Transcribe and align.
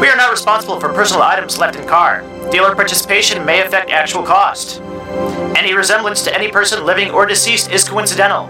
We 0.00 0.08
are 0.08 0.16
not 0.16 0.30
responsible 0.30 0.78
for 0.78 0.92
personal 0.92 1.22
items 1.22 1.58
left 1.58 1.76
in 1.76 1.86
car. 1.86 2.22
Dealer 2.50 2.74
participation 2.74 3.44
may 3.44 3.62
affect 3.62 3.90
actual 3.90 4.22
cost. 4.22 4.80
Any 5.56 5.74
resemblance 5.74 6.22
to 6.24 6.34
any 6.34 6.50
person 6.50 6.84
living 6.84 7.10
or 7.10 7.26
deceased 7.26 7.70
is 7.70 7.88
coincidental. 7.88 8.48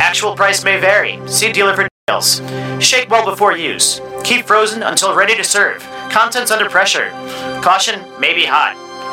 Actual 0.00 0.34
price 0.34 0.64
may 0.64 0.80
vary. 0.80 1.20
See 1.26 1.52
dealer 1.52 1.74
for 1.74 1.88
details. 2.06 2.40
Shake 2.84 3.10
well 3.10 3.24
before 3.24 3.56
use. 3.56 4.00
Keep 4.24 4.46
frozen 4.46 4.82
until 4.82 5.14
ready 5.14 5.36
to 5.36 5.44
serve. 5.44 5.82
Contents 6.10 6.50
under 6.50 6.68
pressure. 6.68 7.10
Caution 7.62 8.00
may 8.18 8.34
be 8.34 8.44
hot. 8.44 8.89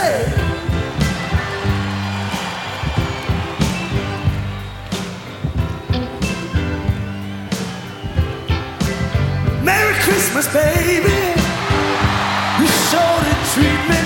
Say 0.00 0.24
Merry 9.62 9.94
Christmas, 10.04 10.46
baby. 10.52 11.20
You 12.58 12.66
sure 12.88 13.18
did 13.26 13.40
treat 13.52 13.82
me 13.90 13.99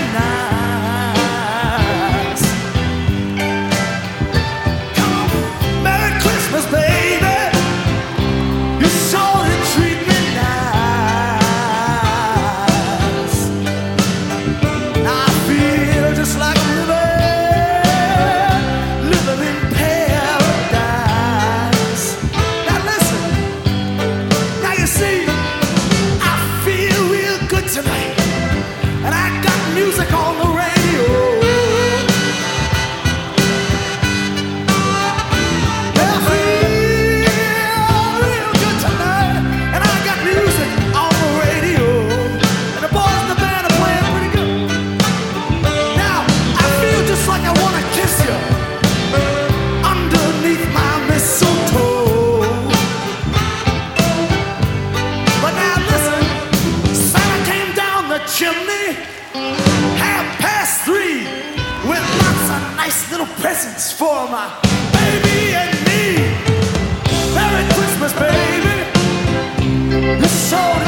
You 70.55 70.84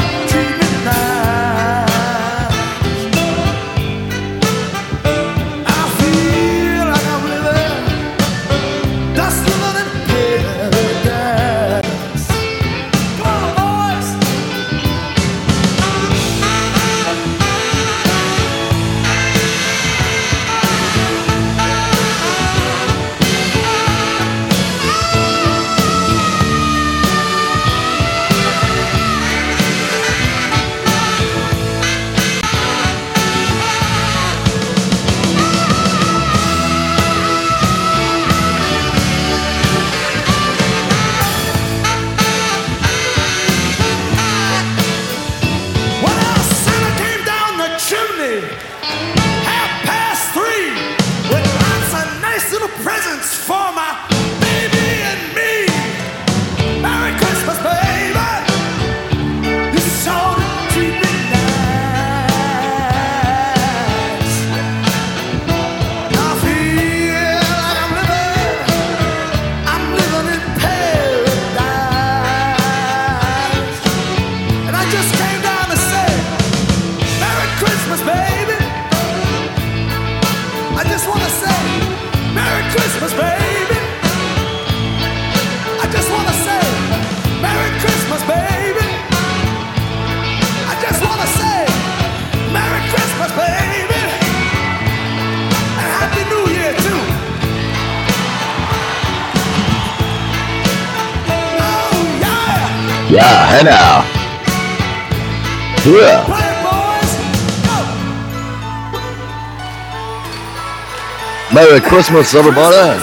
Merry 111.58 111.82
Christmas, 111.82 112.38
everybody. 112.38 113.02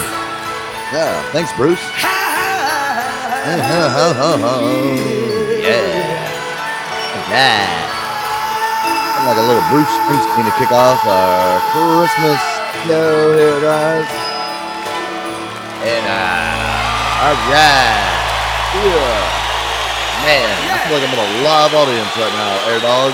Yeah, 0.88 1.20
thanks, 1.28 1.52
Bruce. 1.60 1.76
Yeah. 1.92 2.16
Yeah. 7.28 7.68
I'm 9.12 9.28
like 9.28 9.36
a 9.36 9.44
little 9.44 9.60
Bruce 9.68 9.92
Springsteen 10.00 10.48
to 10.48 10.56
kick 10.56 10.72
off 10.72 11.04
our 11.04 11.60
Christmas 11.68 12.40
show 12.88 13.36
here, 13.36 13.60
guys. 13.60 14.08
And, 15.84 16.06
uh, 16.08 17.28
all 17.28 17.36
right. 17.52 18.08
Yeah. 18.72 19.20
Man, 20.24 20.48
I 20.48 20.80
feel 20.88 20.96
like 20.96 21.04
I'm 21.04 21.12
in 21.12 21.20
a 21.20 21.44
live 21.44 21.76
audience 21.76 22.08
right 22.16 22.32
now, 22.32 22.72
Air 22.72 22.80
Dog. 22.80 23.12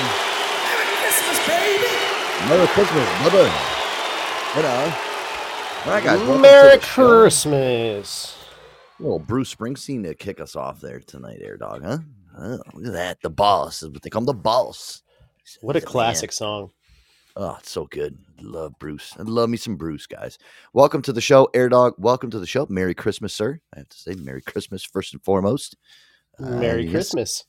Merry 0.71 0.87
Christmas, 1.03 1.35
baby. 1.51 1.91
Merry 2.47 2.71
Christmas, 2.79 3.11
brother. 3.19 3.51
You 4.55 4.63
know. 4.63 5.11
All 5.85 5.91
right, 5.91 6.05
guys. 6.05 6.41
Merry. 6.41 6.79
Christmas. 6.79 8.39
Little 9.01 9.19
Bruce 9.19 9.53
Springsteen 9.53 10.05
to 10.05 10.15
kick 10.15 10.41
us 10.41 10.55
off 10.55 10.81
there 10.81 11.01
tonight, 11.01 11.41
Air 11.43 11.57
Dog, 11.57 11.83
huh? 11.83 11.99
Oh, 12.39 12.61
look 12.75 12.87
at 12.87 12.93
that. 12.93 13.19
The 13.21 13.31
boss 13.31 13.83
is 13.83 13.91
what 13.91 14.01
they 14.01 14.09
call 14.09 14.21
him, 14.23 14.27
the 14.27 14.33
boss. 14.33 15.03
What 15.61 15.75
a 15.75 15.81
He's 15.81 15.87
man. 15.87 15.91
classic 15.91 16.31
song. 16.31 16.71
Oh, 17.35 17.57
it's 17.59 17.73
so 17.73 17.87
good. 17.87 18.17
Love 18.41 18.75
Bruce. 18.79 19.13
I 19.19 19.23
love 19.23 19.51
me 19.51 19.57
some 19.57 19.75
Bruce, 19.75 20.07
guys. 20.07 20.39
Welcome 20.73 21.03
to 21.03 21.13
the 21.13 21.21
show, 21.21 21.49
Air 21.53 21.69
Dog. 21.69 21.95
Welcome 21.99 22.31
to 22.31 22.39
the 22.39 22.47
show. 22.47 22.65
Merry 22.71 22.95
Christmas, 22.95 23.35
sir. 23.35 23.59
I 23.75 23.81
have 23.81 23.89
to 23.89 23.99
say, 23.99 24.15
Merry 24.15 24.41
Christmas 24.43 24.85
first 24.85 25.15
and 25.15 25.25
foremost. 25.25 25.77
Uh, 26.39 26.51
Merry 26.51 26.85
yes, 26.85 26.93
Christmas. 26.93 27.45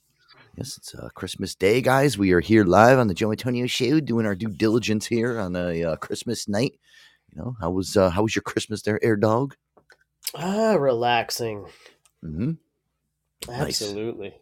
Yes, 0.57 0.75
it's 0.77 0.95
uh, 0.95 1.09
Christmas 1.13 1.53
Day, 1.53 1.81
guys. 1.81 2.17
We 2.17 2.31
are 2.31 2.39
here 2.39 2.63
live 2.63 2.97
on 2.97 3.07
the 3.07 3.13
Joe 3.13 3.29
Antonio 3.29 3.67
Show, 3.67 3.99
doing 3.99 4.25
our 4.25 4.33
due 4.33 4.49
diligence 4.49 5.05
here 5.05 5.39
on 5.39 5.55
a 5.55 5.83
uh, 5.83 5.95
Christmas 5.97 6.47
night. 6.47 6.73
You 7.33 7.41
know, 7.41 7.55
how 7.59 7.71
was 7.71 7.97
uh, 7.97 8.09
how 8.09 8.23
was 8.23 8.35
your 8.35 8.43
Christmas 8.43 8.81
there, 8.83 9.03
Air 9.03 9.15
Dog? 9.15 9.55
Ah, 10.35 10.73
relaxing. 10.73 11.65
Mm-hmm. 12.23 12.51
Nice. 13.47 13.81
Absolutely. 13.81 14.35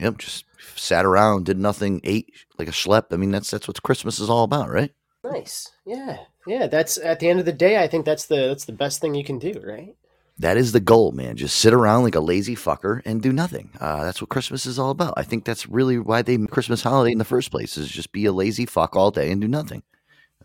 Yep, 0.00 0.18
just 0.18 0.44
sat 0.76 1.04
around, 1.04 1.46
did 1.46 1.58
nothing, 1.58 2.00
ate 2.04 2.32
like 2.58 2.68
a 2.68 2.72
schlep. 2.72 3.06
I 3.10 3.16
mean, 3.16 3.30
that's 3.30 3.50
that's 3.50 3.68
what 3.68 3.82
Christmas 3.82 4.18
is 4.18 4.30
all 4.30 4.44
about, 4.44 4.70
right? 4.70 4.92
Nice. 5.24 5.70
Yeah. 5.84 6.18
Yeah. 6.46 6.68
That's 6.68 6.98
at 6.98 7.20
the 7.20 7.28
end 7.28 7.40
of 7.40 7.46
the 7.46 7.52
day, 7.52 7.82
I 7.82 7.88
think 7.88 8.04
that's 8.04 8.26
the 8.26 8.48
that's 8.48 8.64
the 8.64 8.72
best 8.72 9.00
thing 9.00 9.14
you 9.14 9.24
can 9.24 9.38
do, 9.38 9.60
right? 9.64 9.94
That 10.38 10.56
is 10.56 10.70
the 10.70 10.80
goal, 10.80 11.10
man. 11.10 11.36
Just 11.36 11.58
sit 11.58 11.74
around 11.74 12.04
like 12.04 12.14
a 12.14 12.20
lazy 12.20 12.54
fucker 12.54 13.02
and 13.04 13.20
do 13.20 13.32
nothing. 13.32 13.70
Uh, 13.80 14.04
that's 14.04 14.20
what 14.20 14.30
Christmas 14.30 14.66
is 14.66 14.78
all 14.78 14.90
about. 14.90 15.14
I 15.16 15.24
think 15.24 15.44
that's 15.44 15.68
really 15.68 15.98
why 15.98 16.22
they 16.22 16.38
Christmas 16.46 16.82
holiday 16.82 17.10
in 17.10 17.18
the 17.18 17.24
first 17.24 17.50
place 17.50 17.76
is 17.76 17.88
just 17.88 18.12
be 18.12 18.24
a 18.24 18.32
lazy 18.32 18.64
fuck 18.64 18.94
all 18.94 19.10
day 19.10 19.32
and 19.32 19.40
do 19.40 19.48
nothing. 19.48 19.82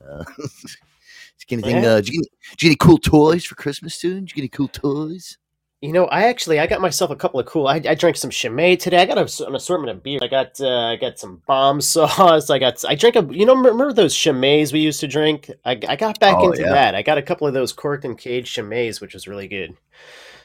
Uh, 0.04 0.24
did 1.40 1.52
you 1.52 1.58
get 1.58 1.66
anything? 1.66 1.84
Yeah. 1.84 1.90
Uh, 1.92 1.96
did, 1.98 2.10
you 2.10 2.22
get, 2.22 2.30
did 2.52 2.52
you 2.52 2.58
get 2.58 2.68
any 2.68 2.76
cool 2.76 2.98
toys 2.98 3.46
for 3.46 3.56
Christmas, 3.56 4.00
dude? 4.00 4.26
Did 4.26 4.32
you 4.32 4.36
get 4.36 4.42
any 4.42 4.50
cool 4.50 4.68
toys? 4.68 5.38
You 5.82 5.92
know, 5.92 6.06
I 6.06 6.24
actually 6.28 6.62
I 6.62 6.68
got 6.68 6.80
myself 6.80 7.12
a 7.12 7.16
couple 7.18 7.42
of 7.42 7.46
cool. 7.46 7.68
I, 7.68 7.76
I 7.76 7.94
drank 7.94 8.16
some 8.16 8.30
Chimay 8.30 8.78
today. 8.78 9.02
I 9.02 9.06
got 9.06 9.18
a, 9.18 9.46
an 9.48 9.54
assortment 9.54 9.90
of 9.92 10.02
beer. 10.02 10.18
I 10.22 10.28
got 10.28 10.62
uh, 10.62 10.92
I 10.92 10.96
got 10.96 11.20
some 11.20 11.42
bomb 11.46 11.82
sauce. 11.82 12.50
I 12.50 12.58
got 12.58 12.84
I 12.88 12.96
drank 12.96 13.18
a. 13.18 13.28
You 13.30 13.46
know, 13.46 13.54
remember 13.54 13.92
those 13.92 14.16
Chimays 14.16 14.72
we 14.72 14.80
used 14.80 15.02
to 15.02 15.08
drink? 15.08 15.52
I, 15.66 15.72
I 15.90 15.98
got 15.98 16.22
back 16.22 16.38
Oh, 16.38 16.52
into 16.52 16.62
yeah. 16.62 16.70
that. 16.70 16.96
I 16.96 17.02
got 17.02 17.18
a 17.18 17.22
couple 17.22 17.48
of 17.48 17.54
those 17.54 17.74
corked 17.74 18.06
and 18.06 18.18
caged 18.18 18.56
Chimays, 18.56 19.02
which 19.02 19.14
was 19.14 19.28
really 19.28 19.50
good. 19.50 19.76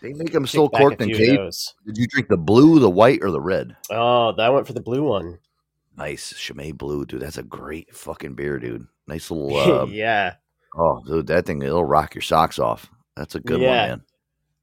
They 0.02 0.12
make 0.12 0.32
them 0.32 0.46
still 0.46 0.68
corked 0.68 1.00
and 1.00 1.12
caged. 1.12 1.74
Did 1.86 1.98
you 1.98 2.06
drink 2.08 2.28
the 2.28 2.36
blue, 2.36 2.80
the 2.80 2.90
white, 2.90 3.20
or 3.22 3.30
the 3.30 3.40
red? 3.40 3.76
Oh, 3.90 4.32
that 4.32 4.52
went 4.52 4.66
for 4.66 4.72
the 4.72 4.80
blue 4.80 5.04
one. 5.04 5.38
Nice 5.96 6.32
Chimay 6.36 6.72
Blue, 6.72 7.04
dude. 7.04 7.20
That's 7.20 7.38
a 7.38 7.42
great 7.42 7.94
fucking 7.94 8.34
beer, 8.34 8.58
dude. 8.58 8.86
Nice 9.06 9.30
little. 9.30 9.56
Uh, 9.82 9.86
yeah, 9.86 10.34
Oh, 10.76 11.02
dude, 11.06 11.26
that 11.28 11.46
thing 11.46 11.62
it'll 11.62 11.84
rock 11.84 12.14
your 12.14 12.22
socks 12.22 12.58
off. 12.58 12.90
That's 13.16 13.34
a 13.34 13.40
good 13.40 13.60
Yeah. 13.60 13.68
one, 13.80 13.88
man. 13.88 14.02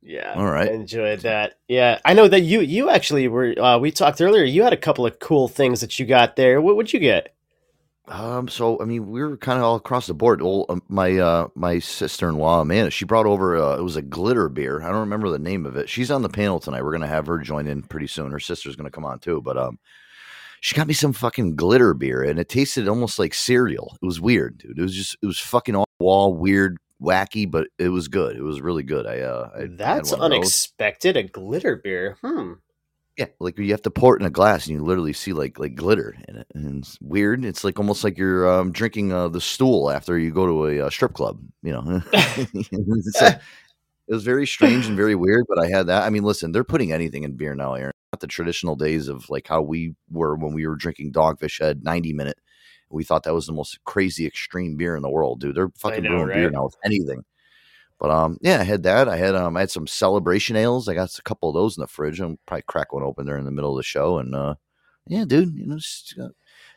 yeah. 0.02 0.34
All 0.36 0.46
right. 0.50 0.70
I 0.70 0.74
enjoyed 0.74 1.20
that. 1.22 1.54
Yeah, 1.68 2.00
I 2.06 2.14
know 2.14 2.28
that 2.28 2.42
you 2.42 2.62
you 2.62 2.90
actually 2.90 3.28
were. 3.28 3.54
Uh, 3.60 3.78
we 3.80 3.92
talked 3.92 4.22
earlier. 4.22 4.44
You 4.44 4.64
had 4.64 4.74
a 4.74 4.78
couple 4.78 5.06
of 5.06 5.20
cool 5.20 5.48
things 5.48 5.82
that 5.82 6.00
you 6.00 6.06
got 6.06 6.36
there. 6.36 6.62
What 6.62 6.76
would 6.78 6.94
you 6.94 7.00
get? 7.00 7.34
Um, 8.08 8.48
so 8.48 8.80
I 8.80 8.86
mean, 8.86 9.10
we 9.10 9.24
were 9.24 9.36
kind 9.36 9.58
of 9.58 9.66
all 9.66 9.76
across 9.78 10.06
the 10.06 10.14
board. 10.14 10.42
Well, 10.44 10.68
um, 10.70 10.84
my 10.90 11.18
uh, 11.18 11.48
my 11.56 11.80
sister 11.80 12.30
in 12.30 12.38
law, 12.38 12.62
Amanda, 12.62 12.92
she 12.92 13.04
brought 13.04 13.26
over 13.26 13.58
uh, 13.58 13.78
it 13.78 13.82
was 13.84 13.96
a 13.96 14.02
glitter 14.04 14.48
beer. 14.48 14.80
I 14.84 14.90
don't 14.90 15.00
remember 15.00 15.30
the 15.32 15.40
name 15.40 15.66
of 15.66 15.76
it. 15.76 15.90
She's 15.90 16.12
on 16.12 16.22
the 16.22 16.30
panel 16.30 16.60
tonight. 16.60 16.84
We're 16.84 16.92
gonna 16.92 17.08
have 17.08 17.26
her 17.26 17.40
join 17.40 17.66
in 17.66 17.82
pretty 17.82 18.06
soon. 18.08 18.30
Her 18.32 18.40
sister's 18.40 18.76
gonna 18.76 18.92
come 18.92 19.06
on 19.06 19.18
too. 19.20 19.42
But 19.42 19.58
um, 19.58 19.80
she 20.62 20.76
got 20.76 20.88
me 20.88 20.94
some 20.94 21.14
fucking 21.14 21.56
glitter 21.56 21.94
beer, 21.94 22.24
and 22.24 22.40
it 22.40 22.50
tasted 22.50 22.88
almost 22.88 23.20
like 23.20 23.34
cereal. 23.34 23.98
It 24.02 24.06
was 24.06 24.20
weird, 24.22 24.58
dude. 24.60 24.78
It 24.78 24.82
was 24.82 24.96
just 24.96 25.18
it 25.22 25.26
was 25.26 25.40
fucking 25.40 25.76
off 25.76 25.86
wall, 26.00 26.34
weird, 26.34 26.78
wacky, 27.02 27.50
but 27.50 27.68
it 27.78 27.90
was 27.90 28.08
good. 28.08 28.36
It 28.36 28.44
was 28.44 28.62
really 28.62 28.84
good. 28.84 29.06
I 29.06 29.20
uh, 29.22 29.50
I 29.58 29.66
That's 29.70 30.12
one 30.12 30.20
of 30.22 30.30
those. 30.32 30.36
unexpected. 30.38 31.18
A 31.18 31.24
glitter 31.24 31.76
beer. 31.76 32.18
Hmm. 32.22 32.54
Yeah, 33.18 33.28
like 33.40 33.58
you 33.58 33.72
have 33.72 33.82
to 33.84 33.92
pour 33.92 34.18
it 34.18 34.20
in 34.20 34.26
a 34.26 34.30
glass, 34.30 34.68
and 34.68 34.76
you 34.76 34.84
literally 34.84 35.14
see 35.14 35.32
like 35.32 35.58
like 35.58 35.76
glitter 35.76 36.14
in 36.28 36.36
it, 36.36 36.48
and 36.54 36.84
it's 36.84 36.98
weird. 37.02 37.46
It's 37.46 37.64
like 37.64 37.80
almost 37.80 38.04
like 38.04 38.18
you're 38.18 38.50
um, 38.52 38.74
drinking 38.74 39.14
uh, 39.14 39.30
the 39.30 39.40
stool 39.40 39.90
after 39.90 40.20
you 40.20 40.32
go 40.32 40.46
to 40.46 40.66
a, 40.68 40.86
uh 40.88 40.90
strip 40.90 41.14
club. 41.14 41.40
You 41.64 41.72
know, 41.74 42.02
a- 42.14 42.48
it 42.54 43.42
was 44.14 44.24
very 44.26 44.46
strange 44.46 44.86
and 44.88 44.98
very 44.98 45.16
weird. 45.16 45.46
But 45.48 45.60
I 45.60 45.68
had 45.70 45.88
that. 45.88 46.04
I 46.04 46.10
mean, 46.10 46.24
listen, 46.24 46.52
they're 46.52 46.66
putting 46.66 46.92
anything 46.92 47.24
in 47.24 47.38
beer 47.38 47.56
now, 47.56 47.76
Aaron. 47.76 47.94
The 48.20 48.28
traditional 48.28 48.76
days 48.76 49.08
of 49.08 49.30
like 49.30 49.48
how 49.48 49.62
we 49.62 49.96
were 50.12 50.36
when 50.36 50.54
we 50.54 50.68
were 50.68 50.76
drinking 50.76 51.14
Dogfish 51.14 51.60
Head 51.60 51.84
ninety 51.84 52.14
minute. 52.14 52.40
We 52.90 53.04
thought 53.04 53.24
that 53.24 53.34
was 53.34 53.48
the 53.48 53.54
most 53.54 53.84
crazy 53.84 54.26
extreme 54.26 54.78
beer 54.78 54.96
in 54.96 55.02
the 55.02 55.10
world, 55.10 55.40
dude. 55.40 55.56
They're 55.56 55.72
fucking 55.78 56.04
know, 56.04 56.10
brewing 56.10 56.28
beer 56.28 56.44
right? 56.46 56.54
now 56.54 56.66
with 56.66 56.78
anything. 56.86 57.24
But 58.00 58.12
um, 58.12 58.38
yeah, 58.42 58.60
I 58.60 58.64
had 58.64 58.84
that. 58.84 59.08
I 59.08 59.18
had 59.18 59.36
um, 59.36 59.56
I 59.58 59.62
had 59.62 59.72
some 59.72 59.88
celebration 59.88 60.56
ales. 60.56 60.88
I 60.88 60.94
got 60.94 61.18
a 61.18 61.22
couple 61.24 61.50
of 61.50 61.56
those 61.56 61.78
in 61.78 61.82
the 61.82 61.88
fridge. 61.88 62.20
I'm 62.20 62.38
probably 62.46 62.64
crack 62.68 62.94
one 62.94 63.04
open 63.04 63.26
there 63.26 63.38
in 63.38 63.46
the 63.46 63.52
middle 63.52 63.72
of 63.72 63.78
the 63.78 63.84
show. 63.84 64.20
And 64.20 64.36
uh, 64.36 64.56
yeah, 65.08 65.26
dude, 65.26 65.56
you 65.56 65.66
know, 65.66 65.78
just, 65.78 66.16
uh, 66.22 66.30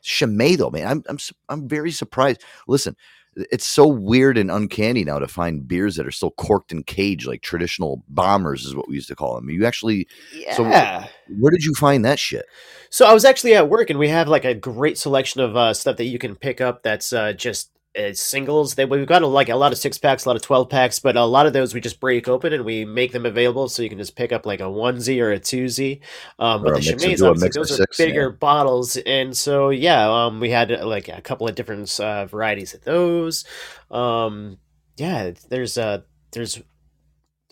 Chimay 0.02 0.57
though, 0.57 0.71
man. 0.71 0.87
I'm 0.87 1.02
I'm 1.09 1.18
I'm 1.49 1.68
very 1.68 1.90
surprised. 1.90 2.42
Listen, 2.68 2.97
it's 3.37 3.66
so 3.66 3.87
weird 3.87 4.37
and 4.37 4.50
uncanny 4.50 5.04
now 5.04 5.18
to 5.18 5.28
find 5.28 5.66
beers 5.68 5.97
that 5.97 6.06
are 6.06 6.11
still 6.11 6.32
corked 6.32 6.73
and 6.73 6.87
caged, 6.87 7.26
like 7.26 7.42
traditional 7.42 8.02
bombers 8.08 8.64
is 8.64 8.75
what 8.75 8.88
we 8.88 8.94
used 8.94 9.08
to 9.08 9.14
call 9.16 9.35
them. 9.37 9.49
You 9.49 9.64
actually, 9.64 10.08
So- 10.56 10.64
Yeah. 10.64 11.06
where 11.38 11.50
did 11.52 11.64
you 11.64 11.75
find 11.75 12.04
that 12.04 12.18
shit? 12.18 12.47
So 12.90 13.06
I 13.06 13.12
was 13.14 13.25
actually 13.25 13.54
at 13.54 13.68
work, 13.68 13.90
and 13.90 13.99
we 13.99 14.08
have 14.08 14.28
like 14.28 14.44
a 14.44 14.54
great 14.54 14.99
selection 14.99 15.40
of 15.40 15.56
uh, 15.56 15.75
stuff 15.75 15.97
that 15.99 16.06
you 16.06 16.18
can 16.18 16.35
pick 16.35 16.61
up. 16.61 16.82
That's 16.82 17.12
uh, 17.12 17.32
just 17.35 17.70
uh, 17.97 18.12
singles. 18.12 18.75
They 18.75 18.85
we've 18.85 19.07
got 19.07 19.23
a, 19.23 19.26
like 19.26 19.49
a 19.49 19.57
lot 19.57 19.73
of 19.73 19.78
six 19.78 19.99
packs, 19.99 20.25
a 20.25 20.28
lot 20.28 20.37
of 20.37 20.42
twelve 20.42 20.68
packs, 20.68 20.99
but 20.99 21.16
a 21.16 21.25
lot 21.25 21.47
of 21.47 21.52
those 21.52 21.75
we 21.75 21.80
just 21.80 22.00
break 22.00 22.26
open 22.28 22.52
and 22.52 22.64
we 22.64 22.85
make 22.85 23.12
them 23.12 23.26
available, 23.26 23.68
so 23.68 23.83
you 23.83 23.88
can 23.88 23.99
just 23.99 24.16
pick 24.16 24.33
up 24.33 24.47
like 24.47 24.61
a 24.61 24.64
onesie 24.64 25.21
or 25.23 25.33
a 25.33 25.40
twosie. 25.40 26.00
Um, 26.38 26.62
Or 26.62 26.73
but 26.73 26.83
the 26.83 26.90
mix- 26.92 27.04
Chimay's 27.04 27.21
do 27.21 27.26
a 27.26 27.30
obviously 27.30 27.50
those 27.61 27.71
are 27.73 27.76
six, 27.76 27.99
yeah. 27.99 28.07
bigger 28.07 28.30
bottles, 28.30 28.97
and 28.97 29.37
so 29.37 29.71
yeah, 29.71 30.09
um, 30.09 30.40
we 30.40 30.50
had 30.50 30.71
like 30.71 31.09
a 31.09 31.21
couple 31.21 31.49
of 31.49 31.54
different 31.54 31.99
uh, 32.00 32.26
varieties 32.26 32.75
of 32.75 32.83
those. 32.83 33.45
Um, 33.90 34.59
yeah, 34.97 35.33
there's 35.49 35.78
uh, 35.78 36.02
there's 36.33 36.61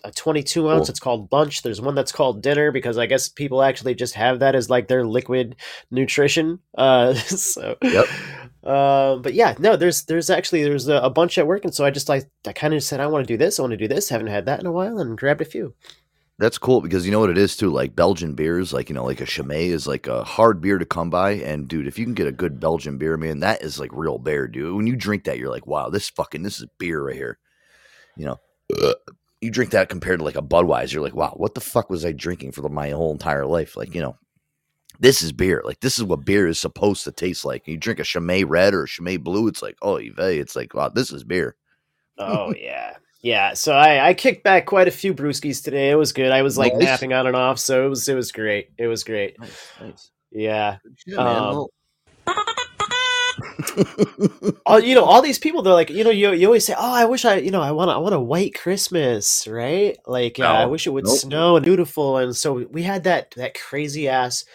a 0.03 0.11
22 0.11 0.69
ounce. 0.69 0.79
Cool. 0.85 0.89
It's 0.89 0.99
called 0.99 1.29
Bunch. 1.29 1.61
There's 1.63 1.81
one 1.81 1.95
that's 1.95 2.11
called 2.11 2.41
Dinner 2.41 2.71
because 2.71 2.97
I 2.97 3.07
guess 3.07 3.29
people 3.29 3.63
actually 3.63 3.95
just 3.95 4.13
have 4.13 4.39
that 4.39 4.55
as 4.55 4.69
like 4.69 4.87
their 4.87 5.05
liquid 5.05 5.55
nutrition. 5.91 6.59
Uh, 6.77 7.13
so, 7.15 7.75
Yep. 7.81 8.05
Uh, 8.67 9.15
but 9.15 9.33
yeah, 9.33 9.55
no, 9.59 9.77
there's 9.77 10.03
there's 10.03 10.29
actually 10.29 10.61
there's 10.61 10.89
a, 10.89 10.97
a 10.97 11.09
bunch 11.09 11.37
at 11.37 11.47
work, 11.47 11.63
and 11.63 11.73
so 11.73 11.85
I 11.85 11.89
just 11.89 12.09
like 12.09 12.29
I 12.45 12.51
kind 12.51 12.73
of 12.73 12.83
said 12.83 12.99
I 12.99 13.07
want 13.07 13.25
to 13.25 13.33
do 13.33 13.37
this. 13.37 13.57
I 13.57 13.61
want 13.61 13.71
to 13.71 13.77
do 13.77 13.87
this. 13.87 14.09
Haven't 14.09 14.27
had 14.27 14.45
that 14.45 14.59
in 14.59 14.65
a 14.65 14.71
while, 14.73 14.99
and 14.99 15.17
grabbed 15.17 15.39
a 15.39 15.45
few. 15.45 15.73
That's 16.37 16.57
cool 16.57 16.81
because 16.81 17.05
you 17.05 17.11
know 17.13 17.21
what 17.21 17.29
it 17.29 17.37
is 17.37 17.55
too. 17.55 17.71
Like 17.71 17.95
Belgian 17.95 18.33
beers, 18.33 18.73
like 18.73 18.89
you 18.89 18.95
know, 18.95 19.05
like 19.05 19.21
a 19.21 19.25
Chimay 19.25 19.69
is 19.69 19.87
like 19.87 20.05
a 20.07 20.25
hard 20.25 20.59
beer 20.59 20.77
to 20.77 20.85
come 20.85 21.09
by. 21.09 21.31
And 21.31 21.67
dude, 21.69 21.87
if 21.87 21.97
you 21.97 22.03
can 22.03 22.13
get 22.13 22.27
a 22.27 22.31
good 22.33 22.59
Belgian 22.59 22.97
beer, 22.97 23.15
man, 23.15 23.39
that 23.39 23.61
is 23.61 23.79
like 23.79 23.89
real 23.93 24.17
beer, 24.17 24.49
dude. 24.49 24.75
When 24.75 24.85
you 24.85 24.97
drink 24.97 25.23
that, 25.23 25.37
you're 25.37 25.49
like, 25.49 25.65
wow, 25.65 25.87
this 25.87 26.09
fucking 26.09 26.43
this 26.43 26.59
is 26.59 26.67
beer 26.77 27.01
right 27.01 27.15
here. 27.15 27.39
You 28.17 28.25
know, 28.25 28.93
you 29.39 29.49
drink 29.49 29.71
that 29.71 29.87
compared 29.87 30.19
to 30.19 30.25
like 30.25 30.35
a 30.35 30.41
Budweiser, 30.41 30.93
you're 30.93 31.03
like, 31.03 31.15
wow, 31.15 31.33
what 31.37 31.55
the 31.55 31.61
fuck 31.61 31.89
was 31.89 32.03
I 32.03 32.11
drinking 32.11 32.51
for 32.51 32.61
the, 32.61 32.69
my 32.69 32.89
whole 32.89 33.13
entire 33.13 33.45
life? 33.45 33.77
Like, 33.77 33.95
you 33.95 34.01
know, 34.01 34.17
this 34.99 35.21
is 35.21 35.31
beer. 35.31 35.61
Like 35.65 35.79
this 35.79 35.97
is 35.97 36.03
what 36.03 36.25
beer 36.25 36.47
is 36.47 36.59
supposed 36.59 37.03
to 37.05 37.11
taste 37.11 37.45
like. 37.45 37.67
You 37.67 37.77
drink 37.77 37.99
a 37.99 38.03
Chimay 38.03 38.43
red 38.43 38.73
or 38.73 38.83
a 38.83 38.87
Chimay 38.87 39.17
blue, 39.17 39.47
it's 39.47 39.61
like, 39.61 39.77
oh, 39.81 39.97
it's 39.97 40.55
like, 40.55 40.73
wow, 40.73 40.89
this 40.89 41.11
is 41.11 41.23
beer. 41.23 41.55
Oh 42.17 42.53
yeah, 42.59 42.95
yeah. 43.21 43.53
So 43.53 43.73
I 43.73 44.09
I 44.09 44.13
kicked 44.13 44.43
back 44.43 44.65
quite 44.65 44.87
a 44.87 44.91
few 44.91 45.13
brewskis 45.13 45.63
today. 45.63 45.91
It 45.91 45.95
was 45.95 46.13
good. 46.13 46.31
I 46.31 46.41
was 46.41 46.57
like 46.57 46.73
Nice. 46.73 46.83
napping 46.83 47.13
on 47.13 47.27
and 47.27 47.35
off, 47.35 47.59
so 47.59 47.85
it 47.85 47.89
was 47.89 48.07
it 48.07 48.15
was 48.15 48.31
great. 48.31 48.69
It 48.77 48.87
was 48.87 49.03
great. 49.03 49.39
Nice, 49.39 49.71
nice. 49.79 50.11
Yeah. 50.31 50.77
Shit. 50.95 51.17
Um, 51.17 51.67
all 54.65 54.79
you 54.79 54.95
know 54.95 55.03
all 55.03 55.21
these 55.21 55.37
people 55.39 55.61
they're 55.61 55.73
like 55.73 55.89
you 55.89 56.03
know 56.03 56.09
you, 56.09 56.31
you 56.31 56.47
always 56.47 56.65
say 56.65 56.73
oh 56.77 56.93
i 56.93 57.05
wish 57.05 57.23
i 57.25 57.35
you 57.35 57.51
know 57.51 57.61
i 57.61 57.71
want 57.71 57.89
a, 57.89 57.93
i 57.93 57.97
want 57.97 58.15
a 58.15 58.19
white 58.19 58.55
christmas 58.55 59.47
right 59.47 59.97
like 60.07 60.39
uh, 60.39 60.43
i 60.43 60.65
wish 60.65 60.87
it 60.87 60.91
would 60.91 61.05
nope. 61.05 61.17
snow 61.17 61.55
and 61.55 61.63
beautiful 61.65 62.17
and 62.17 62.35
so 62.35 62.65
we 62.71 62.83
had 62.83 63.03
that 63.03 63.31
that 63.37 63.53
crazy 63.53 64.07
ass 64.07 64.45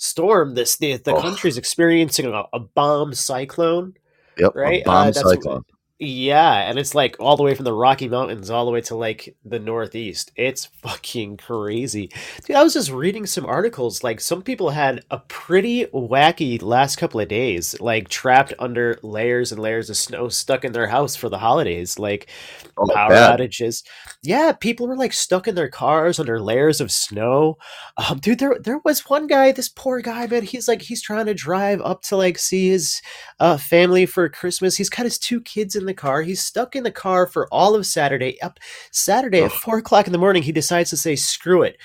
storm. 0.00 0.54
This 0.54 0.76
the, 0.76 0.96
the 0.96 1.14
Oh. 1.14 1.20
country's 1.20 1.56
experiencing 1.58 2.26
a, 2.26 2.44
a 2.52 2.58
bomb 2.58 3.14
cyclone. 3.14 3.94
Yep, 4.38 4.52
Right, 4.54 4.84
bomb 4.84 5.08
uh, 5.08 5.12
cyclone. 5.12 5.64
Yeah, 6.02 6.54
and 6.70 6.78
it's 6.78 6.94
like 6.94 7.14
all 7.20 7.36
the 7.36 7.42
way 7.42 7.54
from 7.54 7.66
the 7.66 7.74
Rocky 7.74 8.08
Mountains 8.08 8.48
all 8.48 8.64
the 8.64 8.70
way 8.70 8.80
to 8.82 8.94
like 8.94 9.36
the 9.44 9.58
Northeast. 9.58 10.32
It's 10.34 10.64
fucking 10.64 11.36
crazy. 11.36 12.10
Dude, 12.46 12.56
I 12.56 12.62
was 12.62 12.72
just 12.72 12.90
reading 12.90 13.26
some 13.26 13.44
articles. 13.44 14.02
Like 14.02 14.18
some 14.18 14.40
people 14.40 14.70
had 14.70 15.04
a 15.10 15.18
pretty 15.18 15.84
wacky 15.92 16.62
last 16.62 16.96
couple 16.96 17.20
of 17.20 17.28
days, 17.28 17.78
like 17.80 18.08
trapped 18.08 18.54
under 18.58 18.98
layers 19.02 19.52
and 19.52 19.60
layers 19.60 19.90
of 19.90 19.96
snow, 19.98 20.30
stuck 20.30 20.64
in 20.64 20.72
their 20.72 20.86
house 20.86 21.16
for 21.16 21.28
the 21.28 21.36
holidays. 21.38 21.98
Like 21.98 22.30
Oh, 22.78 22.88
power 22.94 23.10
bad. 23.10 23.38
outages. 23.38 23.82
Yeah, 24.22 24.52
people 24.52 24.88
were 24.88 24.96
like 24.96 25.12
stuck 25.12 25.46
in 25.48 25.54
their 25.54 25.68
cars 25.68 26.18
under 26.18 26.40
layers 26.40 26.80
of 26.80 26.90
snow. 26.90 27.58
Um, 27.98 28.20
dude, 28.20 28.38
there 28.38 28.56
there 28.58 28.80
was 28.86 29.00
one 29.10 29.26
guy, 29.26 29.52
this 29.52 29.68
poor 29.68 30.00
guy, 30.00 30.26
man. 30.26 30.44
He's 30.44 30.66
like 30.66 30.80
he's 30.80 31.02
trying 31.02 31.26
to 31.26 31.34
drive 31.34 31.82
up 31.82 32.00
to 32.04 32.16
like 32.16 32.38
see 32.38 32.70
his 32.70 33.02
uh, 33.40 33.56
family 33.56 34.06
for 34.06 34.28
Christmas. 34.28 34.76
He's 34.76 34.90
got 34.90 35.04
his 35.04 35.18
two 35.18 35.40
kids 35.40 35.74
in 35.74 35.86
the 35.86 35.94
car. 35.94 36.22
He's 36.22 36.40
stuck 36.40 36.76
in 36.76 36.84
the 36.84 36.92
car 36.92 37.26
for 37.26 37.48
all 37.48 37.74
of 37.74 37.86
Saturday. 37.86 38.40
Up 38.42 38.60
Saturday 38.92 39.42
at 39.42 39.50
four 39.50 39.78
o'clock 39.78 40.06
in 40.06 40.12
the 40.12 40.18
morning, 40.18 40.42
he 40.42 40.52
decides 40.52 40.90
to 40.90 40.96
say, 40.96 41.16
"Screw 41.16 41.62
it, 41.62 41.78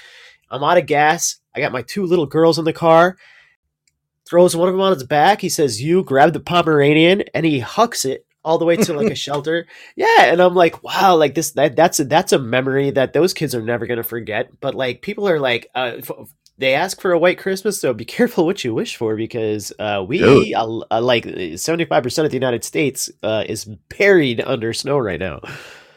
I'm 0.52 0.64
out 0.64 0.78
of 0.78 0.86
gas. 0.86 1.38
I 1.56 1.62
got 1.62 1.72
my 1.72 1.82
two 1.82 2.06
little 2.06 2.26
girls 2.26 2.60
in 2.60 2.66
the 2.66 2.74
car." 2.74 3.18
Throws 4.28 4.56
one 4.56 4.68
of 4.68 4.74
them 4.74 4.82
on 4.82 4.94
his 4.94 5.04
back. 5.04 5.42
He 5.42 5.50
says, 5.50 5.82
"You 5.82 6.04
grab 6.04 6.34
the 6.34 6.40
Pomeranian," 6.40 7.24
and 7.34 7.46
he 7.46 7.60
hucks 7.60 8.06
it 8.06 8.26
all 8.44 8.58
the 8.58 8.66
way 8.66 8.76
to 8.76 8.94
like 8.94 9.12
a 9.12 9.16
shelter. 9.26 9.66
Yeah, 9.96 10.26
and 10.26 10.42
I'm 10.42 10.56
like, 10.56 10.84
wow, 10.84 11.16
like 11.16 11.36
this 11.36 11.52
that 11.52 11.76
that's 11.76 12.00
a 12.00 12.06
that's 12.06 12.34
a 12.34 12.40
memory 12.40 12.92
that 12.92 13.14
those 13.14 13.34
kids 13.34 13.56
are 13.56 13.62
never 13.62 13.88
gonna 13.88 14.04
forget. 14.04 14.50
But 14.60 14.76
like 14.76 15.02
people 15.02 15.28
are 15.30 15.40
like, 15.40 15.70
uh, 15.74 15.94
f- 15.98 16.12
they 16.58 16.74
ask 16.74 17.02
for 17.02 17.12
a 17.12 17.20
white 17.20 17.38
Christmas, 17.38 17.80
so 17.80 17.94
be 17.94 18.06
careful 18.06 18.46
what 18.46 18.64
you 18.64 18.74
wish 18.74 18.96
for 18.96 19.16
because 19.16 19.74
uh, 19.80 20.04
we 20.08 20.54
uh, 20.54 20.80
uh, 20.92 21.02
like 21.02 21.26
seventy 21.58 21.86
five 21.86 22.04
percent 22.04 22.26
of 22.26 22.32
the 22.32 22.38
United 22.38 22.64
States 22.64 23.10
uh, 23.24 23.44
is 23.48 23.66
buried 23.98 24.42
under 24.42 24.74
snow 24.74 24.98
right 24.98 25.20
now. 25.20 25.42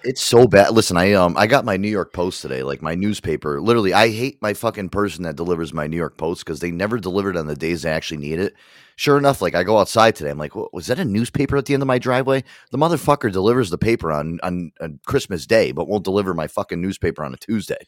It's 0.04 0.22
so 0.22 0.46
bad. 0.46 0.72
Listen, 0.72 0.96
I 0.96 1.12
um 1.12 1.36
I 1.36 1.46
got 1.46 1.64
my 1.64 1.76
New 1.76 1.88
York 1.88 2.12
Post 2.12 2.42
today, 2.42 2.62
like 2.62 2.82
my 2.82 2.94
newspaper. 2.94 3.60
Literally, 3.60 3.92
I 3.92 4.10
hate 4.10 4.40
my 4.40 4.54
fucking 4.54 4.90
person 4.90 5.24
that 5.24 5.36
delivers 5.36 5.74
my 5.74 5.86
New 5.86 5.96
York 5.96 6.16
Post 6.16 6.44
because 6.44 6.60
they 6.60 6.70
never 6.70 6.98
deliver 6.98 7.30
it 7.30 7.36
on 7.36 7.46
the 7.46 7.56
days 7.56 7.84
I 7.84 7.90
actually 7.90 8.18
need 8.18 8.38
it. 8.38 8.54
Sure 8.96 9.18
enough, 9.18 9.40
like 9.40 9.54
I 9.54 9.62
go 9.62 9.78
outside 9.78 10.16
today, 10.16 10.30
I'm 10.30 10.38
like, 10.38 10.56
was 10.72 10.88
that 10.88 10.98
a 10.98 11.04
newspaper 11.04 11.56
at 11.56 11.66
the 11.66 11.74
end 11.74 11.84
of 11.84 11.86
my 11.86 11.98
driveway? 11.98 12.42
The 12.72 12.78
motherfucker 12.78 13.30
delivers 13.30 13.70
the 13.70 13.78
paper 13.78 14.10
on 14.12 14.38
on, 14.42 14.72
on 14.80 15.00
Christmas 15.06 15.46
Day, 15.46 15.72
but 15.72 15.88
won't 15.88 16.04
deliver 16.04 16.32
my 16.32 16.46
fucking 16.46 16.80
newspaper 16.80 17.24
on 17.24 17.34
a 17.34 17.36
Tuesday. 17.36 17.86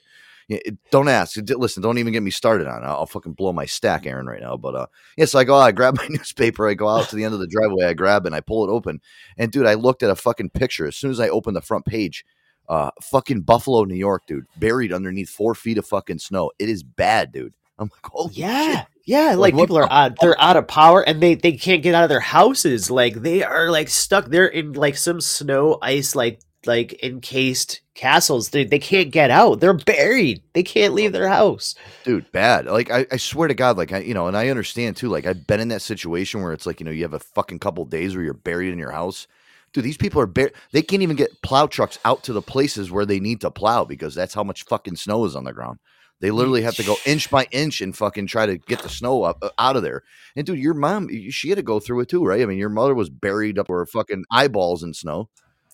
It- 0.50 0.76
don't 0.90 1.08
ask. 1.08 1.36
Listen, 1.56 1.82
don't 1.82 1.98
even 1.98 2.12
get 2.12 2.22
me 2.22 2.30
started 2.30 2.66
on 2.66 2.82
it. 2.82 2.86
I'll, 2.86 2.96
I'll 2.98 3.06
fucking 3.06 3.34
blow 3.34 3.52
my 3.52 3.66
stack, 3.66 4.06
Aaron, 4.06 4.26
right 4.26 4.40
now. 4.40 4.56
But 4.56 4.74
uh, 4.74 4.86
yeah, 5.16 5.24
so 5.26 5.38
I 5.38 5.44
go, 5.44 5.56
out, 5.56 5.62
I 5.62 5.72
grab 5.72 5.96
my 5.98 6.06
newspaper, 6.08 6.68
I 6.68 6.74
go 6.74 6.88
out 6.88 7.08
to 7.10 7.16
the 7.16 7.24
end 7.24 7.34
of 7.34 7.40
the 7.40 7.46
driveway, 7.46 7.86
I 7.86 7.94
grab 7.94 8.24
it, 8.24 8.28
and 8.28 8.34
I 8.34 8.40
pull 8.40 8.64
it 8.68 8.72
open, 8.72 9.00
and 9.36 9.50
dude, 9.50 9.66
I 9.66 9.74
looked 9.74 10.02
at 10.02 10.10
a 10.10 10.16
fucking 10.16 10.50
picture 10.50 10.86
as 10.86 10.96
soon 10.96 11.10
as 11.10 11.20
I 11.20 11.28
opened 11.28 11.56
the 11.56 11.62
front 11.62 11.84
page 11.86 12.24
uh 12.68 12.90
fucking 13.02 13.40
buffalo 13.40 13.82
new 13.82 13.96
york 13.96 14.22
dude 14.28 14.46
buried 14.58 14.92
underneath 14.92 15.28
four 15.28 15.56
feet 15.56 15.76
of 15.76 15.84
fucking 15.84 16.20
snow 16.20 16.52
it 16.60 16.68
is 16.68 16.84
bad 16.84 17.32
dude 17.32 17.52
i'm 17.80 17.90
like 17.92 18.12
oh 18.14 18.30
Yeah. 18.32 18.84
Yeah, 19.06 19.34
like 19.34 19.54
what 19.54 19.62
people 19.62 19.78
are 19.78 19.90
out, 19.92 20.12
they're 20.20 20.40
out 20.40 20.56
of 20.56 20.68
power 20.68 21.02
and 21.02 21.20
they 21.20 21.34
they 21.34 21.52
can't 21.52 21.82
get 21.82 21.96
out 21.96 22.04
of 22.04 22.10
their 22.10 22.20
houses. 22.20 22.92
Like 22.92 23.14
they 23.14 23.42
are 23.42 23.68
like 23.68 23.88
stuck. 23.88 24.26
They're 24.26 24.46
in 24.46 24.74
like 24.74 24.96
some 24.96 25.20
snow 25.20 25.78
ice 25.82 26.14
like 26.14 26.40
like 26.66 27.02
encased 27.02 27.80
castles. 27.94 28.50
They 28.50 28.64
they 28.64 28.78
can't 28.78 29.10
get 29.10 29.30
out. 29.30 29.60
They're 29.60 29.72
buried. 29.74 30.42
They 30.54 30.62
can't 30.62 30.94
leave 30.94 31.12
their 31.12 31.28
house. 31.28 31.74
dude 32.04 32.30
bad 32.32 32.66
like 32.66 32.90
I, 32.90 33.06
I 33.12 33.16
swear 33.16 33.48
to 33.48 33.54
god 33.54 33.76
like 33.76 33.92
i 33.92 33.98
you 33.98 34.14
know 34.14 34.26
and 34.26 34.36
i 34.36 34.48
understand 34.48 34.96
too 34.96 35.08
like 35.08 35.26
i've 35.26 35.46
been 35.46 35.60
in 35.60 35.68
that 35.68 35.82
situation 35.82 36.42
where 36.42 36.52
it's 36.52 36.66
like 36.66 36.80
you 36.80 36.84
know 36.84 36.90
you 36.92 37.02
have 37.02 37.14
a 37.14 37.18
fucking 37.20 37.58
couple 37.58 37.84
days 37.84 38.14
where 38.14 38.24
you're 38.24 38.34
buried 38.34 38.72
in 38.72 38.78
your 38.78 38.90
house 38.92 39.26
dude 39.72 39.84
these 39.84 39.96
people 39.98 40.20
are 40.20 40.26
bur- 40.26 40.50
they 40.72 40.82
can't 40.82 41.02
even 41.02 41.16
get 41.16 41.42
plow 41.42 41.66
trucks 41.66 41.98
out 42.04 42.22
to 42.24 42.32
the 42.32 42.42
places 42.42 42.90
where 42.90 43.06
they 43.06 43.20
need 43.20 43.40
to 43.42 43.50
plow 43.50 43.84
because 43.84 44.14
that's 44.14 44.34
how 44.34 44.42
much 44.44 44.64
fucking 44.64 44.96
snow 44.96 45.24
is 45.24 45.36
on 45.36 45.44
the 45.44 45.52
ground 45.52 45.78
they 46.20 46.30
literally 46.30 46.62
have 46.62 46.74
to 46.76 46.82
go 46.84 46.96
inch 47.06 47.30
by 47.30 47.46
inch 47.50 47.80
and 47.80 47.96
fucking 47.96 48.26
try 48.26 48.46
to 48.46 48.58
get 48.58 48.80
the 48.82 48.88
snow 48.88 49.22
up 49.22 49.38
uh, 49.42 49.50
out 49.58 49.76
of 49.76 49.82
there 49.82 50.02
and 50.36 50.46
dude 50.46 50.58
your 50.58 50.74
mom 50.74 51.08
she 51.30 51.48
had 51.50 51.56
to 51.56 51.62
go 51.62 51.80
through 51.80 52.00
it 52.00 52.08
too 52.08 52.24
right 52.24 52.42
i 52.42 52.46
mean 52.46 52.58
your 52.58 52.68
mother 52.68 52.94
was 52.94 53.10
buried 53.10 53.58
up 53.58 53.68
her 53.68 53.84
fucking 53.86 54.24
eyeballs 54.30 54.82
in 54.82 54.92
snow 54.94 55.28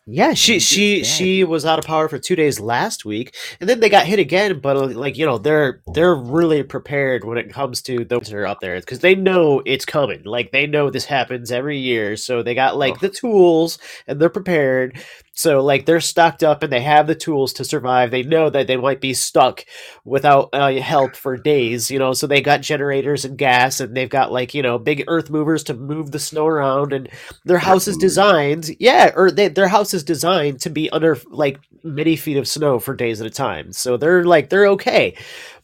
Yeah, 0.09 0.35
she 0.35 0.61
she 0.61 1.03
she 1.03 1.43
was 1.43 1.67
out 1.67 1.81
of 1.81 1.85
power 1.85 2.09
for 2.09 2.17
two 2.21 2.37
days 2.37 2.61
last 2.61 3.05
week, 3.05 3.35
and 3.59 3.69
then 3.69 3.81
they 3.81 3.89
got 3.89 4.07
hit 4.07 4.21
again. 4.21 4.61
But 4.61 4.77
uh, 4.77 4.87
like 4.87 5.19
you 5.19 5.27
know, 5.27 5.37
they're 5.37 5.83
they're 5.95 6.15
really 6.15 6.63
prepared 6.63 7.25
when 7.25 7.39
it 7.39 7.53
comes 7.53 7.83
to 7.83 8.05
the 8.05 8.21
winter 8.21 8.47
up 8.47 8.61
there 8.61 8.79
because 8.79 9.01
they 9.01 9.17
know 9.17 9.63
it's 9.67 9.85
coming. 9.85 10.23
Like 10.23 10.53
they 10.53 10.69
know 10.69 10.91
this 10.91 11.07
happens 11.07 11.51
every 11.51 11.79
year, 11.79 12.17
so 12.17 12.45
they 12.45 12.55
got 12.55 12.77
like 12.77 12.95
Ugh. 12.95 13.01
the 13.01 13.09
tools 13.09 13.79
and 14.07 14.21
they're 14.21 14.29
prepared. 14.31 14.97
So 15.37 15.63
like 15.63 15.85
they're 15.87 16.01
stocked 16.01 16.43
up 16.43 16.63
and 16.63 16.73
they 16.73 16.81
have 16.81 17.07
the 17.07 17.15
tools 17.15 17.53
to 17.55 17.65
survive. 17.65 18.11
They 18.11 18.23
know 18.23 18.51
that 18.51 18.67
they 18.67 18.77
might 18.77 19.01
be 19.03 19.15
stuck 19.15 19.65
without 20.05 20.49
uh, 20.53 20.73
help 20.81 21.15
for 21.15 21.37
days, 21.37 21.91
you 21.91 21.99
know. 21.99 22.15
So 22.15 22.27
they 22.27 22.41
got 22.41 22.63
generators 22.63 23.25
and 23.27 23.37
gas, 23.39 23.81
and 23.81 23.95
they've 23.95 24.09
got 24.09 24.33
like 24.33 24.55
you 24.55 24.63
know 24.63 24.79
big 24.79 25.05
earth 25.09 25.31
movers 25.31 25.63
to 25.65 25.75
move 25.75 26.11
the 26.11 26.19
snow 26.19 26.47
around, 26.47 26.93
and 26.95 27.09
their 27.45 27.59
house 27.59 27.87
is 27.87 27.99
designed, 27.99 28.71
yeah, 28.81 29.13
or 29.15 29.31
they, 29.31 29.49
their 29.49 29.69
house 29.69 29.95
is 29.95 30.03
designed 30.03 30.61
to 30.63 30.71
be 30.71 30.89
under 30.91 31.19
like 31.31 31.61
many 31.85 32.17
feet 32.17 32.39
of 32.39 32.49
snow 32.49 32.79
for 32.79 32.95
days 32.95 33.21
at 33.21 33.27
a 33.27 33.31
time. 33.31 33.73
So 33.73 33.97
they're 33.99 34.25
like 34.25 34.49
they're 34.49 34.69
okay. 34.69 35.17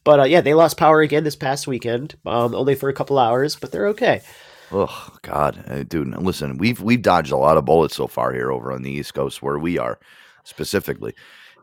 But 0.05 0.21
uh, 0.21 0.25
yeah, 0.25 0.41
they 0.41 0.55
lost 0.55 0.76
power 0.76 1.00
again 1.00 1.25
this 1.25 1.37
past 1.37 1.67
weekend, 1.67 2.17
um, 2.26 2.55
only 2.55 2.75
for 2.75 2.88
a 2.88 2.95
couple 2.95 3.19
hours, 3.19 3.57
but 3.57 3.71
they're 3.71 3.88
okay. 3.88 4.23
Oh 4.73 5.17
God, 5.23 5.62
Uh, 5.69 5.83
dude! 5.83 6.17
Listen, 6.17 6.57
we've 6.59 6.81
we've 6.81 7.02
dodged 7.02 7.33
a 7.33 7.37
lot 7.37 7.57
of 7.59 7.64
bullets 7.64 7.95
so 7.97 8.07
far 8.07 8.33
here 8.33 8.50
over 8.50 8.73
on 8.73 8.83
the 8.83 8.91
East 8.91 9.14
Coast 9.14 9.43
where 9.43 9.59
we 9.59 9.79
are 9.79 9.99
specifically, 10.45 11.14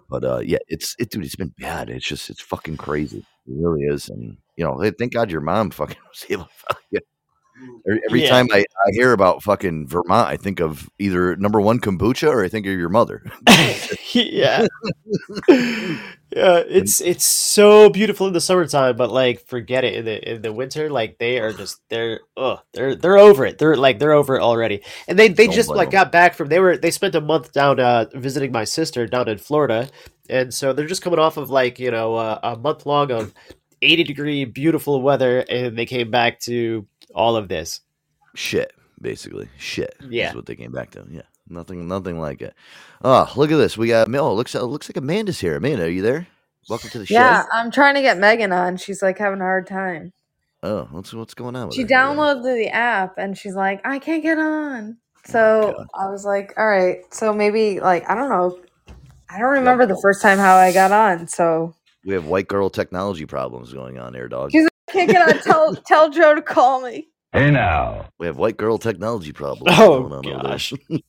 but 0.09 0.23
uh, 0.23 0.39
yeah, 0.39 0.59
it's 0.67 0.95
it, 0.99 1.09
dude. 1.09 1.25
It's 1.25 1.35
been 1.35 1.53
bad. 1.57 1.89
It's 1.89 2.05
just 2.05 2.29
it's 2.29 2.41
fucking 2.41 2.77
crazy. 2.77 3.19
It 3.19 3.25
really 3.47 3.81
is, 3.83 4.09
and 4.09 4.37
you 4.57 4.63
know, 4.65 4.79
thank 4.99 5.13
God 5.13 5.31
your 5.31 5.41
mom 5.41 5.71
fucking 5.71 5.97
was 6.09 6.25
able. 6.29 6.45
To 6.45 6.51
fucking, 6.51 6.99
every 8.07 8.23
Yeah. 8.23 8.29
time 8.29 8.47
I, 8.51 8.59
I 8.59 8.91
hear 8.91 9.13
about 9.13 9.43
fucking 9.43 9.87
Vermont, 9.87 10.27
I 10.29 10.37
think 10.37 10.59
of 10.59 10.89
either 10.99 11.35
number 11.37 11.59
one 11.61 11.79
kombucha 11.79 12.29
or 12.29 12.43
I 12.43 12.49
think 12.49 12.65
of 12.65 12.73
your 12.73 12.89
mother. 12.89 13.23
yeah. 14.13 14.65
Yeah, 16.31 16.61
it's 16.67 17.01
it's 17.01 17.25
so 17.25 17.89
beautiful 17.89 18.27
in 18.27 18.33
the 18.33 18.41
summertime, 18.41 18.95
but 18.95 19.11
like 19.11 19.47
forget 19.47 19.83
it 19.83 19.95
in 19.95 20.05
the 20.05 20.31
in 20.35 20.41
the 20.43 20.53
winter. 20.53 20.87
Like 20.87 21.17
they 21.17 21.39
are 21.39 21.51
just 21.51 21.81
they're 21.89 22.19
oh 22.37 22.59
they're 22.73 22.93
they're 22.93 23.17
over 23.17 23.47
it. 23.47 23.57
They're 23.57 23.75
like 23.75 23.97
they're 23.97 24.11
over 24.11 24.35
it 24.35 24.41
already. 24.43 24.83
And 25.07 25.17
they 25.17 25.29
they 25.29 25.47
Don't 25.47 25.55
just 25.55 25.69
like 25.69 25.87
'em. 25.87 25.91
got 25.93 26.11
back 26.11 26.35
from 26.35 26.49
they 26.49 26.59
were 26.59 26.77
they 26.77 26.91
spent 26.91 27.15
a 27.15 27.21
month 27.21 27.51
down 27.51 27.79
uh 27.79 28.05
visiting 28.13 28.51
my 28.51 28.63
sister 28.63 29.07
down 29.07 29.27
in 29.27 29.39
Florida, 29.39 29.89
and 30.29 30.53
so 30.53 30.71
they're 30.71 30.85
just 30.85 31.01
coming 31.01 31.17
off 31.19 31.37
of 31.37 31.49
like 31.49 31.79
you 31.79 31.89
know 31.89 32.13
uh, 32.15 32.39
a 32.43 32.55
month 32.57 32.85
long 32.85 33.11
of 33.11 33.33
eighty 33.81 34.03
degree 34.03 34.45
beautiful 34.45 35.01
weather, 35.01 35.39
and 35.49 35.75
they 35.75 35.87
came 35.87 36.11
back 36.11 36.39
to 36.41 36.85
all 37.13 37.35
of 37.35 37.47
this. 37.47 37.81
Shit, 38.35 38.73
basically, 39.01 39.49
shit. 39.57 39.95
Yeah. 40.07 40.29
is 40.29 40.35
what 40.35 40.45
they 40.45 40.55
came 40.55 40.71
back 40.71 40.91
to. 40.91 41.05
Yeah, 41.09 41.23
nothing, 41.49 41.87
nothing 41.87 42.19
like 42.19 42.41
it. 42.41 42.53
Oh, 43.03 43.31
look 43.35 43.51
at 43.51 43.57
this. 43.57 43.77
We 43.77 43.87
got. 43.87 44.13
Oh, 44.13 44.33
looks 44.33 44.55
it 44.55 44.63
looks 44.63 44.89
like 44.89 44.97
Amanda's 44.97 45.39
here. 45.39 45.55
Amanda, 45.57 45.85
are 45.85 45.89
you 45.89 46.01
there? 46.01 46.27
Welcome 46.69 46.89
to 46.91 46.99
the 46.99 47.05
show. 47.05 47.15
Yeah, 47.15 47.45
I'm 47.51 47.71
trying 47.71 47.95
to 47.95 48.01
get 48.01 48.17
Megan 48.19 48.51
on. 48.51 48.77
She's 48.77 49.01
like 49.01 49.17
having 49.17 49.39
a 49.41 49.43
hard 49.43 49.67
time. 49.67 50.13
Oh, 50.61 50.87
what's 50.91 51.13
what's 51.13 51.33
going 51.33 51.55
on? 51.55 51.67
With 51.67 51.75
She 51.75 51.83
her? 51.83 51.87
downloaded 51.87 52.43
the 52.43 52.69
app 52.69 53.17
and 53.17 53.37
she's 53.37 53.55
like, 53.55 53.81
I 53.85 53.99
can't 53.99 54.21
get 54.23 54.37
on. 54.37 54.97
Oh 55.29 55.31
so 55.31 55.73
God. 55.77 55.87
I 55.95 56.09
was 56.09 56.25
like, 56.25 56.53
all 56.57 56.67
right. 56.67 56.99
So 57.13 57.33
maybe 57.33 57.79
like 57.79 58.09
I 58.09 58.15
don't 58.15 58.29
know. 58.29 58.59
I 59.29 59.39
don't 59.39 59.49
remember 59.51 59.85
the 59.85 59.99
first 60.01 60.21
time 60.21 60.37
how 60.37 60.55
I 60.57 60.71
got 60.73 60.91
on. 60.91 61.27
So 61.27 61.75
We 62.05 62.13
have 62.13 62.25
white 62.25 62.47
girl 62.47 62.69
technology 62.69 63.25
problems 63.25 63.73
going 63.73 63.99
on 63.99 64.13
here, 64.13 64.27
dog. 64.27 64.51
She's- 64.91 65.03
I 65.03 65.05
can't 65.05 65.09
get 65.11 65.35
on. 65.35 65.41
Tell 65.43 65.75
tell 65.87 66.09
Joe 66.09 66.35
to 66.35 66.41
call 66.41 66.81
me. 66.81 67.07
Hey 67.31 67.51
now. 67.51 68.09
We 68.17 68.25
have 68.27 68.37
white 68.37 68.57
girl 68.57 68.77
technology 68.77 69.31
problems 69.31 69.75
Oh, 69.79 70.01
going 70.07 70.13
on 70.13 70.25
over 70.35 70.47
gosh. 70.47 70.73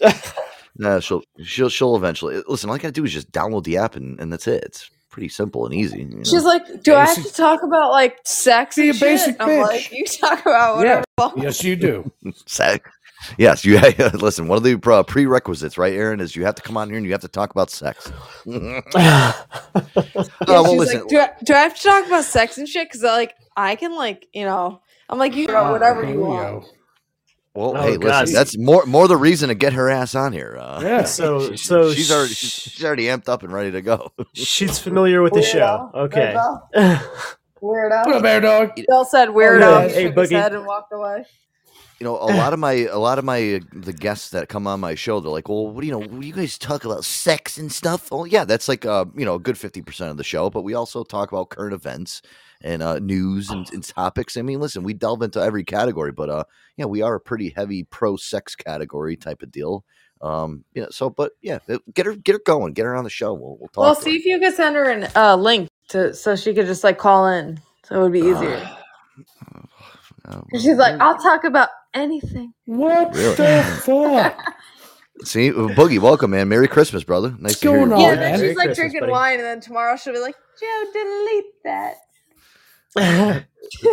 Nah, 0.78 1.00
she'll 1.00 1.22
she'll 1.42 1.70
she'll 1.70 1.96
eventually. 1.96 2.42
Listen, 2.48 2.68
all 2.68 2.76
I 2.76 2.78
gotta 2.78 2.92
do 2.92 3.04
is 3.04 3.12
just 3.12 3.32
download 3.32 3.64
the 3.64 3.78
app 3.78 3.96
and, 3.96 4.20
and 4.20 4.30
that's 4.30 4.46
it. 4.46 4.62
It's 4.64 4.90
pretty 5.08 5.30
simple 5.30 5.64
and 5.64 5.74
easy. 5.74 6.00
you 6.00 6.04
know? 6.18 6.22
She's 6.24 6.44
like, 6.44 6.82
do 6.82 6.94
I 6.94 7.06
have 7.06 7.24
to 7.24 7.32
talk 7.32 7.62
about 7.62 7.92
like 7.92 8.18
sex 8.26 8.76
Be 8.76 8.90
and 8.90 8.96
a 8.98 9.00
basic 9.00 9.32
shit? 9.32 9.40
I'm 9.40 9.62
like, 9.62 9.90
you 9.90 10.04
talk 10.04 10.40
about 10.42 10.84
Yeah. 10.84 11.02
whatever. 11.16 11.40
Yes, 11.40 11.64
you 11.64 11.76
do. 11.76 12.12
sex. 12.44 12.90
Yes, 13.38 13.64
you 13.64 13.78
listen. 14.14 14.48
One 14.48 14.56
of 14.58 14.62
the 14.64 14.78
uh, 14.92 15.02
prerequisites, 15.02 15.78
right, 15.78 15.92
Aaron, 15.94 16.20
is 16.20 16.36
you 16.36 16.44
have 16.44 16.54
to 16.56 16.62
come 16.62 16.76
on 16.76 16.88
here 16.88 16.96
and 16.96 17.06
you 17.06 17.12
have 17.12 17.20
to 17.22 17.28
talk 17.28 17.50
about 17.50 17.70
sex. 17.70 18.10
oh, 18.46 18.82
Yeah, 18.94 19.32
well, 20.46 20.76
listen. 20.76 21.00
like, 21.00 21.08
do 21.08 21.18
I, 21.18 21.30
do 21.44 21.54
I 21.54 21.58
have 21.60 21.76
to 21.76 21.82
talk 21.82 22.06
about 22.06 22.24
sex 22.24 22.58
and 22.58 22.68
shit? 22.68 22.88
Because 22.88 23.02
like 23.02 23.34
I 23.56 23.76
can 23.76 23.94
like 23.94 24.26
you 24.32 24.44
know 24.44 24.80
I'm 25.08 25.18
like 25.18 25.34
you 25.34 25.46
know 25.46 25.72
whatever 25.72 26.04
you 26.08 26.20
want. 26.20 26.64
well, 27.54 27.72
Oh, 27.74 27.74
hey, 27.82 27.96
God. 27.96 28.22
listen. 28.22 28.34
That's 28.34 28.58
more 28.58 28.84
more 28.86 29.08
the 29.08 29.16
reason 29.16 29.48
to 29.48 29.54
get 29.54 29.72
her 29.72 29.88
ass 29.90 30.14
on 30.14 30.32
here. 30.32 30.56
Uh, 30.60 30.80
Yeah. 30.82 31.04
So 31.06 31.54
so 31.56 31.92
she's 31.92 32.10
already 32.12 32.34
she's, 32.34 32.50
she's 32.52 32.84
already 32.84 33.04
amped 33.04 33.28
up 33.28 33.42
and 33.42 33.52
ready 33.52 33.70
to 33.72 33.82
go. 33.82 34.12
she's 34.34 34.78
familiar 34.78 35.22
with 35.22 35.32
the 35.32 35.42
show. 35.42 35.90
Weirdo. 35.94 36.04
Okay. 36.06 36.34
Weirdo. 36.36 37.08
Weirdo. 37.62 38.06
What 38.06 38.16
a 38.16 38.20
bear 38.20 38.40
dog. 38.40 38.72
Bill 38.86 39.04
said 39.06 39.30
weirdo. 39.30 39.60
yeah. 39.60 39.88
He 39.88 39.94
Hey, 39.94 40.02
shook 40.08 40.16
his 40.18 40.30
Boogie. 40.30 40.40
head 40.42 40.54
and 40.54 40.66
walked 40.66 40.92
away. 40.92 41.24
You 42.00 42.04
know 42.04 42.16
a 42.16 42.28
lot 42.36 42.52
of 42.52 42.58
my 42.58 42.72
a 42.90 42.98
lot 42.98 43.18
of 43.18 43.24
my 43.24 43.54
uh, 43.54 43.60
the 43.72 43.92
guests 43.92 44.30
that 44.30 44.48
come 44.48 44.66
on 44.66 44.80
my 44.80 44.94
show 44.94 45.18
they're 45.20 45.30
like 45.30 45.48
well 45.48 45.68
what 45.68 45.80
do 45.80 45.86
you 45.86 45.92
know 45.92 45.98
what 46.00 46.20
do 46.20 46.26
you 46.26 46.32
guys 46.32 46.58
talk 46.58 46.84
about 46.84 47.04
sex 47.04 47.56
and 47.58 47.72
stuff? 47.72 48.08
Oh 48.12 48.24
yeah 48.24 48.44
that's 48.44 48.68
like 48.68 48.84
uh 48.84 49.06
you 49.16 49.24
know 49.24 49.36
a 49.36 49.38
good 49.38 49.56
50% 49.56 50.10
of 50.10 50.16
the 50.18 50.24
show 50.24 50.50
but 50.50 50.62
we 50.62 50.74
also 50.74 51.04
talk 51.04 51.32
about 51.32 51.48
current 51.48 51.72
events 51.74 52.20
and 52.62 52.82
uh 52.82 52.98
news 52.98 53.50
and, 53.50 53.70
and 53.72 53.82
topics. 53.82 54.36
I 54.36 54.42
mean 54.42 54.60
listen 54.60 54.82
we 54.82 54.92
delve 54.94 55.22
into 55.22 55.40
every 55.40 55.64
category 55.64 56.12
but 56.12 56.28
uh 56.28 56.44
yeah 56.76 56.84
we 56.84 57.00
are 57.02 57.14
a 57.14 57.20
pretty 57.20 57.50
heavy 57.56 57.84
pro 57.84 58.16
sex 58.16 58.54
category 58.54 59.16
type 59.16 59.42
of 59.42 59.50
deal. 59.50 59.84
Um 60.20 60.64
yeah 60.74 60.86
so 60.90 61.08
but 61.08 61.32
yeah 61.40 61.60
get 61.94 62.04
her 62.04 62.14
get 62.16 62.34
her 62.34 62.40
going 62.44 62.74
get 62.74 62.84
her 62.84 62.94
on 62.94 63.04
the 63.04 63.10
show. 63.10 63.32
We'll, 63.32 63.56
we'll 63.58 63.68
talk 63.68 63.82
Well, 63.82 63.94
to 63.94 64.00
her. 64.00 64.04
see 64.04 64.16
if 64.16 64.26
you 64.26 64.38
could 64.38 64.54
send 64.54 64.76
her 64.76 64.90
an 64.90 65.08
uh, 65.16 65.36
link 65.36 65.68
to 65.88 66.12
so 66.12 66.36
she 66.36 66.52
could 66.52 66.66
just 66.66 66.84
like 66.84 66.98
call 66.98 67.26
in, 67.28 67.58
so 67.84 67.98
it 67.98 68.02
would 68.02 68.12
be 68.12 68.20
easier. 68.20 68.68
Uh, 70.28 70.40
she's 70.54 70.76
like, 70.76 71.00
I'll 71.00 71.18
talk 71.18 71.44
about 71.44 71.68
anything. 71.96 72.52
What 72.66 73.14
Really? 73.14 73.34
the 73.34 73.80
fuck? 73.84 74.54
see 75.24 75.48
uh, 75.50 75.54
boogie 75.54 75.98
welcome 75.98 76.30
man 76.32 76.46
merry 76.46 76.68
christmas 76.68 77.02
brother 77.02 77.30
nice 77.40 77.52
What's 77.52 77.60
to 77.60 77.68
hear 77.70 77.78
your 77.78 77.86
going 77.88 77.98
voice. 77.98 78.06
on, 78.06 78.14
yeah, 78.14 78.20
then 78.20 78.32
man. 78.32 78.40
she's 78.40 78.56
like 78.56 78.66
Christmas, 78.66 78.76
drinking 78.76 79.00
buddy. 79.00 79.12
wine, 79.12 79.34
and 79.36 79.44
then 79.44 79.60
tomorrow 79.62 79.96
she'll 79.96 80.12
be 80.12 80.18
like, 80.18 80.34
Joe, 80.60 80.84
delete 80.92 81.62
that. 81.64 81.94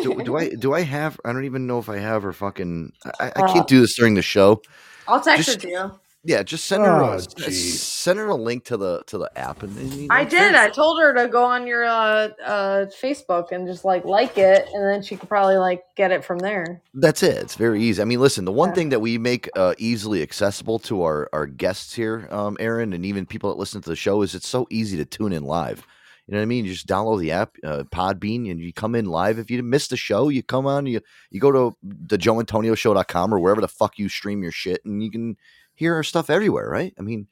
do, 0.04 0.24
do 0.24 0.36
I 0.38 0.50
do 0.50 0.74
I 0.74 0.82
have? 0.82 1.20
I 1.26 1.32
don't 1.34 1.46
even 1.46 1.66
know 1.66 1.80
if 1.80 1.88
I 1.90 1.98
have 1.98 2.24
her 2.24 2.34
fucking. 2.34 2.92
I, 3.20 3.32
I 3.38 3.52
can't 3.54 3.68
do 3.68 3.80
this 3.82 3.96
during 3.96 4.16
the 4.16 4.22
show. 4.22 4.62
I'll 5.08 5.22
text 5.22 5.46
Just- 5.46 5.62
her 5.64 5.68
to 5.70 5.74
you. 5.74 6.00
Yeah, 6.26 6.42
just 6.42 6.66
send 6.66 6.86
her 6.86 7.04
Oh, 7.04 7.12
a, 7.12 7.16
s- 7.16 7.28
jeez. 7.28 7.52
send 7.80 8.18
her 8.18 8.28
a 8.28 8.36
link 8.36 8.64
to 8.66 8.78
the 8.78 9.04
to 9.08 9.18
the 9.18 9.30
app, 9.38 9.62
and, 9.62 9.78
and 9.78 9.92
you 9.94 10.08
I 10.10 10.24
did. 10.24 10.56
I 10.56 10.70
told 10.70 11.02
her 11.02 11.14
to 11.14 11.28
go 11.28 11.44
on 11.44 11.68
your 11.68 11.84
uh, 11.84 12.30
uh, 12.46 12.86
Facebook 13.02 13.52
and 13.52 13.68
just 13.68 13.84
like 13.84 14.06
like 14.06 14.38
it, 14.38 14.66
and 14.74 14.86
then 14.88 15.02
she 15.04 15.18
could 15.18 15.28
probably 15.28 15.58
like 15.58 15.84
get 15.98 16.12
it 16.12 16.24
from 16.24 16.40
there. 16.40 16.82
That's 16.94 17.24
it. 17.24 17.36
It's 17.38 17.56
very 17.56 17.84
easy. 17.84 18.02
I 18.02 18.06
mean, 18.06 18.22
listen, 18.22 18.46
the 18.46 18.54
one 18.54 18.70
Yeah. 18.70 18.76
thing 18.76 18.90
that 18.90 19.02
we 19.02 19.18
make 19.18 19.50
uh, 19.58 19.74
easily 19.78 20.22
accessible 20.22 20.80
to 20.80 21.04
our 21.04 21.30
our 21.34 21.46
guests 21.46 21.94
here, 21.94 22.30
um, 22.32 22.56
Aaron, 22.60 22.94
and 22.94 23.06
even 23.06 23.26
people 23.26 23.50
that 23.50 23.60
listen 23.60 23.82
to 23.82 23.90
the 23.90 23.96
show, 23.98 24.22
is 24.22 24.34
it's 24.34 24.48
so 24.48 24.66
easy 24.70 24.96
to 24.98 25.06
tune 25.06 25.34
in 25.34 25.44
live. 25.44 25.86
You 26.28 26.32
know 26.32 26.38
what 26.38 26.44
I 26.44 26.46
mean? 26.46 26.64
You 26.64 26.72
just 26.72 26.88
download 26.88 27.20
the 27.20 27.32
app, 27.32 27.52
uh, 27.66 27.84
Podbean, 27.94 28.50
and 28.50 28.62
you 28.62 28.72
come 28.72 28.96
in 28.96 29.04
live. 29.08 29.40
If 29.40 29.52
you 29.52 29.62
missed 29.62 29.90
the 29.90 29.98
show, 29.98 30.30
you 30.30 30.42
come 30.42 30.66
on, 30.66 30.86
you 30.86 31.02
you 31.32 31.42
go 31.42 31.52
to 31.52 31.76
the 31.84 32.18
joeantonioshow.com 32.18 33.34
or 33.34 33.40
wherever 33.42 33.60
the 33.60 33.68
fuck 33.68 34.00
you 34.00 34.08
stream 34.08 34.42
your 34.42 34.54
shit, 34.54 34.80
and 34.86 35.04
you 35.04 35.12
can 35.12 35.36
hear 35.76 35.96
our 35.96 36.04
stuff 36.04 36.30
everywhere, 36.30 36.70
right? 36.70 36.94
I 37.00 37.02
mean, 37.04 37.28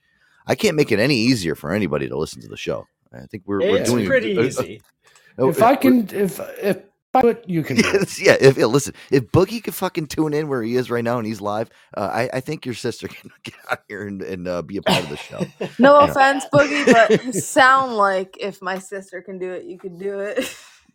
I 0.47 0.55
can't 0.55 0.75
make 0.75 0.91
it 0.91 0.99
any 0.99 1.15
easier 1.15 1.55
for 1.55 1.73
anybody 1.73 2.07
to 2.09 2.17
listen 2.17 2.41
to 2.41 2.47
the 2.47 2.57
show. 2.57 2.87
I 3.13 3.25
think 3.27 3.43
we're, 3.45 3.61
we're 3.61 3.83
doing 3.83 4.05
pretty 4.07 4.31
easy. 4.31 4.81
uh, 5.39 5.47
If 5.47 5.61
I 5.63 5.75
can, 5.75 6.09
if 6.13 6.39
if 6.61 6.77
I 7.13 7.21
put, 7.21 7.49
you 7.49 7.63
can. 7.63 7.77
Yes, 7.77 8.19
yeah, 8.23 8.37
if 8.39 8.57
yeah, 8.57 8.65
listen, 8.65 8.93
if 9.11 9.25
Boogie 9.31 9.63
could 9.63 9.75
fucking 9.75 10.07
tune 10.07 10.33
in 10.33 10.47
where 10.47 10.63
he 10.63 10.75
is 10.75 10.89
right 10.91 11.03
now 11.03 11.17
and 11.19 11.27
he's 11.27 11.41
live, 11.41 11.69
uh, 11.97 12.09
I, 12.13 12.29
I 12.33 12.39
think 12.41 12.65
your 12.65 12.75
sister 12.75 13.07
can 13.09 13.31
get 13.43 13.55
out 13.71 13.79
here 13.87 14.07
and, 14.07 14.21
and 14.21 14.47
uh, 14.47 14.61
be 14.63 14.77
a 14.77 14.83
part 14.83 15.03
of 15.03 15.09
the 15.09 15.17
show. 15.17 15.47
No 15.79 15.99
Yeah. 15.99 16.11
offense, 16.11 16.45
Boogie, 16.53 16.89
but 16.89 17.23
you 17.23 17.33
sound 17.33 17.95
like 17.97 18.37
if 18.39 18.61
my 18.61 18.79
sister 18.79 19.21
can 19.21 19.39
do 19.39 19.51
it, 19.53 19.65
you 19.65 19.79
could 19.79 19.99
do 19.99 20.19
it. 20.19 20.49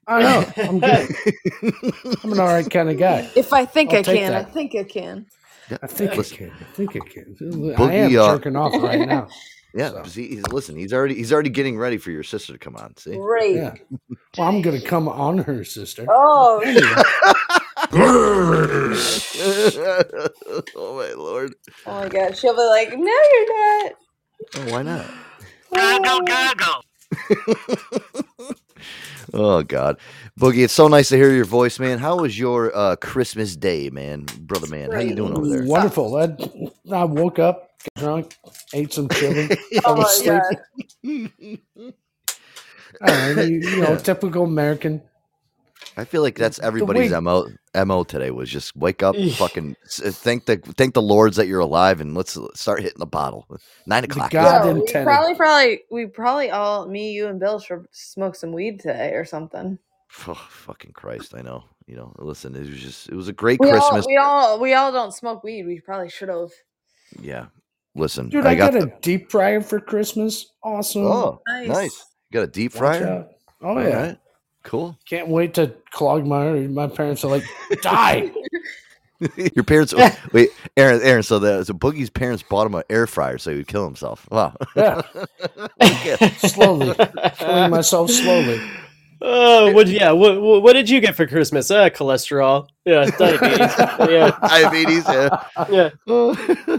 I 0.07 0.23
know. 0.23 0.52
I'm 0.67 0.80
good. 0.80 1.11
I'm 2.25 2.32
an 2.32 2.41
all 2.41 2.49
right 2.49 2.69
kind 2.71 2.91
of 2.91 2.99
guy. 2.99 3.30
if 3.35 3.52
I 3.52 3.67
think 3.67 3.91
I'll 3.91 3.99
I 3.99 4.02
take 4.02 4.21
can, 4.21 4.35
I 4.35 4.45
think 4.45 4.75
I 4.76 4.85
can. 4.85 5.26
I 5.83 5.87
think 5.87 6.13
I 6.13 6.17
Listen, 6.17 6.37
can. 6.37 6.52
I 6.61 6.65
think 6.75 6.97
I 6.97 7.00
can. 7.00 7.37
I 7.41 7.45
Boogie, 7.45 7.93
am 7.93 8.19
uh, 8.21 8.37
jerking 8.37 8.57
off 8.57 8.73
right 8.83 9.07
now. 9.07 9.29
yeah, 9.75 9.91
So. 9.91 10.02
see, 10.05 10.29
he's, 10.29 10.47
listen, 10.49 10.76
he's 10.76 10.93
already 10.93 11.15
he's 11.15 11.33
already 11.33 11.50
getting 11.50 11.76
ready 11.76 11.99
for 11.99 12.11
your 12.11 12.23
sister 12.23 12.52
to 12.52 12.59
come 12.59 12.76
on. 12.76 12.97
See, 12.97 13.17
Great. 13.17 13.57
Yeah. 13.57 13.75
Well, 14.39 14.49
I'm 14.49 14.63
gonna 14.63 14.81
come 14.81 15.09
on 15.09 15.39
her 15.39 15.65
sister. 15.65 16.07
Oh, 16.09 16.63
oh 20.76 20.97
my 20.97 21.13
lord, 21.21 21.55
oh 21.87 22.00
my 22.00 22.09
god, 22.09 22.37
she'll 22.37 22.55
be 22.55 22.61
like, 22.61 22.91
"No, 22.91 22.97
you're 23.33 23.83
not." 23.85 23.93
oh, 24.57 24.73
why 24.73 24.83
not? 24.83 25.07
Goggle, 25.75 26.21
goggle. 26.26 26.85
Oh 29.34 29.62
God, 29.62 29.99
Boogie, 30.38 30.64
it's 30.64 30.73
so 30.73 30.86
nice 30.88 31.08
to 31.08 31.16
hear 31.16 31.32
your 31.32 31.45
voice, 31.45 31.78
man. 31.80 31.99
How 31.99 32.16
was 32.16 32.38
your 32.38 32.75
uh, 32.76 32.97
Christmas 32.97 33.56
day, 33.56 33.90
man, 33.90 34.25
brother, 34.40 34.66
man? 34.69 34.92
How 34.92 35.00
you 35.00 35.14
doing 35.14 35.34
over 35.36 35.49
there? 35.49 35.64
Wonderful. 35.64 36.16
I, 36.16 36.36
I 36.95 37.04
woke 37.04 37.38
up, 37.38 37.71
got 37.97 38.02
drunk, 38.02 38.36
ate 38.73 38.92
some 38.92 39.08
chili, 39.08 39.49
Oh 39.84 39.95
fell 39.95 39.97
my 39.97 40.02
asleep. 40.02 40.42
god. 41.04 41.60
I 43.00 43.10
don't 43.10 43.21
know, 43.36 43.42
you, 43.42 43.60
you 43.60 43.76
know, 43.82 43.97
typical 43.97 44.45
American. 44.45 45.02
I 45.99 46.04
feel 46.04 46.23
like 46.23 46.36
that's 46.36 46.58
everybody's 46.58 47.10
way- 47.12 47.21
mo 47.21 47.47
mo 47.75 48.04
today 48.04 48.30
was 48.30 48.50
just 48.50 48.76
wake 48.76 49.02
up, 49.02 49.15
fucking 49.36 49.76
thank 49.89 50.45
the 50.47 50.56
thank 50.76 50.95
the 50.95 51.02
lords 51.02 51.36
that 51.36 51.47
you're 51.47 51.60
alive, 51.60 52.00
and 52.00 52.15
let's 52.15 52.36
start 52.54 52.80
hitting 52.82 52.99
the 52.99 53.06
bottle. 53.06 53.47
Nine 53.86 54.04
o'clock. 54.04 54.30
God 54.30 54.67
Yeah, 54.67 54.73
we 54.73 54.80
intended. 54.80 55.06
probably, 55.06 55.34
probably, 55.34 55.80
we 55.91 56.06
probably 56.06 56.50
all, 56.50 56.86
me, 56.86 57.12
you, 57.12 57.28
and 57.28 57.41
Bill 57.41 57.58
should 57.58 57.86
smoke 57.93 58.34
some 58.36 58.52
weed 58.52 58.80
today 58.80 59.12
or 59.15 59.25
something. 59.25 59.78
Oh, 60.28 60.34
fucking 60.50 60.93
Christ! 60.93 61.34
I 61.36 61.43
know. 61.43 61.65
You 61.86 61.97
know. 61.97 62.12
Listen, 62.19 62.54
it 62.56 62.60
was 62.69 62.80
just 62.80 63.08
it 63.08 63.15
was 63.15 63.28
a 63.28 63.32
great 63.32 63.60
We 63.60 63.71
all, 63.71 63.78
Christmas. 63.80 64.06
we 64.06 64.17
all, 64.17 64.58
we 64.60 64.75
all 64.75 64.93
don't 64.93 65.12
smoke 65.15 65.43
weed. 65.45 65.67
We 65.67 65.80
probably 65.80 66.08
should 66.10 66.28
have. 66.28 66.50
yeah. 67.21 67.47
Listen, 67.95 68.28
Dude, 68.28 68.45
I, 68.45 68.50
I, 68.50 68.54
got. 68.56 68.73
got, 68.75 68.80
the, 68.82 68.86
a 68.95 69.00
deep 69.00 69.30
fryer 69.30 69.62
for 69.62 69.80
Christmas. 69.80 70.52
Awesome. 70.62 71.04
oh, 71.06 71.41
Nice. 71.49 71.69
nice. 71.69 72.04
You 72.30 72.41
got 72.41 72.43
a 72.43 72.47
deep 72.52 72.73
fryer. 72.73 73.26
Oh 73.62 73.69
All 73.69 73.82
yeah. 73.82 73.97
right. 74.08 74.19
Cool. 74.67 74.99
Can't 75.09 75.29
wait 75.29 75.55
to 75.55 75.73
clog 75.93 76.26
my. 76.26 76.50
My 76.67 76.89
parents 76.89 77.25
are 77.25 77.31
like, 77.31 77.45
die. 77.83 78.33
Your 79.55 79.63
parents. 79.63 79.95
wait, 80.33 80.50
Aaron. 80.76 81.00
Aaron. 81.02 81.23
So 81.23 81.39
the 81.39 81.63
so 81.63 81.73
Boogie's 81.73 82.11
parents 82.11 82.43
bought 82.43 82.67
him 82.67 82.75
an 82.75 82.83
air 82.91 83.07
fryer 83.07 83.39
so 83.39 83.52
he 83.52 83.59
would 83.59 83.69
kill 83.69 83.85
himself. 83.85 84.29
Wow. 84.31 84.55
Yeah. 84.75 85.02
Okay. 85.81 86.17
slowly, 86.49 86.95
killing 87.37 87.71
myself 87.71 88.11
slowly. 88.11 88.61
Oh, 89.21 89.73
what? 89.73 89.87
Yeah, 89.89 90.13
what, 90.13 90.41
what? 90.41 90.63
What 90.63 90.73
did 90.73 90.91
you 90.91 91.00
get 91.00 91.15
for 91.15 91.26
Christmas? 91.26 91.71
Uh, 91.71 91.89
cholesterol. 91.91 92.69
Yeah, 92.85 93.05
diabetes. 93.19 93.59
yeah, 94.11 94.39
Diabetes. 94.43 95.05
Yeah. 95.09 95.91
yeah. 96.07 96.79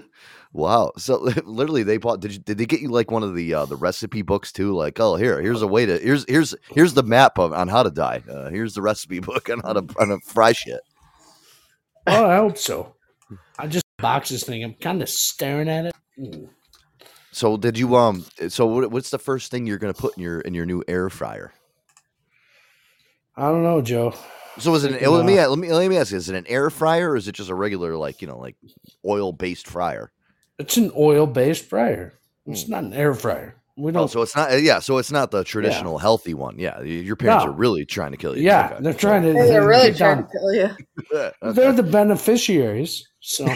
Wow. 0.58 0.92
So 0.98 1.18
literally, 1.46 1.84
they 1.84 1.98
bought. 1.98 2.20
Did 2.20 2.34
you, 2.34 2.40
did 2.40 2.58
they 2.58 2.66
get 2.66 2.82
you 2.82 2.90
like 2.90 3.12
one 3.12 3.24
of 3.24 3.36
the 3.36 3.54
uh, 3.54 3.66
the 3.66 3.78
recipe 3.78 4.24
books 4.24 4.52
too? 4.52 4.74
Like, 4.74 5.00
oh, 5.00 5.16
here, 5.16 5.42
here's 5.42 5.62
a 5.62 5.68
way 5.68 5.86
to 5.86 5.98
here's 6.00 6.26
here's 6.28 6.54
here's 6.72 6.94
the 6.94 7.04
map 7.04 7.38
of, 7.38 7.54
on 7.54 7.68
how 7.70 7.84
to 7.84 7.92
die. 7.92 8.22
Uh, 8.30 8.50
here's 8.50 8.74
the 8.74 8.82
recipe 8.82 9.20
book 9.22 9.50
on 9.50 9.60
how 9.60 9.74
to 9.74 9.86
on 10.00 10.10
to 10.10 10.20
fry 10.26 10.52
shit. 10.52 10.82
Oh, 12.08 12.26
I 12.26 12.38
hope 12.38 12.58
so. 12.58 12.96
I 13.60 13.68
just 13.68 13.86
box 13.98 14.30
this 14.30 14.44
thing. 14.44 14.64
I'm 14.64 14.74
kind 14.74 15.02
of 15.02 15.10
staring 15.10 15.70
at 15.70 15.88
it. 15.88 15.96
Mm. 16.20 16.50
So 17.32 17.58
did 17.58 17.78
you 17.78 17.96
um? 17.96 18.26
So 18.50 18.66
what, 18.66 18.92
what's 18.92 19.12
the 19.12 19.20
first 19.20 19.52
thing 19.52 19.68
you're 19.68 19.78
gonna 19.78 19.94
put 19.94 20.18
in 20.18 20.24
your 20.24 20.42
in 20.42 20.54
your 20.54 20.66
new 20.66 20.84
air 20.88 21.10
fryer? 21.10 21.54
I 23.36 23.50
don't 23.50 23.64
know, 23.64 23.82
Joe. 23.82 24.16
So 24.58 24.74
is 24.74 24.84
it? 24.84 25.00
An, 25.00 25.12
let 25.12 25.26
me 25.26 25.40
let 25.40 25.60
me 25.60 25.72
let 25.72 25.88
me 25.88 25.98
ask: 25.98 26.12
you, 26.12 26.18
Is 26.18 26.30
it 26.30 26.36
an 26.36 26.48
air 26.48 26.72
fryer 26.72 27.12
or 27.12 27.16
is 27.16 27.28
it 27.28 27.34
just 27.34 27.52
a 27.52 27.56
regular 27.56 27.96
like 27.96 28.22
you 28.22 28.28
know 28.28 28.40
like 28.40 28.56
oil 29.06 29.32
based 29.32 29.68
fryer? 29.68 30.12
It's 30.60 30.78
an 30.78 30.92
oil-based 30.98 31.66
fryer. 31.66 32.14
It's 32.46 32.64
hmm. 32.64 32.72
not 32.72 32.84
an 32.84 32.94
air 32.94 33.14
fryer. 33.14 33.56
We 33.78 33.92
Oh, 33.92 33.94
don't. 33.94 34.08
so 34.10 34.24
it's 34.24 34.36
not. 34.36 34.60
Yeah, 34.64 34.80
so 34.80 34.98
it's 34.98 35.12
not 35.12 35.30
the 35.30 35.44
traditional 35.44 36.00
healthy 36.00 36.34
one. 36.34 36.58
Yeah, 36.58 36.82
your 36.82 37.16
parents 37.16 37.46
No. 37.46 37.52
are 37.52 37.54
really 37.54 37.86
trying 37.86 38.10
to 38.10 38.18
kill 38.18 38.36
you. 38.36 38.44
yeah, 38.44 38.72
Okay. 38.72 38.84
they're 38.84 38.94
trying 38.94 39.22
to. 39.22 39.34
Hey, 39.34 39.48
they're 39.50 39.68
really 39.68 39.94
trying 39.94 40.22
down- 40.22 40.28
to 40.28 40.38
kill 40.38 40.54
you. 40.54 40.70
Yeah, 41.14 41.52
They're 41.52 41.74
the 41.74 41.84
beneficiaries. 41.84 43.08
So 43.20 43.46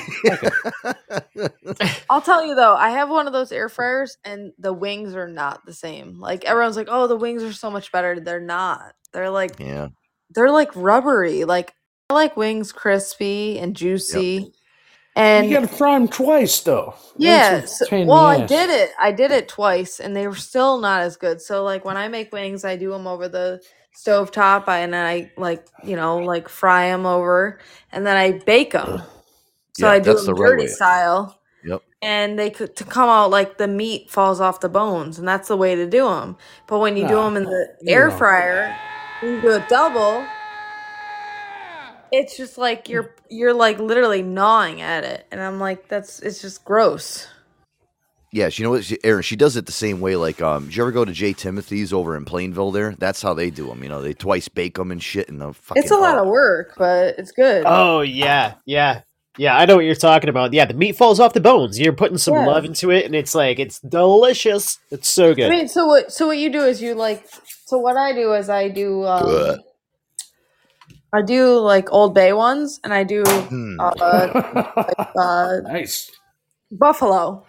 I'll 2.09 2.21
tell 2.21 2.45
you 2.45 2.55
though, 2.55 2.75
I 2.75 2.91
have 2.91 3.09
one 3.09 3.25
of 3.25 3.33
those 3.33 3.51
air 3.51 3.69
fryers, 3.69 4.17
and 4.23 4.51
the 4.59 4.73
wings 4.73 5.15
are 5.15 5.27
not 5.27 5.65
the 5.65 5.73
same. 5.73 6.19
Like 6.19 6.45
everyone's 6.45 6.75
like, 6.75 6.87
"Oh, 6.89 7.07
the 7.07 7.15
wings 7.15 7.41
are 7.41 7.53
so 7.53 7.71
much 7.71 7.91
better." 7.91 8.19
They're 8.19 8.39
not. 8.39 8.93
They're 9.13 9.29
like 9.29 9.59
yeah. 9.59 9.87
they're 10.31 10.51
like 10.51 10.75
rubbery. 10.75 11.45
Like 11.45 11.73
I 12.09 12.13
like 12.13 12.37
wings 12.37 12.71
crispy 12.71 13.59
and 13.59 13.75
juicy. 13.75 14.53
And 15.15 15.47
you 15.50 15.54
got 15.60 15.69
to 15.69 15.76
fry 15.76 15.97
them 16.00 16.08
twice, 16.08 16.60
though. 16.62 16.93
yeah, 17.17 17.65
so- 17.65 17.86
well, 18.06 18.28
the 18.38 18.43
I 18.43 18.45
did 18.45 18.69
it. 18.69 18.91
I 19.00 19.12
did 19.12 19.32
it 19.32 19.47
twice, 19.50 20.00
and 20.00 20.15
they 20.15 20.28
were 20.28 20.36
still 20.36 20.78
not 20.80 21.02
as 21.02 21.17
good. 21.17 21.41
So 21.41 21.63
like 21.63 21.84
when 21.84 21.97
I 21.97 22.08
make 22.08 22.32
wings, 22.32 22.63
I 22.63 22.78
do 22.78 22.91
them 22.91 23.08
over 23.08 23.28
the 23.28 23.62
stove 23.93 24.32
top, 24.32 24.69
I, 24.69 24.80
and 24.80 24.93
then 24.93 25.06
I 25.06 25.30
like 25.38 25.65
you 25.84 25.95
know 25.97 26.17
like 26.19 26.47
fry 26.47 26.88
them 26.88 27.06
over, 27.06 27.60
and 27.91 28.06
then 28.08 28.15
I 28.15 28.32
bake 28.45 28.71
them. 28.71 29.02
So 29.78 29.86
Yeah, 29.88 29.91
I 29.91 30.00
do 30.00 30.13
that's 30.13 30.26
them 30.26 30.36
the 30.36 30.41
right 30.41 30.50
dirty 30.52 30.63
way. 30.63 30.67
style 30.67 31.39
Yep. 31.63 31.82
and 32.02 32.38
they 32.39 32.50
could 32.50 32.76
to 32.78 32.84
come 32.84 33.08
out 33.10 33.30
like 33.32 33.58
the 33.58 33.67
meat 33.67 34.10
falls 34.10 34.39
off 34.39 34.62
the 34.62 34.69
bones, 34.69 35.19
and 35.19 35.28
that's 35.28 35.50
the 35.50 35.58
way 35.58 35.76
to 35.76 35.86
do 35.89 36.06
them. 36.08 36.38
But 36.67 36.80
when 36.80 36.95
you 36.95 37.06
do 37.08 37.15
them 37.15 37.36
in 37.38 37.43
the 37.43 37.67
air 37.88 38.08
wrong. 38.10 38.17
fryer, 38.17 38.76
you 39.21 39.41
do 39.41 39.50
it 39.52 39.67
double. 39.67 40.26
It's 42.12 42.36
just 42.36 42.58
like 42.58 42.89
you're 42.89 43.15
you're 43.30 43.54
like 43.54 43.80
literally 43.80 44.21
gnawing 44.21 44.82
at 44.82 45.04
it, 45.04 45.26
and 45.32 45.41
I'm 45.41 45.60
like, 45.60 45.88
that's 45.88 46.19
it's 46.19 46.41
just 46.41 46.65
gross. 46.65 47.28
Yeah, 48.34 48.47
she, 48.47 48.63
you 48.63 48.67
know 48.67 48.71
what, 48.71 48.86
she, 48.86 48.97
Aaron? 49.04 49.24
She 49.24 49.36
does 49.36 49.58
it 49.58 49.65
the 49.65 49.74
same 49.74 50.00
way. 50.00 50.15
Like, 50.15 50.41
um, 50.41 50.65
did 50.65 50.76
you 50.78 50.84
ever 50.84 50.91
go 50.91 51.04
to 51.04 51.12
J. 51.12 51.34
Timothy's 51.34 51.91
over 51.91 52.15
in 52.15 52.24
Plainville? 52.24 52.71
There, 52.71 52.95
that's 52.97 53.21
how 53.21 53.34
they 53.34 53.50
do 53.50 53.67
them. 53.67 53.84
You 53.84 53.89
know, 53.89 54.02
they 54.02 54.13
twice 54.13 54.47
bake 54.47 54.76
them 54.76 54.89
and 54.89 55.04
shit. 55.04 55.28
And 55.28 55.41
the 55.41 55.52
fucking, 55.52 55.84
It's 55.84 55.91
a 55.91 55.97
lot 55.97 56.17
oh. 56.17 56.21
of 56.21 56.28
work, 56.30 56.76
but 56.78 57.15
it's 57.17 57.32
good. 57.32 57.63
Oh 57.65 58.02
yeah, 58.02 58.54
yeah, 58.65 59.02
yeah. 59.38 59.58
I 59.58 59.65
know 59.65 59.76
what 59.76 59.84
you're 59.86 59.95
talking 59.95 60.30
about. 60.30 60.54
Yeah, 60.54 60.63
the 60.63 60.74
meat 60.74 60.95
falls 60.95 61.19
off 61.19 61.34
the 61.34 61.41
bones. 61.41 61.78
You're 61.78 61.91
putting 61.91 62.17
some 62.17 62.36
Yeah. 62.36 62.45
love 62.45 62.63
into 62.63 62.89
it, 62.89 63.06
and 63.06 63.15
it's 63.15 63.36
like 63.36 63.60
it's 63.60 63.80
delicious. 63.82 64.80
It's 64.91 65.10
so 65.10 65.34
good. 65.36 65.47
I 65.47 65.50
good. 65.50 65.58
mean, 65.58 65.67
so 65.67 65.86
what? 65.86 66.13
So 66.13 66.28
what 66.28 66.38
you 66.38 66.50
do 66.50 66.62
is 66.62 66.82
you 66.82 66.93
like. 66.93 67.28
So 67.65 67.80
what 67.80 67.97
I 67.97 68.13
do 68.13 68.34
is 68.34 68.50
I 68.50 68.69
do. 68.69 69.04
Um, 69.04 69.26
Good. 69.26 69.60
I 71.13 71.21
do 71.21 71.58
like 71.60 71.91
Old 71.91 72.13
Bay 72.15 72.34
ones, 72.34 72.80
and 72.84 72.93
I 72.93 73.04
do 73.04 73.24
Hmm. 73.26 73.80
uh, 73.80 73.86
uh, 75.19 75.60
nice. 75.63 76.10
buffalo. 76.71 77.45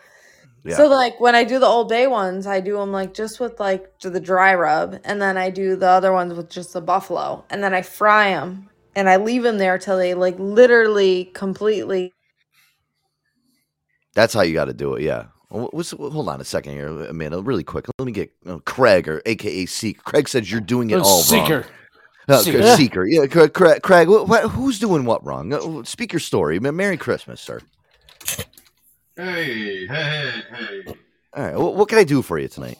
Yeah. 0.64 0.76
So 0.76 0.86
like 0.88 1.20
when 1.20 1.34
I 1.34 1.44
do 1.44 1.58
the 1.58 1.66
Old 1.66 1.88
Bay 1.88 2.06
ones, 2.06 2.46
I 2.46 2.60
do 2.60 2.76
them 2.76 2.92
like 2.92 3.14
just 3.14 3.40
with 3.40 3.58
like 3.60 3.98
the 4.00 4.20
dry 4.20 4.54
rub, 4.54 4.98
and 5.04 5.20
then 5.22 5.36
I 5.36 5.50
do 5.50 5.76
the 5.76 5.88
other 5.88 6.12
ones 6.12 6.34
with 6.34 6.48
just 6.50 6.72
the 6.72 6.80
buffalo, 6.80 7.44
and 7.50 7.62
then 7.62 7.74
I 7.74 7.82
fry 7.82 8.30
them, 8.30 8.68
and 8.96 9.08
I 9.08 9.16
leave 9.16 9.42
them 9.42 9.58
there 9.58 9.78
till 9.78 9.96
they 9.96 10.14
like 10.14 10.36
literally 10.38 11.26
completely. 11.34 12.12
That's 14.14 14.34
how 14.34 14.42
you 14.42 14.54
got 14.54 14.66
to 14.66 14.74
do 14.74 14.94
it. 14.94 15.02
Yeah. 15.02 15.26
What's, 15.48 15.90
hold 15.90 16.28
on 16.28 16.40
a 16.40 16.44
second 16.44 16.72
here, 16.72 16.88
Amanda. 16.88 17.40
Really 17.42 17.64
quick. 17.64 17.86
Let 17.98 18.06
me 18.06 18.12
get 18.12 18.30
uh, 18.46 18.58
Craig 18.64 19.06
or 19.08 19.20
AKA 19.26 19.66
Seek. 19.66 20.02
Craig 20.02 20.28
says 20.28 20.50
you're 20.50 20.60
doing 20.62 20.90
it 20.90 20.98
all 20.98 21.22
Seeker. 21.22 21.60
wrong. 21.60 21.64
Uh, 22.28 22.38
Seeker. 22.38 22.76
Seeker. 22.76 23.06
Yeah, 23.06 23.26
Cra- 23.26 23.48
Cra- 23.48 23.80
Craig. 23.80 24.08
wh- 24.08 24.26
wh- 24.28 24.48
who's 24.50 24.78
doing 24.78 25.04
what 25.04 25.24
wrong? 25.24 25.52
Uh, 25.52 25.82
Speak 25.84 26.12
your 26.12 26.20
story. 26.20 26.58
Merry 26.60 26.96
Christmas, 26.96 27.40
sir. 27.40 27.60
Hey, 29.16 29.86
hey, 29.86 30.32
hey. 30.50 30.82
All 31.34 31.42
right. 31.44 31.54
wh- 31.54 31.76
what 31.76 31.88
can 31.88 31.98
I 31.98 32.04
do 32.04 32.22
for 32.22 32.38
you 32.38 32.48
tonight? 32.48 32.78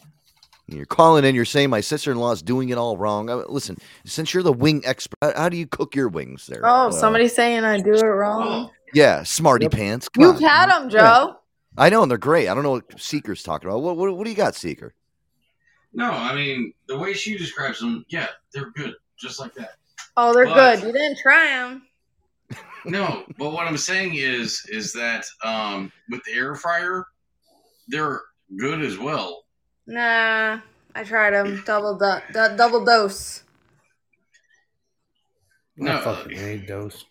You're 0.67 0.85
calling 0.85 1.25
in. 1.25 1.35
You're 1.35 1.45
saying 1.45 1.69
my 1.69 1.81
sister-in-law's 1.81 2.41
doing 2.41 2.69
it 2.69 2.77
all 2.77 2.97
wrong. 2.97 3.29
Uh, 3.29 3.43
listen, 3.49 3.77
since 4.05 4.33
you're 4.33 4.43
the 4.43 4.53
wing 4.53 4.81
expert, 4.85 5.17
how- 5.21 5.33
how 5.35 5.49
do 5.49 5.57
you 5.57 5.67
cook 5.67 5.95
your 5.95 6.07
wings 6.07 6.47
there? 6.47 6.61
Oh, 6.63 6.87
Uh, 6.87 6.91
somebody's 6.91 7.35
saying 7.35 7.63
I 7.65 7.79
do 7.81 7.93
it 7.93 8.01
wrong. 8.03 8.71
Yeah, 8.93 9.23
smarty 9.23 9.67
pants. 9.69 10.07
Come 10.09 10.23
You've 10.23 10.35
on. 10.37 10.41
had 10.41 10.69
them, 10.69 10.89
Joe. 10.89 11.35
I 11.77 11.89
know, 11.89 12.01
and 12.03 12.09
they're 12.09 12.17
great. 12.17 12.47
I 12.47 12.53
don't 12.53 12.63
know 12.63 12.71
what 12.71 12.99
Seeker's 13.01 13.43
talking 13.43 13.67
about. 13.67 13.81
What, 13.81 13.97
what, 13.97 14.15
what 14.15 14.23
do 14.23 14.29
you 14.29 14.35
got, 14.35 14.55
Seeker? 14.55 14.93
No, 15.93 16.09
I 16.09 16.33
mean 16.33 16.73
the 16.87 16.97
way 16.97 17.13
she 17.13 17.37
describes 17.37 17.79
them, 17.79 18.05
yeah, 18.09 18.27
they're 18.53 18.71
good, 18.71 18.93
just 19.19 19.39
like 19.39 19.53
that. 19.55 19.75
Oh, 20.17 20.33
they're 20.33 20.45
But- 20.45 20.77
good. 20.79 20.87
You 20.87 20.93
didn't 20.93 21.17
try 21.19 21.47
them. 21.47 21.87
No, 22.85 23.23
but 23.37 23.51
what 23.53 23.65
I'm 23.65 23.77
saying 23.77 24.15
is, 24.15 24.61
is 24.67 24.91
that 24.93 25.25
um, 25.43 25.89
with 26.09 26.21
the 26.25 26.33
air 26.33 26.53
fryer, 26.53 27.05
they're 27.87 28.21
good 28.57 28.81
as 28.81 28.97
well. 28.97 29.45
Nah, 29.87 30.59
I 30.93 31.03
tried 31.05 31.31
them. 31.31 31.63
Double 31.65 31.97
do- 31.97 32.33
du- 32.33 32.55
double 32.57 32.83
dose. 32.83 33.43
No. 35.77 35.93
No 35.93 36.01
fucking 36.01 36.37
ain't 36.37 36.67
dose. 36.67 37.05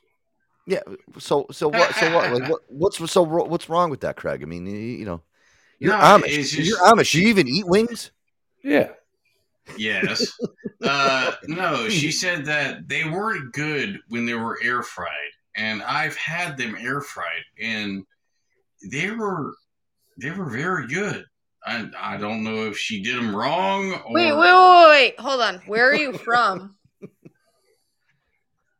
Yeah. 0.67 0.81
So 1.19 1.47
so 1.51 1.69
what 1.69 1.95
so 1.95 2.15
what 2.15 2.33
like 2.33 2.49
what 2.51 2.61
what's 2.69 3.11
so 3.11 3.23
what's 3.23 3.69
wrong 3.69 3.91
with 3.91 4.01
that, 4.03 4.17
Craig? 4.17 4.43
I 4.43 4.47
mean, 4.47 4.67
you, 4.67 4.77
you 4.77 5.05
know, 5.05 5.23
you're 5.79 5.93
No, 5.93 5.99
Amish. 5.99 6.39
it's 6.39 6.51
just- 6.51 6.69
you're 6.69 6.79
Amish. 6.79 7.15
You 7.15 7.29
even 7.29 7.49
eat 7.49 7.67
wings? 7.67 8.11
Yeah. 8.63 8.91
Yes. 9.77 10.33
uh, 10.85 11.33
no, 11.47 11.89
she 11.89 12.11
said 12.11 12.45
that 12.47 12.89
they 12.89 13.05
weren't 13.05 13.53
good 13.53 14.01
when 14.09 14.27
they 14.27 14.35
were 14.35 14.59
air 14.63 14.83
fried, 14.83 15.09
and 15.57 15.83
I've 15.83 16.17
had 16.17 16.57
them 16.57 16.77
air 16.79 17.01
fried, 17.01 17.45
and 17.61 18.05
they 18.91 19.11
were 19.11 19.55
they 20.21 20.31
were 20.31 20.51
very 20.51 20.87
good. 20.89 21.25
I 21.65 21.89
I 21.97 22.17
don't 22.17 22.43
know 22.43 22.67
if 22.67 22.77
she 22.77 23.03
did 23.03 23.17
them 23.17 23.35
wrong 23.35 23.93
or 23.93 24.13
Wait, 24.13 24.33
wait, 24.33 24.39
wait, 24.41 24.89
wait. 24.89 25.21
Hold 25.21 25.41
on. 25.41 25.57
Where 25.67 25.91
are 25.91 25.95
you 25.95 26.13
from? 26.19 26.77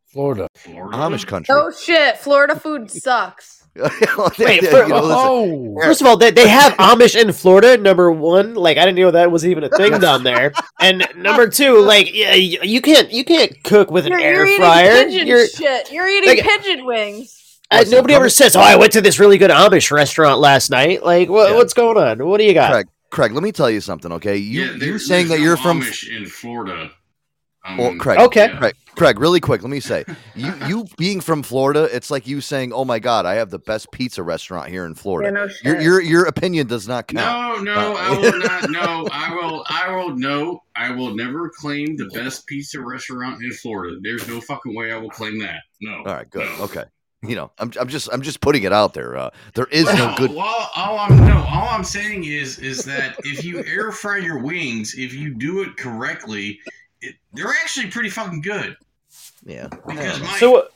Florida. 0.07 0.49
Florida. 0.57 0.97
Amish 0.99 1.27
country. 1.27 1.55
oh 1.57 1.71
shit, 1.71 2.19
Florida 2.19 2.59
food 2.59 2.91
sucks. 2.91 3.62
Wait, 4.39 4.67
for- 4.67 4.83
you 4.83 4.89
know, 4.89 5.01
listen, 5.01 5.17
Oh, 5.19 5.79
First 5.83 6.01
of 6.03 6.07
all, 6.07 6.17
they, 6.19 6.31
they 6.31 6.47
have 6.49 6.75
Amish 6.75 7.19
in 7.21 7.33
Florida. 7.33 7.77
Number 7.79 8.13
one, 8.13 8.55
like 8.55 8.77
I 8.77 8.85
didn't 8.85 8.99
know 8.99 9.11
that 9.13 9.31
was 9.31 9.47
even 9.47 9.65
a 9.65 9.71
thing 9.71 9.99
down 9.99 10.25
there. 10.25 10.53
And 10.81 11.07
number 11.17 11.49
two, 11.49 11.81
like 11.81 12.13
yeah, 12.15 12.35
you 12.35 12.59
you 12.63 12.81
can't 12.83 13.11
you 13.11 13.25
can't 13.25 13.63
cook 13.65 13.91
with 13.91 14.05
an 14.07 14.13
You're, 14.13 14.21
air 14.21 14.35
you're 14.35 14.47
eating 14.47 14.59
fryer. 14.59 15.05
pigeon 15.05 15.27
You're, 15.27 15.47
shit. 15.49 15.91
You're 15.91 16.09
eating 16.09 16.37
Like- 16.37 16.45
pigeon 16.45 16.85
wings. 16.85 17.59
uh, 17.71 17.85
nobody 17.89 18.13
ever 18.15 18.29
says, 18.29 18.55
"Oh, 18.57 18.61
I 18.61 18.77
went 18.77 18.93
to 18.93 19.01
this 19.01 19.19
really 19.19 19.39
good 19.39 19.51
Amish 19.51 19.91
restaurant 19.91 20.39
last 20.41 20.71
night." 20.71 21.03
Like, 21.03 21.29
what, 21.31 21.51
Yeah. 21.51 21.57
what's 21.57 21.73
going 21.73 21.97
on? 21.97 22.27
What 22.27 22.39
do 22.39 22.45
you 22.45 22.53
got? 22.55 22.71
Craig, 22.73 22.87
Craig, 23.11 23.33
let 23.33 23.43
me 23.43 23.53
tell 23.53 23.71
you 23.71 23.81
something, 23.81 24.13
okay? 24.13 24.37
You 24.37 24.65
Yeah, 24.65 24.73
there- 24.79 24.89
you 24.89 24.99
saying 24.99 25.29
that 25.29 25.41
you're 25.41 25.57
no 25.57 25.63
from 25.63 25.81
Amish 25.81 26.15
in 26.15 26.27
Florida. 26.27 26.91
Um, 27.65 27.77
Well, 27.79 27.95
Craig, 27.97 28.19
Okay. 28.19 28.47
yeah. 28.49 28.59
Craig, 28.59 28.75
Craig, 28.97 29.19
really 29.21 29.41
quick, 29.41 29.63
let 29.63 29.71
me 29.71 29.79
say, 29.81 30.05
you 30.35 30.53
you 30.67 30.85
being 30.99 31.21
from 31.21 31.43
Florida, 31.43 31.89
it's 31.95 32.11
like 32.11 32.27
you 32.27 32.41
saying, 32.41 32.73
"Oh 32.73 32.85
my 32.85 32.99
God, 32.99 33.25
I 33.25 33.35
have 33.35 33.51
the 33.51 33.59
best 33.59 33.91
pizza 33.93 34.23
restaurant 34.23 34.69
here 34.69 34.85
in 34.85 34.95
Florida." 34.95 35.29
Yeah, 35.31 35.45
no 35.45 35.49
shit. 35.49 35.65
your 35.65 35.81
your 35.81 36.01
your 36.01 36.25
opinion 36.27 36.67
does 36.67 36.89
not 36.89 37.07
count. 37.07 37.65
No, 37.65 37.75
no, 37.75 37.93
Uh, 37.93 37.99
I 37.99 38.11
will 38.19 38.39
not. 38.39 38.71
No, 38.71 39.09
I 39.13 39.35
will. 39.35 39.65
I 39.69 39.95
will. 39.97 40.17
No, 40.17 40.63
I 40.77 40.91
will 40.91 41.15
never 41.15 41.51
claim 41.51 41.97
the 41.97 42.07
best 42.13 42.47
pizza 42.47 42.81
restaurant 42.81 43.43
in 43.43 43.53
Florida. 43.53 43.97
There's 44.03 44.27
no 44.29 44.41
fucking 44.41 44.75
way 44.75 44.93
I 44.93 44.97
will 44.99 45.11
claim 45.11 45.39
that. 45.41 45.61
No. 45.81 45.99
All 45.99 46.05
right, 46.15 46.29
good, 46.31 46.49
No. 46.59 46.65
okay. 46.65 46.85
You 47.25 47.37
know, 47.37 47.53
I'm 47.61 47.71
I'm 47.81 47.87
just 47.87 48.09
I'm 48.13 48.21
just 48.23 48.41
putting 48.41 48.65
it 48.65 48.73
out 48.73 48.95
there. 48.95 49.17
Uh, 49.17 49.31
there 49.55 49.67
is 49.71 49.85
no 49.85 50.13
good. 50.19 50.33
Well, 50.35 50.71
all 50.75 50.99
I'm 50.99 51.17
no, 51.25 51.37
all 51.49 51.69
I'm 51.69 51.85
saying 51.85 52.25
is 52.25 52.59
is 52.59 52.85
that 52.87 53.15
if 53.25 53.45
you 53.45 53.65
air 53.65 53.93
fry 53.93 54.19
your 54.19 54.43
wings, 54.43 54.95
if 54.99 55.15
you 55.15 55.33
do 55.33 55.63
it 55.63 55.77
correctly, 55.77 56.59
it, 57.03 57.17
they're 57.33 57.49
actually 57.49 57.89
pretty 57.91 58.11
fucking 58.11 58.41
good. 58.43 58.77
Yeah. 59.45 59.69
Because 59.69 60.21
my, 60.21 60.39
So, 60.39 60.51
what, 60.53 60.73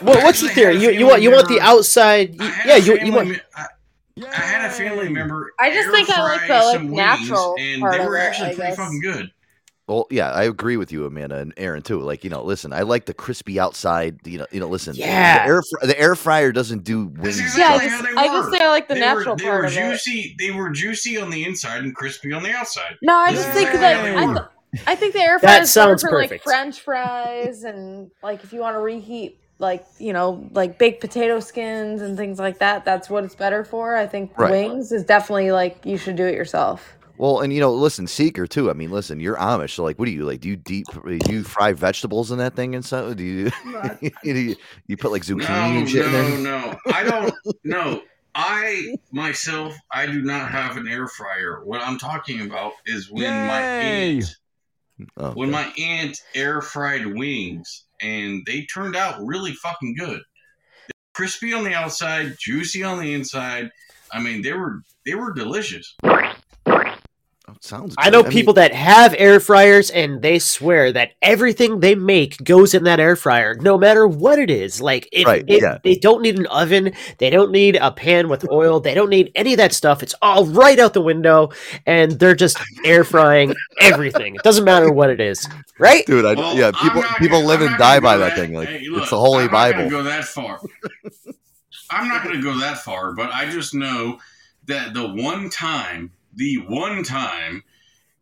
what 0.00 0.22
what's 0.24 0.40
the 0.40 0.48
theory? 0.48 0.76
You 0.76 0.90
you 0.90 1.06
want 1.06 1.22
you 1.22 1.30
want 1.30 1.48
the 1.48 1.60
outside? 1.60 2.34
You, 2.34 2.52
yeah, 2.66 2.76
you 2.76 2.98
you 3.00 3.12
want. 3.12 3.28
me- 3.30 3.40
I, 3.54 3.66
I 4.32 4.40
had 4.40 4.68
a 4.68 4.72
family 4.74 5.08
member. 5.08 5.52
I 5.60 5.72
just 5.72 5.90
think 5.90 6.10
I 6.10 6.20
like 6.22 6.48
the, 6.48 6.54
like, 6.54 6.74
some 6.74 6.86
wings, 6.88 6.96
natural 6.96 7.54
and 7.58 7.80
part 7.80 7.92
they 7.98 8.04
were 8.04 8.16
it, 8.16 8.20
actually 8.20 8.50
I 8.50 8.54
pretty 8.54 8.70
guess. 8.70 8.76
fucking 8.76 9.00
good. 9.00 9.30
Well, 9.86 10.06
yeah, 10.10 10.32
I 10.32 10.42
agree 10.42 10.76
with 10.76 10.92
you, 10.92 11.06
Amanda 11.06 11.36
and 11.38 11.54
Aaron 11.56 11.82
too. 11.82 12.00
Like, 12.00 12.22
you 12.24 12.28
know, 12.28 12.42
listen, 12.42 12.72
I 12.74 12.82
like 12.82 13.06
the 13.06 13.14
crispy 13.14 13.58
outside. 13.60 14.18
You 14.26 14.38
know, 14.38 14.46
you 14.50 14.60
know, 14.60 14.68
listen. 14.68 14.94
Yeah. 14.96 15.38
the 15.38 15.48
air 15.48 15.62
fr- 15.62 15.86
the 15.86 15.98
air 15.98 16.14
fryer 16.16 16.52
doesn't 16.52 16.84
do 16.84 17.06
wings. 17.06 17.38
That's 17.38 17.56
Yeah, 17.56 17.68
I 17.74 17.78
just, 17.78 17.90
how 17.94 18.02
they 18.02 18.08
I 18.20 18.26
just 18.26 18.44
were. 18.46 18.50
think 18.50 18.62
I 18.64 18.68
like 18.68 18.88
the 18.88 18.94
they 18.94 19.00
natural 19.00 19.34
were, 19.34 19.38
they 19.38 19.44
part 19.44 19.60
were 19.60 19.66
of 19.66 19.72
it. 19.76 19.90
juicy. 19.92 20.36
They 20.38 20.50
were 20.50 20.70
juicy 20.70 21.16
on 21.16 21.30
the 21.30 21.44
inside 21.44 21.84
and 21.84 21.94
crispy 21.94 22.32
on 22.32 22.42
the 22.42 22.52
outside. 22.52 22.96
No, 23.02 23.14
I 23.14 23.30
This 23.30 23.38
just 23.44 23.48
is 23.50 23.54
think 23.54 23.70
exactly 23.74 24.10
that 24.10 24.18
how 24.18 24.48
I, 24.72 24.76
they 24.76 24.80
th- 24.80 24.82
were. 24.84 24.90
I 24.90 24.94
think 24.96 25.12
the 25.14 25.20
air 25.20 25.38
fryer 25.38 25.52
is 25.52 25.56
better 25.56 25.66
sounds 25.66 26.02
for 26.02 26.10
perfect. 26.10 26.30
like 26.32 26.42
French 26.42 26.80
fries 26.80 27.64
and 27.64 28.10
like 28.22 28.44
if 28.44 28.52
you 28.52 28.60
want 28.60 28.74
to 28.76 28.80
reheat 28.80 29.40
like 29.60 29.84
you 29.98 30.12
know 30.12 30.48
like 30.52 30.78
baked 30.78 31.00
potato 31.00 31.40
skins 31.40 32.00
and 32.02 32.16
things 32.16 32.38
like 32.38 32.58
that. 32.58 32.84
That's 32.84 33.08
what 33.10 33.24
it's 33.24 33.34
better 33.34 33.64
for. 33.64 33.96
I 33.96 34.06
think 34.06 34.36
Right. 34.38 34.50
wings 34.50 34.92
is 34.92 35.04
definitely 35.04 35.50
like 35.52 35.84
you 35.84 35.96
should 35.96 36.16
do 36.16 36.26
it 36.26 36.34
yourself. 36.34 36.94
Well, 37.16 37.40
and 37.40 37.52
you 37.52 37.58
know, 37.58 37.72
listen, 37.74 38.06
Seeker 38.06 38.46
too. 38.46 38.70
I 38.70 38.74
mean, 38.74 38.92
listen, 38.92 39.18
you're 39.18 39.34
Amish, 39.36 39.70
so 39.70 39.82
like, 39.82 39.98
what 39.98 40.04
do 40.04 40.12
you 40.12 40.24
like? 40.24 40.40
Do 40.40 40.48
you 40.48 40.54
deep? 40.54 40.86
Do 41.04 41.18
you 41.32 41.42
fry 41.42 41.72
vegetables 41.72 42.30
in 42.30 42.38
that 42.38 42.54
thing 42.54 42.76
and 42.76 42.84
stuff? 42.84 43.16
Do 43.16 43.24
you? 43.24 43.50
do 44.22 44.30
you, 44.40 44.54
you 44.86 44.96
put 44.96 45.10
like 45.10 45.22
zucchini 45.22 45.48
No, 45.48 45.78
and 45.80 45.90
shit 45.90 46.06
in 46.06 46.12
no, 46.12 46.28
there? 46.28 46.38
no. 46.38 46.78
I 46.94 47.02
don't. 47.02 47.34
No, 47.64 48.02
I 48.36 48.94
myself, 49.10 49.74
I 49.90 50.06
do 50.06 50.22
not 50.22 50.48
have 50.52 50.76
an 50.76 50.86
air 50.86 51.08
fryer. 51.08 51.64
What 51.64 51.80
I'm 51.82 51.98
talking 51.98 52.42
about 52.42 52.74
is 52.86 53.10
when 53.10 53.44
my 53.46 53.62
aunt, 53.62 54.36
Oh, 55.16 55.32
when 55.32 55.50
my 55.50 55.72
aunt 55.78 56.20
air 56.34 56.60
fried 56.60 57.06
wings, 57.06 57.84
and 58.00 58.42
they 58.46 58.66
turned 58.66 58.96
out 58.96 59.24
really 59.24 59.52
fucking 59.52 59.94
good. 59.96 60.22
Crispy 61.14 61.52
on 61.52 61.64
the 61.64 61.74
outside, 61.74 62.36
juicy 62.38 62.82
on 62.82 63.00
the 63.00 63.12
inside. 63.12 63.70
I 64.12 64.20
mean, 64.20 64.42
they 64.42 64.52
were 64.52 64.82
they 65.04 65.14
were 65.14 65.32
delicious. 65.32 65.96
Sounds. 67.60 67.94
I 67.98 68.10
know 68.10 68.22
mean, 68.22 68.32
people 68.32 68.54
that 68.54 68.72
have 68.72 69.14
air 69.18 69.40
fryers 69.40 69.90
and 69.90 70.22
they 70.22 70.38
swear 70.38 70.92
that 70.92 71.10
everything 71.22 71.80
they 71.80 71.94
make 71.94 72.42
goes 72.44 72.72
in 72.74 72.84
that 72.84 73.00
air 73.00 73.16
fryer, 73.16 73.54
no 73.56 73.76
matter 73.76 74.06
what 74.06 74.38
it 74.38 74.48
is. 74.50 74.80
Like, 74.80 75.08
if 75.12 75.26
Right, 75.26 75.44
it- 75.48 75.60
yeah. 75.62 75.78
they 75.82 75.96
don't 75.96 76.22
need 76.22 76.38
an 76.38 76.46
oven, 76.46 76.92
they 77.18 77.30
don't 77.30 77.50
need 77.50 77.76
a 77.76 77.90
pan 77.90 78.28
with 78.28 78.48
oil, 78.50 78.78
they 78.80 78.94
don't 78.94 79.10
need 79.10 79.32
any 79.34 79.54
of 79.54 79.56
that 79.58 79.72
stuff. 79.72 80.02
It's 80.02 80.14
all 80.22 80.46
right 80.46 80.78
out 80.78 80.94
the 80.94 81.00
window, 81.02 81.50
and 81.84 82.12
they're 82.12 82.34
just 82.36 82.58
air 82.84 83.02
frying 83.04 83.54
everything. 83.80 84.34
It 84.36 84.42
doesn't 84.42 84.64
matter 84.64 84.92
what 84.92 85.10
it 85.10 85.20
is, 85.20 85.48
right? 85.78 86.06
dude. 86.06 86.24
I, 86.24 86.34
Well, 86.34 86.56
yeah, 86.56 86.70
people 86.70 87.02
not 87.02 87.18
people 87.18 87.44
live 87.44 87.60
I'm 87.60 87.68
and 87.68 87.78
die 87.78 87.98
by 88.00 88.16
go 88.16 88.20
that 88.20 88.36
thing. 88.36 88.54
Like, 88.54 88.68
hey, 88.68 88.80
it's 88.84 89.10
the 89.10 89.18
holy 89.18 89.44
I'm 89.44 89.50
Bible. 89.50 89.78
gonna 89.78 89.90
go 89.90 90.02
that 90.04 90.24
far. 90.24 90.60
I'm 91.90 92.08
not 92.08 92.22
going 92.22 92.36
to 92.36 92.42
go 92.42 92.58
that 92.58 92.78
far, 92.78 93.12
but 93.12 93.30
I 93.32 93.48
just 93.50 93.74
know 93.74 94.18
that 94.66 94.92
the 94.92 95.08
one 95.08 95.48
time, 95.48 96.10
the 96.38 96.56
one 96.68 97.02
time 97.04 97.62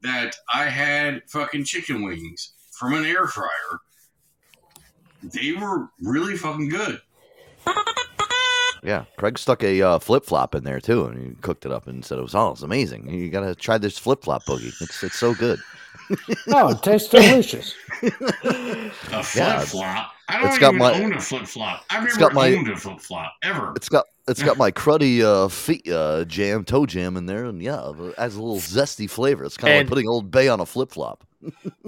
that 0.02 0.35
I 0.52 0.64
had 0.64 1.22
fucking 1.29 1.64
chicken 1.64 2.02
wings 2.05 2.52
from 2.72 2.94
an 2.94 3.05
air 3.07 3.26
fryer, 3.26 3.81
they 5.22 5.52
were 5.52 5.88
really 6.02 6.37
fucking 6.37 6.68
good. 6.68 7.00
Yeah, 8.83 9.05
Craig 9.16 9.37
stuck 9.38 9.64
a 9.64 9.83
uh, 9.83 9.98
flip 9.98 10.24
flop 10.24 10.55
in 10.55 10.62
there 10.62 10.81
too, 10.81 11.07
and 11.07 11.18
he 11.31 11.35
cooked 11.40 11.66
it 11.66 11.72
up 11.72 11.88
and 11.88 12.05
said 12.05 12.18
it 12.18 12.22
was 12.22 12.35
oh, 12.37 12.50
it's 12.52 12.62
amazing. 12.62 13.09
You 13.09 13.31
gotta 13.31 13.55
try 13.55 13.79
this 13.79 13.98
flip 13.98 14.22
flop 14.22 14.44
boogie. 14.44 14.72
It's 14.81 15.02
it's 15.02 15.18
so 15.18 15.35
good. 15.35 15.59
Oh, 16.48 16.68
it 16.68 16.83
tastes 16.85 17.09
delicious. 17.09 17.74
A 18.02 18.11
flip 19.24 19.35
Yeah, 19.35 19.61
flop. 19.61 20.12
I 20.29 20.38
don't 20.40 20.48
it's 20.50 20.59
got 20.59 20.68
even 20.74 20.79
my- 20.79 20.92
own 21.02 21.12
a 21.14 21.20
flip 21.20 21.46
flop. 21.46 21.85
I've 21.90 22.05
it's 22.05 22.16
never 22.16 22.33
got 22.33 22.35
my- 22.35 22.55
owned 22.55 22.68
a 22.68 22.76
flip 22.76 23.00
flop 23.00 23.33
ever. 23.42 23.72
It's 23.74 23.88
got 23.88 24.05
it's 24.28 24.42
got 24.42 24.56
my 24.56 24.70
cruddy 24.70 25.22
uh, 25.22 25.48
feet 25.48 25.88
uh, 25.88 26.24
jam, 26.24 26.64
toe 26.64 26.86
jam 26.86 27.16
in 27.16 27.26
there, 27.26 27.44
and 27.44 27.62
yeah, 27.62 27.90
it 27.90 28.14
adds 28.18 28.36
a 28.36 28.42
little 28.42 28.58
zesty 28.58 29.08
flavor. 29.08 29.44
It's 29.44 29.56
kind 29.56 29.72
of 29.74 29.78
like 29.80 29.88
putting 29.88 30.08
Old 30.08 30.30
Bay 30.30 30.48
on 30.48 30.60
a 30.60 30.66
flip 30.66 30.90
flop. 30.90 31.24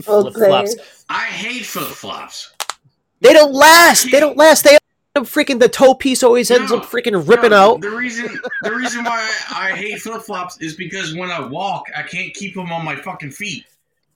Flip 0.03 0.35
flops. 0.35 1.05
I 1.09 1.25
hate 1.25 1.65
flip 1.65 1.89
flops. 1.89 2.55
They 3.21 3.33
don't 3.33 3.53
last. 3.53 4.11
They 4.11 4.21
don't 4.21 4.37
last. 4.37 4.65
They 4.65 4.79
freaking 5.17 5.59
the 5.59 5.69
toe 5.69 5.95
piece 5.95 6.23
always 6.23 6.51
ends 6.51 6.71
No, 6.71 6.79
up 6.79 6.85
freaking 6.85 7.29
ripping 7.29 7.51
No, 7.51 7.75
out. 7.75 7.81
The 7.81 7.91
reason 7.91 8.39
the 8.63 8.73
reason 8.73 9.05
why 9.05 9.29
I, 9.51 9.73
I 9.73 9.77
hate 9.77 10.01
flip 10.01 10.23
flops 10.23 10.61
is 10.61 10.77
because 10.77 11.15
when 11.15 11.31
I 11.31 11.45
walk, 11.45 11.87
I 11.97 12.03
can't 12.03 12.33
keep 12.35 12.55
them 12.55 12.71
on 12.71 12.85
my 12.85 12.95
fucking 12.97 13.33
feet. 13.33 13.65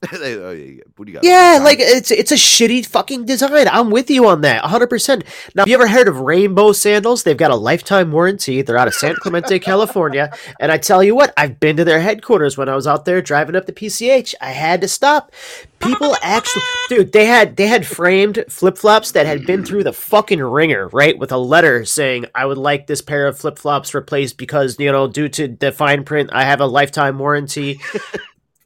They- 0.11 0.35
oh, 0.37 0.51
yeah, 0.51 0.65
yeah. 0.65 0.81
What 0.95 1.05
do 1.05 1.11
you 1.11 1.15
got? 1.15 1.23
Yeah, 1.23 1.59
like 1.63 1.77
it's 1.79 2.11
it's 2.11 2.31
a 2.31 2.35
shitty 2.35 2.85
fucking 2.85 3.25
design. 3.25 3.67
I'm 3.67 3.89
with 3.89 4.09
you 4.09 4.27
on 4.27 4.41
that, 4.41 4.61
100. 4.63 4.87
percent 4.87 5.23
Now, 5.55 5.61
have 5.63 5.67
you 5.67 5.73
ever 5.75 5.87
heard 5.87 6.07
of 6.07 6.19
Rainbow 6.19 6.71
Sandals? 6.71 7.23
They've 7.23 7.37
got 7.37 7.51
a 7.51 7.55
lifetime 7.55 8.11
warranty. 8.11 8.61
They're 8.61 8.77
out 8.77 8.87
of 8.87 8.93
San 8.93 9.15
Clemente, 9.15 9.59
California, 9.71 10.31
and 10.59 10.71
I 10.71 10.77
tell 10.77 11.03
you 11.03 11.15
what, 11.15 11.33
I've 11.37 11.59
been 11.59 11.77
to 11.77 11.83
their 11.85 12.01
headquarters 12.01 12.57
when 12.57 12.69
I 12.69 12.75
was 12.75 12.85
out 12.87 13.05
there 13.05 13.21
driving 13.21 13.55
up 13.55 13.65
the 13.65 13.73
PCH. 13.73 14.35
I 14.41 14.51
had 14.51 14.81
to 14.81 14.87
stop. 14.87 15.31
People 15.79 16.15
actually, 16.21 16.63
dude, 16.87 17.11
they 17.11 17.25
had 17.25 17.57
they 17.57 17.67
had 17.67 17.85
framed 17.85 18.45
flip 18.47 18.77
flops 18.77 19.11
that 19.11 19.25
had 19.25 19.45
been 19.45 19.65
through 19.65 19.83
the 19.83 19.91
fucking 19.91 20.41
ringer, 20.41 20.87
right, 20.89 21.17
with 21.17 21.31
a 21.31 21.37
letter 21.37 21.83
saying, 21.83 22.25
"I 22.33 22.45
would 22.45 22.57
like 22.57 22.87
this 22.87 23.01
pair 23.01 23.27
of 23.27 23.37
flip 23.37 23.57
flops 23.59 23.93
replaced 23.93 24.37
because 24.37 24.79
you 24.79 24.91
know, 24.91 25.07
due 25.07 25.27
to 25.29 25.47
the 25.49 25.73
fine 25.73 26.05
print, 26.05 26.29
I 26.31 26.43
have 26.45 26.61
a 26.61 26.65
lifetime 26.67 27.19
warranty." 27.19 27.79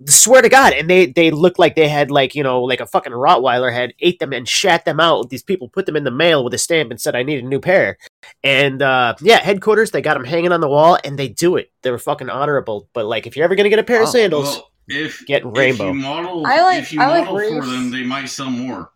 swear 0.06 0.42
to 0.42 0.50
God, 0.50 0.74
and 0.74 0.90
they 0.90 1.08
they 1.08 1.32
looked 1.32 1.58
like 1.60 1.76
they 1.76 1.88
had 1.88 2.12
like 2.12 2.36
you 2.36 2.44
know 2.44 2.62
like 2.62 2.80
a 2.80 2.86
fucking 2.86 3.12
Rottweiler 3.14 3.74
had 3.74 3.94
ate 4.00 4.20
them 4.20 4.34
and 4.34 4.48
shat 4.48 4.86
them 4.86 5.00
out. 5.00 5.30
These 5.30 5.44
people 5.44 5.70
put 5.70 5.86
them 5.86 5.96
in 5.96 6.04
the 6.04 6.12
mail 6.12 6.44
with 6.44 6.54
a 6.54 6.58
stamp 6.58 6.92
and 6.92 7.00
said 7.02 7.16
I 7.16 7.24
need 7.24 7.44
a 7.44 7.48
new 7.48 7.60
pair. 7.60 7.98
And 8.44 8.82
uh, 8.82 9.16
yeah, 9.22 9.40
headquarters 9.40 9.92
they 9.92 10.02
got 10.02 10.14
them 10.16 10.24
hanging 10.26 10.52
on 10.52 10.62
the 10.62 10.68
wall 10.70 10.98
and 11.04 11.18
they 11.18 11.28
do 11.30 11.56
it. 11.58 11.72
They 11.82 11.92
were 11.92 11.98
fucking 12.00 12.30
honorable. 12.30 12.88
But 12.94 13.06
like 13.06 13.26
if 13.28 13.36
you're 13.36 13.46
ever 13.46 13.56
gonna 13.56 13.70
get 13.70 13.80
a 13.80 13.84
pair 13.84 14.02
of 14.04 14.10
Oh, 14.10 14.12
sandals, 14.12 14.56
Well, 14.58 14.72
if 14.88 15.26
Get 15.26 15.44
if 15.46 15.58
rainbow. 15.58 15.88
you 15.88 15.94
model, 15.96 16.46
I 16.46 16.62
like- 16.62 16.80
if 16.84 16.94
you 16.94 17.02
I 17.02 17.08
like 17.08 17.26
model 17.26 17.40
for 17.50 17.56
Reefs. 17.56 17.68
them, 17.68 17.92
they 17.92 18.04
might 18.04 18.26
sell 18.30 18.50
more. 18.50 18.92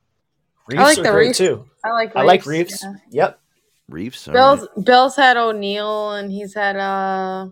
reefs 0.68 0.82
like 0.84 0.98
are 1.00 1.04
the 1.04 1.10
great 1.12 1.26
reefs. 1.28 1.38
too. 1.40 1.66
I 1.84 1.90
like. 1.92 2.16
I 2.16 2.22
like 2.24 2.46
Reefs, 2.46 2.72
reefs. 2.72 2.86
yeah. 3.10 3.24
Yep. 3.26 3.40
Reefs. 3.90 4.28
all 4.28 4.34
Bill's 4.34 4.60
right. 4.78 4.86
Bill's 4.86 5.16
had 5.18 5.36
O'Neill 5.36 6.12
and 6.12 6.32
he's 6.32 6.54
had 6.54 6.78
uh 6.78 7.48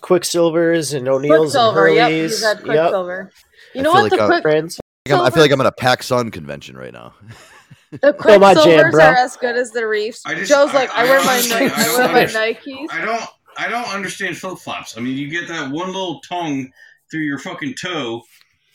Quiksilvers 0.00 0.94
and 0.96 1.08
O'Neills 1.08 1.54
and 1.54 1.72
Quiksilver. 1.72 1.88
Yep, 1.90 2.10
Hurleys. 2.10 2.22
he's 2.22 2.42
had 2.42 2.58
Yep. 2.66 3.30
You 3.74 3.82
know 3.82 3.92
feel 3.92 3.92
what 3.92 4.02
like 4.02 4.10
the 4.12 4.22
I- 4.22 4.26
quick 4.26 4.42
Friends. 4.42 4.80
I'm- 5.08 5.32
feel 5.32 5.42
like 5.42 5.50
I'm 5.52 5.60
at 5.60 5.66
a 5.66 5.72
PacSun 5.72 6.32
convention 6.32 6.76
right 6.76 6.92
now. 6.92 7.14
the 7.90 7.98
Still 7.98 8.12
jam, 8.12 8.40
Quiksilvers 8.40 8.90
bro. 8.92 9.04
are 9.04 9.14
as 9.16 9.36
good 9.36 9.56
as 9.56 9.70
the 9.70 9.86
Reefs. 9.86 10.22
I 10.26 10.34
just- 10.34 10.50
Joe's 10.50 10.70
I- 10.70 10.74
like, 10.74 10.90
I, 10.90 11.02
I 11.02 11.04
wear 11.04 11.24
my 11.24 11.32
honestly- 11.34 11.50
Nike, 11.60 11.74
I 11.74 11.80
I 11.80 11.84
don't 11.84 11.96
wear 11.98 12.08
my 12.12 12.20
understand. 12.20 12.56
Nikes. 12.56 12.86
I 12.92 13.04
don't 13.04 13.22
I 13.56 13.68
don't 13.68 13.94
understand 13.94 14.36
flip 14.38 14.58
flops. 14.58 14.96
I 14.96 15.00
mean, 15.00 15.16
you 15.16 15.28
get 15.28 15.46
that 15.48 15.70
one 15.70 15.86
little 15.88 16.20
tongue 16.20 16.70
through 17.10 17.20
your 17.20 17.38
fucking 17.38 17.74
toe, 17.80 18.22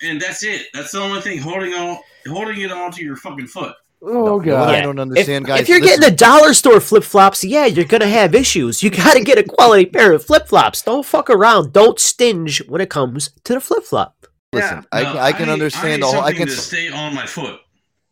and 0.02 0.22
that's 0.22 0.42
it. 0.44 0.68
That's 0.74 0.92
the 0.92 1.00
only 1.02 1.20
thing 1.22 1.38
holding 1.40 1.74
on 1.74 1.98
holding 2.28 2.62
it 2.62 2.72
onto 2.72 3.04
your 3.04 3.18
fucking 3.18 3.48
foot. 3.48 3.74
Oh 4.02 4.08
You 4.08 4.14
know 4.14 4.34
what 4.34 4.46
god. 4.46 4.76
I 4.76 4.82
don't 4.82 5.00
understand, 5.00 5.44
if, 5.46 5.48
guys. 5.48 5.60
if 5.62 5.70
you're 5.70 5.82
Listen, 5.82 6.00
getting 6.02 6.14
a 6.14 6.18
dollar 6.18 6.54
store 6.54 6.80
flip 6.80 7.04
flops, 7.04 7.44
yeah, 7.44 7.66
you're 7.66 7.86
gonna 7.86 8.08
have 8.08 8.34
issues. 8.34 8.82
You 8.82 8.90
gotta 8.90 9.22
get 9.24 9.38
a 9.38 9.44
quality 9.44 9.86
pair 9.86 10.14
of 10.14 10.24
flip 10.26 10.48
flops. 10.48 10.82
Don't 10.82 11.06
fuck 11.06 11.30
around. 11.30 11.74
Don't 11.74 12.00
stinge 12.00 12.60
when 12.70 12.80
it 12.82 12.90
comes 12.90 13.32
to 13.44 13.54
the 13.56 13.60
flip 13.62 13.84
flop. 13.84 14.16
listen, 14.54 14.86
I, 14.92 15.04
No, 15.04 15.20
I 15.20 15.32
can 15.34 15.48
need- 15.48 15.54
understand 15.54 15.86
I 15.86 15.96
need 15.96 16.02
the 16.04 16.08
whole. 16.08 16.22
I 16.22 16.34
can 16.34 16.48
to 16.48 16.54
stay 16.54 16.90
on 16.90 17.14
my 17.14 17.26
foot. 17.26 17.60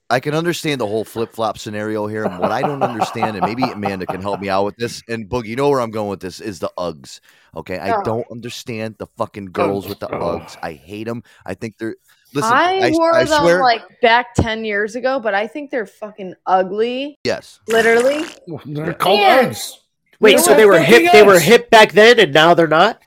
I 0.10 0.22
can 0.22 0.34
understand 0.34 0.80
the 0.80 0.88
whole 0.88 1.04
flip 1.04 1.34
flop 1.34 1.58
scenario 1.58 2.08
here. 2.08 2.24
And 2.24 2.40
what 2.40 2.50
I 2.52 2.62
don't 2.62 2.82
understand, 2.82 3.36
and 3.36 3.46
maybe 3.46 3.64
Amanda 3.64 4.06
can 4.06 4.22
help 4.22 4.40
me 4.40 4.48
out 4.48 4.64
with 4.64 4.78
this. 4.78 5.04
And 5.10 5.28
Boogie, 5.28 5.48
you 5.48 5.58
know 5.58 5.68
where 5.70 5.82
I'm 5.82 5.92
going 5.92 6.08
with 6.10 6.22
this 6.22 6.40
is 6.40 6.60
the 6.60 6.72
Uggs. 6.78 7.20
Okay, 7.56 7.78
I 7.78 8.02
don't 8.04 8.26
understand 8.32 8.96
the 9.00 9.08
fucking 9.18 9.48
girls 9.48 9.86
with 9.86 10.00
the 10.00 10.08
Oh. 10.14 10.40
Uggs. 10.40 10.56
I 10.64 10.74
hate 10.74 11.06
them. 11.08 11.24
I 11.46 11.56
think 11.56 11.78
they're. 11.78 11.96
Listen, 12.38 12.54
I, 12.54 12.80
I, 12.88 12.90
wore 12.92 13.14
I 13.14 13.24
them 13.26 13.42
swear. 13.42 13.62
like 13.62 13.82
back 14.02 14.34
ten 14.36 14.64
years 14.66 14.96
ago, 14.96 15.20
but 15.20 15.34
I 15.34 15.48
think 15.48 15.72
they're 15.72 15.86
fucking 15.86 16.34
ugly. 16.46 17.18
yes, 17.24 17.60
Literally. 17.68 18.24
They're 18.66 18.94
called 18.94 19.20
Yeah. 19.20 19.42
eggs. 19.44 19.80
Wait, 20.20 20.32
You 20.34 20.40
so 20.40 20.56
they 20.56 20.66
were 20.66 20.80
fucking 20.80 21.04
hip? 21.04 21.12
They 21.14 21.24
were 21.24 21.40
hip 21.40 21.70
back 21.70 21.92
then, 21.92 22.20
and 22.20 22.34
now 22.34 22.54
they're 22.54 22.68
not. 22.68 23.02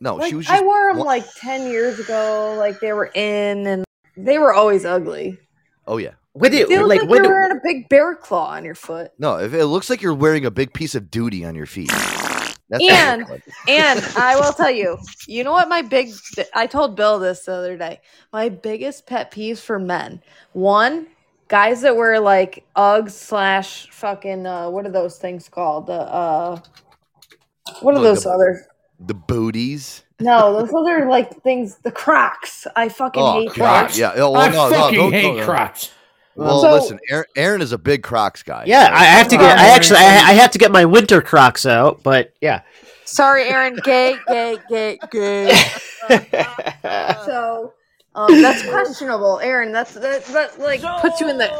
no, 0.00 0.16
Like, 0.16 0.30
she 0.30 0.34
was 0.34 0.46
just. 0.46 0.58
I 0.60 0.64
wore 0.64 0.92
them 0.92 0.98
like 1.04 1.24
ten 1.36 1.70
years 1.70 1.98
ago. 2.00 2.54
Like 2.58 2.80
they 2.80 2.92
were 2.92 3.10
in, 3.14 3.66
and 3.66 3.84
they 4.16 4.38
were 4.38 4.52
always 4.52 4.84
ugly. 4.84 5.38
oh 5.86 5.98
yeah, 5.98 6.12
When 6.32 6.50
They 6.52 6.62
it, 6.62 6.68
look 6.70 6.88
like 6.88 7.00
like, 7.02 7.08
when 7.10 7.22
you're 7.24 7.32
wearing 7.32 7.52
a 7.56 7.60
big 7.62 7.88
bear 7.88 8.14
claw 8.16 8.48
on 8.50 8.64
your 8.64 8.74
foot. 8.74 9.12
no. 9.18 9.38
If 9.38 9.54
it 9.54 9.66
looks 9.66 9.88
like 9.90 10.02
you're 10.02 10.14
wearing 10.14 10.44
a 10.44 10.50
big 10.50 10.72
piece 10.72 10.94
of 10.94 11.10
duty 11.10 11.44
on 11.44 11.54
your 11.54 11.66
feet. 11.66 11.90
That's 12.68 12.84
And- 12.88 13.42
And 13.68 14.00
I 14.16 14.36
will 14.36 14.52
tell 14.52 14.70
you, 14.70 14.98
you 15.26 15.44
know 15.44 15.52
what 15.52 15.68
my 15.68 15.82
big 15.82 16.10
I 16.54 16.66
told 16.66 16.96
Bill 16.96 17.18
this 17.18 17.44
the 17.44 17.52
other 17.54 17.76
day. 17.76 18.00
My 18.32 18.48
biggest 18.48 19.06
pet 19.06 19.30
peeves 19.30 19.60
for 19.60 19.78
men. 19.78 20.20
One, 20.52 21.06
guys 21.48 21.82
that 21.82 21.94
wear 21.96 22.18
like 22.18 22.64
Uggs 22.76 23.12
slash 23.12 23.88
fucking 23.90 24.46
uh 24.46 24.68
what 24.70 24.84
are 24.84 24.90
those 24.90 25.16
things 25.18 25.48
called? 25.48 25.86
The 25.86 25.92
uh 25.92 26.60
what 27.80 27.94
are 27.94 27.98
Like 27.98 28.04
those 28.04 28.24
the- 28.24 28.30
other 28.30 28.66
the 28.98 29.14
booties. 29.14 30.02
no, 30.20 30.58
those 30.58 30.72
other 30.74 31.06
like 31.08 31.42
things 31.42 31.76
the 31.82 31.92
crocs. 31.92 32.66
I 32.74 32.88
fucking 32.88 33.22
Oh 33.22 33.40
hate 33.42 33.54
God, 33.54 33.90
those. 33.90 33.98
yeah. 33.98 34.12
Oh, 34.16 34.30
well, 34.32 34.36
I 34.40 34.48
no, 34.48 34.68
no, 34.70 34.76
fucking 34.76 34.98
don't- 34.98 35.12
hate 35.12 35.22
don't- 35.36 35.44
Crocs. 35.44 35.90
Well, 36.36 36.60
So- 36.60 36.72
listen, 36.74 36.98
Aaron, 37.08 37.26
Aaron 37.36 37.62
is 37.62 37.72
a 37.72 37.78
big 37.78 38.02
Crocs 38.02 38.42
guy. 38.42 38.64
Yeah, 38.66 38.86
so- 38.88 38.92
I 38.94 39.04
have 39.04 39.28
to 39.28 39.36
get. 39.36 39.58
I 39.58 39.68
actually, 39.70 39.98
I, 40.00 40.04
I 40.04 40.32
have 40.34 40.50
to 40.52 40.58
get 40.58 40.70
my 40.70 40.84
winter 40.84 41.20
Crocs 41.22 41.64
out. 41.66 42.02
But 42.02 42.32
yeah. 42.40 42.62
Sorry, 43.04 43.44
Aaron, 43.44 43.78
gay, 43.84 44.16
gay, 44.28 44.58
gay, 44.68 44.98
gay. 45.10 45.56
So 47.24 47.72
um, 48.14 48.40
that's 48.42 48.62
questionable, 48.68 49.40
Aaron. 49.40 49.72
That's 49.72 49.94
that, 49.94 50.24
that 50.26 50.58
like 50.60 50.82
puts 51.00 51.20
you 51.20 51.28
in 51.28 51.38
the. 51.38 51.50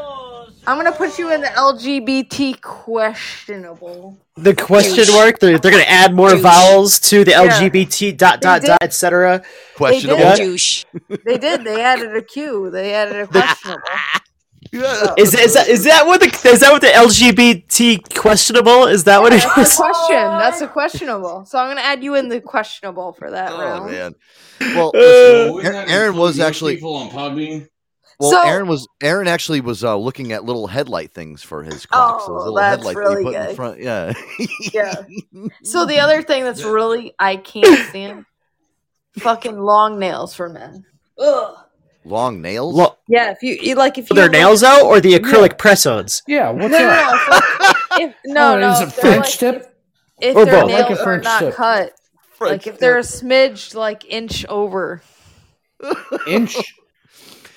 I'm 0.68 0.76
gonna 0.76 0.90
put 0.92 1.18
you 1.18 1.32
in 1.32 1.40
the 1.40 1.46
LGBT 1.48 2.60
questionable. 2.60 4.18
the 4.36 4.54
question 4.54 5.12
mark. 5.14 5.38
They're, 5.38 5.58
they're 5.58 5.70
going 5.70 5.84
to 5.84 5.90
add 5.90 6.12
more 6.14 6.34
vowels 6.36 6.98
to 7.00 7.24
the 7.24 7.30
Yeah. 7.32 7.48
LGBT 7.50 8.16
dot 8.16 8.40
dot 8.40 8.62
dot 8.62 8.78
etc. 8.82 9.42
questionable. 9.76 10.22
did. 10.22 10.36
douche. 10.36 10.84
They 11.24 11.38
did. 11.38 11.62
They 11.64 11.82
added 11.82 12.16
a 12.16 12.22
Q. 12.22 12.70
They 12.70 12.94
added 12.94 13.16
a 13.16 13.26
questionable. 13.28 13.82
Yeah. 14.72 15.14
Is, 15.18 15.34
is 15.34 15.54
that 15.54 15.68
is 15.68 15.84
that 15.84 16.06
what 16.06 16.20
the 16.20 16.26
is 16.48 16.60
that 16.60 16.70
what 16.72 16.80
the 16.80 16.88
LGBT 16.88 18.14
questionable 18.14 18.86
is 18.86 19.04
that 19.04 19.20
what 19.20 19.32
it 19.32 19.42
That's 19.56 19.74
a 19.74 19.82
question. 19.82 20.16
That's 20.16 20.60
a 20.60 20.68
questionable. 20.78 21.44
So 21.44 21.58
I'm 21.58 21.68
gonna 21.68 21.80
add 21.82 22.02
you 22.04 22.14
in 22.14 22.28
the 22.28 22.40
questionable 22.40 23.12
for 23.12 23.30
that 23.30 23.52
Oh 23.52 23.58
round. 23.60 23.90
man. 23.90 24.14
Well, 24.60 24.92
Uh, 24.94 24.98
listen, 24.98 25.54
Wouldn't 25.54 25.90
Aaron 25.90 26.16
was 26.16 26.40
actually 26.40 26.76
people 26.76 26.94
on 26.94 27.10
Podbean. 27.10 27.68
well. 28.18 28.30
So- 28.30 28.42
Aaron 28.42 28.66
was 28.66 28.86
Aaron 29.02 29.28
actually 29.28 29.60
was 29.60 29.84
uh, 29.84 29.96
looking 29.96 30.32
at 30.32 30.44
little 30.44 30.66
headlight 30.66 31.12
things 31.12 31.42
for 31.42 31.62
his 31.62 31.84
Crocs. 31.86 32.24
Oh, 32.26 32.32
those 32.34 32.38
little 32.38 32.54
that's 32.56 32.76
headlights 32.86 32.96
really 32.98 33.14
that 33.14 33.18
he 33.20 33.24
put 33.24 33.34
in 33.34 33.46
good. 33.46 33.56
front. 33.56 33.80
Yeah. 33.80 34.12
Yeah. 34.72 34.94
So 35.62 35.84
the 35.86 36.00
other 36.00 36.22
thing 36.22 36.44
that's 36.44 36.62
really 36.64 37.14
I 37.18 37.36
can't 37.36 37.88
stand 37.90 38.24
fucking 39.18 39.58
long 39.58 39.98
nails 39.98 40.34
for 40.34 40.48
men. 40.48 40.84
Ugh. 41.18 41.54
Long 42.06 42.40
nails. 42.40 42.74
Lo- 42.74 42.96
Yeah, 43.08 43.32
if 43.32 43.42
you, 43.42 43.58
you 43.60 43.74
like 43.74 43.98
if 43.98 44.08
you 44.08 44.14
their 44.14 44.24
have, 44.26 44.32
like- 44.32 44.40
nails 44.40 44.62
out 44.62 44.82
or 44.84 45.00
the 45.00 45.18
acrylic 45.18 45.58
press-ons? 45.58 46.22
Yeah, 46.28 46.50
what's 46.50 46.70
no, 46.70 46.78
up? 46.88 47.20
no. 47.30 47.36
If, 47.98 48.10
if, 48.10 48.14
no, 48.26 48.54
Oh, 48.54 48.58
no. 48.60 48.72
is 48.72 48.80
if 48.82 48.88
it 48.96 49.00
French 49.00 49.18
like, 49.24 49.30
tip? 49.38 49.76
If 50.20 50.36
Or 50.36 50.44
their 50.44 50.60
both. 50.62 50.68
nails 50.68 50.90
Like 50.90 50.98
a 51.00 51.04
are 51.04 51.18
not 51.20 51.38
tip. 51.40 51.54
cut, 51.54 51.92
French 52.38 52.50
like 52.52 52.66
if 52.68 52.78
they're 52.78 52.98
a 52.98 53.02
smidged 53.02 53.74
like 53.74 54.04
inch 54.08 54.46
over, 54.46 55.02
Inch. 56.28 56.56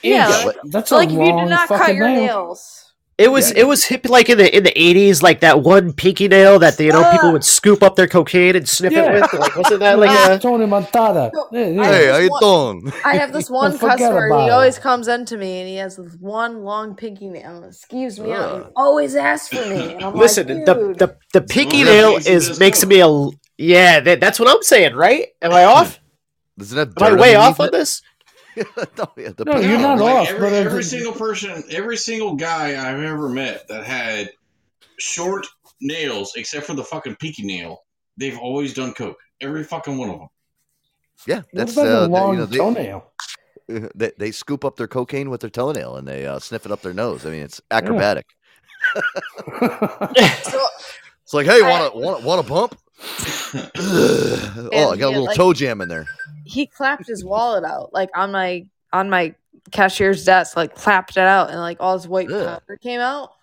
Yeah, 0.01 0.27
like- 0.45 0.57
That's 0.65 0.91
a 0.91 0.95
like 0.95 1.09
if 1.09 1.13
you 1.13 1.25
do 1.25 1.45
not 1.45 1.67
cut 1.67 1.93
your 1.95 2.07
nail. 2.07 2.21
nails. 2.25 2.88
It 3.19 3.29
was 3.31 3.51
Yeah. 3.51 3.59
it 3.61 3.67
was 3.67 3.83
hip 3.83 4.07
like 4.07 4.29
in 4.29 4.37
the 4.37 4.47
in 4.57 4.63
the 4.63 4.71
eighties, 4.81 5.21
like 5.21 5.41
that 5.41 5.61
one 5.61 5.91
pinky 5.91 6.29
nail 6.29 6.57
that 6.59 6.77
the, 6.77 6.85
you 6.85 6.93
know 6.93 7.03
people 7.11 7.29
Ah. 7.29 7.31
would 7.33 7.43
scoop 7.43 7.83
up 7.83 7.97
their 7.97 8.07
cocaine 8.07 8.55
and 8.55 8.67
sniff 8.67 8.93
Yeah. 8.93 9.11
it 9.11 9.21
with. 9.21 9.33
Like 9.33 9.55
wasn't 9.57 9.81
that 9.81 9.99
like 9.99 10.09
Ah, 10.09 10.31
a 10.35 10.39
Tony 10.39 10.65
Montana. 10.65 11.29
No, 11.33 11.47
Yeah, 11.51 11.65
yeah. 11.67 11.81
I- 11.81 11.85
Hey, 11.93 12.07
how 12.07 12.17
you 12.17 12.29
doing? 12.39 12.93
I 13.03 13.17
have 13.17 13.33
this 13.33 13.49
one 13.61 13.77
customer. 13.77 14.27
about 14.27 14.41
He 14.43 14.47
it. 14.47 14.51
always 14.51 14.79
comes 14.79 15.09
into 15.09 15.35
me 15.37 15.59
and 15.59 15.67
he 15.67 15.75
has 15.75 15.97
this 15.97 16.15
one 16.21 16.63
long 16.63 16.95
pinky 16.95 17.27
nail. 17.27 17.63
Excuse 17.67 18.19
me, 18.21 18.31
out. 18.31 18.51
Ugh. 18.51 18.63
He 18.67 18.71
always 18.77 19.15
asks 19.15 19.49
for 19.49 19.65
me. 19.69 19.93
And 19.95 20.03
I'm 20.05 20.15
listen? 20.15 20.47
like, 20.47 20.65
the, 20.65 20.75
the 20.97 21.15
the 21.33 21.41
pinky 21.41 21.83
Well, 21.83 21.93
nail 21.93 22.17
is 22.17 22.25
means 22.25 22.27
it 22.27 22.33
is 22.33 22.47
does 22.47 22.59
makes 22.59 22.85
me 22.85 23.01
a 23.01 23.09
yeah. 23.57 23.99
That, 23.99 24.21
that's 24.21 24.39
what 24.39 24.47
I'm 24.49 24.63
saying, 24.63 24.95
right? 24.95 25.27
Am 25.41 25.51
I 25.51 25.65
off? 25.65 25.99
Does 26.57 26.71
it 26.73 26.77
have 26.77 26.93
Am 26.97 27.03
I 27.03 27.11
way 27.19 27.35
underneath 27.35 27.37
off 27.37 27.59
on 27.59 27.69
this? 27.71 28.01
no, 28.97 29.11
yeah, 29.17 29.29
No, 29.45 29.59
you're 29.59 29.79
not 29.79 29.99
like 29.99 30.15
off, 30.15 30.27
Every, 30.29 30.39
but 30.39 30.53
every 30.53 30.83
single 30.83 31.13
person, 31.13 31.63
every 31.71 31.97
single 31.97 32.35
guy 32.35 32.69
I've 32.69 33.01
ever 33.01 33.29
met 33.29 33.67
that 33.67 33.85
had 33.85 34.31
short 34.97 35.47
nails, 35.81 36.33
except 36.35 36.65
for 36.65 36.73
the 36.73 36.83
fucking 36.83 37.15
pinky 37.15 37.43
nail, 37.43 37.83
they've 38.17 38.37
always 38.37 38.73
done 38.73 38.93
coke. 38.93 39.17
Every 39.41 39.63
fucking 39.63 39.97
one 39.97 40.09
of 40.09 40.19
them. 40.19 40.27
Yeah, 41.27 41.37
What 41.37 41.47
that's 41.53 41.73
about 41.73 41.87
uh, 41.87 42.05
a 42.05 42.07
long 42.07 42.33
you 42.33 42.39
know, 42.39 42.45
they, 42.45 42.57
toenail? 42.57 43.11
they 43.95 44.11
they 44.17 44.31
scoop 44.31 44.65
up 44.65 44.75
their 44.77 44.87
cocaine 44.87 45.29
with 45.29 45.41
their 45.41 45.49
toenail 45.49 45.97
and 45.97 46.07
they 46.07 46.25
uh, 46.25 46.39
sniff 46.39 46.65
it 46.65 46.71
up 46.71 46.81
their 46.81 46.93
nose. 46.93 47.25
I 47.25 47.29
mean, 47.31 47.41
it's 47.43 47.61
acrobatic. 47.71 48.25
So 48.95 49.01
It's 51.23 51.33
like, 51.33 51.45
hey, 51.45 51.61
want 51.61 51.93
to 51.93 51.99
want 51.99 52.23
want 52.23 52.45
a 52.45 52.49
pump? 52.49 52.79
oh, 53.53 54.89
I 54.91 54.97
got 54.97 55.07
a 55.07 55.09
little 55.09 55.25
like- 55.25 55.37
toe 55.37 55.53
jam 55.53 55.81
in 55.81 55.87
there. 55.89 56.05
He 56.49 56.65
clapped 56.65 57.07
his 57.07 57.23
wallet 57.23 57.63
out 57.63 57.93
like 57.93 58.09
on 58.15 58.31
my 58.31 58.65
on 58.91 59.09
my 59.09 59.35
cashier's 59.71 60.25
desk, 60.25 60.57
like 60.57 60.73
clapped 60.75 61.11
it 61.17 61.19
out, 61.19 61.49
and 61.51 61.59
like 61.59 61.77
all 61.79 61.93
his 61.97 62.07
white 62.07 62.31
Ugh. 62.31 62.59
powder 62.61 62.77
came 62.77 62.99
out. 62.99 63.33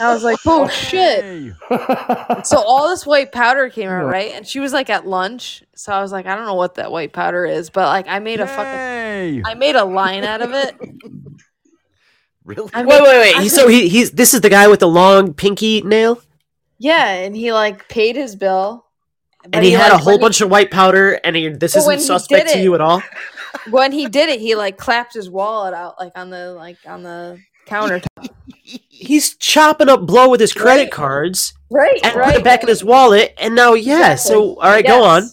I 0.00 0.14
was 0.14 0.22
like, 0.22 0.38
"Oh 0.46 0.68
shit!" 0.88 1.52
So 2.46 2.58
all 2.62 2.88
this 2.88 3.04
white 3.04 3.32
powder 3.32 3.68
came 3.68 3.88
out, 3.90 4.06
right? 4.06 4.32
And 4.32 4.46
she 4.46 4.60
was 4.60 4.72
like 4.72 4.88
at 4.88 5.06
lunch, 5.06 5.62
so 5.74 5.92
I 5.92 6.00
was 6.00 6.12
like, 6.12 6.26
"I 6.26 6.34
don't 6.36 6.46
know 6.46 6.54
what 6.54 6.76
that 6.76 6.92
white 6.92 7.12
powder 7.12 7.44
is," 7.44 7.70
but 7.70 7.86
like 7.88 8.06
I 8.08 8.20
made 8.20 8.40
a 8.40 8.46
fucking, 8.46 9.42
I 9.44 9.54
made 9.54 9.74
a 9.76 9.84
line 9.84 10.24
out 10.24 10.42
of 10.42 10.52
it. 10.52 10.74
Really? 12.42 12.70
I 12.72 12.82
Wait, 12.82 12.86
made- 12.88 13.02
wait, 13.02 13.18
wait. 13.20 13.36
I 13.36 13.42
He, 13.42 13.48
so 13.50 13.68
he 13.68 13.88
he's 13.88 14.12
this 14.12 14.32
is 14.32 14.40
the 14.40 14.48
guy 14.48 14.66
with 14.66 14.80
the 14.80 14.88
long 14.88 15.34
pinky 15.34 15.82
nail, 15.82 16.20
yeah, 16.78 17.06
and 17.12 17.36
he 17.36 17.52
like 17.52 17.86
paid 17.88 18.16
his 18.16 18.34
bill, 18.34 18.86
but 19.42 19.54
and 19.54 19.64
he, 19.64 19.72
had 19.72 19.92
like, 19.92 20.00
a 20.00 20.04
whole 20.04 20.12
when 20.12 20.18
he- 20.20 20.24
bunch 20.24 20.40
of 20.40 20.50
white 20.50 20.70
powder, 20.70 21.20
and 21.24 21.36
he, 21.36 21.48
this 21.48 21.74
But 21.74 21.86
when 21.86 21.98
isn't 21.98 22.06
suspect 22.06 22.48
did 22.48 22.54
to 22.54 22.60
you 22.62 22.74
at 22.74 22.80
all. 22.80 23.02
when 23.70 23.92
he 23.92 24.06
did 24.06 24.28
it, 24.28 24.40
he 24.40 24.54
like 24.54 24.76
clapped 24.76 25.14
his 25.14 25.28
wallet 25.30 25.74
out 25.74 25.98
like 25.98 26.12
on 26.16 26.30
the 26.30 26.52
like 26.52 26.76
on 26.86 27.02
the 27.02 27.38
countertop. 27.66 28.28
He's 28.88 29.34
chopping 29.36 29.88
up 29.88 30.02
blow 30.06 30.28
with 30.28 30.40
his 30.40 30.52
credit 30.52 30.82
Right. 30.82 30.90
cards 30.92 31.54
Right, 31.70 31.98
and 32.04 32.14
right. 32.14 32.32
put 32.32 32.36
it 32.40 32.44
back 32.44 32.62
in 32.62 32.68
his 32.68 32.84
wallet, 32.84 33.34
and 33.38 33.54
now 33.54 33.74
yeah. 33.74 34.12
Exactly. 34.12 34.28
So 34.34 34.42
all 34.60 34.70
right, 34.70 34.86
go 34.86 35.02
on. 35.04 35.24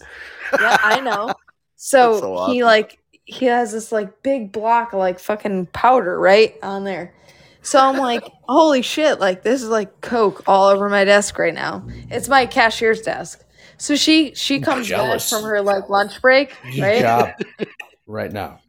Yeah, 0.58 0.76
I 0.80 1.00
know. 1.00 1.32
So, 1.80 2.18
so 2.20 2.46
he 2.52 2.64
like 2.64 2.98
he 3.24 3.44
has 3.46 3.70
this 3.70 3.92
like 3.92 4.22
big 4.24 4.50
block 4.50 4.92
of 4.92 4.98
like 4.98 5.20
fucking 5.20 5.66
powder 5.66 6.18
right 6.18 6.56
on 6.60 6.82
there. 6.82 7.14
So 7.62 7.78
I'm 7.78 7.98
like, 7.98 8.24
holy 8.48 8.82
shit! 8.82 9.20
Like 9.20 9.44
this 9.44 9.62
is 9.62 9.68
like 9.68 10.00
coke 10.00 10.42
all 10.48 10.66
over 10.68 10.88
my 10.88 11.04
desk 11.04 11.38
right 11.38 11.54
now. 11.54 11.86
It's 12.10 12.28
my 12.28 12.46
cashier's 12.46 13.00
desk. 13.02 13.44
So 13.78 13.94
she 13.96 14.34
she 14.34 14.60
comes 14.60 14.88
back 14.90 15.20
from 15.20 15.44
her 15.44 15.62
like 15.62 15.88
lunch 15.88 16.20
break, 16.20 16.54
right? 16.78 17.00
job. 17.00 17.30
Right 18.06 18.32
now. 18.32 18.60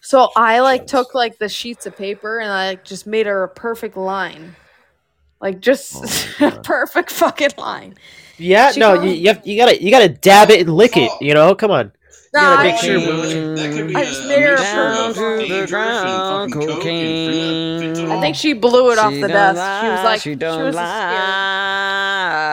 So 0.00 0.30
I 0.34 0.60
like 0.60 0.86
took 0.86 1.14
like 1.14 1.38
the 1.38 1.48
sheets 1.50 1.84
of 1.84 1.96
paper 1.96 2.38
and 2.40 2.50
I 2.50 2.68
like 2.68 2.84
just 2.84 3.06
made 3.06 3.26
her 3.26 3.42
a 3.44 3.48
perfect 3.48 3.96
line, 3.96 4.56
like 5.40 5.60
just 5.60 5.94
a 6.40 6.50
perfect 6.62 7.10
fucking 7.10 7.50
line. 7.58 7.94
Yeah, 8.38 8.72
She 8.72 8.80
no, 8.80 8.94
called- 8.96 9.06
you, 9.06 9.12
you 9.12 9.28
have 9.28 9.46
you 9.46 9.56
gotta 9.58 9.82
you 9.82 9.90
gotta 9.90 10.08
dab 10.08 10.48
it 10.50 10.60
and 10.60 10.74
lick 10.74 10.96
it. 10.96 11.10
You 11.20 11.34
know, 11.34 11.54
come 11.54 11.70
on. 11.70 11.92
No, 12.32 12.40
gotta 12.40 12.60
I- 12.60 12.62
make 12.70 12.80
sure- 12.80 13.00
that 13.56 13.72
could 13.74 13.88
be 13.88 13.96
I 13.96 14.00
a, 14.00 14.04
just 14.04 14.24
a 14.24 14.28
made 14.28 14.42
her 14.42 14.54
a 14.54 14.58
mixture 14.58 14.88
of 14.88 15.16
perfect- 15.16 15.48
dangerous 15.48 16.04
and 16.04 16.52
fucking 16.54 16.68
coke 16.68 16.86
and 16.86 17.96
fentanyl. 17.96 18.16
I 18.16 18.20
think 18.20 18.36
she 18.36 18.52
blew 18.52 18.90
it 18.92 18.98
off 18.98 19.12
the 19.12 19.20
don't 19.22 19.30
desk. 19.30 19.82
She 19.82 19.88
was 19.90 20.04
like, 20.04 20.20
she 20.20 20.30
she 20.30 20.34
don't 20.36 20.62
was 20.64 20.74
scared. 20.76 20.84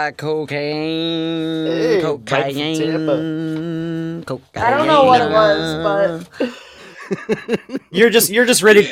like 0.07 0.17
cocaine, 0.17 1.67
Hey, 1.67 2.01
cocaine, 2.01 4.23
cocaine. 4.25 4.63
I 4.63 4.69
don't 4.71 4.87
know 4.87 5.03
what 5.05 5.21
it 5.21 5.29
was, 5.31 6.27
but 6.39 6.49
You're 7.91 8.09
just 8.09 8.29
you're 8.31 8.45
just 8.45 8.61
ready 8.63 8.81
Yeah. 8.81 8.91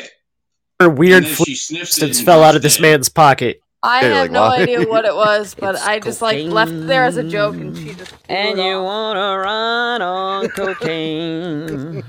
for 0.78 0.88
weird 0.88 1.24
And 1.24 1.32
then 1.32 1.44
she 1.44 1.54
sniffs 1.54 1.96
it 1.98 2.00
substance 2.00 2.20
fell 2.22 2.42
out 2.42 2.56
of 2.56 2.62
this 2.62 2.80
man's 2.80 3.08
pocket. 3.08 3.60
I 3.82 4.00
you're 4.02 4.10
have 4.14 4.22
like, 4.24 4.30
no 4.32 4.40
wow. 4.42 4.52
idea 4.52 4.86
what 4.88 5.04
it 5.04 5.14
was. 5.14 5.54
But 5.58 5.74
It's 5.76 5.84
I 5.86 6.00
just 6.00 6.22
like 6.22 6.44
left 6.46 6.72
it 6.72 6.86
there 6.86 7.04
as 7.04 7.16
a 7.16 7.22
joke, 7.24 7.54
and 7.56 7.76
she 7.76 7.94
just 7.94 8.10
blew 8.26 8.36
And 8.36 8.58
it 8.58 8.64
you 8.64 8.76
off. 8.76 8.84
wanna 8.84 9.38
run 9.38 10.02
on 10.02 10.48
cocaine, 10.56 12.02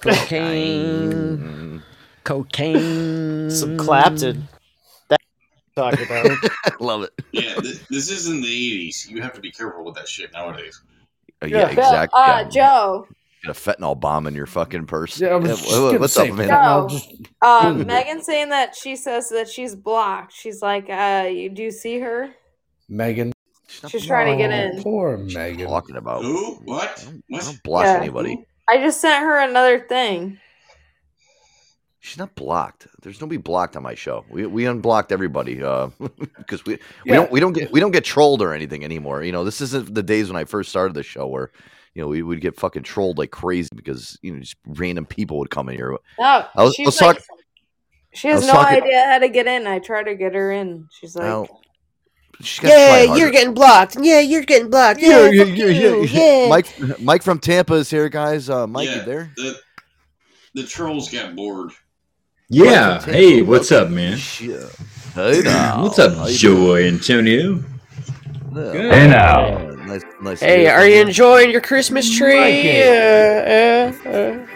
cocaine, 0.00 1.82
cocaine. 2.24 3.50
Some 3.50 3.76
Clapton. 3.78 4.48
That 5.08 5.20
talking 5.74 6.04
about. 6.06 6.38
Love 6.80 7.02
it. 7.04 7.12
Yeah, 7.32 7.54
th- 7.54 7.86
this 7.88 8.10
is 8.10 8.28
in 8.28 8.40
the 8.40 8.88
'80s. 8.88 9.08
You 9.08 9.22
have 9.22 9.32
to 9.34 9.40
be 9.40 9.50
careful 9.50 9.84
with 9.84 9.94
that 9.96 10.08
shit 10.08 10.32
nowadays. 10.32 10.80
Uh, 11.42 11.46
Yeah. 11.46 11.58
yeah, 11.58 11.74
Bill, 11.74 11.84
exactly. 11.84 12.20
uh, 12.20 12.44
Joe, 12.44 13.06
Got 13.08 13.17
a 13.46 13.50
fentanyl 13.52 13.98
bomb 13.98 14.26
in 14.26 14.34
your 14.34 14.46
fucking 14.46 14.86
purse. 14.86 15.20
Yeah, 15.20 15.28
I 15.28 15.36
was 15.36 15.60
just 15.60 16.00
what's 16.00 16.16
up, 16.16 16.32
man? 16.34 16.48
Joe. 16.48 16.54
I'll 16.54 16.88
just- 16.88 17.10
uh, 17.40 17.66
Mm. 17.72 17.86
Megan's 17.86 18.26
saying 18.26 18.48
that 18.50 18.74
she 18.74 18.96
says 18.96 19.28
that 19.30 19.48
she's 19.48 19.74
blocked. 19.74 20.32
She's 20.32 20.60
like, 20.62 20.88
uh, 20.90 21.28
you 21.30 21.48
do 21.48 21.62
you 21.62 21.70
see 21.70 21.98
her? 22.00 22.30
Megan. 22.88 23.32
She's 23.88 24.06
trying 24.06 24.36
to 24.36 24.42
get 24.42 24.50
Oh, 24.50 24.76
in. 24.76 24.82
Poor 24.82 25.16
What 25.18 25.20
are 25.20 25.38
Megan. 25.38 25.68
talking 25.68 25.96
about? 25.96 26.22
Who? 26.22 26.54
What? 26.64 26.88
I 27.00 27.04
don't, 27.10 27.22
I 27.34 27.38
don't 27.44 27.62
block 27.62 27.84
Yeah. 27.84 27.96
anybody. 27.98 28.44
I 28.68 28.78
just 28.78 29.00
sent 29.00 29.22
her 29.22 29.38
another 29.40 29.78
thing. 29.80 30.38
She's 32.00 32.18
not 32.18 32.34
blocked. 32.34 32.86
There's 33.02 33.20
nobody 33.20 33.36
blocked 33.38 33.76
on 33.76 33.82
my 33.82 33.94
show. 33.94 34.24
We 34.30 34.46
we 34.46 34.66
unblocked 34.66 35.12
everybody 35.12 35.62
uh, 35.62 35.88
because 36.38 36.64
we 36.64 36.74
we 36.74 36.78
Yeah. 37.04 37.16
don't 37.16 37.30
we 37.32 37.40
don't 37.40 37.52
get 37.52 37.70
we 37.72 37.80
don't 37.80 37.90
get 37.90 38.04
trolled 38.04 38.40
or 38.40 38.54
anything 38.54 38.84
anymore. 38.84 39.22
You 39.22 39.32
know, 39.32 39.44
this 39.44 39.60
isn't 39.60 39.94
the 39.94 40.02
days 40.02 40.28
when 40.28 40.36
I 40.36 40.44
first 40.44 40.70
started 40.70 40.94
the 40.94 41.02
show 41.02 41.26
where 41.26 41.50
you 41.98 42.04
know 42.04 42.08
we 42.08 42.22
would 42.22 42.40
get 42.40 42.54
fucking 42.56 42.84
trolled 42.84 43.18
like 43.18 43.32
crazy 43.32 43.68
because 43.74 44.16
you 44.22 44.32
know 44.32 44.38
just 44.38 44.54
random 44.68 45.04
people 45.04 45.38
would 45.40 45.50
come 45.50 45.68
in 45.68 45.74
here. 45.74 45.96
No, 46.16 46.46
I 46.54 46.62
was- 46.62 46.72
she's 46.76 46.86
I 46.86 46.88
was 46.88 47.00
like, 47.00 47.16
talk- 47.16 47.24
she 48.14 48.28
I 48.28 48.32
has 48.32 48.40
was 48.42 48.46
no 48.46 48.52
talking- 48.52 48.82
idea 48.84 49.04
how 49.04 49.18
to 49.18 49.28
get 49.28 49.48
in. 49.48 49.66
I 49.66 49.80
try 49.80 50.04
to 50.04 50.14
get 50.14 50.32
her 50.34 50.52
in. 50.52 50.86
She's 50.92 51.16
like, 51.16 51.26
Now, 51.26 51.48
she's 52.40 52.60
gotta 52.60 52.74
try 52.74 53.06
harder. 53.08 53.30
getting 53.32 53.52
blocked. 53.54 53.96
Yeah, 54.00 54.20
you're 54.20 54.42
getting 54.44 54.70
blocked. 54.70 55.00
Yeah, 55.00 55.28
yeah, 55.28 55.42
yeah, 55.42 55.66
yeah, 55.66 55.96
yeah. 56.44 56.48
Mike 56.48 57.00
Mike 57.00 57.22
from 57.24 57.40
Tampa 57.40 57.74
is 57.74 57.90
here, 57.90 58.08
guys. 58.08 58.48
Uh, 58.48 58.68
Mike, 58.68 58.88
Yeah. 58.88 58.94
you 58.96 59.02
there? 59.02 59.32
The 59.36 59.56
the 60.54 60.62
trolls 60.62 61.10
got 61.10 61.34
bored. 61.34 61.72
Yeah. 62.48 63.02
Hey, 63.02 63.42
what's 63.42 63.72
up, 63.72 63.90
man? 63.90 64.16
Shit. 64.18 64.62
Hey 65.16 65.40
now. 65.42 65.82
What's 65.82 65.98
up, 65.98 66.12
Joy 66.14 66.26
you 66.28 66.38
Joe 66.38 66.76
Antonio? 66.76 67.54
doing? 67.54 67.64
Yeah. 68.54 68.94
Hey 68.94 69.08
now. 69.08 69.77
Nice, 69.88 70.04
nice. 70.20 70.40
to 70.40 70.44
Hey, 70.44 70.60
hear 70.64 70.72
are 70.72 70.86
you 70.86 71.00
enjoying 71.00 71.50
your 71.50 71.62
Christmas 71.62 72.14
tree? 72.14 72.82
Uh, 72.82 72.92
uh, 72.92 73.92
uh. 74.06 74.46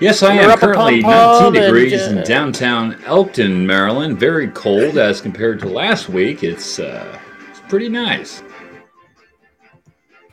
Yes, 0.00 0.22
I 0.22 0.34
You're 0.34 0.50
am 0.50 0.58
currently 0.58 1.00
pom-pom 1.00 1.54
19 1.54 1.62
and, 1.62 1.72
degrees 1.72 2.02
uh, 2.02 2.10
in 2.10 2.24
downtown 2.24 3.02
Elkton, 3.04 3.66
Maryland. 3.66 4.20
Very 4.20 4.48
cold 4.48 4.98
as 4.98 5.22
compared 5.22 5.58
to 5.60 5.68
last 5.68 6.10
week. 6.10 6.44
It's 6.44 6.78
uh, 6.78 7.18
it's 7.48 7.60
pretty 7.68 7.88
nice. 7.88 8.42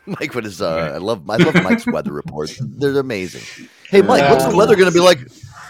Mike 0.05 0.35
what 0.35 0.45
is 0.45 0.61
uh 0.61 0.91
I 0.93 0.97
love 0.97 1.27
I 1.29 1.37
love 1.37 1.55
Mike's 1.63 1.87
weather 1.87 2.11
reports. 2.11 2.59
They're 2.61 2.99
amazing. 2.99 3.67
Hey 3.89 4.01
Mike, 4.01 4.29
what's 4.29 4.45
the 4.45 4.55
weather 4.55 4.75
gonna 4.75 4.91
be 4.91 4.99
like? 4.99 5.19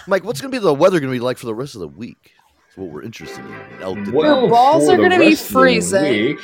Mike, 0.07 0.23
what's 0.23 0.41
gonna 0.41 0.51
be 0.51 0.57
the 0.57 0.73
weather 0.73 0.99
gonna 0.99 1.11
be 1.11 1.19
like 1.19 1.37
for 1.37 1.45
the 1.45 1.55
rest 1.55 1.75
of 1.75 1.81
the 1.81 1.87
week? 1.87 2.33
That's 2.65 2.77
what 2.77 2.89
we're 2.89 3.03
interested 3.03 3.45
in. 3.45 3.53
in 3.53 3.81
Elkton. 3.81 4.11
Well, 4.11 4.49
balls 4.49 4.89
are 4.89 4.97
gonna 4.97 5.19
be 5.19 5.29
rest 5.29 5.45
of 5.45 5.51
freezing. 5.51 6.37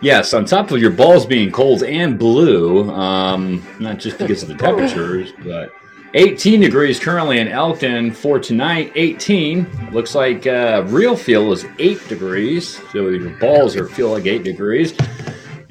Yes, 0.00 0.32
on 0.32 0.44
top 0.44 0.70
of 0.70 0.80
your 0.80 0.92
balls 0.92 1.26
being 1.26 1.50
cold 1.50 1.82
and 1.82 2.18
blue, 2.18 2.88
um, 2.90 3.66
not 3.80 3.98
just 3.98 4.18
because 4.18 4.42
of 4.44 4.48
the 4.48 4.54
temperatures, 4.54 5.32
but 5.42 5.72
18 6.14 6.60
degrees 6.60 7.00
currently 7.00 7.40
in 7.40 7.48
Elkton 7.48 8.12
for 8.12 8.38
tonight. 8.38 8.92
18 8.94 9.90
looks 9.92 10.14
like 10.14 10.46
uh, 10.46 10.84
real 10.86 11.16
feel 11.16 11.50
is 11.52 11.66
8 11.80 12.08
degrees, 12.08 12.80
so 12.92 13.08
your 13.08 13.30
balls 13.38 13.74
are 13.74 13.88
feel 13.88 14.12
like 14.12 14.26
8 14.26 14.44
degrees. 14.44 14.94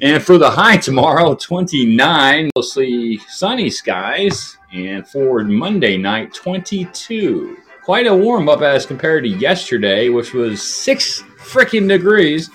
And 0.00 0.22
for 0.22 0.36
the 0.36 0.50
high 0.50 0.76
tomorrow, 0.76 1.34
29, 1.34 2.50
mostly 2.54 3.18
sunny 3.28 3.70
skies, 3.70 4.58
and 4.72 5.08
for 5.08 5.42
Monday 5.42 5.96
night, 5.96 6.34
22. 6.34 7.56
Quite 7.82 8.06
a 8.06 8.14
warm 8.14 8.48
up 8.50 8.60
as 8.60 8.84
compared 8.84 9.24
to 9.24 9.30
yesterday, 9.30 10.10
which 10.10 10.34
was 10.34 10.62
6 10.62 11.22
freaking 11.38 11.88
degrees. 11.88 12.50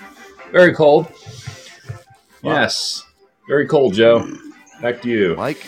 Very 0.52 0.72
cold. 0.72 1.12
Yes. 2.44 3.02
Very 3.48 3.66
cold, 3.66 3.94
Joe. 3.94 4.26
Back 4.80 5.02
to 5.02 5.08
you. 5.08 5.34
Mike, 5.36 5.64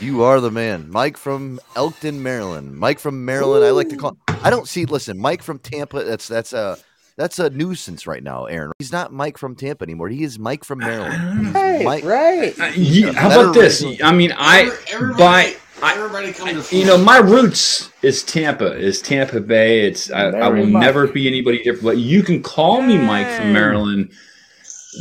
you 0.00 0.22
are 0.22 0.40
the 0.40 0.50
man. 0.50 0.90
Mike 0.90 1.16
from 1.16 1.60
Elkton, 1.76 2.22
Maryland. 2.22 2.76
Mike 2.76 2.98
from 2.98 3.24
Maryland. 3.24 3.64
I 3.64 3.70
like 3.70 3.88
to 3.90 3.96
call. 3.96 4.16
I 4.28 4.50
don't 4.50 4.68
see. 4.68 4.84
Listen, 4.84 5.18
Mike 5.18 5.42
from 5.42 5.58
Tampa. 5.58 6.04
That's 6.04 6.28
that's 6.28 6.52
a 6.52 6.76
that's 7.16 7.38
a 7.38 7.50
nuisance 7.50 8.06
right 8.06 8.22
now, 8.22 8.44
Aaron. 8.46 8.72
He's 8.78 8.92
not 8.92 9.12
Mike 9.12 9.38
from 9.38 9.54
Tampa 9.56 9.84
anymore. 9.84 10.08
He 10.08 10.22
is 10.24 10.38
Mike 10.38 10.64
from 10.64 10.80
Maryland. 10.80 11.46
He's 11.46 11.84
Mike. 11.84 12.04
right. 12.04 12.58
Uh, 12.60 12.66
ye- 12.74 13.12
how 13.12 13.30
about 13.30 13.54
this? 13.54 13.82
reason. 13.82 14.04
I 14.04 14.12
mean, 14.12 14.32
I 14.36 14.70
everybody, 14.92 15.18
by 15.18 15.56
I, 15.82 15.94
everybody 15.96 16.32
come 16.32 16.48
to 16.62 16.76
you 16.76 16.84
know 16.84 16.98
my 16.98 17.18
roots 17.18 17.90
is 18.02 18.22
Tampa, 18.24 18.76
is 18.76 19.00
Tampa 19.00 19.40
Bay. 19.40 19.86
It's 19.86 20.10
I, 20.10 20.26
I 20.30 20.48
will 20.48 20.66
much. 20.66 20.80
never 20.82 21.06
be 21.06 21.26
anybody 21.28 21.58
different. 21.58 21.84
But 21.84 21.98
you 21.98 22.22
can 22.22 22.42
call 22.42 22.82
me 22.82 22.98
Mike 22.98 23.28
from 23.28 23.52
Maryland 23.52 24.12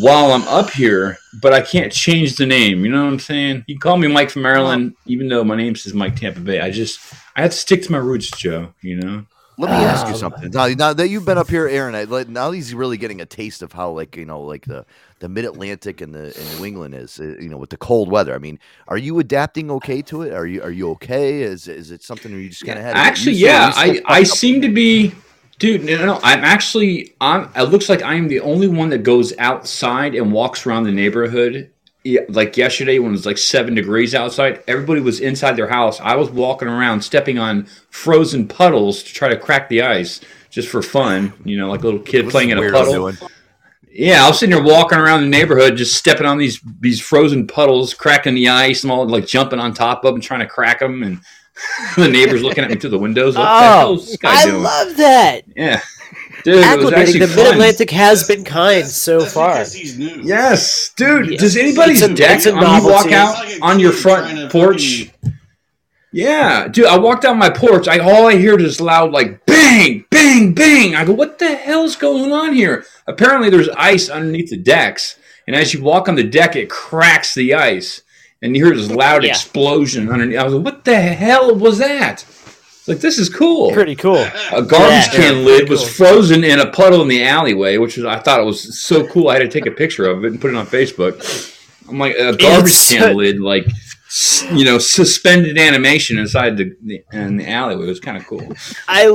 while 0.02 0.32
I'm 0.32 0.48
up 0.48 0.70
here, 0.72 1.18
but 1.42 1.54
I 1.54 1.62
can't 1.62 1.92
change 1.92 2.36
the 2.36 2.46
name. 2.46 2.86
You 2.86 2.92
know 2.92 3.04
what 3.06 3.14
I'm 3.14 3.20
saying? 3.20 3.64
You 3.68 3.76
can 3.76 3.82
call 3.82 3.98
me 3.98 4.08
Mike 4.08 4.30
from 4.30 4.42
Maryland, 4.44 4.96
even 5.06 5.28
though 5.28 5.44
my 5.44 5.56
name 5.56 5.76
says 5.76 5.94
Mike 5.94 6.16
Tampa 6.16 6.40
Bay. 6.40 6.60
I 6.60 6.72
just 6.72 7.00
I 7.36 7.42
have 7.44 7.52
to 7.52 7.58
stick 7.58 7.84
to 7.84 7.92
my 7.92 7.98
roots, 8.00 8.30
Joe. 8.32 8.74
You 8.82 8.98
know. 8.98 9.26
Let 9.58 9.70
me 9.70 9.78
ask 9.86 10.08
you 10.08 10.14
Um, 10.14 10.20
something. 10.20 10.50
Now, 10.52 10.68
now 10.68 10.94
that 10.94 11.10
you've 11.10 11.26
been 11.26 11.38
up 11.38 11.50
here, 11.50 11.68
Aaron, 11.68 11.94
I, 11.94 12.06
now 12.28 12.50
he's 12.50 12.74
really 12.74 12.98
getting 12.98 13.22
a 13.22 13.26
taste 13.26 13.62
of 13.62 13.74
how, 13.74 13.92
like, 13.92 14.16
you 14.18 14.26
know, 14.26 14.42
like 14.42 14.66
the 14.66 14.84
the 15.20 15.30
Mid 15.30 15.46
Atlantic 15.46 16.02
and 16.02 16.14
the 16.16 16.36
and 16.38 16.50
New 16.50 16.66
England 16.66 16.96
is, 16.96 17.20
uh, 17.20 17.38
you 17.40 17.50
know, 17.50 17.58
with 17.58 17.70
the 17.70 17.78
cold 17.78 18.10
weather. 18.10 18.34
I 18.34 18.40
mean, 18.40 18.58
are 18.88 18.98
you 18.98 19.20
adapting 19.20 19.70
okay 19.72 20.02
to 20.04 20.24
it? 20.24 20.34
Are 20.34 20.48
you 20.48 20.64
are 20.64 20.72
you 20.72 20.90
okay? 20.92 21.44
Is 21.44 21.68
is 21.68 21.92
it 21.92 22.02
something 22.02 22.32
where 22.32 22.42
you 22.42 22.50
just 22.50 22.66
kind 22.66 22.80
of 22.80 22.86
had? 22.86 22.98
to 22.98 23.00
Actually, 23.00 23.34
used 23.34 23.42
to 23.44 23.48
it? 23.48 23.50
yeah, 23.52 23.72
I, 23.76 24.02
I 24.08 24.24
seem 24.24 24.62
to 24.62 24.70
be, 24.70 25.14
dude. 25.64 25.86
No, 25.86 25.96
no, 25.96 26.06
no! 26.06 26.20
I'm 26.22 26.44
actually. 26.44 27.16
I'm. 27.22 27.50
It 27.56 27.64
looks 27.64 27.88
like 27.88 28.02
I 28.04 28.16
am 28.16 28.28
the 28.28 28.42
only 28.42 28.68
one 28.68 28.90
that 28.90 29.04
goes 29.04 29.34
outside 29.40 30.14
and 30.14 30.34
walks 30.34 30.66
around 30.66 30.84
the 30.84 30.92
neighborhood. 30.92 31.72
Yeah, 32.04 32.22
like 32.28 32.58
yesterday 32.58 33.00
when 33.00 33.10
it 33.10 33.12
was 33.14 33.26
like 33.26 33.38
seven 33.38 33.76
degrees 33.76 34.14
outside, 34.14 34.62
everybody 34.68 35.00
was 35.00 35.22
inside 35.22 35.56
their 35.56 35.70
house. 35.70 36.02
I 36.02 36.18
was 36.18 36.30
walking 36.30 36.68
around, 36.68 37.02
stepping 37.02 37.40
on 37.40 37.68
frozen 37.90 38.46
puddles 38.46 39.04
to 39.04 39.14
try 39.14 39.30
to 39.30 39.40
crack 39.40 39.70
the 39.70 39.84
ice, 39.84 40.20
just 40.50 40.68
for 40.68 40.82
fun. 40.82 41.32
You 41.46 41.58
know, 41.58 41.70
like 41.70 41.82
a 41.82 41.86
little 41.86 42.02
kid 42.02 42.26
What's 42.26 42.34
playing 42.34 42.50
in 42.50 42.58
a 42.58 42.70
puddle. 42.70 42.94
doing? 42.94 43.18
Yeah, 43.90 44.26
I 44.26 44.28
was 44.28 44.40
sitting 44.40 44.54
there 44.54 44.64
walking 44.64 44.98
around 44.98 45.22
the 45.22 45.30
neighborhood, 45.30 45.78
just 45.78 45.96
stepping 45.96 46.26
on 46.26 46.38
these 46.38 46.60
these 46.82 47.00
frozen 47.00 47.48
puddles, 47.48 47.94
cracking 47.94 48.36
the 48.36 48.50
ice, 48.50 48.84
and 48.84 48.92
all 48.92 49.08
like 49.08 49.28
jumping 49.28 49.60
on 49.60 49.74
top 49.74 50.04
of 50.04 50.14
them, 50.14 50.20
trying 50.20 50.42
to 50.42 50.48
crack 50.48 50.80
them, 50.80 51.04
and 51.04 51.22
the 51.98 52.08
neighbors 52.08 52.42
looking 52.44 52.64
at 52.64 52.70
me 52.70 52.76
through 52.78 52.90
the 52.92 52.98
windows. 53.00 53.36
What 53.38 53.46
Oh, 53.48 53.96
is 53.96 54.08
this 54.08 54.18
guy 54.18 54.34
I 54.42 54.46
doing? 54.46 54.64
love 54.64 54.98
that. 54.98 55.42
yeah, 55.56 55.82
dude, 56.44 56.56
it 56.56 56.58
was 56.58 56.66
Acclimating 56.92 56.98
actually 56.98 57.20
the. 57.20 57.28
Mid 57.36 57.54
Atlantic 57.54 57.90
has 57.92 58.28
been 58.28 58.44
kind 58.44 58.88
so 58.88 59.20
That's 59.22 59.34
far. 59.34 59.58
he's 59.60 59.98
new. 59.98 60.22
Yes, 60.24 60.92
dude. 60.96 61.30
Yeah. 61.32 61.38
Does 61.38 61.56
anybody's 61.58 62.02
It's 62.02 62.12
a- 62.12 62.16
deck 62.16 62.36
it's 62.38 62.46
a 62.48 62.54
on 62.56 62.84
you 62.84 62.90
walk 62.90 63.12
out 63.12 63.36
like 63.46 63.58
on 63.62 63.80
your 63.80 63.92
front 63.92 64.52
porch? 64.52 65.06
fucking- 65.06 65.34
Yeah, 66.12 66.68
dude. 66.68 66.86
I 66.86 66.98
walked 66.98 67.24
down 67.24 67.38
my 67.40 67.50
porch. 67.50 67.88
I 67.88 67.98
all 68.00 68.28
I 68.28 68.36
hear 68.38 68.60
is 68.60 68.80
loud 68.80 69.12
like 69.12 69.46
bang, 69.48 70.06
bang, 70.12 70.54
bang. 70.54 70.96
I 70.96 71.06
go, 71.06 71.14
what 71.14 71.40
the 71.40 71.56
hell's 71.56 71.96
going 71.96 72.32
on 72.32 72.54
here? 72.54 72.86
Apparently, 73.08 73.50
there's 73.50 73.70
ice 73.70 74.10
underneath 74.10 74.52
the 74.52 74.58
decks, 74.58 75.18
and 75.48 75.56
as 75.56 75.74
you 75.74 75.82
walk 75.82 76.08
on 76.08 76.16
the 76.16 76.24
deck, 76.24 76.56
it 76.56 76.70
cracks 76.70 77.34
the 77.34 77.56
ice, 77.56 78.03
and 78.44 78.56
you 78.56 78.66
hear 78.66 78.76
this 78.76 78.92
loud 78.92 79.24
Yeah. 79.24 79.32
explosion 79.32 80.10
underneath. 80.12 80.38
I 80.38 80.44
was 80.44 80.54
like, 80.54 80.66
what 80.66 80.84
the 80.86 81.00
hell 81.00 81.56
was 81.56 81.80
that? 81.80 82.24
It's 82.28 82.88
like 82.88 83.00
this 83.00 83.18
is 83.18 83.30
cool. 83.30 83.72
Pretty 83.72 83.96
cool. 83.96 84.28
A 84.52 84.62
garbage 84.62 85.08
Yeah. 85.08 85.10
can 85.16 85.46
lid 85.46 85.70
was 85.70 85.88
frozen 85.88 86.44
in 86.44 86.60
a 86.60 86.70
puddle 86.70 87.02
in 87.02 87.08
the 87.08 87.24
alleyway, 87.24 87.78
which 87.78 87.96
was 87.98 88.06
I 88.06 88.20
thought 88.20 88.40
it 88.42 88.46
was 88.46 88.78
so 88.80 89.08
cool. 89.08 89.30
I 89.30 89.36
had 89.36 89.40
to 89.44 89.48
take 89.48 89.66
a 89.66 89.72
picture 89.72 90.06
of 90.06 90.26
it 90.26 90.32
and 90.34 90.42
put 90.42 90.52
it 90.52 90.58
on 90.58 90.68
Facebook. 90.68 91.16
I'm 91.90 91.98
like 91.98 92.16
a 92.16 92.36
garbage 92.36 92.72
It's 92.72 92.92
can 92.92 93.02
so- 93.02 93.12
lid, 93.14 93.40
like 93.40 93.66
s- 93.68 93.83
you 94.54 94.64
know, 94.66 94.78
suspended 94.78 95.58
animation 95.58 96.18
inside 96.20 96.58
the, 96.58 96.76
the 96.84 97.04
in 97.14 97.38
the 97.38 97.50
alleyway. 97.50 97.86
It 97.86 97.90
was 97.90 98.00
kind 98.00 98.18
of 98.18 98.26
cool. 98.28 98.54
I 98.88 99.06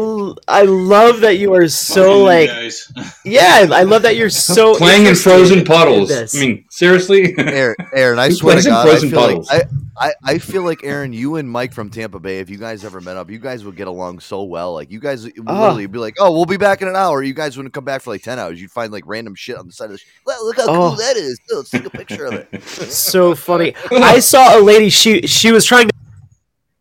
I 0.49 0.63
love 0.63 1.21
that 1.21 1.39
you 1.39 1.55
are 1.55 1.69
so 1.69 2.27
fucking 2.27 2.49
like 2.97 3.07
yeah 3.25 3.67
I 3.73 3.83
love 3.85 4.03
that 4.03 4.17
you're 4.17 4.31
so 4.31 4.75
Playing 4.79 5.07
in 5.07 5.15
frozen 5.15 5.65
puddles. 5.65 6.11
I 6.13 6.27
mean, 6.39 6.65
seriously. 6.71 7.35
Aaron, 7.39 7.77
Aaron, 7.95 8.19
I 8.19 8.31
swear 8.31 8.57
to 8.57 8.63
plays 8.63 8.67
in 8.67 8.73
God, 8.73 8.87
I 8.87 8.91
frozen 8.91 9.11
feel, 9.11 9.21
like, 9.21 9.29
puddles? 9.29 9.51
I, 9.51 9.63
I, 10.01 10.13
I 10.25 10.39
feel 10.39 10.63
like 10.63 10.85
Aaron, 10.85 11.13
you 11.13 11.37
and 11.37 11.51
Mike 11.51 11.73
from 11.73 11.91
Tampa 11.91 12.21
Bay, 12.21 12.39
if 12.39 12.49
you 12.51 12.57
guys 12.57 12.85
ever 12.85 13.01
met 13.01 13.17
up, 13.17 13.31
you 13.31 13.39
guys 13.41 13.65
would 13.65 13.75
get 13.75 13.89
along 13.89 14.21
so 14.21 14.45
well. 14.45 14.73
Like 14.73 14.93
you 14.93 15.01
guys 15.01 15.25
would 15.25 15.33
Ah. 15.49 15.61
literally 15.63 15.87
be 15.87 15.99
like, 15.99 16.15
"Oh, 16.21 16.33
we'll 16.33 16.45
be 16.47 16.57
back 16.57 16.83
in 16.83 16.89
an 16.89 16.95
hour." 16.97 17.21
You 17.23 17.35
guys 17.35 17.57
wouldn't 17.57 17.75
come 17.75 17.85
back 17.85 18.03
for 18.03 18.11
like 18.11 18.23
ten 18.23 18.39
hours. 18.39 18.61
You'd 18.61 18.71
find 18.71 18.93
like 18.93 19.03
random 19.07 19.35
shit 19.35 19.57
on 19.57 19.67
the 19.67 19.73
side 19.73 19.87
of 19.87 19.93
the. 19.93 19.99
Sh- 19.99 20.07
Look, 20.27 20.41
look 20.43 20.57
how 20.57 20.67
cool 20.67 20.77
Oh. 20.93 20.97
that 20.97 21.17
is. 21.17 21.39
Dude, 21.49 21.59
Let's 21.59 21.71
take 21.71 21.85
a 21.87 21.91
picture 21.91 22.27
of 22.27 22.35
it. 22.35 22.63
so 22.63 23.35
funny. 23.35 23.75
I 23.91 24.21
saw 24.21 24.59
a 24.59 24.61
lady. 24.61 24.88
She 24.89 25.23
she 25.23 25.53
was 25.53 25.65
trying 25.65 25.89
to 25.89 25.95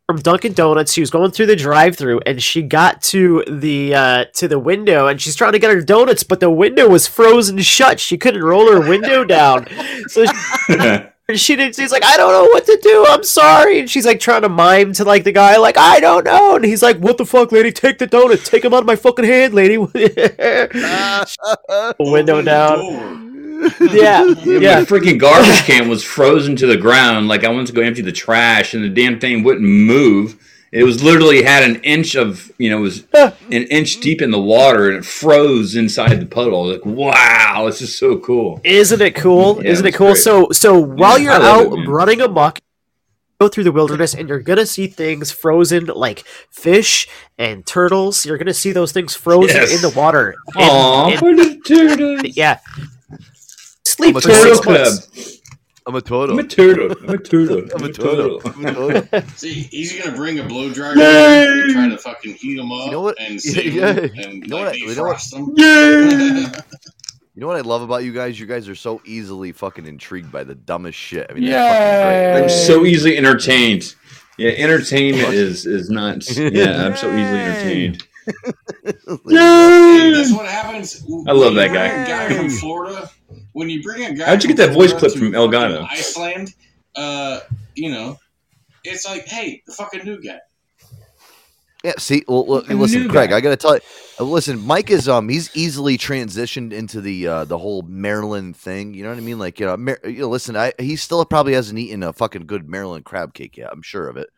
from 0.08 0.22
Dunkin' 0.22 0.53
Donuts. 0.53 0.93
She 0.93 1.01
was 1.01 1.10
going 1.10 1.32
through 1.32 1.47
the 1.47 1.55
drive-through, 1.55 2.22
and 2.26 2.41
she 2.41 2.62
got 2.62 3.01
to 3.03 3.43
the 3.45 3.93
uh, 3.93 4.26
to 4.36 4.47
the 4.47 4.58
window, 4.58 5.08
and 5.08 5.22
she's 5.22 5.36
trying 5.36 5.51
to 5.51 5.60
get 5.60 5.70
her 5.70 5.82
donuts, 5.82 6.24
but 6.24 6.39
the 6.39 6.49
window 6.49 6.88
was 6.88 7.08
frozen 7.08 7.58
shut. 7.60 7.99
She 7.99 8.18
couldn't 8.18 8.41
roll 8.41 8.72
her 8.72 8.80
window 8.80 9.26
down, 9.26 9.68
so 10.08 10.26
she, 10.26 11.01
she 11.36 11.58
didn't. 11.58 11.76
She's 11.76 11.91
like, 11.91 12.05
I 12.05 12.16
don't 12.16 12.32
know 12.32 12.45
what 12.45 12.66
to 12.68 12.80
do. 12.82 13.05
I'm 13.10 13.24
sorry. 13.24 13.82
And 13.82 13.89
she's 13.89 14.05
like 14.05 14.22
trying 14.22 14.43
to 14.43 14.49
mime 14.49 14.93
to 14.93 15.03
like 15.03 15.26
the 15.26 15.34
guy, 15.34 15.58
like 15.58 15.78
I 15.78 15.99
don't 15.99 16.24
know. 16.24 16.55
And 16.55 16.64
he's 16.64 16.82
like, 16.82 16.99
What 16.99 17.18
the 17.18 17.26
fuck, 17.26 17.51
lady? 17.51 17.74
Take 17.74 17.97
the 17.97 18.08
donut. 18.08 18.45
Take 18.45 18.64
him 18.64 18.74
out 18.74 18.80
of 18.80 18.88
my 18.88 18.95
fucking 18.95 19.26
hand, 19.26 19.53
lady. 19.53 19.78
window 21.99 22.41
down. 22.41 23.27
Yeah, 23.80 24.24
Yeah, 24.43 24.80
my 24.80 24.86
freaking 24.86 25.20
garbage 25.20 25.64
can 25.66 25.88
was 25.89 26.03
frozen 26.03 26.55
to 26.58 26.68
the 26.68 26.78
ground. 26.78 27.28
Like 27.28 27.43
I 27.43 27.49
went 27.49 27.68
to 27.68 27.74
go 27.74 27.82
empty 27.82 28.01
the 28.01 28.12
trash, 28.12 28.74
and 28.74 28.84
the 28.84 28.89
damn 28.89 29.20
thing 29.20 29.43
wouldn't 29.43 29.66
move. 29.68 30.38
It 30.72 30.84
was 30.84 31.01
literally 31.01 31.43
had 31.43 31.64
an 31.64 31.78
inch 31.84 32.16
of, 32.16 32.51
you 32.58 32.70
know, 32.70 32.80
it 32.80 32.82
was 32.82 33.05
an 33.14 33.34
inch 33.64 33.99
deep 34.01 34.22
in 34.22 34.32
the 34.32 34.41
water, 34.41 34.89
and 34.89 34.97
it 34.97 35.05
froze 35.05 35.76
inside 35.76 36.20
the 36.20 36.26
puddle. 36.26 36.68
Like, 36.72 36.86
wow, 36.86 37.64
this 37.68 37.82
is 37.82 37.97
so 37.97 38.18
cool. 38.20 38.60
Isn't 38.64 39.01
it 39.01 39.16
cool? 39.16 39.64
Yeah, 39.64 39.72
Isn't 39.72 39.86
it 39.86 39.89
it's 39.89 39.97
cool? 39.97 40.08
great. 40.08 40.18
So 40.18 40.49
so 40.51 40.78
while 40.80 41.18
Yeah, 41.18 41.38
you're 41.38 41.45
out 41.47 41.80
it, 41.80 41.88
running 41.88 42.20
amok, 42.22 42.60
go 43.39 43.47
through 43.47 43.64
the 43.64 43.72
wilderness 43.72 44.14
and 44.16 44.28
you're 44.28 44.39
gonna 44.41 44.66
see 44.66 44.88
things 44.88 45.32
frozen 45.32 45.86
like 45.86 46.26
fish 46.51 47.08
and 47.38 47.66
turtles. 47.66 48.26
You're 48.26 48.38
gonna 48.38 48.53
see 48.53 48.72
those 48.74 48.91
things 48.91 49.16
frozen 49.16 49.55
Yes. 49.55 49.74
in 49.76 49.82
the 49.82 49.97
water. 49.97 50.36
And- 50.55 50.70
Aw, 50.70 51.10
and- 51.12 51.66
turtle. 51.66 52.18
yeah. 52.26 52.60
Sleep 53.98 54.12
I'm 54.12 54.18
a 54.18 54.22
for 54.22 54.28
Turtle 54.30 54.54
six 54.56 54.60
Club. 54.66 54.78
months. 54.78 55.41
I'm 55.88 55.95
a 55.95 55.98
I'm 55.98 55.98
a 55.98 56.02
turtle. 56.02 56.32
I'm 56.32 56.39
a 56.39 56.43
turtle. 56.48 56.91
I'm 57.76 57.84
a 57.84 57.91
turtle. 57.93 58.41
I'm 58.45 58.66
a 58.66 58.74
turtle. 58.74 59.22
See, 59.38 59.54
he's 59.54 59.98
gonna 60.00 60.16
bring 60.16 60.39
a 60.39 60.43
blow 60.43 60.72
dryer 60.72 60.98
Yay! 60.98 61.48
and 61.48 61.72
try 61.72 61.88
to 61.89 61.98
fucking 61.98 62.34
heat 62.36 62.58
them 62.58 62.72
up 62.74 62.86
You 62.88 62.91
know 62.91 63.02
what? 63.02 63.20
and 63.22 63.41
save 63.41 63.74
yeah. 63.74 63.93
them 63.93 64.12
and 64.18 64.34
You 64.43 64.48
know 64.50 64.58
like 64.58 64.66
what? 64.68 64.78
You 64.80 64.95
know 64.95 65.04
what? 65.04 65.18
defrost 65.18 65.32
them. 65.32 65.54
You 67.36 67.41
know 67.41 67.48
what 67.48 67.56
I 67.58 67.62
love 67.62 67.84
about 67.84 68.04
you 68.04 68.12
guys? 68.14 68.39
You 68.39 68.48
guys 68.48 68.68
are 68.68 68.76
so 68.76 69.02
easily 69.06 69.52
fucking 69.52 69.86
intrigued 69.86 70.32
by 70.32 70.43
the 70.43 70.56
dumbest 70.56 70.98
shit. 70.98 71.28
I 71.30 71.34
mean, 71.34 71.43
Yay! 71.43 71.52
that's 71.52 72.43
I'm 72.43 72.50
so 72.68 72.84
easily 72.86 73.16
entertained. 73.18 73.95
Yeah, 74.38 74.52
entertainment 74.52 75.34
is 75.34 75.66
is 75.66 75.89
not. 75.89 76.28
Yeah, 76.38 76.86
I'm 76.86 76.95
so 76.98 77.08
easily 77.16 77.39
entertained. 77.39 78.04
And 78.28 79.20
Yay! 79.26 80.12
that's 80.14 80.32
what 80.34 80.46
happens. 80.46 81.04
I 81.28 81.32
love 81.32 81.54
when 81.54 81.56
that 81.56 81.74
guy. 81.74 81.86
A 81.86 82.08
guy 82.08 82.36
from 82.36 82.50
Florida. 82.50 83.10
When 83.54 83.70
you 83.70 83.82
bring 83.82 84.06
a 84.06 84.14
guy, 84.14 84.26
How'd 84.26 84.44
you 84.44 84.48
get 84.50 84.58
that 84.58 84.74
voice 84.74 84.92
Florida 84.92 85.00
clip 85.00 85.12
from 85.14 85.34
fucking 85.34 85.52
Elgato? 85.52 85.88
Iceland. 85.90 86.54
Uh, 86.96 87.40
you 87.76 87.92
know, 87.92 88.18
it's 88.84 89.06
like, 89.06 89.26
hey, 89.28 89.64
the 89.66 89.74
fucking 89.74 90.04
new 90.04 90.22
guy. 90.22 90.40
Yeah, 91.84 91.94
see, 92.00 92.24
well, 92.28 92.46
look, 92.48 92.70
A 92.70 92.74
listen, 92.74 93.08
Craig, 93.08 93.30
guy. 93.30 93.38
I 93.38 93.42
gotta 93.42 93.56
tell 93.56 93.76
you, 93.76 93.82
uh, 94.20 94.24
listen, 94.24 94.60
Mike 94.66 94.90
is 94.90 95.08
um, 95.08 95.30
he's 95.30 95.56
easily 95.56 95.98
transitioned 95.98 96.74
into 96.74 97.02
the 97.02 97.28
uh, 97.28 97.46
the 97.46 97.58
whole 97.58 97.84
Maryland 97.84 98.56
thing. 98.58 98.94
You 98.94 99.04
know 99.04 99.10
what 99.10 99.18
I 99.20 99.22
mean? 99.22 99.38
Like, 99.40 99.60
you 99.60 99.68
know, 99.68 99.78
Mar- 99.78 100.00
you 100.04 100.20
know 100.22 100.30
listen, 100.30 100.56
I 100.58 100.74
he 100.80 100.96
still 100.96 101.24
probably 101.26 101.54
hasn't 101.54 101.78
eaten 101.78 102.02
a 102.04 102.14
fucking 102.14 102.46
good 102.48 102.68
Maryland 102.68 103.06
crab 103.06 103.34
cake 103.34 103.58
yet. 103.58 103.70
I'm 103.72 103.84
sure 103.84 104.10
of 104.10 104.18
it. 104.18 104.30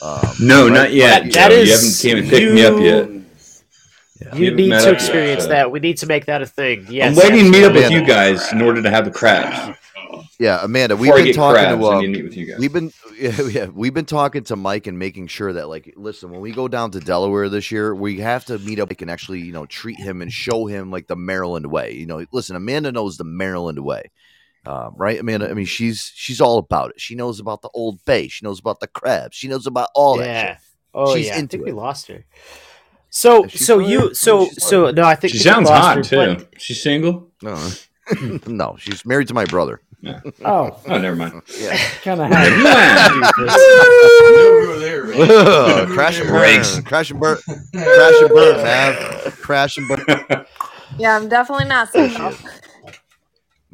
Um, 0.00 0.20
No, 0.40 0.64
right? 0.64 0.72
not 0.74 0.92
yet. 0.92 1.24
That- 1.24 1.32
that 1.32 1.48
Joe. 1.50 1.56
is- 1.56 2.04
you 2.04 2.10
haven't 2.16 2.30
came 2.30 2.38
and 2.38 2.46
picked 2.48 2.54
me 2.54 2.64
up 2.64 2.80
yet. 2.80 3.25
You 4.20 4.26
haven't 4.30 4.56
need 4.56 4.70
to 4.70 4.76
up 4.76 4.84
yet, 4.84 4.94
experience 4.94 5.42
so- 5.44 5.48
that. 5.50 5.70
We 5.70 5.80
need 5.80 5.98
to 5.98 6.06
make 6.06 6.26
that 6.26 6.42
a 6.42 6.46
thing. 6.46 6.86
Yes. 6.88 7.10
I'm 7.10 7.16
waiting 7.22 7.44
to 7.46 7.58
meet 7.58 7.64
up 7.64 7.72
with 7.74 7.90
you 7.90 8.04
guys 8.04 8.52
in 8.52 8.62
order 8.62 8.82
to 8.82 8.90
have 8.90 9.04
the 9.04 9.10
crabs. 9.10 9.76
Yeah, 10.38 10.60
Amanda, 10.62 10.96
we've 10.96 11.14
been 11.14 11.34
talking 11.34 11.62
crabs, 11.62 11.80
to 11.80 11.86
uh, 11.86 12.00
meet 12.02 12.22
with 12.24 12.36
you 12.36 12.46
guys. 12.46 12.58
We've 12.58 12.72
been 12.72 12.92
yeah, 13.18 13.40
yeah, 13.48 13.66
we've 13.66 13.94
been 13.94 14.04
talking 14.04 14.44
to 14.44 14.56
Mike 14.56 14.86
and 14.86 14.98
making 14.98 15.26
sure 15.28 15.52
that 15.52 15.68
like 15.68 15.94
listen, 15.96 16.30
when 16.30 16.40
we 16.40 16.52
go 16.52 16.68
down 16.68 16.90
to 16.92 17.00
Delaware 17.00 17.48
this 17.48 17.70
year, 17.70 17.94
we 17.94 18.18
have 18.20 18.44
to 18.46 18.58
meet 18.58 18.78
up 18.78 18.90
and 19.00 19.10
actually, 19.10 19.40
you 19.40 19.52
know, 19.52 19.66
treat 19.66 19.98
him 19.98 20.22
and 20.22 20.30
show 20.32 20.66
him 20.66 20.90
like 20.90 21.06
the 21.06 21.16
Maryland 21.16 21.66
way. 21.66 21.92
You 21.92 22.06
know, 22.06 22.24
listen, 22.32 22.54
Amanda 22.56 22.92
knows 22.92 23.16
the 23.16 23.24
Maryland 23.24 23.78
way. 23.80 24.10
Um, 24.66 24.94
right, 24.96 25.18
Amanda? 25.18 25.48
I 25.48 25.54
mean, 25.54 25.66
she's 25.66 26.10
she's 26.14 26.40
all 26.40 26.58
about 26.58 26.90
it. 26.90 27.00
She 27.00 27.14
knows 27.14 27.40
about 27.40 27.62
the 27.62 27.70
Old 27.72 28.04
Bay. 28.04 28.28
She 28.28 28.44
knows 28.44 28.58
about 28.60 28.80
the 28.80 28.88
crabs. 28.88 29.36
She 29.36 29.48
knows 29.48 29.66
about 29.66 29.88
all 29.94 30.18
that 30.18 30.26
Yeah. 30.26 30.52
shit. 30.54 30.62
Oh 30.94 31.14
She's 31.14 31.26
yeah. 31.26 31.34
I 31.36 31.38
into 31.38 31.56
think 31.58 31.66
we 31.66 31.72
lost 31.72 32.08
her. 32.08 32.24
So 33.16 33.46
so 33.48 33.80
fine. 33.80 33.88
you 33.90 34.14
so 34.14 34.46
so 34.58 34.90
no, 34.90 35.02
I 35.04 35.14
think 35.14 35.32
She 35.32 35.38
sounds 35.38 35.70
hot 35.70 35.96
her, 35.96 36.02
too. 36.02 36.16
but- 36.36 36.60
She's 36.60 36.82
single. 36.82 37.28
No, 37.42 37.56
no, 38.46 38.76
she's 38.78 39.06
married 39.06 39.28
to 39.28 39.34
my 39.34 39.46
brother. 39.46 39.80
Oh, 40.44 40.78
Oh, 40.86 40.98
never 40.98 41.16
mind. 41.16 41.40
Yeah, 41.58 41.76
kind 42.04 42.20
of 42.20 42.28
Never 42.30 42.50
high. 42.68 43.08
mind. 43.08 43.34
No 43.38 44.62
go 44.66 44.78
there, 44.78 45.04
man. 45.06 45.86
Crash 45.94 46.20
and 46.20 46.28
there. 46.28 46.62
burn, 46.62 46.82
crash 46.84 47.10
and 47.10 47.18
burn, 47.20 47.38
crash 47.72 48.20
and 48.20 48.28
burn, 48.28 48.56
man, 48.62 49.32
crash 49.32 49.78
and 49.78 49.88
burn. 49.88 50.46
Yeah, 50.98 51.16
I'm 51.16 51.28
definitely 51.28 51.64
not 51.66 51.88
single. 51.92 52.32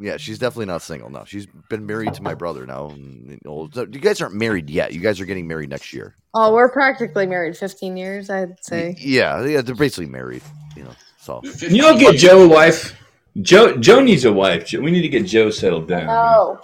Yeah, 0.03 0.17
she's 0.17 0.37
definitely 0.37 0.65
not 0.65 0.81
single. 0.81 1.09
No, 1.09 1.23
she's 1.25 1.45
been 1.69 1.85
married 1.85 2.13
to 2.15 2.21
my 2.21 2.33
brother 2.33 2.65
now. 2.65 2.93
you 2.93 3.39
so 3.73 3.83
You 3.89 3.99
guys 4.01 4.21
aren't 4.21 4.35
married 4.35 4.69
yet. 4.69 4.93
You 4.93 4.99
guys 4.99 5.21
are 5.21 5.25
getting 5.25 5.47
married 5.47 5.69
next 5.69 5.93
year. 5.93 6.15
Oh, 6.33 6.53
we're 6.53 6.67
practically 6.69 7.25
married 7.25 7.55
15 7.55 7.95
years, 7.95 8.29
I'd 8.29 8.61
say. 8.61 8.95
Yeah, 8.99 9.45
yeah, 9.45 9.61
they're 9.61 9.75
basically 9.75 10.07
married. 10.07 10.41
You 10.75 10.83
know, 10.83 10.91
so 11.21 11.39
You 11.61 11.81
don't 11.81 11.97
get 11.99 12.17
Joe 12.17 12.43
a 12.43 12.47
wife. 12.49 12.99
Joe 13.41 13.77
Joe 13.77 14.01
needs 14.01 14.25
a 14.25 14.33
wife. 14.33 14.73
We 14.73 14.91
need 14.91 15.03
to 15.03 15.07
get 15.09 15.25
Joe 15.25 15.49
settled 15.51 15.87
down. 15.87 16.07
Oh, 16.09 16.59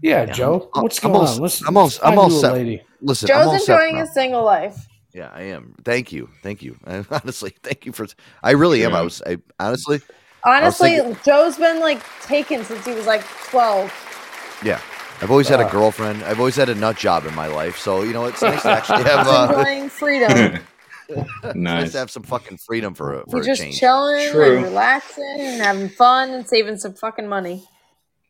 Yeah, 0.00 0.26
Joe. 0.26 0.70
I'm- 0.74 0.82
What's 0.84 1.02
I'm 1.04 1.12
going 1.12 1.26
all- 1.26 1.32
on? 1.34 1.40
Listen, 1.40 1.66
I'm 1.66 1.76
all- 1.76 1.86
I'm 1.86 1.90
find 1.90 2.18
all 2.18 2.30
you 2.30 2.40
set. 2.40 2.52
Lady. 2.52 2.82
listen, 3.00 3.28
I'm 3.30 3.48
all 3.48 3.52
Joe's 3.54 3.66
set 3.66 3.74
enjoying 3.74 3.94
now. 3.96 4.00
his 4.02 4.12
single 4.14 4.44
life. 4.44 4.86
Yeah, 5.12 5.30
I 5.34 5.42
am. 5.42 5.74
Thank 5.84 6.12
you, 6.12 6.28
thank 6.44 6.62
you. 6.62 6.76
I, 6.86 7.04
honestly, 7.10 7.54
thank 7.64 7.86
you 7.86 7.92
for. 7.92 8.06
I 8.42 8.52
really 8.52 8.84
am. 8.84 8.94
I 8.94 9.02
was. 9.02 9.20
I 9.26 9.38
honestly, 9.58 10.00
Honestly, 10.44 10.96
thinking- 10.96 11.16
Joe's 11.24 11.56
been 11.56 11.80
like 11.80 12.02
taken 12.22 12.64
since 12.64 12.84
he 12.84 12.92
was 12.94 13.06
like 13.06 13.24
12. 13.50 14.60
yeah. 14.64 14.80
I've 15.20 15.30
always 15.30 15.48
had 15.48 15.60
a 15.60 15.70
girlfriend. 15.70 16.24
I've 16.24 16.40
always 16.40 16.56
had 16.56 16.68
a 16.68 16.74
nut 16.74 16.96
job 16.96 17.26
in 17.26 17.34
my 17.36 17.46
life. 17.46 17.78
So 17.78 18.02
you 18.02 18.12
know, 18.12 18.24
it's 18.24 18.42
nice 18.42 18.62
to 18.62 18.70
actually 18.70 19.04
have. 19.10 19.24
He's 19.24 19.34
Uh, 19.34 19.54
enjoying 19.56 19.88
freedom. 19.88 20.58
it's 21.08 21.30
nice 21.44 21.54
nice. 21.54 21.92
to 21.92 21.98
have 21.98 22.10
some 22.10 22.24
fucking 22.24 22.58
freedom 22.58 22.92
for 22.94 23.20
a- 23.20 23.24
for 23.30 23.36
He's 23.36 23.46
a 23.46 23.50
just 23.50 23.62
change. 23.62 23.78
chilling 23.78 24.30
True. 24.32 24.56
and 24.56 24.64
relaxing 24.64 25.36
and 25.38 25.62
having 25.62 25.88
fun 25.90 26.30
and 26.30 26.48
saving 26.48 26.76
some 26.78 26.94
fucking 26.94 27.28
money. 27.28 27.64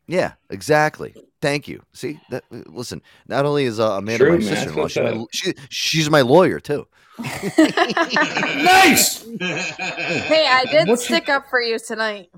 Yeah, 0.05 0.33
exactly. 0.51 1.15
Thank 1.41 1.67
you. 1.67 1.81
See 1.93 2.19
that? 2.29 2.43
Listen, 2.51 3.01
not 3.27 3.45
only 3.45 3.63
is 3.63 3.79
uh, 3.79 3.93
Amanda 3.93 4.25
True, 4.25 4.31
my 4.33 4.37
man. 4.37 4.47
sister-in-law, 4.55 4.83
That's 4.83 4.93
she's 4.93 5.03
my, 5.03 5.11
what's 5.17 5.37
she, 5.37 5.53
she's 5.69 6.09
my 6.11 6.21
lawyer 6.21 6.59
too. 6.59 6.85
Nice. 7.19 9.23
Hey, 9.39 10.47
I 10.47 10.65
did 10.69 10.87
What's 10.87 11.09
your- 11.09 11.17
stick 11.19 11.29
up 11.29 11.49
for 11.49 11.61
you 11.61 11.79
tonight. 11.79 12.29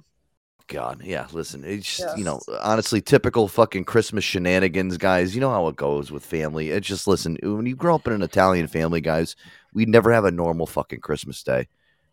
God, 0.67 1.03
yeah. 1.03 1.27
Listen, 1.31 1.63
it's 1.63 1.97
just, 1.97 2.17
you 2.17 2.23
know, 2.23 2.39
honestly, 2.61 2.99
typical 2.99 3.47
fucking 3.47 3.85
Christmas 3.85 4.23
shenanigans, 4.23 4.97
guys. 4.97 5.35
You 5.35 5.41
know 5.41 5.51
how 5.51 5.67
it 5.67 5.75
goes 5.75 6.11
with 6.11 6.25
family. 6.25 6.71
It's 6.71 6.87
just 6.87 7.05
listen, 7.05 7.37
when 7.43 7.67
you 7.67 7.75
grow 7.75 7.93
up 7.93 8.07
in 8.07 8.13
an 8.13 8.23
Italian 8.23 8.65
family, 8.65 8.99
guys, 8.99 9.35
we 9.73 9.85
never 9.85 10.11
have 10.11 10.25
a 10.25 10.31
normal 10.31 10.65
fucking 10.65 11.01
Christmas 11.01 11.43
day. 11.43 11.67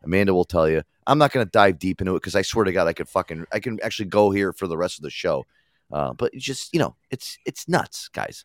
Amanda 0.04 0.34
will 0.34 0.44
tell 0.44 0.68
you. 0.68 0.82
I'm 1.06 1.16
not 1.18 1.32
going 1.32 1.46
to 1.46 1.50
dive 1.50 1.78
deep 1.78 2.00
into 2.02 2.14
it 2.14 2.20
because 2.20 2.36
I 2.36 2.42
swear 2.42 2.66
to 2.66 2.72
God, 2.72 2.86
I 2.86 2.92
could 2.92 3.08
fucking, 3.08 3.46
I 3.52 3.58
can 3.58 3.80
actually 3.82 4.06
go 4.06 4.30
here 4.30 4.52
for 4.52 4.66
the 4.66 4.76
rest 4.76 4.98
of 4.98 5.02
the 5.02 5.10
show. 5.10 5.46
Uh, 5.90 6.12
but 6.12 6.34
it's 6.34 6.44
just, 6.44 6.72
you 6.74 6.78
know, 6.78 6.94
it's 7.10 7.38
it's 7.46 7.68
nuts, 7.68 8.08
guys. 8.08 8.44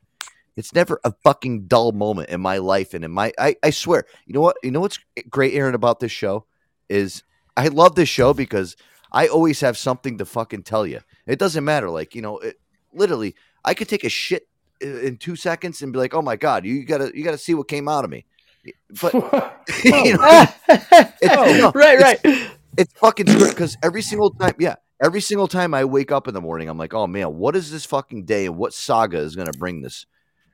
It's 0.57 0.73
never 0.73 0.99
a 1.05 1.13
fucking 1.23 1.67
dull 1.67 1.93
moment 1.93 2.29
in 2.29 2.41
my 2.41 2.57
life 2.57 2.93
and 2.93 3.05
in 3.05 3.11
my. 3.11 3.31
I, 3.39 3.55
I 3.63 3.69
swear. 3.69 4.05
You 4.25 4.33
know 4.33 4.41
what? 4.41 4.57
You 4.63 4.71
know 4.71 4.81
what's 4.81 4.99
great, 5.29 5.53
Aaron, 5.53 5.75
about 5.75 5.99
this 6.01 6.11
show 6.11 6.45
is 6.89 7.23
I 7.55 7.67
love 7.69 7.95
this 7.95 8.09
show 8.09 8.33
because 8.33 8.75
I 9.11 9.27
always 9.27 9.61
have 9.61 9.77
something 9.77 10.17
to 10.17 10.25
fucking 10.25 10.63
tell 10.63 10.85
you. 10.87 11.01
It 11.27 11.39
doesn't 11.39 11.63
matter. 11.63 11.89
Like, 11.89 12.15
you 12.15 12.21
know, 12.23 12.39
it, 12.39 12.59
literally, 12.93 13.35
I 13.63 13.75
could 13.75 13.87
take 13.87 14.03
a 14.03 14.09
shit 14.09 14.47
in 14.81 15.17
two 15.17 15.35
seconds 15.35 15.81
and 15.81 15.93
be 15.93 15.99
like, 15.99 16.13
"Oh 16.15 16.21
my 16.23 16.35
god, 16.35 16.65
you 16.65 16.83
gotta, 16.85 17.11
you 17.15 17.23
gotta 17.23 17.37
see 17.37 17.53
what 17.53 17.67
came 17.67 17.87
out 17.87 18.03
of 18.03 18.09
me." 18.09 18.25
But 19.01 19.13
you 19.83 20.17
know, 20.17 20.45
it's, 20.69 21.35
no, 21.59 21.71
right, 21.75 21.99
it's- 21.99 22.19
right. 22.25 22.51
it's 22.77 22.93
fucking 22.93 23.25
because 23.25 23.77
every 23.83 24.01
single 24.01 24.31
time, 24.31 24.55
yeah, 24.59 24.75
every 25.03 25.21
single 25.21 25.47
time 25.47 25.73
I 25.73 25.85
wake 25.85 26.11
up 26.11 26.27
in 26.27 26.33
the 26.33 26.41
morning, 26.41 26.67
I'm 26.69 26.77
like, 26.77 26.93
"Oh 26.95 27.07
man, 27.07 27.37
what 27.37 27.55
is 27.55 27.71
this 27.71 27.85
fucking 27.85 28.25
day 28.25 28.47
and 28.47 28.57
what 28.57 28.73
saga 28.73 29.19
is 29.19 29.35
gonna 29.35 29.53
bring 29.53 29.81
this?" 29.81 30.05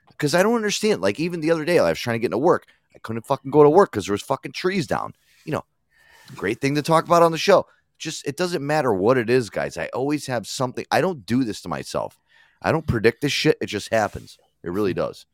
Because 0.10 0.36
I 0.36 0.44
don't 0.44 0.56
understand. 0.56 1.02
Like 1.02 1.20
even 1.20 1.42
the 1.42 1.52
other 1.52 1.66
day, 1.66 1.80
I 1.80 1.90
was 1.90 2.00
trying 2.00 2.16
to 2.16 2.20
get 2.20 2.28
into 2.28 2.38
work, 2.38 2.68
I 2.96 3.00
couldn't 3.00 3.26
fucking 3.26 3.52
go 3.52 3.64
to 3.64 3.70
work 3.70 3.92
because 3.92 4.06
there 4.06 4.14
was 4.14 4.22
fucking 4.22 4.52
trees 4.52 4.88
down. 4.88 5.14
You 5.46 5.54
know, 5.54 5.66
great 6.36 6.62
thing 6.62 6.76
to 6.76 6.82
talk 6.82 7.06
about 7.06 7.24
on 7.24 7.32
the 7.32 7.38
show. 7.38 7.66
Just 7.98 8.26
it 8.28 8.38
doesn't 8.38 8.66
matter 8.66 8.94
what 8.94 9.18
it 9.18 9.30
is, 9.30 9.50
guys. 9.50 9.78
I 9.78 9.88
always 9.88 10.28
have 10.28 10.48
something. 10.48 10.86
I 10.92 11.02
don't 11.02 11.26
do 11.26 11.44
this 11.44 11.62
to 11.62 11.70
myself. 11.70 12.20
I 12.62 12.72
don't 12.72 12.88
predict 12.88 13.22
this 13.22 13.32
shit. 13.32 13.58
It 13.62 13.68
just 13.68 13.92
happens. 13.92 14.38
It 14.64 14.72
really 14.72 14.94
does. 14.94 15.26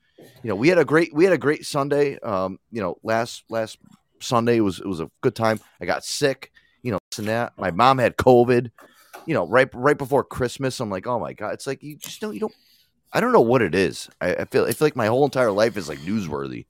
You 0.44 0.50
know, 0.50 0.56
we 0.56 0.68
had 0.68 0.78
a 0.78 0.86
great 0.86 1.14
we 1.14 1.24
had 1.24 1.34
a 1.34 1.38
great 1.38 1.66
Sunday. 1.66 2.20
Um, 2.20 2.60
you 2.72 2.82
know, 2.82 2.98
last 3.04 3.44
last 3.50 3.78
Sunday 4.20 4.60
was 4.60 4.80
it 4.80 4.88
was 4.88 5.00
a 5.00 5.10
good 5.22 5.36
time. 5.36 5.60
I 5.80 5.86
got 5.86 6.04
sick, 6.04 6.52
you 6.82 6.92
know, 6.92 7.00
and 7.18 7.28
that. 7.28 7.54
My 7.58 7.72
mom 7.72 7.98
had 7.98 8.18
COVID. 8.18 8.72
You 9.26 9.34
know, 9.34 9.48
right 9.48 9.70
right 9.74 9.98
before 9.98 10.24
Christmas, 10.24 10.80
I'm 10.80 10.90
like, 10.90 11.06
oh 11.06 11.20
my 11.20 11.34
god, 11.34 11.54
it's 11.54 11.68
like 11.68 11.84
you 11.84 11.98
just 11.98 12.22
don't 12.22 12.34
you 12.34 12.40
don't. 12.40 12.54
I 13.12 13.20
don't 13.20 13.32
know 13.32 13.42
what 13.42 13.62
it 13.62 13.74
is. 13.76 14.10
I, 14.22 14.34
I 14.36 14.46
feel 14.46 14.66
I 14.66 14.72
feel 14.72 14.86
like 14.86 14.96
my 14.96 15.08
whole 15.08 15.26
entire 15.26 15.52
life 15.52 15.78
is 15.78 15.90
like 15.90 16.00
newsworthy. 16.00 16.66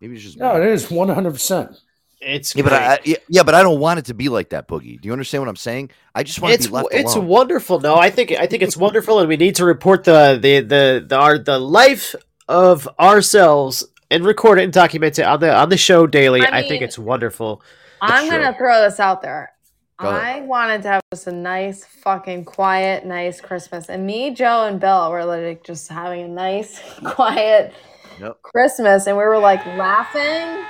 Maybe 0.00 0.14
it's 0.16 0.24
just 0.24 0.38
No, 0.38 0.54
me. 0.58 0.62
it 0.66 0.68
is 0.72 0.90
one 0.90 1.08
hundred 1.08 1.32
percent. 1.32 1.76
It's 2.20 2.54
Yeah, 2.56 2.62
but 2.62 2.70
great. 2.70 2.80
I, 2.80 2.94
I- 2.94 2.98
yeah, 3.04 3.16
yeah, 3.28 3.42
but 3.42 3.54
I 3.54 3.62
don't 3.62 3.80
want 3.80 3.98
it 3.98 4.06
to 4.06 4.14
be 4.14 4.28
like 4.28 4.48
that, 4.50 4.66
Boogie. 4.66 5.00
Do 5.00 5.06
you 5.06 5.12
understand 5.12 5.42
what 5.42 5.48
I'm 5.48 5.56
saying? 5.56 5.90
I 6.14 6.22
just 6.22 6.40
want 6.40 6.54
it's 6.54 6.64
to 6.64 6.70
be 6.70 6.74
left 6.76 6.88
it's 6.92 7.14
alone. 7.14 7.28
wonderful. 7.28 7.80
No, 7.80 7.96
I 7.96 8.10
think 8.10 8.32
I 8.32 8.46
think 8.46 8.62
it's 8.62 8.76
wonderful, 8.76 9.20
and 9.20 9.28
we 9.28 9.36
need 9.36 9.56
to 9.56 9.64
report 9.64 10.04
the 10.04 10.38
the 10.40 10.60
the 10.60 11.04
the 11.06 11.16
our, 11.16 11.38
the 11.38 11.58
life 11.58 12.14
of 12.48 12.88
ourselves 12.98 13.84
and 14.10 14.24
record 14.24 14.58
it 14.58 14.64
and 14.64 14.72
document 14.72 15.18
it 15.18 15.22
on 15.22 15.40
the 15.40 15.54
on 15.54 15.68
the 15.68 15.76
show 15.76 16.06
daily. 16.06 16.40
I 16.42 16.58
I, 16.58 16.68
think 16.68 16.82
it's 16.82 16.98
wonderful. 16.98 17.62
I'm 18.00 18.28
true. 18.28 18.38
gonna 18.38 18.56
throw 18.56 18.82
this 18.82 19.00
out 19.00 19.22
there. 19.22 19.52
Go 19.98 20.08
ahead. 20.08 20.22
I 20.36 20.40
wanted 20.40 20.82
to 20.82 20.88
have 20.88 21.02
just 21.12 21.26
a 21.28 21.32
nice, 21.32 21.84
fucking 21.84 22.44
quiet, 22.46 23.06
nice 23.06 23.40
Christmas, 23.40 23.88
and 23.88 24.04
me, 24.06 24.32
Joe, 24.32 24.66
and 24.66 24.80
Bill 24.80 25.10
were 25.10 25.24
like 25.24 25.62
just 25.64 25.88
having 25.88 26.22
a 26.24 26.28
nice, 26.28 26.80
quiet 27.04 27.72
Yep. 28.20 28.42
Christmas, 28.42 29.06
and 29.06 29.16
we 29.16 29.24
were 29.24 29.38
like 29.38 29.64
laughing 29.66 30.64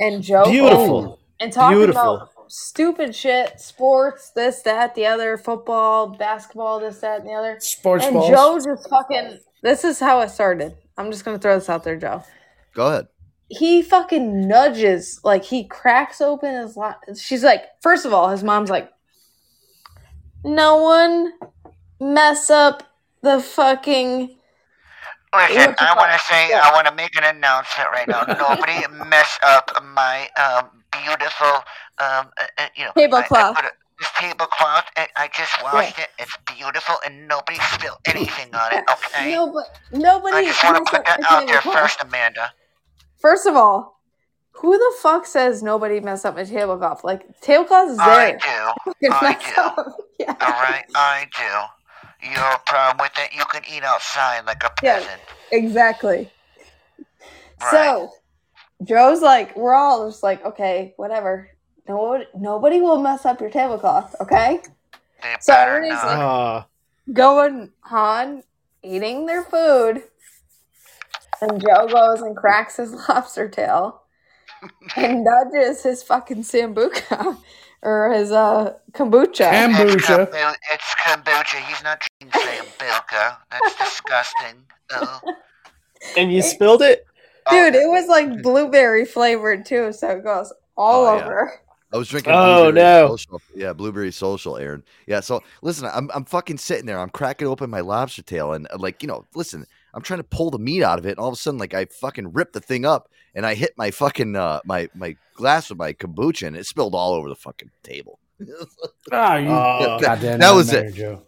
and 0.00 0.22
joking 0.22 0.52
Beautiful. 0.52 1.18
and 1.40 1.52
talking 1.52 1.78
Beautiful. 1.78 2.16
about 2.16 2.28
stupid 2.48 3.14
shit, 3.14 3.60
sports, 3.60 4.30
this, 4.30 4.62
that, 4.62 4.94
the 4.94 5.06
other, 5.06 5.36
football, 5.36 6.08
basketball, 6.08 6.80
this, 6.80 7.00
that, 7.00 7.20
and 7.20 7.28
the 7.28 7.32
other. 7.32 7.56
Sports 7.60 8.04
and 8.04 8.14
balls. 8.14 8.30
Joe 8.30 8.58
just 8.72 8.88
fucking. 8.88 9.38
This 9.62 9.84
is 9.84 10.00
how 10.00 10.20
it 10.20 10.30
started. 10.30 10.76
I'm 10.96 11.10
just 11.10 11.24
gonna 11.24 11.38
throw 11.38 11.58
this 11.58 11.68
out 11.68 11.84
there, 11.84 11.96
Joe 11.96 12.22
Go 12.74 12.86
ahead. 12.88 13.08
He 13.50 13.82
fucking 13.82 14.46
nudges 14.46 15.20
like 15.24 15.44
he 15.44 15.64
cracks 15.64 16.20
open 16.20 16.54
his 16.54 16.76
la- 16.76 16.94
she's 17.16 17.42
like 17.42 17.64
first 17.82 18.06
of 18.06 18.12
all 18.12 18.28
his 18.30 18.44
mom's 18.44 18.70
like 18.70 18.90
no 20.44 20.76
one 20.76 21.32
mess 22.00 22.48
up 22.48 22.82
the 23.22 23.40
fucking 23.40 24.36
Listen, 25.32 25.76
I 25.78 25.94
want 25.96 26.10
to 26.12 26.18
say, 26.26 26.48
yeah. 26.50 26.60
I 26.64 26.72
want 26.74 26.88
to 26.88 26.94
make 26.96 27.14
an 27.16 27.22
announcement 27.22 27.88
right 27.92 28.08
now. 28.08 28.24
Nobody 28.26 28.82
mess 29.08 29.38
up 29.44 29.70
my 29.94 30.28
um, 30.36 30.82
beautiful, 30.90 31.46
um, 31.98 32.30
uh, 32.40 32.46
uh, 32.58 32.66
you 32.74 32.82
know, 32.84 32.90
I- 32.96 33.00
I 33.00 33.02
Tablecloth. 33.06 33.56
this 34.00 34.08
tablecloth. 34.18 34.86
I, 34.96 35.06
I 35.16 35.28
just 35.32 35.62
washed 35.62 36.00
it. 36.00 36.08
It's 36.18 36.36
beautiful, 36.56 36.96
and 37.06 37.28
nobody 37.28 37.58
spilled 37.60 37.98
anything 38.06 38.52
on 38.56 38.72
it. 38.74 38.84
Okay. 38.90 39.30
no 39.30 39.52
but 39.52 39.66
nobody 39.92 40.36
I 40.36 40.44
just 40.46 40.64
want 40.64 40.84
to 40.84 40.90
put 40.90 41.04
that 41.04 41.20
out 41.30 41.46
there 41.46 41.60
tablecloth. 41.60 41.74
first, 41.80 42.02
Amanda. 42.02 42.52
First 43.20 43.46
of 43.46 43.54
all 43.56 44.00
who 44.52 44.76
the 44.76 44.92
fuck 45.00 45.24
says 45.26 45.62
nobody 45.62 46.00
messed 46.00 46.26
up 46.26 46.34
my 46.34 46.44
tablecloth 46.44 47.02
like 47.04 47.40
tablecloth 47.40 47.90
is 47.90 47.96
there. 47.98 48.06
I 48.08 48.32
do. 48.32 49.08
I 49.10 49.32
do. 49.34 49.92
yeah 50.20 50.34
All 50.40 50.50
right, 50.50 50.84
I 50.94 51.26
do. 51.36 52.28
You 52.28 52.34
have 52.34 52.60
a 52.60 52.62
problem 52.70 52.98
with 52.98 53.12
it? 53.24 53.34
You 53.34 53.44
can 53.46 53.62
eat 53.74 53.82
outside 53.82 54.44
like 54.46 54.62
a 54.64 54.70
peasant. 54.76 54.82
Yeah. 54.82 54.98
peasant. 54.98 55.20
exactly 55.52 56.30
Right. 57.62 57.70
so 57.70 58.10
joe's 58.84 59.20
like 59.22 59.54
we're 59.56 59.74
all 59.74 60.08
just 60.08 60.22
like 60.22 60.44
okay 60.44 60.94
whatever 60.96 61.50
no, 61.88 62.24
nobody 62.36 62.80
will 62.80 63.00
mess 63.02 63.26
up 63.26 63.40
your 63.40 63.50
tablecloth 63.50 64.14
okay 64.20 64.60
They 65.22 65.34
So 65.40 65.52
everybody's 65.54 66.02
not. 66.02 66.20
Uh, 66.20 66.64
going 67.12 67.72
on 67.90 68.42
eating 68.82 69.26
their 69.26 69.42
food 69.42 70.02
and 71.42 71.60
joe 71.60 71.86
goes 71.86 72.20
and 72.22 72.36
cracks 72.36 72.76
his 72.76 72.92
lobster 73.08 73.48
tail 73.48 74.02
and 74.96 75.24
nudges 75.24 75.82
his 75.82 76.02
fucking 76.02 76.42
sambuca 76.42 77.36
or 77.82 78.12
his 78.12 78.30
uh 78.30 78.74
kombucha 78.92 79.50
Cam- 79.50 79.70
It's, 79.74 80.04
Kombucha. 80.06 80.30
kombu- 80.30 80.54
it's 80.72 80.94
kombucha. 81.02 81.60
He's 81.66 81.82
not 81.82 82.00
drinking 82.20 82.40
sambuca. 82.40 83.36
That's 83.50 83.76
disgusting. 83.76 84.64
Ugh. 84.94 85.22
and 86.16 86.32
you 86.32 86.42
spilled 86.42 86.82
it. 86.82 87.06
dude 87.50 87.74
it 87.74 87.88
was 87.88 88.06
like 88.08 88.42
blueberry 88.42 89.04
flavored 89.04 89.64
too 89.64 89.92
so 89.92 90.10
it 90.10 90.24
goes 90.24 90.52
all 90.76 91.06
Oh, 91.06 91.16
yeah. 91.16 91.24
over 91.24 91.52
I 91.92 91.96
was 91.96 92.08
drinking. 92.08 92.32
Oh, 92.36 92.70
Blueberry 92.70 92.72
no. 93.02 93.08
Social. 93.16 93.42
Yeah, 93.52 93.72
blueberry 93.72 94.12
social, 94.12 94.56
Aaron. 94.56 94.84
Yeah. 95.08 95.18
So 95.18 95.42
listen, 95.60 95.90
I'm 95.92 96.08
I'm 96.14 96.24
fucking 96.24 96.58
sitting 96.58 96.86
there. 96.86 97.00
I'm 97.00 97.10
cracking 97.10 97.48
open 97.48 97.68
my 97.68 97.80
lobster 97.80 98.22
tail, 98.22 98.52
and 98.52 98.68
like 98.78 99.02
you 99.02 99.08
know, 99.08 99.24
listen, 99.34 99.66
I'm 99.94 100.02
trying 100.02 100.20
to 100.20 100.24
pull 100.24 100.50
the 100.50 100.58
meat 100.58 100.82
out 100.82 100.98
of 100.98 101.06
it, 101.06 101.10
and 101.10 101.18
all 101.18 101.28
of 101.28 101.34
a 101.34 101.36
sudden, 101.36 101.58
like 101.58 101.74
I 101.74 101.86
fucking 101.86 102.32
ripped 102.32 102.52
the 102.52 102.60
thing 102.60 102.84
up, 102.84 103.08
and 103.34 103.44
I 103.46 103.54
hit 103.54 103.72
my 103.76 103.90
fucking 103.90 104.36
uh 104.36 104.60
my 104.64 104.88
my 104.94 105.16
glass 105.34 105.68
with 105.70 105.78
my 105.78 105.92
kombucha, 105.92 106.46
and 106.46 106.56
it 106.56 106.66
spilled 106.66 106.94
all 106.94 107.14
over 107.14 107.28
the 107.28 107.34
fucking 107.36 107.70
table. 107.82 108.18
Ah, 109.12 109.36
you 109.36 109.48
Oh, 109.50 109.98
goddamn 110.00 110.38
that 110.40 110.52
was 110.52 110.72
it. 110.72 110.94
Joe. 110.94 111.22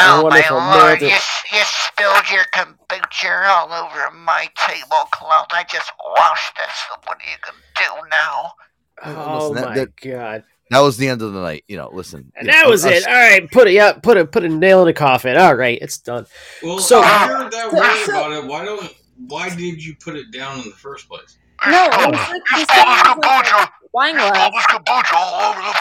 Oh 0.00 0.28
my 0.28 0.44
lord! 0.50 1.00
You, 1.00 1.08
you 1.08 1.62
spilled 1.64 2.30
your 2.30 2.44
kombucha 2.54 3.48
all 3.48 3.72
over 3.72 4.10
my 4.16 4.48
tablecloth. 4.56 5.48
I 5.52 5.64
just 5.70 5.90
washed 6.04 6.56
this. 6.56 6.84
What 7.04 7.18
are 7.18 7.30
you 7.30 7.36
gonna 7.44 8.02
do 8.02 8.08
now? 8.10 8.52
Oh 9.04 9.48
Listen, 9.50 9.54
that- 9.56 9.68
my 9.68 9.74
that- 9.74 9.96
god! 9.96 10.44
That 10.70 10.80
was 10.80 10.96
the 10.98 11.08
end 11.08 11.22
of 11.22 11.32
the 11.32 11.40
night. 11.40 11.64
You 11.68 11.76
know, 11.78 11.90
listen. 11.92 12.30
And 12.36 12.46
you 12.46 12.52
know, 12.52 12.58
that 12.62 12.68
was 12.68 12.84
us- 12.84 12.92
it. 13.02 13.06
All 13.06 13.12
right, 13.14 13.50
put 13.50 13.68
it. 13.68 13.72
Yeah, 13.72 13.92
put 13.92 14.16
it. 14.16 14.30
Put 14.32 14.44
a 14.44 14.48
nail 14.48 14.80
in 14.80 14.86
the 14.86 14.92
coffin. 14.92 15.36
All 15.36 15.54
right, 15.54 15.78
it's 15.80 15.98
done. 15.98 16.26
Well, 16.62 16.78
So- 16.78 17.00
if 17.00 17.04
you're 17.06 17.36
uh, 17.36 17.48
that 17.48 17.70
So- 17.70 17.76
worried 17.76 18.08
about 18.08 18.32
it, 18.32 18.44
why 18.48 18.64
don't? 18.64 18.94
Why 19.26 19.48
did 19.48 19.84
you 19.84 19.94
put 19.96 20.14
it 20.16 20.30
down 20.30 20.58
in 20.60 20.64
the 20.66 20.76
first 20.76 21.08
place? 21.08 21.38
no 21.66 21.84
it 21.92 22.10
was 22.10 22.18
like 22.28 22.42
You 22.52 22.58
the 22.60 22.66
this 22.66 22.68
as, 22.70 22.76
like, 22.78 23.16
kombucha. 23.46 23.68
wine 23.92 24.14
You 24.14 24.20
spilled 24.20 24.34
glass 24.34 24.52
this 24.52 24.66
kombucha 24.78 25.12
all 25.14 25.50
over 25.50 25.60
the 25.60 25.74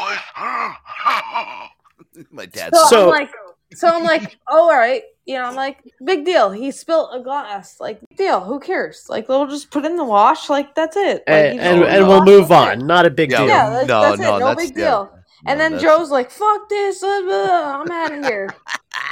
place. 2.16 2.26
My 2.32 2.46
dad. 2.48 2.74
so, 2.76 2.86
So- 2.88 3.04
i'm 3.04 3.10
like 3.12 3.30
so 3.74 3.88
i'm 3.88 4.04
like 4.04 4.38
oh 4.48 4.70
all 4.70 4.78
right 4.78 5.04
you 5.30 5.34
know, 5.36 5.44
I'm 5.44 5.56
like, 5.56 5.84
big 6.06 6.24
deal. 6.24 6.52
He 6.52 6.72
spilled 6.72 7.10
a 7.12 7.20
glass. 7.22 7.82
Like, 7.82 8.00
deal. 8.16 8.40
Who 8.40 8.62
cares? 8.62 9.08
Like, 9.10 9.28
we'll 9.28 9.46
just 9.48 9.72
put 9.72 9.84
it 9.84 9.92
in 9.92 9.98
the 9.98 10.06
wash. 10.06 10.50
Like, 10.50 10.74
that's 10.74 10.96
it. 10.96 11.16
Like, 11.28 11.28
and 11.28 11.60
and, 11.60 11.84
and 11.84 12.08
we'll 12.08 12.24
move 12.24 12.46
it. 12.46 12.52
on. 12.54 12.88
Not 12.88 13.06
a 13.06 13.10
big 13.10 13.32
Yeah, 13.32 13.40
deal. 13.40 13.48
Yeah, 13.50 13.70
that's, 13.72 13.88
No, 13.90 14.02
that's 14.04 14.22
no, 14.22 14.38
it. 14.38 14.40
No 14.40 14.46
that's- 14.48 14.68
big 14.70 14.78
yeah. 14.78 14.86
deal. 14.86 15.20
and 15.46 15.60
then 15.60 15.74
that's- 15.74 15.82
Joe's 15.98 16.12
like, 16.12 16.32
"Fuck 16.32 16.70
this, 16.70 17.04
uh, 17.04 17.08
uh, 17.08 17.84
I'm 17.84 17.92
out 17.92 18.14
of 18.14 18.24
here." 18.24 18.56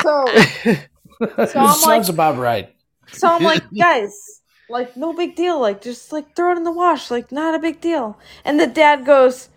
So, 0.04 0.26
So 1.20 1.26
I'm 1.38 1.48
Sounds 1.50 1.86
like- 1.86 2.08
about 2.08 2.38
right. 2.38 2.74
so 3.12 3.28
I'm 3.28 3.44
like, 3.44 3.64
guys, 3.78 4.42
like, 4.70 4.96
no 4.96 5.12
big 5.12 5.36
deal. 5.36 5.60
Like, 5.60 5.82
just 5.82 6.14
like 6.14 6.34
throw 6.34 6.54
it 6.54 6.58
in 6.58 6.64
the 6.64 6.72
wash. 6.72 7.12
Like, 7.12 7.30
not 7.30 7.56
a 7.56 7.60
big 7.60 7.82
deal. 7.82 8.18
And 8.46 8.58
the 8.58 8.68
dad 8.68 9.06
goes, 9.06 9.50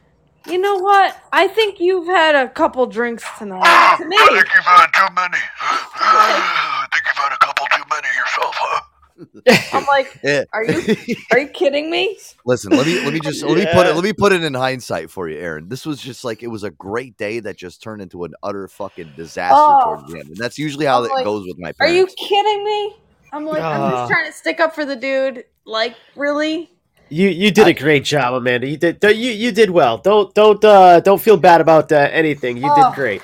"You 0.51 0.59
know 0.59 0.77
what? 0.77 1.17
I 1.33 1.49
think 1.49 1.81
you've 1.81 2.07
had 2.07 2.35
a 2.35 2.49
couple 2.49 2.87
drinks 2.87 3.25
tonight." 3.39 3.97
To 3.99 4.05
me, 4.07 4.17
I 4.19 4.27
think 4.29 4.47
you've 4.55 4.65
had 4.65 4.87
too 4.95 5.15
many. 5.15 5.39
I 5.61 6.87
think 6.93 7.05
you've 7.07 7.17
had 7.17 7.33
a 7.33 7.39
couple 7.39 7.67
too 7.67 7.83
many 7.91 8.09
yourself, 8.17 8.55
huh? 8.59 8.81
I'm 9.73 9.85
like, 9.87 10.47
"Are 10.53 10.65
you 10.65 11.17
are 11.33 11.39
you 11.41 11.49
kidding 11.49 11.91
me?" 11.91 12.17
Listen, 12.47 12.71
let 12.71 12.87
me 12.87 13.01
let 13.05 13.13
me 13.13 13.19
just 13.21 13.43
let 13.43 13.57
me 13.59 13.67
put 13.73 13.87
it 13.87 13.95
let 13.95 14.05
me 14.05 14.13
put 14.13 14.33
it 14.33 14.45
in 14.45 14.55
hindsight 14.55 15.11
for 15.11 15.29
you, 15.29 15.39
Aaron. 15.39 15.69
This 15.69 15.85
was 15.85 16.01
just 16.01 16.25
like 16.25 16.43
it 16.45 16.47
was 16.49 16.63
a 16.63 16.71
great 16.71 17.17
day 17.17 17.41
that 17.41 17.57
just 17.57 17.83
turned 17.83 18.01
into 18.01 18.23
an 18.25 18.35
utter 18.45 18.69
fucking 18.69 19.15
disaster 19.17 19.57
Oh. 19.57 19.83
towards 19.85 20.13
the 20.13 20.19
end, 20.21 20.29
and 20.29 20.37
that's 20.37 20.57
usually 20.59 20.87
how 20.87 21.01
I'm 21.01 21.07
it 21.07 21.13
like, 21.13 21.25
goes 21.25 21.45
with 21.47 21.59
my 21.59 21.73
Are 21.81 21.89
you 21.89 22.07
kidding 22.07 22.65
me? 22.65 22.97
I'm 23.33 23.45
like, 23.45 23.61
I'm 23.61 23.81
Ah. 23.81 23.91
just 23.91 24.11
trying 24.13 24.27
to 24.27 24.33
stick 24.33 24.61
up 24.61 24.75
for 24.75 24.85
the 24.85 24.97
dude. 24.97 25.45
Like, 25.67 25.97
really? 26.17 26.71
You 27.11 27.29
you 27.29 27.51
did 27.51 27.67
a 27.67 27.73
great 27.75 28.05
job, 28.05 28.35
Amanda. 28.35 28.67
You 28.69 28.77
did 28.77 29.03
you 29.03 29.31
you 29.31 29.51
did 29.53 29.71
well. 29.71 29.99
Don't 29.99 30.35
don't 30.35 30.63
uh, 30.65 31.01
don't 31.01 31.21
feel 31.21 31.37
bad 31.37 31.61
about 31.61 31.91
uh, 31.91 32.09
anything. 32.13 32.57
You 32.59 32.69
Oh. 32.71 32.75
did 32.91 32.95
great. 32.95 33.23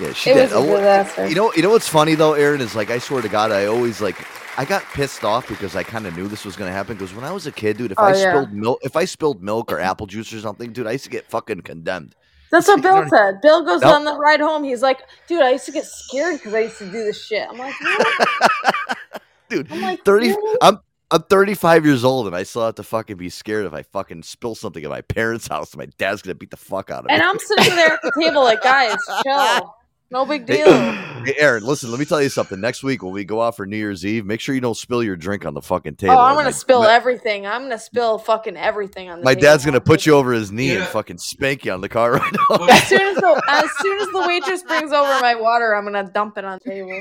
Yeah, 0.00 0.12
she 0.12 0.30
It 0.30 0.34
did. 0.34 0.42
was 0.44 0.52
a 0.52 0.56
Oh, 0.56 0.76
disaster. 0.76 1.28
You 1.28 1.34
know, 1.34 1.52
you 1.54 1.62
know 1.62 1.70
what's 1.70 1.88
funny 1.88 2.14
though, 2.14 2.34
Aaron 2.34 2.60
is 2.60 2.74
like 2.74 2.90
I 2.90 2.98
swear 2.98 3.22
to 3.22 3.28
God, 3.28 3.50
I 3.52 3.66
always 3.66 4.00
like 4.00 4.16
I 4.56 4.64
got 4.64 4.82
pissed 4.92 5.24
off 5.24 5.48
because 5.48 5.74
I 5.76 5.82
kind 5.82 6.06
of 6.06 6.16
knew 6.16 6.28
this 6.28 6.44
was 6.44 6.56
gonna 6.56 6.72
happen. 6.72 6.94
Because 6.96 7.14
when 7.14 7.24
I 7.24 7.32
was 7.32 7.46
a 7.46 7.52
kid, 7.52 7.76
dude, 7.78 7.92
if 7.92 7.98
Oh, 7.98 8.04
I 8.04 8.10
yeah. 8.14 8.30
spilled 8.30 8.52
milk, 8.52 8.78
if 8.82 8.96
I 8.96 9.04
spilled 9.04 9.42
milk 9.42 9.72
or 9.72 9.80
apple 9.80 10.06
juice 10.06 10.32
or 10.32 10.40
something, 10.40 10.72
dude, 10.72 10.86
I 10.86 10.92
used 10.92 11.04
to 11.04 11.10
get 11.10 11.26
fucking 11.28 11.62
condemned. 11.62 12.14
That's 12.50 12.68
what 12.68 12.82
Bill 12.82 13.04
said. 13.08 13.40
Bill 13.40 13.64
goes 13.64 13.80
Nope. 13.80 13.94
on 13.94 14.04
the 14.04 14.14
ride 14.14 14.40
home. 14.40 14.62
He's 14.62 14.82
like, 14.82 15.00
dude, 15.26 15.40
I 15.40 15.52
used 15.52 15.64
to 15.66 15.72
get 15.72 15.86
scared 15.86 16.34
because 16.36 16.52
I 16.52 16.60
used 16.60 16.76
to 16.78 16.84
do 16.84 17.02
this 17.04 17.24
shit. 17.24 17.48
I'm 17.50 17.56
like, 17.56 17.74
what? 17.80 18.98
dude. 19.48 19.72
I'm 19.72 19.80
like, 19.80 20.04
Thirty. 20.04 20.28
really? 20.28 20.58
I'm 20.60 20.78
I'm 21.12 21.22
35 21.24 21.84
years 21.84 22.04
old 22.04 22.26
and 22.26 22.34
I 22.34 22.42
still 22.42 22.64
have 22.64 22.76
to 22.76 22.82
fucking 22.82 23.18
be 23.18 23.28
scared 23.28 23.66
if 23.66 23.74
I 23.74 23.82
fucking 23.82 24.22
spill 24.22 24.54
something 24.54 24.82
at 24.82 24.88
my 24.88 25.02
parents' 25.02 25.46
house. 25.46 25.76
My 25.76 25.84
dad's 25.98 26.22
gonna 26.22 26.34
beat 26.34 26.50
the 26.50 26.56
fuck 26.56 26.90
out 26.90 27.00
of 27.00 27.04
me. 27.06 27.12
And 27.12 27.22
I'm 27.22 27.38
sitting 27.38 27.76
there 27.76 27.92
at 27.92 28.00
the 28.02 28.12
table 28.18 28.42
like, 28.42 28.62
guys, 28.62 28.96
chill. 29.22 29.76
No 30.10 30.24
big 30.24 30.46
deal. 30.46 30.66
hey, 31.24 31.34
Aaron, 31.38 31.64
listen. 31.64 31.90
Let 31.90 32.00
me 32.00 32.06
tell 32.06 32.22
you 32.22 32.30
something. 32.30 32.58
Next 32.58 32.82
week 32.82 33.02
when 33.02 33.12
we 33.12 33.24
go 33.24 33.42
out 33.42 33.56
for 33.56 33.66
New 33.66 33.76
Year's 33.76 34.06
Eve, 34.06 34.24
make 34.24 34.40
sure 34.40 34.54
you 34.54 34.62
don't 34.62 34.76
spill 34.76 35.02
your 35.02 35.16
drink 35.16 35.44
on 35.44 35.52
the 35.52 35.60
fucking 35.60 35.96
oh, 35.98 36.00
table. 36.00 36.14
Oh, 36.14 36.20
I'm 36.20 36.34
gonna 36.34 36.50
spill 36.50 36.82
my, 36.82 36.92
everything. 36.94 37.46
I'm 37.46 37.62
gonna 37.62 37.78
spill 37.78 38.18
fucking 38.18 38.56
everything 38.56 39.10
on 39.10 39.18
the 39.18 39.24
My 39.24 39.34
table. 39.34 39.42
dad's 39.42 39.66
gonna 39.66 39.80
put 39.82 40.06
you 40.06 40.14
over 40.14 40.32
his 40.32 40.50
knee 40.50 40.74
and 40.74 40.84
fucking 40.86 41.18
spank 41.18 41.66
you 41.66 41.72
on 41.72 41.82
the 41.82 41.90
car 41.90 42.12
right 42.16 42.36
now. 42.50 42.66
As 42.68 42.88
soon 42.88 43.02
as 43.02 43.16
the 43.16 43.42
as 43.48 43.70
soon 43.80 44.00
as 44.00 44.08
the 44.08 44.24
waitress 44.26 44.62
brings 44.62 44.92
over 44.92 45.20
my 45.20 45.34
water, 45.34 45.74
I'm 45.74 45.84
gonna 45.84 46.10
dump 46.10 46.38
it 46.38 46.44
on 46.46 46.58
the 46.62 46.70
table. 46.70 47.00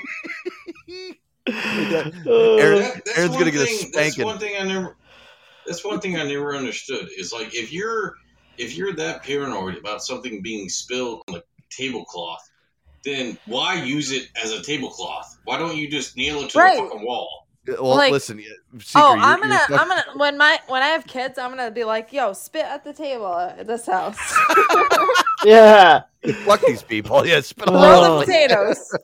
Aaron, 1.49 2.13
That- 2.25 3.01
Aaron's 3.15 3.35
gonna 3.37 3.51
get 3.51 3.61
a 3.61 3.65
thing- 3.65 3.77
That's 3.93 4.13
spanking. 4.13 4.25
one 4.25 4.37
thing 4.39 4.55
I 4.59 4.63
never. 4.63 4.95
That's 5.65 5.83
one 5.83 5.99
thing 5.99 6.17
I 6.17 6.23
never 6.23 6.55
understood. 6.55 7.09
Is 7.17 7.31
like 7.33 7.53
if 7.55 7.71
you're 7.71 8.15
if 8.57 8.75
you're 8.75 8.93
that 8.93 9.23
paranoid 9.23 9.77
about 9.77 10.03
something 10.03 10.41
being 10.41 10.69
spilled 10.69 11.23
on 11.27 11.35
the 11.35 11.43
tablecloth, 11.69 12.47
then 13.03 13.37
why 13.45 13.75
use 13.83 14.11
it 14.11 14.29
as 14.41 14.51
a 14.51 14.61
tablecloth? 14.61 15.37
Why 15.45 15.57
don't 15.57 15.77
you 15.77 15.89
just 15.89 16.15
nail 16.17 16.41
it 16.41 16.49
to 16.51 16.59
Right. 16.59 16.77
the 16.77 16.83
fucking 16.83 17.05
wall? 17.05 17.47
Well, 17.67 17.85
Like- 17.95 18.11
listen, 18.11 18.39
yeah, 18.39 18.45
Seeker, 18.45 18.70
oh, 18.95 19.17
I'm 19.19 19.39
you're 19.39 19.47
gonna, 19.49 19.59
fuck- 19.67 19.81
I'm 19.81 19.87
gonna 19.87 20.03
when 20.15 20.37
my 20.37 20.59
when 20.67 20.81
I 20.83 20.87
have 20.87 21.05
kids, 21.07 21.37
I'm 21.37 21.49
gonna 21.49 21.71
be 21.71 21.83
like, 21.83 22.11
yo, 22.13 22.33
spit 22.33 22.65
at 22.65 22.83
the 22.83 22.93
table 22.93 23.33
at 23.37 23.67
this 23.67 23.85
house. 23.85 24.17
Yeah. 25.43 26.01
fuck 26.45 26.61
these 26.61 26.83
people. 26.83 27.25
Yeah, 27.25 27.41
spit 27.41 27.67
all 27.67 27.73
Throw 27.81 28.01
the 28.03 28.19
the 28.19 28.25
potatoes. 28.25 28.95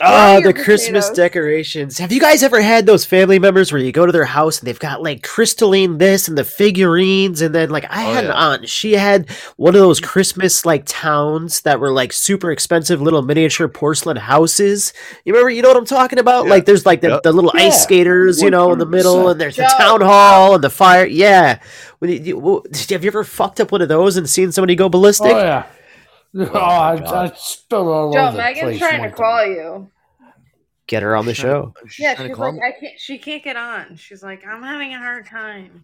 Oh, 0.00 0.32
your 0.38 0.40
the 0.50 0.54
Christmas 0.54 1.10
potatoes. 1.10 1.16
decorations. 1.16 1.98
Have 1.98 2.10
you 2.10 2.20
guys 2.22 2.42
ever 2.42 2.62
had 2.62 2.86
those 2.86 3.04
family 3.04 3.38
members 3.38 3.70
where 3.70 3.82
you 3.82 3.92
go 3.92 4.06
to 4.06 4.12
their 4.12 4.24
house 4.24 4.60
and 4.60 4.66
they've 4.66 4.78
got 4.78 5.02
like 5.02 5.22
crystalline 5.22 5.98
this 5.98 6.26
and 6.26 6.38
the 6.38 6.44
figurines? 6.44 7.42
And 7.42 7.54
then, 7.54 7.68
like, 7.68 7.84
I 7.90 8.06
Oh, 8.08 8.14
had 8.14 8.24
an 8.24 8.30
aunt, 8.30 8.66
she 8.66 8.92
had 8.94 9.28
one 9.56 9.74
of 9.74 9.82
those 9.82 10.00
Christmas 10.00 10.64
like 10.64 10.84
towns 10.86 11.60
that 11.62 11.80
were 11.80 11.92
like 11.92 12.14
super 12.14 12.50
expensive 12.50 13.02
little 13.02 13.20
miniature 13.20 13.68
porcelain 13.68 14.16
houses. 14.16 14.94
You 15.26 15.34
remember, 15.34 15.50
you 15.50 15.60
know 15.60 15.68
what 15.68 15.76
I'm 15.76 15.84
talking 15.84 16.18
about? 16.18 16.44
Yeah. 16.46 16.50
Like, 16.52 16.64
there's 16.64 16.86
like 16.86 17.02
the, 17.02 17.08
Yep. 17.10 17.24
the 17.24 17.32
little 17.32 17.52
Yeah. 17.54 17.64
ice 17.66 17.82
skaters, 17.82 18.40
you 18.40 18.50
know, 18.50 18.72
in 18.72 18.78
the 18.78 18.86
middle, 18.86 19.03
100%. 19.08 19.30
and 19.32 19.40
there's 19.40 19.56
the 19.56 19.72
town 19.78 20.00
hall 20.00 20.54
and 20.54 20.64
the 20.64 20.70
fire. 20.70 21.06
Yeah. 21.06 21.60
When 21.98 22.10
you, 22.10 22.18
you- 22.18 22.62
have 22.90 23.04
you 23.04 23.08
ever 23.08 23.24
fucked 23.24 23.60
up 23.60 23.72
one 23.72 23.82
of 23.82 23.88
those 23.88 24.16
and 24.16 24.28
seen 24.28 24.52
somebody 24.52 24.74
go 24.74 24.88
ballistic? 24.88 25.32
Oh 25.32 25.38
yeah. 25.38 25.66
Oh, 26.36 26.50
oh 26.54 26.58
I, 26.58 26.96
God. 26.98 27.32
I 27.32 27.36
spilled 27.36 27.88
all 27.88 28.12
Joe, 28.12 28.26
over 28.26 28.32
the 28.32 28.38
Megan's 28.42 28.62
place. 28.64 28.78
trying 28.78 28.92
to 28.94 28.98
one 29.00 29.08
time. 29.10 29.16
call 29.16 29.46
you. 29.46 29.90
Get 30.86 31.02
her 31.02 31.16
on 31.16 31.24
the 31.24 31.32
show. 31.32 31.72
Yeah, 31.98 32.14
she's 32.14 32.36
like, 32.36 32.54
me. 32.54 32.60
I 32.60 32.72
can't. 32.78 33.00
She 33.00 33.16
can't 33.16 33.42
get 33.42 33.56
on. 33.56 33.96
She's 33.96 34.22
like, 34.22 34.46
I'm 34.46 34.62
having 34.62 34.92
a 34.92 34.98
hard 34.98 35.26
time. 35.26 35.82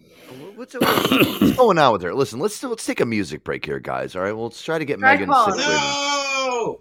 What's, 0.57 0.75
what's 0.75 1.57
going 1.57 1.79
on 1.79 1.93
with 1.95 2.03
her? 2.03 2.13
Listen, 2.13 2.39
let's 2.39 2.63
let's 2.63 2.85
take 2.85 3.01
a 3.01 3.07
music 3.07 3.43
break 3.43 3.65
here, 3.65 3.79
guys. 3.81 4.15
All 4.15 4.21
right, 4.21 4.33
well, 4.33 4.45
let's 4.45 4.63
try 4.63 4.79
to 4.79 4.85
get 4.85 4.99
Try 4.99 5.13
Megan. 5.15 5.29
calling. 5.31 5.59
No. 5.59 6.81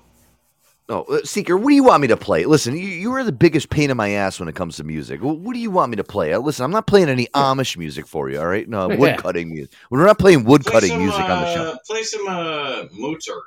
No, 0.90 1.04
uh, 1.04 1.20
Seeker, 1.24 1.56
what 1.56 1.70
do 1.70 1.76
you 1.76 1.84
want 1.84 2.02
me 2.02 2.08
to 2.08 2.18
play? 2.18 2.46
Listen, 2.46 2.76
you, 2.76 2.88
you 2.88 3.14
are 3.14 3.24
the 3.24 3.32
biggest 3.32 3.70
pain 3.70 3.92
in 3.92 3.98
my 3.98 4.10
ass 4.10 4.40
when 4.40 4.50
it 4.50 4.56
comes 4.56 4.78
to 4.78 4.84
music. 4.84 5.22
What 5.22 5.54
do 5.54 5.60
you 5.60 5.70
want 5.70 5.92
me 5.92 5.98
to 5.98 6.04
play? 6.04 6.34
Uh, 6.34 6.40
Listen, 6.40 6.66
I'm 6.66 6.72
not 6.72 6.88
playing 6.88 7.10
any 7.10 7.28
Amish 7.28 7.78
music 7.78 8.08
for 8.08 8.28
you, 8.32 8.40
all 8.40 8.48
right? 8.48 8.68
No, 8.68 8.90
Yeah. 8.92 8.98
wood 8.98 9.18
cutting 9.18 9.52
music. 9.54 9.72
We're 9.92 10.04
not 10.04 10.18
playing 10.18 10.46
wood 10.46 10.64
Play 10.64 10.72
cutting 10.74 10.90
some, 10.90 11.00
music 11.04 11.22
on 11.22 11.42
the 11.42 11.48
uh, 11.48 11.54
show. 11.54 11.78
Play 11.86 12.02
some 12.02 12.28
uh, 12.28 12.84
Mozart. 12.94 13.44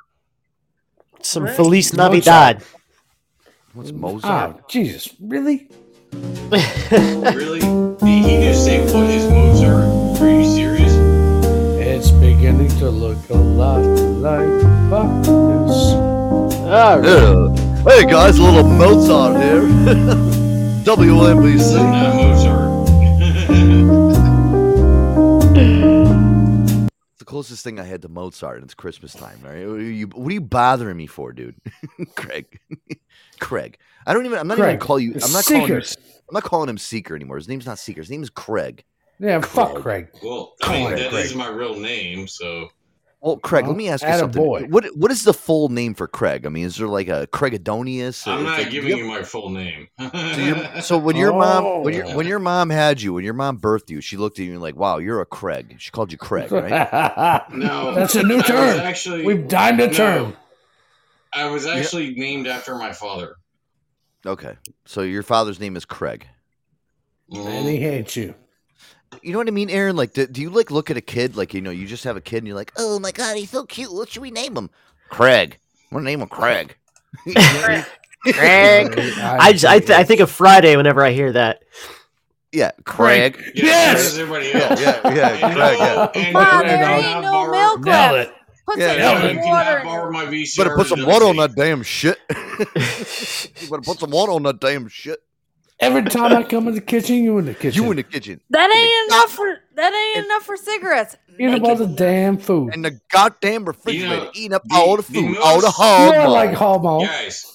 Some 1.21 1.43
What? 1.43 1.55
Feliz 1.57 1.91
Mozart. 1.93 2.11
Navidad. 2.13 2.63
What's 3.73 3.91
Mozart? 3.91 4.55
Oh 4.59 4.65
Jesus! 4.69 5.13
Really? 5.19 5.67
Really? 6.91 7.59
Did 7.59 8.25
he 8.25 8.43
just 8.43 8.63
say 8.65 8.81
what 8.93 9.09
is 9.09 9.27
Mozart? 9.29 10.21
Are 10.21 10.29
you 10.29 10.45
serious? 10.45 10.93
It's 11.81 12.11
beginning 12.11 12.69
to 12.79 12.89
look 12.89 13.17
a 13.31 13.33
lot 13.35 13.81
like 13.81 14.47
Bacchus. 14.91 15.42
All 16.73 16.99
right. 16.99 17.07
Yeah. 17.07 17.83
Hey 17.83 18.03
guys, 18.09 18.39
a 18.39 18.43
little 18.43 18.63
Mozart 18.63 19.39
here. 19.41 19.61
It's 20.83 20.89
WNBC. 20.89 21.75
not 21.75 22.15
Mozart. 22.15 22.73
It's 25.55 27.19
the 27.19 27.25
closest 27.25 27.63
thing 27.63 27.79
I 27.79 27.83
had 27.83 28.01
to 28.01 28.09
Mozart, 28.09 28.55
and 28.57 28.65
it's 28.65 28.73
Christmas 28.73 29.13
time. 29.13 29.39
All 29.45 29.51
right, 29.51 29.67
what 29.67 29.75
are 29.77 29.81
you, 29.81 30.07
what 30.07 30.29
are 30.29 30.33
you 30.33 30.41
bothering 30.41 30.97
me 30.97 31.05
for, 31.07 31.31
dude? 31.31 31.55
Craig, 32.15 32.59
Craig. 33.39 33.77
I 34.07 34.13
don't 34.13 34.25
even. 34.25 34.39
I'm 34.39 34.47
not 34.47 34.55
even 34.57 34.65
Craig, 34.65 34.79
gonna 34.79 34.87
call 34.87 34.99
you. 34.99 35.13
it's 35.13 35.25
I'm 35.27 35.31
not 35.31 35.45
calling. 35.45 35.61
Him, 35.61 35.81
Seekers. 35.83 35.97
I'm 36.27 36.33
not 36.33 36.43
calling 36.43 36.69
him 36.69 36.77
Seeker 36.77 37.15
anymore. 37.15 37.37
His 37.37 37.47
name's 37.47 37.65
not 37.67 37.77
Seeker. 37.79 38.01
His 38.01 38.09
name 38.09 38.23
is 38.23 38.29
Craig. 38.31 38.83
Yeah, 39.19 39.39
fuck 39.41 39.75
Craig. 39.75 40.07
well, 40.23 40.55
I 40.63 40.71
mean, 40.73 40.89
that 40.95 41.11
Craig. 41.11 41.25
is 41.25 41.35
my 41.35 41.49
real 41.49 41.79
name, 41.79 42.27
so. 42.27 42.69
Well, 43.23 43.37
Craig, 43.37 43.63
Well, 43.63 43.71
let 43.71 43.77
me 43.77 43.87
ask 43.87 44.05
you 44.05 44.13
something. 44.17 44.43
boy. 44.43 44.63
What 44.65 44.85
what 44.97 45.09
is 45.09 45.23
the 45.23 45.33
full 45.33 45.69
name 45.69 45.93
for 45.93 46.09
Craig? 46.09 46.45
I 46.45 46.49
mean, 46.49 46.65
is 46.65 46.75
there 46.75 46.87
like 46.87 47.07
a 47.07 47.25
Craigidonius? 47.27 48.27
I'm 48.27 48.43
not 48.43 48.59
it- 48.59 48.69
giving 48.69 48.97
you 48.97 49.05
my 49.05 49.23
full 49.23 49.49
name. 49.49 49.87
So, 49.97 50.17
your- 50.41 50.81
so 50.81 50.97
when 50.97 51.15
your 51.15 51.31
mom 51.31 51.83
when 51.83 51.93
your 51.93 52.05
Oh. 52.07 52.17
when 52.17 52.27
your 52.27 52.39
mom 52.39 52.69
had 52.69 53.01
you 53.01 53.13
when 53.13 53.23
your 53.23 53.33
mom 53.33 53.59
birthed 53.59 53.89
you, 53.89 54.01
she 54.01 54.17
looked 54.17 54.39
at 54.39 54.45
you 54.45 54.51
and 54.51 54.61
like, 54.61 54.75
wow, 54.75 54.97
you're 54.97 55.21
a 55.21 55.25
Craig. 55.25 55.77
She 55.79 55.89
called 55.89 56.11
you 56.11 56.17
Craig, 56.17 56.51
right? 56.51 57.49
no, 57.53 57.95
That's 57.95 58.15
a 58.15 58.23
new 58.23 58.39
I 58.39 58.41
term. 58.41 58.79
Actually, 58.81 59.25
We've 59.25 59.47
dined 59.47 59.79
a 59.79 59.87
no, 59.87 59.93
term. 59.93 60.37
I 61.33 61.45
was 61.49 61.65
actually 61.65 62.15
named 62.15 62.47
after 62.47 62.75
my 62.75 62.91
father. 62.91 63.35
okay, 64.25 64.57
so 64.85 65.01
your 65.01 65.23
father's 65.23 65.61
name 65.61 65.77
is 65.77 65.85
Craig. 65.85 66.27
And 67.31 67.67
he 67.69 67.77
hates 67.77 68.17
you. 68.17 68.35
You 69.21 69.31
know 69.31 69.37
what 69.37 69.47
I 69.47 69.51
mean, 69.51 69.69
Aaron? 69.69 69.95
Like, 69.95 70.13
do, 70.13 70.25
do 70.27 70.41
you 70.41 70.49
like 70.49 70.71
look 70.71 70.89
at 70.91 70.97
a 70.97 71.01
kid 71.01 71.35
like 71.35 71.53
you 71.53 71.61
know 71.61 71.71
you 71.71 71.85
just 71.87 72.03
have 72.03 72.17
a 72.17 72.21
kid 72.21 72.37
and 72.37 72.47
you're 72.47 72.55
like, 72.55 72.71
oh 72.77 72.99
my 72.99 73.11
god, 73.11 73.37
he's 73.37 73.49
so 73.49 73.65
cute. 73.65 73.93
What 73.93 74.09
should 74.09 74.21
we 74.21 74.31
name 74.31 74.55
him? 74.57 74.69
Craig. 75.09 75.59
I'm 75.91 75.97
gonna 75.97 76.05
name 76.05 76.21
him 76.21 76.27
Craig. 76.29 76.75
Craig. 77.25 77.85
I, 78.25 79.37
I, 79.39 79.51
just, 79.51 79.65
I, 79.65 79.79
th- 79.79 79.89
I 79.91 80.03
think 80.03 80.21
of 80.21 80.31
Friday 80.31 80.75
whenever 80.77 81.03
I 81.03 81.11
hear 81.11 81.31
that. 81.33 81.63
yeah, 82.53 82.71
Craig. 82.85 83.37
Yeah, 83.53 83.65
Yes! 83.65 83.97
so 83.97 84.03
does 84.03 84.19
everybody 84.19 84.47
Yeah, 84.47 84.59
else. 84.69 84.81
yeah, 84.81 85.13
yeah, 85.13 85.29
And 85.33 85.43
uh, 85.43 85.55
Craig, 85.55 85.77
yeah. 85.79 86.11
and 86.23 86.33
Mom, 86.33 86.61
you 86.61 86.67
there 86.67 86.83
ain't 86.89 87.21
no 87.21 87.31
borrow- 87.31 87.51
milk 87.51 87.85
left. 87.85 88.29
it. 88.29 88.35
Put 88.65 88.77
Yeah, 88.79 88.87
some 88.87 88.97
yeah. 88.97 89.11
You 89.11 89.19
fucking 89.19 89.37
cannot 89.43 89.49
water 89.65 89.77
in 89.79 89.85
borrow 89.85 90.09
it. 90.09 90.11
my 90.13 90.25
VCR. 90.25 90.57
Better 90.57 90.75
put 90.77 90.87
some 90.87 91.05
water 91.05 91.25
on 91.25 91.35
that 91.35 91.55
damn 91.55 91.83
shit. 91.83 92.17
you 92.29 93.69
better 93.69 93.81
put 93.83 93.99
some 93.99 94.11
water 94.11 94.31
on 94.31 94.43
that 94.43 94.59
damn 94.61 94.87
shit. 94.87 95.19
Every 95.79 96.03
time 96.09 96.33
I 96.35 96.43
come 96.43 96.67
in 96.67 96.75
the 96.75 96.81
kitchen, 96.81 97.23
you 97.23 97.37
in 97.39 97.45
the 97.45 97.53
kitchen. 97.53 97.83
You 97.83 97.91
in 97.91 97.97
the 97.97 98.03
kitchen. 98.03 98.39
That 98.49 98.71
ain't 98.71 99.09
enough 99.11 99.31
for 99.31 99.57
that 99.75 99.93
ain't 99.93 100.25
enough 100.25 100.43
for 100.43 100.55
cigarettes. 100.55 101.15
Eat 101.39 101.45
Make 101.49 101.61
up 101.61 101.67
all 101.67 101.75
the 101.75 101.87
damn 101.87 102.37
food. 102.37 102.71
And 102.73 102.85
the 102.85 102.99
goddamn 103.11 103.65
refrigerator 103.65 104.25
know, 104.25 104.31
eating 104.33 104.53
up 104.53 104.63
the- 104.65 104.75
all 104.75 104.97
the 104.97 105.03
the 105.03 105.13
food, 105.13 105.29
most- 105.31 105.41
all 105.43 105.61
the 105.61 105.67
You 105.67 105.71
hog. 105.73 106.15
are 106.15 106.23
maw. 106.23 106.31
like 106.33 106.53
Hallmark. 106.53 107.03
Guys, 107.09 107.45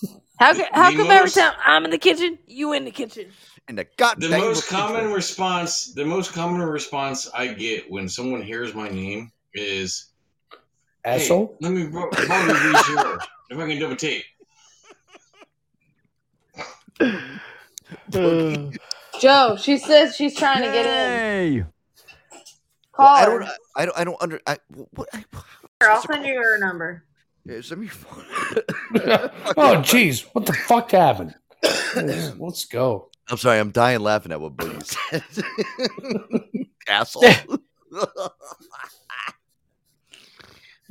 How 0.40 0.54
co- 0.54 0.64
how 0.72 0.90
The 0.90 0.96
come 0.96 1.10
every 1.10 1.30
time 1.30 1.52
I'm 1.64 1.84
in 1.84 1.90
the 1.90 1.98
kitchen, 1.98 2.38
you 2.46 2.72
in 2.72 2.84
the 2.84 2.90
kitchen? 2.90 3.30
And 3.66 3.76
the 3.78 3.86
goddamn 3.96 4.20
The 4.30 4.36
goddamn 4.36 4.48
most 4.48 4.68
common 4.68 5.12
response, 5.12 5.92
the 5.94 6.04
most 6.04 6.32
common 6.32 6.60
response 6.62 7.28
I 7.34 7.48
get 7.48 7.90
when 7.90 8.08
someone 8.08 8.42
hears 8.42 8.74
my 8.74 8.88
name 8.88 9.30
is, 9.52 10.06
"Hey, 11.04 11.22
Asshole. 11.22 11.56
let 11.60 11.72
me 11.72 11.86
borrow 11.86 12.10
borrow 12.26 12.46
these 12.46 12.86
here 12.86 13.18
if 13.50 13.58
I 13.58 13.66
can 13.68 13.78
double 13.80 13.96
tape." 13.96 14.24
Uh. 18.14 18.70
Joe, 19.20 19.56
she 19.60 19.78
says 19.78 20.14
she's 20.14 20.36
trying 20.36 20.62
to 20.62 20.70
get 20.70 20.86
in. 20.86 21.56
Well, 21.60 21.66
Call 22.92 23.06
I 23.06 23.24
her. 23.24 23.38
don't. 23.40 23.50
I 23.76 23.84
don't. 23.86 23.98
I 23.98 24.04
don't 24.04 24.22
under. 24.22 24.40
I, 24.46 24.58
what? 24.94 25.08
I, 25.12 25.18
Here, 25.80 25.90
I'll 25.90 26.02
send 26.02 26.26
you 26.26 26.34
her 26.34 26.58
number. 26.58 27.04
yeah, 27.44 27.60
send 27.62 27.80
me 27.80 27.86
your 27.86 27.94
phone. 27.94 28.24
Oh, 29.56 29.76
jeez. 29.82 30.26
What 30.32 30.46
the 30.46 30.52
fuck 30.52 30.90
happened? 30.90 31.34
Let's 31.96 32.64
go. 32.66 33.10
I'm 33.30 33.36
sorry. 33.38 33.58
I'm 33.58 33.70
dying 33.70 34.00
laughing 34.00 34.32
at 34.32 34.40
what 34.40 34.56
Boogie 34.56 34.84
said. 34.84 35.22
Asshole. 36.88 37.24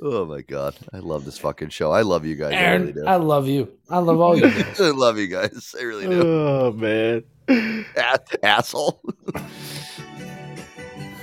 Oh 0.02 0.26
my 0.26 0.41
god, 0.41 0.76
I 0.93 1.00
love 1.00 1.26
this 1.26 1.38
fucking 1.38 1.70
show. 1.70 1.91
I 1.91 2.02
love 2.02 2.26
you 2.26 2.36
guys. 2.36 2.54
I 2.54 2.72
really 2.76 2.93
do. 2.93 3.06
I 3.06 3.16
love 3.18 3.48
you. 3.48 3.72
I 3.89 3.98
love 4.00 4.20
all 4.20 4.36
you 4.36 4.43
guys. 4.52 4.80
I 4.82 4.89
love 4.91 5.18
you 5.18 5.28
guys. 5.28 5.76
I 5.80 5.84
really 5.84 6.08
do. 6.08 6.22
Oh 6.22 6.72
man. 6.72 7.24
A- 7.95 8.20
asshole. 8.45 9.02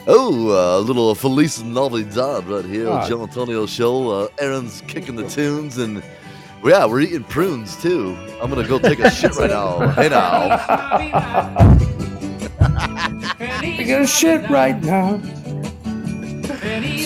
oh, 0.06 0.50
uh, 0.50 0.78
a 0.78 0.82
little 0.82 1.14
Feliz 1.14 1.62
Navidad 1.62 2.46
right 2.48 2.64
here 2.64 2.88
on 2.90 2.98
Ah. 3.02 3.08
Joe 3.08 3.22
Antonio 3.22 3.66
Show. 3.66 4.10
Uh, 4.10 4.28
Aaron's 4.38 4.82
kicking 4.88 5.16
the 5.16 5.28
tunes, 5.28 5.76
and 5.78 6.02
yeah, 6.64 6.86
we're 6.86 7.00
eating 7.00 7.24
prunes 7.24 7.76
too. 7.82 8.16
I'm 8.40 8.48
gonna 8.48 8.66
go 8.66 8.78
take 8.78 9.00
a 9.00 9.10
shit 9.10 9.34
right 9.36 9.50
now. 9.50 9.88
Hey 9.90 10.08
now. 10.08 11.78
Taking 13.60 13.92
a 13.94 14.06
shit 14.06 14.48
right 14.48 14.80
now. 14.82 15.20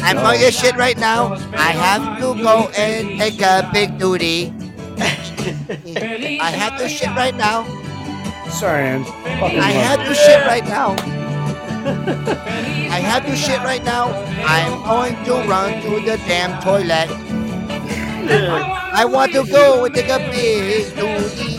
I'm 0.03 0.19
on 0.19 0.41
your 0.41 0.51
shit 0.51 0.77
right 0.77 0.99
now. 0.99 1.35
I 1.55 1.73
have 1.73 2.19
to 2.19 2.35
go 2.43 2.69
and 2.77 3.19
take 3.19 3.41
a 3.41 3.69
big 3.73 3.99
duty. 3.99 4.53
I 6.41 6.51
have 6.51 6.79
to 6.79 6.89
shit 6.89 7.11
right 7.11 7.35
now. 7.35 7.65
Sorry. 8.51 8.87
I 9.27 9.71
have 9.71 10.07
to 10.07 10.15
shit 10.15 10.45
right 10.47 10.65
now. 10.65 10.97
I 12.91 13.01
have 13.01 13.25
to 13.27 13.37
shit 13.37 13.61
right 13.61 13.85
now. 13.85 14.11
I'm 14.45 14.83
going 14.85 15.25
to 15.25 15.49
run 15.49 15.81
to 15.83 16.01
the 16.05 16.17
damn 16.27 16.61
toilet. 16.63 17.09
I 18.31 19.05
want 19.05 19.33
to 19.33 19.45
go 19.45 19.85
and 19.85 19.95
take 19.95 20.09
a 20.09 20.19
big 20.31 20.95
duty. 20.97 21.59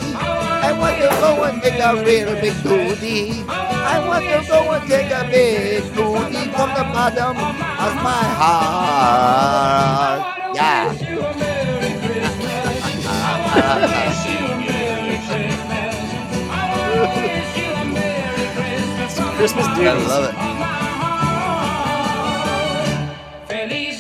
I 0.62 0.74
want 0.74 0.98
to 0.98 1.08
go 1.22 1.44
and 1.44 1.62
take 1.62 1.80
a 1.80 1.96
real 2.04 2.34
big 2.42 2.62
booty. 2.64 3.44
I 3.48 4.00
want 4.08 4.26
to 4.26 4.48
go 4.48 4.72
and 4.74 4.88
take 4.90 5.12
a 5.12 5.24
big 5.32 5.84
booty 5.96 6.52
from 6.52 6.70
the 6.76 6.84
bottom 6.94 7.38
of 7.38 7.94
my 8.04 8.24
heart. 8.40 10.22
Yeah. 10.56 10.94
Christmas 19.38 19.66
I 19.68 19.76
duties. 19.76 20.08
love 20.08 20.26
it. 20.30 20.36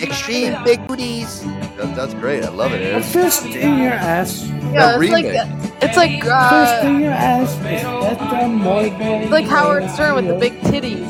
Extreme 0.03 0.64
big 0.64 0.86
booties. 0.88 1.43
That, 1.80 1.95
that's 1.95 2.13
great. 2.13 2.43
I 2.43 2.49
love 2.49 2.73
it, 2.73 2.82
A 2.82 2.91
Aaron. 2.91 3.03
fist 3.03 3.45
in 3.45 3.80
your 3.80 3.93
ass. 3.93 4.45
Yeah, 4.73 4.99
it's 4.99 5.11
like 5.11 5.25
remake. 5.25 5.47
it's 5.82 5.95
like 5.95 6.11
Fist 6.11 6.27
uh, 6.27 6.82
in 6.84 6.99
your 6.99 7.11
ass. 7.11 7.53
Is 7.53 7.59
that 7.61 8.41
the 8.41 8.47
more 8.49 8.82
it's 8.84 9.32
like 9.32 9.45
Howard 9.45 9.89
Stern 9.89 10.15
with 10.15 10.27
the 10.27 10.36
big 10.36 10.59
titties. 10.59 11.07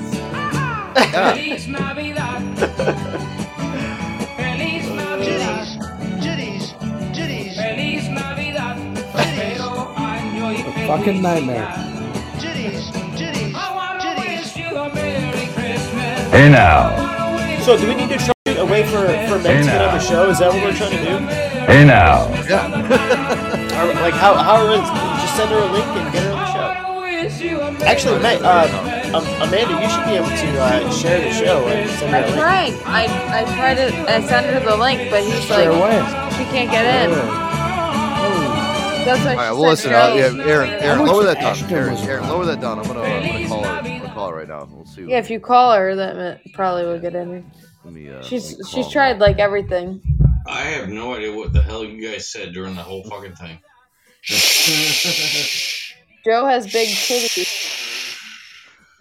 A 10.61 10.87
fucking 10.87 11.21
nightmare. 11.21 11.65
Hey 16.31 16.49
now. 16.51 17.59
So 17.63 17.75
do 17.75 17.87
we 17.87 17.95
need 17.95 18.09
to 18.09 18.17
try 18.17 18.29
a 18.29 18.38
way 18.83 18.91
for 18.91 19.05
for 19.27 19.39
men 19.43 19.65
to 19.65 19.71
get 19.71 19.81
on 19.81 19.93
the 19.97 19.99
show? 19.99 20.29
Is 20.29 20.39
that 20.39 20.51
what 20.53 20.63
we're 20.63 20.73
trying 20.75 20.91
to 20.91 21.03
do? 21.03 21.17
Hey 21.65 21.85
now. 21.85 22.25
Or, 22.27 23.93
like 24.01 24.13
how 24.13 24.35
how 24.35 24.55
are 24.65 24.75
just 25.21 25.35
send 25.35 25.49
her 25.51 25.59
a 25.59 25.71
link 25.71 25.85
and 25.85 26.13
get 26.13 26.23
her 26.23 26.31
on 26.31 26.39
the 26.39 26.53
show? 26.53 27.85
Actually, 27.85 28.19
Ma- 28.21 28.39
uh, 28.41 29.11
um, 29.13 29.25
Amanda, 29.47 29.73
you 29.81 29.89
should 29.89 30.05
be 30.05 30.15
able 30.15 30.27
to 30.29 30.61
uh, 30.61 30.91
share 30.91 31.19
the 31.21 31.31
show 31.31 31.67
and 31.67 31.89
send 31.89 32.11
her 32.11 32.17
I 32.17 32.21
a 32.21 32.25
link. 32.27 32.35
tried. 32.39 32.73
I 32.85 33.41
I 33.41 33.43
tried 33.55 33.75
to 33.75 34.11
I 34.11 34.21
sent 34.27 34.45
her 34.47 34.59
the 34.59 34.77
link, 34.77 35.09
but 35.11 35.23
he's 35.23 35.43
Straight 35.43 35.67
like 35.67 35.77
away. 35.77 35.99
she 36.37 36.43
can't 36.51 36.71
get 36.71 36.85
in. 37.09 37.11
That's 39.05 39.25
why 39.25 39.31
All 39.31 39.37
right, 39.37 39.51
well, 39.51 39.69
listen, 39.69 39.93
uh, 39.93 40.13
yeah, 40.15 40.43
Aaron, 40.45 40.69
Aaron, 40.69 41.05
lower 41.05 41.23
that 41.23 41.39
down. 41.39 41.71
Aaron, 41.71 41.97
Aaron, 41.97 42.27
lower 42.29 42.45
that 42.45 42.61
down. 42.61 42.79
I'm 42.79 42.85
gonna, 42.85 43.01
I'm 43.01 43.23
gonna 43.23 43.47
call 43.47 43.63
her. 43.63 43.69
I'm 43.69 43.83
gonna 43.99 44.13
call 44.13 44.29
her 44.29 44.35
right 44.37 44.47
now. 44.47 44.67
We'll 44.71 44.85
see. 44.85 45.03
Yeah, 45.05 45.17
if 45.19 45.29
you 45.29 45.39
call 45.39 45.73
her, 45.73 45.95
that 45.95 46.15
ma- 46.15 46.51
probably 46.53 46.85
will 46.85 46.99
get 46.99 47.15
in. 47.15 47.49
Let 47.83 47.93
me, 47.93 48.09
uh, 48.09 48.15
let 48.15 48.25
She's 48.25 48.51
me 48.57 48.63
call 48.63 48.71
she's 48.71 48.85
her. 48.87 48.91
tried 48.91 49.19
like 49.19 49.39
everything. 49.39 50.01
I 50.47 50.61
have 50.61 50.89
no 50.89 51.15
idea 51.15 51.35
what 51.35 51.53
the 51.53 51.61
hell 51.61 51.83
you 51.83 52.07
guys 52.09 52.27
said 52.27 52.53
during 52.53 52.75
the 52.75 52.81
whole 52.83 53.03
fucking 53.03 53.35
thing. 53.35 53.59
Joe 56.25 56.45
has 56.45 56.71
big 56.71 56.89
titties. 56.89 58.17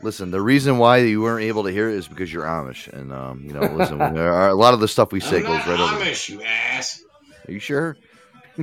Listen, 0.00 0.30
the 0.30 0.40
reason 0.40 0.78
why 0.78 0.98
you 0.98 1.20
weren't 1.22 1.44
able 1.44 1.64
to 1.64 1.72
hear 1.72 1.88
it 1.88 1.96
is 1.96 2.06
because 2.06 2.32
you're 2.32 2.44
Amish, 2.44 2.86
and 2.92 3.12
um, 3.12 3.42
you 3.44 3.52
know, 3.52 3.60
listen, 3.62 3.98
there 3.98 4.32
are, 4.32 4.48
a 4.48 4.54
lot 4.54 4.72
of 4.72 4.78
the 4.80 4.86
stuff 4.86 5.10
we 5.10 5.18
say 5.18 5.38
I'm 5.38 5.42
goes 5.42 5.58
not 5.58 5.66
right 5.66 5.80
over. 5.80 5.96
Amish, 6.04 6.28
you 6.28 6.40
ass. 6.42 7.02
Are 7.48 7.52
you 7.52 7.58
sure? 7.58 7.96
I 8.58 8.62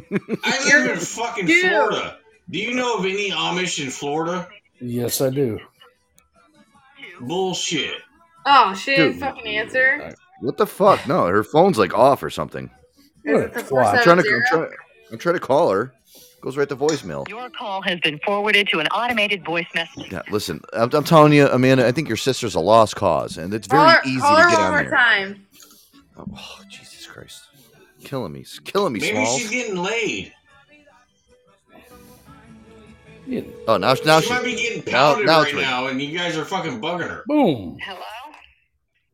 live 0.66 0.92
in 0.94 0.98
fucking 1.00 1.46
Dude. 1.46 1.70
Florida. 1.70 2.18
Do 2.50 2.60
you 2.60 2.74
know 2.76 2.98
of 2.98 3.06
any 3.06 3.32
Amish 3.32 3.84
in 3.84 3.90
Florida? 3.90 4.48
Yes, 4.80 5.20
I 5.20 5.30
do. 5.30 5.60
Bullshit. 7.20 7.96
Oh, 8.46 8.74
she 8.74 8.96
Dude. 8.96 9.14
didn't 9.14 9.20
fucking 9.22 9.48
answer. 9.48 10.14
What 10.42 10.58
the 10.58 10.68
fuck? 10.68 11.08
No, 11.08 11.26
her 11.28 11.44
phone's 11.44 11.78
like 11.78 11.94
off 11.98 12.22
or 12.24 12.30
something. 12.30 12.70
Is 13.24 13.34
What 13.34 13.44
it 13.44 13.54
the 13.54 13.76
a. 13.76 13.80
I'm 13.80 13.98
seven 13.98 14.04
trying 14.04 14.24
to, 14.24 14.36
I'm 14.36 14.44
trying, 14.50 14.72
I'm 15.14 15.18
trying 15.18 15.36
to 15.36 15.42
call 15.42 15.72
her. 15.72 15.94
Goes 16.42 16.58
right 16.58 16.70
to 16.70 16.76
voicemail. 16.76 17.28
Your 17.28 17.50
call 17.50 17.82
has 17.82 18.00
been 18.02 18.20
forwarded 18.20 18.68
to 18.70 18.80
an 18.80 18.86
automated 18.90 19.44
voice 19.44 19.66
message. 19.74 20.12
Yeah, 20.12 20.22
listen, 20.30 20.62
I'm, 20.74 20.92
I'm 20.94 21.04
telling 21.04 21.34
you, 21.34 21.48
Amanda, 21.48 21.88
I 21.88 21.92
think 21.92 22.08
your 22.08 22.18
sister's 22.18 22.54
a 22.54 22.60
lost 22.60 22.96
cause, 22.96 23.40
and 23.40 23.52
it's 23.52 23.66
very 23.66 23.82
Call 23.82 23.90
her, 23.90 24.02
easy 24.06 24.20
call 24.20 24.36
to 24.36 24.42
her 24.44 24.50
get 24.52 24.58
one 24.60 24.66
on 24.68 24.72
more 24.74 24.82
there. 24.84 24.92
time. 24.92 25.48
Oh, 26.18 26.60
Jesus 26.70 27.08
Christ, 27.08 27.42
killing 28.04 28.32
me, 28.32 28.46
killing 28.64 28.94
me, 28.94 29.00
Maybe 29.00 29.14
Smalls. 29.16 29.38
she's 29.40 29.50
getting 29.50 29.78
laid. 29.78 30.34
Yeah. 33.26 33.42
Oh, 33.68 33.78
now, 33.78 33.96
now 34.06 34.20
she 34.20 34.28
she, 34.28 34.34
might 34.34 34.44
be 34.44 34.56
getting 34.56 34.84
now, 34.86 35.14
pounded 35.14 35.26
now 35.26 35.40
right 35.42 35.54
it's 35.56 35.62
now, 35.62 35.88
and 35.88 36.00
you 36.00 36.16
guys 36.16 36.38
are 36.38 36.46
fucking 36.46 36.80
bugging 36.80 37.10
her. 37.10 37.24
Boom. 37.26 37.76
Hello? 37.82 38.00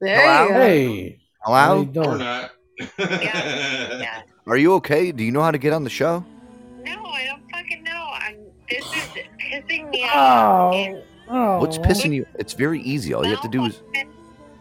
There 0.02 0.20
Hello? 0.20 0.44
you 0.44 0.50
go. 0.50 0.60
Hey. 0.60 1.20
How 1.46 1.54
Hello, 1.54 1.82
you 1.82 1.88
Or 1.90 1.94
doing? 1.94 2.18
not. 2.18 2.52
Yeah. 2.98 4.22
are 4.48 4.58
you 4.58 4.74
okay? 4.76 5.12
Do 5.12 5.24
you 5.24 5.32
know 5.32 5.42
how 5.44 5.52
to 5.52 5.60
get 5.60 5.72
on 5.74 5.84
the 5.84 5.90
show? 5.92 6.26
No, 6.84 7.06
I 7.06 7.26
don't 7.26 7.44
fucking 7.52 7.84
know. 7.84 8.10
I'm. 8.14 8.38
This 8.70 8.84
is 8.86 9.10
pissing 9.40 9.90
me 9.92 10.04
off. 10.06 10.74
Oh. 10.74 11.04
Oh. 11.30 11.60
What's 11.60 11.78
pissing 11.78 12.14
you? 12.14 12.26
It's 12.40 12.54
very 12.54 12.82
easy. 12.82 13.14
All 13.14 13.24
you 13.24 13.30
have 13.32 13.42
to 13.42 13.48
do 13.48 13.66
is. 13.66 13.82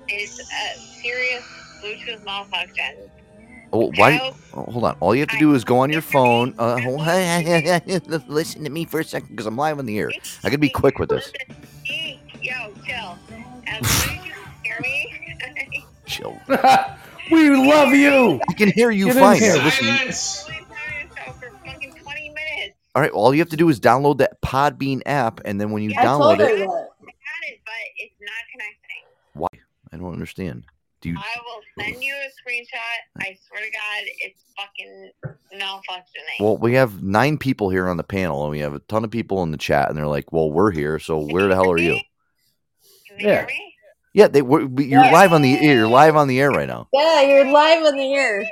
It's 0.09 0.39
a 0.41 0.79
serious 0.79 1.45
Bluetooth 1.83 2.23
malfunction. 2.25 2.97
Oh, 3.73 3.91
why? 3.97 4.21
Oh, 4.53 4.65
hold 4.65 4.85
on. 4.85 4.97
All 5.01 5.15
you 5.15 5.21
have 5.21 5.29
to 5.31 5.39
do 5.39 5.55
is 5.55 5.65
go 5.65 5.79
on 5.79 5.91
your 5.91 6.03
phone. 6.03 6.55
Uh, 6.59 6.79
hold- 6.81 7.01
listen 8.29 8.65
to 8.65 8.71
me 8.71 8.85
for 8.85 9.01
a 9.01 9.05
second, 9.05 9.31
because 9.31 9.47
I'm 9.47 9.57
live 9.57 9.79
on 9.79 9.87
the 9.87 9.99
air. 9.99 10.11
I 10.45 10.51
can 10.51 10.61
be 10.61 10.69
quick 10.69 10.99
with 10.99 11.09
this. 11.09 11.33
Yo, 12.43 12.73
chill. 12.85 13.17
Chill. 16.11 16.41
we 17.31 17.51
love 17.51 17.95
you. 17.95 18.41
I 18.49 18.53
can 18.55 18.71
hear 18.73 18.91
you 18.91 19.07
Get 19.07 19.17
in 19.17 19.23
fine. 19.23 19.39
here. 19.39 19.55
Listen, 19.55 19.87
Silence! 19.87 20.45
for 21.39 21.51
fucking 21.65 21.93
20 22.03 22.29
minutes. 22.31 22.77
all 22.95 23.03
right. 23.03 23.11
All 23.13 23.33
you 23.33 23.41
have 23.41 23.49
to 23.51 23.57
do 23.57 23.69
is 23.69 23.79
download 23.79 24.19
that 24.19 24.41
Podbean 24.43 25.03
app, 25.07 25.41
and 25.45 25.61
then 25.61 25.71
when 25.71 25.83
you 25.83 25.93
I 25.97 26.05
told 26.05 26.21
download 26.23 26.35
it, 26.41 26.59
that. 26.59 26.65
I 26.65 26.67
got 26.67 27.43
it, 27.49 27.61
but 27.65 27.73
it's 27.99 28.15
not 28.21 28.43
connecting. 28.53 29.03
why? 29.35 29.49
I 29.93 29.97
don't 29.97 30.13
understand. 30.13 30.65
Do 31.01 31.09
you? 31.11 31.17
I 31.17 31.37
will 31.47 31.85
send 31.85 32.03
you 32.03 32.13
a 32.13 32.27
screenshot. 32.51 33.23
I 33.23 33.39
swear 33.49 33.63
to 33.65 33.71
God, 33.71 34.03
it's 34.19 34.43
fucking 34.57 35.11
malfunctioning. 35.59 36.41
Well, 36.45 36.59
we 36.59 36.75
have 36.75 37.03
nine 37.03 37.39
people 37.39 37.71
here 37.71 37.89
on 37.89 37.97
the 37.97 38.03
panel, 38.03 38.43
and 38.43 38.51
we 38.51 38.59
have 38.59 38.75
a 38.75 38.81
ton 38.81 39.05
of 39.05 39.11
people 39.11 39.43
in 39.45 39.51
the 39.53 39.57
chat, 39.57 39.89
and 39.89 39.97
they're 39.97 40.07
like, 40.07 40.33
"Well, 40.33 40.51
we're 40.51 40.73
here, 40.73 40.99
so 40.99 41.19
where 41.21 41.47
the 41.49 41.55
hell 41.55 41.71
are 41.71 41.79
you?" 41.79 41.93
Can 43.09 43.21
you 43.21 43.29
Yeah. 43.29 43.47
Hear 44.13 44.25
me? 44.25 44.25
Yeah, 44.25 44.29
they, 44.29 44.43
we're, 44.43 44.61
you're 44.83 45.05
Yeah. 45.05 45.11
live 45.13 45.33
on 45.33 45.43
the 45.43 45.55
air. 45.59 45.75
You're 45.77 45.89
live 45.89 46.17
on 46.17 46.29
the 46.29 46.41
air 46.41 46.51
right 46.51 46.69
now. 46.69 46.89
Yeah, 46.93 47.23
you're 47.23 47.51
live 47.53 47.85
on 47.85 47.97
the 47.97 48.15
air. 48.15 48.45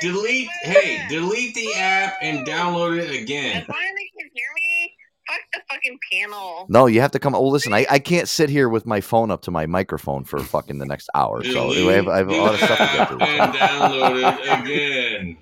delete. 0.00 0.48
Hey, 0.62 1.04
delete 1.08 1.54
the 1.54 1.74
app 1.76 2.14
and 2.22 2.46
download 2.46 2.98
it 2.98 3.10
again. 3.10 3.62
As 3.62 3.68
long 3.68 3.78
as 3.78 3.94
they 3.96 4.10
can 4.20 4.30
hear 4.34 4.46
me, 4.54 4.92
fuck 5.28 5.40
the 5.52 5.60
fucking 5.70 5.98
panel. 6.12 6.66
No, 6.68 6.86
you 6.86 7.00
have 7.00 7.10
to 7.12 7.18
come. 7.18 7.34
Oh, 7.34 7.48
listen, 7.48 7.72
I, 7.72 7.86
I 7.90 7.98
can't 7.98 8.28
sit 8.28 8.50
here 8.50 8.68
with 8.68 8.86
my 8.86 9.00
phone 9.00 9.30
up 9.30 9.42
to 9.42 9.50
my 9.50 9.66
microphone 9.66 10.24
for 10.24 10.38
fucking 10.38 10.78
the 10.78 10.86
next 10.86 11.08
hour. 11.14 11.42
So 11.44 11.70
I 11.72 11.92
have, 11.94 12.08
I 12.08 12.16
have 12.18 12.28
a 12.28 12.36
lot 12.36 12.54
of 12.54 12.60
stuff 12.60 12.78
to 12.78 12.84
get 12.84 13.10
and 13.10 13.52
through. 13.52 13.58
download 13.58 14.38
it 14.38 14.62
again. 14.62 15.36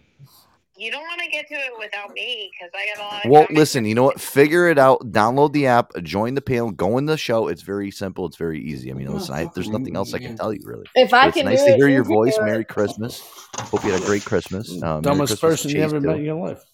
You 0.83 0.91
don't 0.91 1.03
want 1.03 1.21
to 1.21 1.29
get 1.29 1.47
to 1.47 1.55
it 1.55 1.71
without 1.79 2.13
me 2.13 2.51
because 2.51 2.73
I 2.75 2.97
got 2.97 3.05
a 3.05 3.07
lot 3.15 3.25
of 3.25 3.31
Well, 3.31 3.43
comments. 3.43 3.57
listen, 3.57 3.85
you 3.85 3.95
know 3.95 4.03
what? 4.03 4.21
Figure 4.21 4.67
it 4.67 4.79
out. 4.79 5.13
Download 5.13 5.53
the 5.53 5.69
app, 5.69 5.93
join 6.03 6.35
the 6.35 6.41
panel, 6.41 6.73
go 6.73 6.99
in 6.99 7.07
the 7.07 7.17
show. 7.17 7.47
It's 7.47 7.63
very 7.63 7.93
simple. 7.93 8.27
It's 8.27 8.37
very 8.37 8.61
easy. 8.61 8.91
I 8.91 8.95
mean, 8.95 9.07
listen, 9.07 9.33
I, 9.33 9.49
there's 9.55 9.69
nothing 9.69 9.95
else 9.95 10.13
I 10.13 10.19
can 10.19 10.37
tell 10.37 10.53
you 10.53 10.59
really. 10.65 10.85
If 10.97 11.15
I 11.15 11.29
it's 11.29 11.37
can 11.37 11.47
nice 11.47 11.61
do 11.61 11.67
to 11.69 11.73
it, 11.75 11.77
hear 11.77 11.89
your 11.89 12.03
voice. 12.03 12.37
Merry 12.41 12.65
Christmas. 12.65 13.23
Hope 13.61 13.85
you 13.85 13.93
had 13.93 14.03
a 14.03 14.07
great 14.07 14.25
Christmas. 14.25 14.73
Uh, 14.73 14.87
Merry 14.87 15.03
Dumbest 15.03 15.39
Christmas 15.39 15.63
person 15.63 15.71
you 15.71 15.83
ever 15.85 16.01
met 16.01 16.17
in 16.17 16.25
your 16.25 16.35
life. 16.35 16.65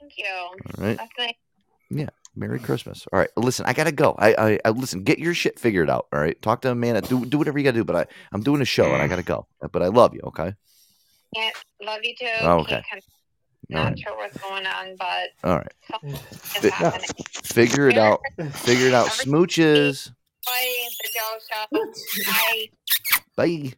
Thank 0.00 0.18
you. 0.18 0.26
All 0.26 0.84
right. 0.84 0.96
That's 0.96 1.10
nice. 1.16 1.34
Yeah. 1.88 2.08
Merry 2.34 2.58
Christmas. 2.58 3.06
All 3.12 3.18
right. 3.20 3.30
Listen, 3.36 3.64
I 3.66 3.74
gotta 3.74 3.92
go. 3.92 4.16
I, 4.18 4.34
I, 4.34 4.58
I 4.64 4.70
listen. 4.70 5.04
Get 5.04 5.20
your 5.20 5.34
shit 5.34 5.60
figured 5.60 5.88
out. 5.88 6.08
All 6.12 6.18
right. 6.18 6.40
Talk 6.42 6.62
to 6.62 6.72
Amanda. 6.72 7.02
Do 7.02 7.24
do 7.24 7.38
whatever 7.38 7.60
you 7.60 7.64
gotta 7.64 7.76
do. 7.76 7.84
But 7.84 7.94
I, 7.94 8.06
I'm 8.32 8.42
doing 8.42 8.60
a 8.60 8.64
show 8.64 8.92
and 8.92 9.00
I 9.00 9.06
gotta 9.06 9.22
go. 9.22 9.46
But 9.70 9.82
I 9.82 9.86
love 9.86 10.14
you. 10.14 10.22
Okay. 10.24 10.54
Yeah, 11.34 11.50
love 11.84 12.00
you 12.02 12.14
too. 12.18 12.26
Oh, 12.42 12.58
okay. 12.60 12.82
Can't- 12.90 13.04
right. 13.72 13.98
sure 13.98 14.16
what's 14.16 14.36
going 14.38 14.66
on, 14.66 14.96
but 14.98 15.28
All 15.44 15.56
right. 15.56 15.72
something 15.90 16.14
Fi- 16.14 16.98
figure 17.42 17.88
it 17.88 17.96
out. 17.96 18.20
Figure 18.52 18.88
it 18.88 18.94
out. 18.94 19.08
Smooches. 19.08 20.10
Bye, 20.44 20.88
the 21.02 21.08
Joe 21.14 21.38
Show. 21.50 22.32
Bye. 23.36 23.72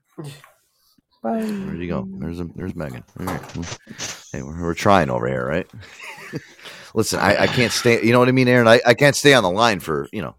Bye. 1.23 1.41
Where'd 1.41 1.79
you 1.81 1.89
go? 1.89 2.07
There's 2.19 2.41
a, 2.41 2.45
there's 2.57 2.75
Megan. 2.75 3.05
All 3.21 3.27
right. 3.27 3.79
Hey, 4.33 4.43
we're, 4.43 4.61
we're 4.61 4.75
trying 4.75 5.11
over 5.11 5.27
here, 5.27 5.47
right? 5.47 5.67
Listen, 6.95 7.21
I, 7.21 7.43
I 7.43 7.47
can't 7.47 7.73
stay. 7.73 8.05
You 8.05 8.13
know 8.13 8.19
what 8.19 8.29
I 8.29 8.33
mean, 8.33 8.49
Aaron? 8.49 8.69
I, 8.69 8.81
I 8.87 8.95
can't 8.95 9.17
stay 9.17 9.35
on 9.35 9.43
the 9.43 9.51
line 9.51 9.81
for 9.81 10.09
you 10.13 10.23
know 10.23 10.35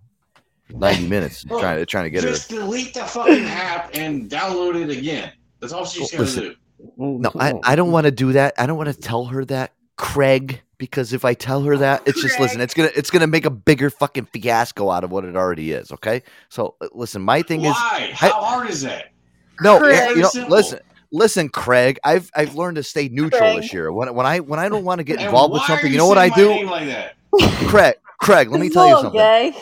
ninety 0.70 1.08
minutes 1.08 1.46
Look, 1.46 1.62
trying 1.62 1.78
to 1.80 1.86
trying 1.86 2.06
to 2.06 2.10
get 2.10 2.24
her. 2.24 2.30
Just 2.30 2.50
delete 2.50 2.94
the 2.94 3.04
fucking 3.04 3.46
app 3.46 3.96
and 3.96 4.30
download 4.30 4.82
it 4.82 4.90
again. 4.96 5.32
That's 5.60 5.74
all 5.74 5.86
she's 5.86 6.12
gonna 6.12 6.24
Listen, 6.24 6.44
do. 6.44 6.56
No, 6.98 7.32
I, 7.40 7.54
I 7.64 7.76
don't 7.76 7.92
want 7.92 8.06
to 8.06 8.12
do 8.12 8.34
that. 8.34 8.54
I 8.58 8.66
don't 8.66 8.78
want 8.78 8.94
to 8.94 9.00
tell 9.00 9.26
her 9.26 9.46
that, 9.46 9.74
Craig, 9.98 10.62
because 10.78 11.14
if 11.14 11.24
I 11.26 11.34
tell 11.34 11.62
her 11.64 11.78
that, 11.78 12.04
it's 12.06 12.22
just 12.22 12.40
listen. 12.40 12.62
It's 12.62 12.74
gonna 12.74 12.92
it's 12.96 13.10
gonna 13.10 13.28
make 13.28 13.46
a 13.46 13.50
bigger 13.50 13.90
fucking 13.90 14.26
fiasco 14.28 14.90
out 14.92 15.04
of 15.04 15.12
what 15.12 15.24
it 15.26 15.36
already 15.36 15.72
is. 15.72 15.92
Okay, 15.92 16.22
so 16.50 16.76
uh, 16.82 16.88
listen. 16.94 17.22
My 17.22 17.42
thing 17.42 17.62
Why? 17.62 18.08
is, 18.12 18.16
How 18.18 18.28
I- 18.28 18.46
hard 18.46 18.70
is 18.70 18.82
that? 18.82 19.12
no, 19.62 19.80
Craig. 19.80 20.10
you 20.18 20.22
know, 20.24 20.30
Simple. 20.30 20.52
listen, 20.58 20.80
listen, 21.12 21.50
Craig. 21.50 21.98
I've 22.04 22.30
I've 22.36 22.56
learned 22.56 22.76
to 22.76 22.84
stay 22.84 23.08
neutral 23.10 23.40
Craig. 23.40 23.62
this 23.62 23.74
year. 23.74 23.92
When 23.92 24.14
when 24.14 24.26
I 24.26 24.40
when 24.42 24.60
I 24.60 24.68
don't 24.70 24.84
want 24.84 25.00
to 25.00 25.04
get 25.06 25.22
involved 25.22 25.54
with 25.54 25.64
something, 25.64 25.86
are 25.88 25.90
you 25.90 25.98
know 25.98 26.08
what 26.08 26.18
I 26.18 26.30
do, 26.30 26.64
like 26.66 26.88
that? 26.88 27.16
Craig. 27.68 27.96
Craig, 28.20 28.50
let 28.50 28.60
me 28.62 28.70
tell 28.70 28.88
you 28.88 28.96
something. 28.96 29.12
gay. 29.14 29.54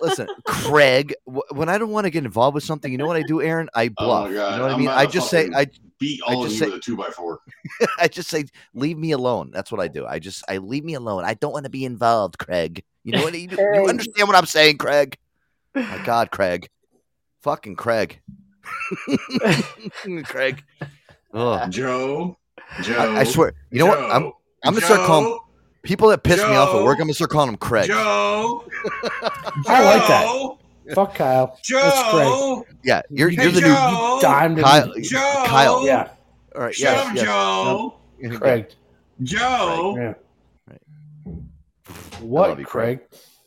Listen, 0.00 0.28
Craig. 0.46 1.14
w- 1.26 1.42
When 1.52 1.68
I 1.68 1.78
don't 1.78 1.90
want 1.90 2.04
to 2.06 2.10
get 2.10 2.24
involved 2.24 2.54
with 2.54 2.64
something, 2.64 2.90
you 2.90 2.98
know 2.98 3.06
what 3.06 3.16
I 3.16 3.22
do, 3.22 3.40
Aaron? 3.42 3.68
I 3.74 3.90
Oh 3.98 4.04
bluff. 4.06 4.28
my 4.30 4.34
god! 4.34 4.52
you 4.52 4.56
know 4.58 4.62
what 4.62 4.70
I 4.70 4.74
I'm 4.74 4.80
mean? 4.80 4.88
I 4.88 5.06
just 5.06 5.28
say 5.30 5.50
I 5.54 5.66
beat 5.98 6.20
I 6.26 6.34
all 6.34 6.44
of 6.44 6.50
you 6.50 6.56
say- 6.58 6.66
with 6.66 6.74
a 6.76 6.80
two 6.80 6.96
by 6.96 7.10
four. 7.10 7.40
I 7.98 8.08
just 8.08 8.28
say, 8.30 8.44
leave 8.74 8.96
me 8.98 9.12
alone. 9.12 9.50
That's 9.52 9.70
what 9.70 9.80
I 9.80 9.88
do. 9.88 10.06
I 10.06 10.18
just, 10.18 10.42
I 10.48 10.56
leave 10.58 10.84
me 10.84 10.94
alone. 10.94 11.24
I 11.24 11.34
don't 11.34 11.52
want 11.52 11.64
to 11.64 11.70
be 11.70 11.84
involved, 11.84 12.38
Craig. 12.38 12.82
You 13.04 13.12
know 13.12 13.22
what? 13.22 13.34
You, 13.38 13.48
you 13.50 13.88
understand 13.88 14.26
what 14.28 14.36
I'm 14.36 14.46
saying, 14.46 14.78
Craig? 14.78 15.16
My 15.74 16.00
God, 16.04 16.30
Craig. 16.30 16.68
Fucking 17.42 17.76
Craig. 17.76 18.20
Craig. 20.24 20.62
Oh, 21.32 21.66
Joe. 21.68 22.36
Joe. 22.82 22.96
I, 22.98 23.20
I 23.20 23.24
swear. 23.24 23.54
You 23.70 23.80
know 23.80 23.86
what? 23.86 23.98
I'm, 23.98 24.32
I'm 24.64 24.74
gonna 24.74 24.80
start 24.84 25.06
calling 25.06 25.26
Joe, 25.30 25.40
people 25.82 26.08
that 26.08 26.22
piss 26.22 26.38
me 26.38 26.54
off 26.56 26.74
at 26.74 26.82
work. 26.84 26.96
I'm 26.98 27.04
gonna 27.04 27.14
start 27.14 27.30
calling 27.30 27.48
them 27.48 27.56
Craig. 27.56 27.88
Joe. 27.88 28.64
I 29.66 29.84
like 29.84 30.06
that. 30.08 30.94
Fuck 30.94 31.14
Kyle. 31.14 31.56
That's 31.70 32.10
great. 32.10 32.24
Joe. 32.24 32.66
Yeah, 32.82 33.02
you're, 33.10 33.28
Hey, 33.30 33.42
you're 33.44 33.52
the 33.52 33.60
Joe. 33.60 34.14
new 34.16 34.20
Dimed 34.22 34.58
him. 34.58 34.64
Kyle. 34.64 34.92
Joe. 35.00 35.44
Kyle. 35.46 35.86
Yeah. 35.86 36.08
All 36.56 36.62
right. 36.62 36.74
Shut 36.74 36.92
yes, 36.92 37.14
yes. 37.16 37.24
Joe. 37.24 37.94
No. 38.20 38.38
Craig. 38.38 38.66
Joe. 39.22 39.96
Yeah. 39.98 40.14
I 40.68 41.92
What, 42.22 42.50
love 42.50 42.58
you, 42.60 42.66
Craig? 42.66 43.00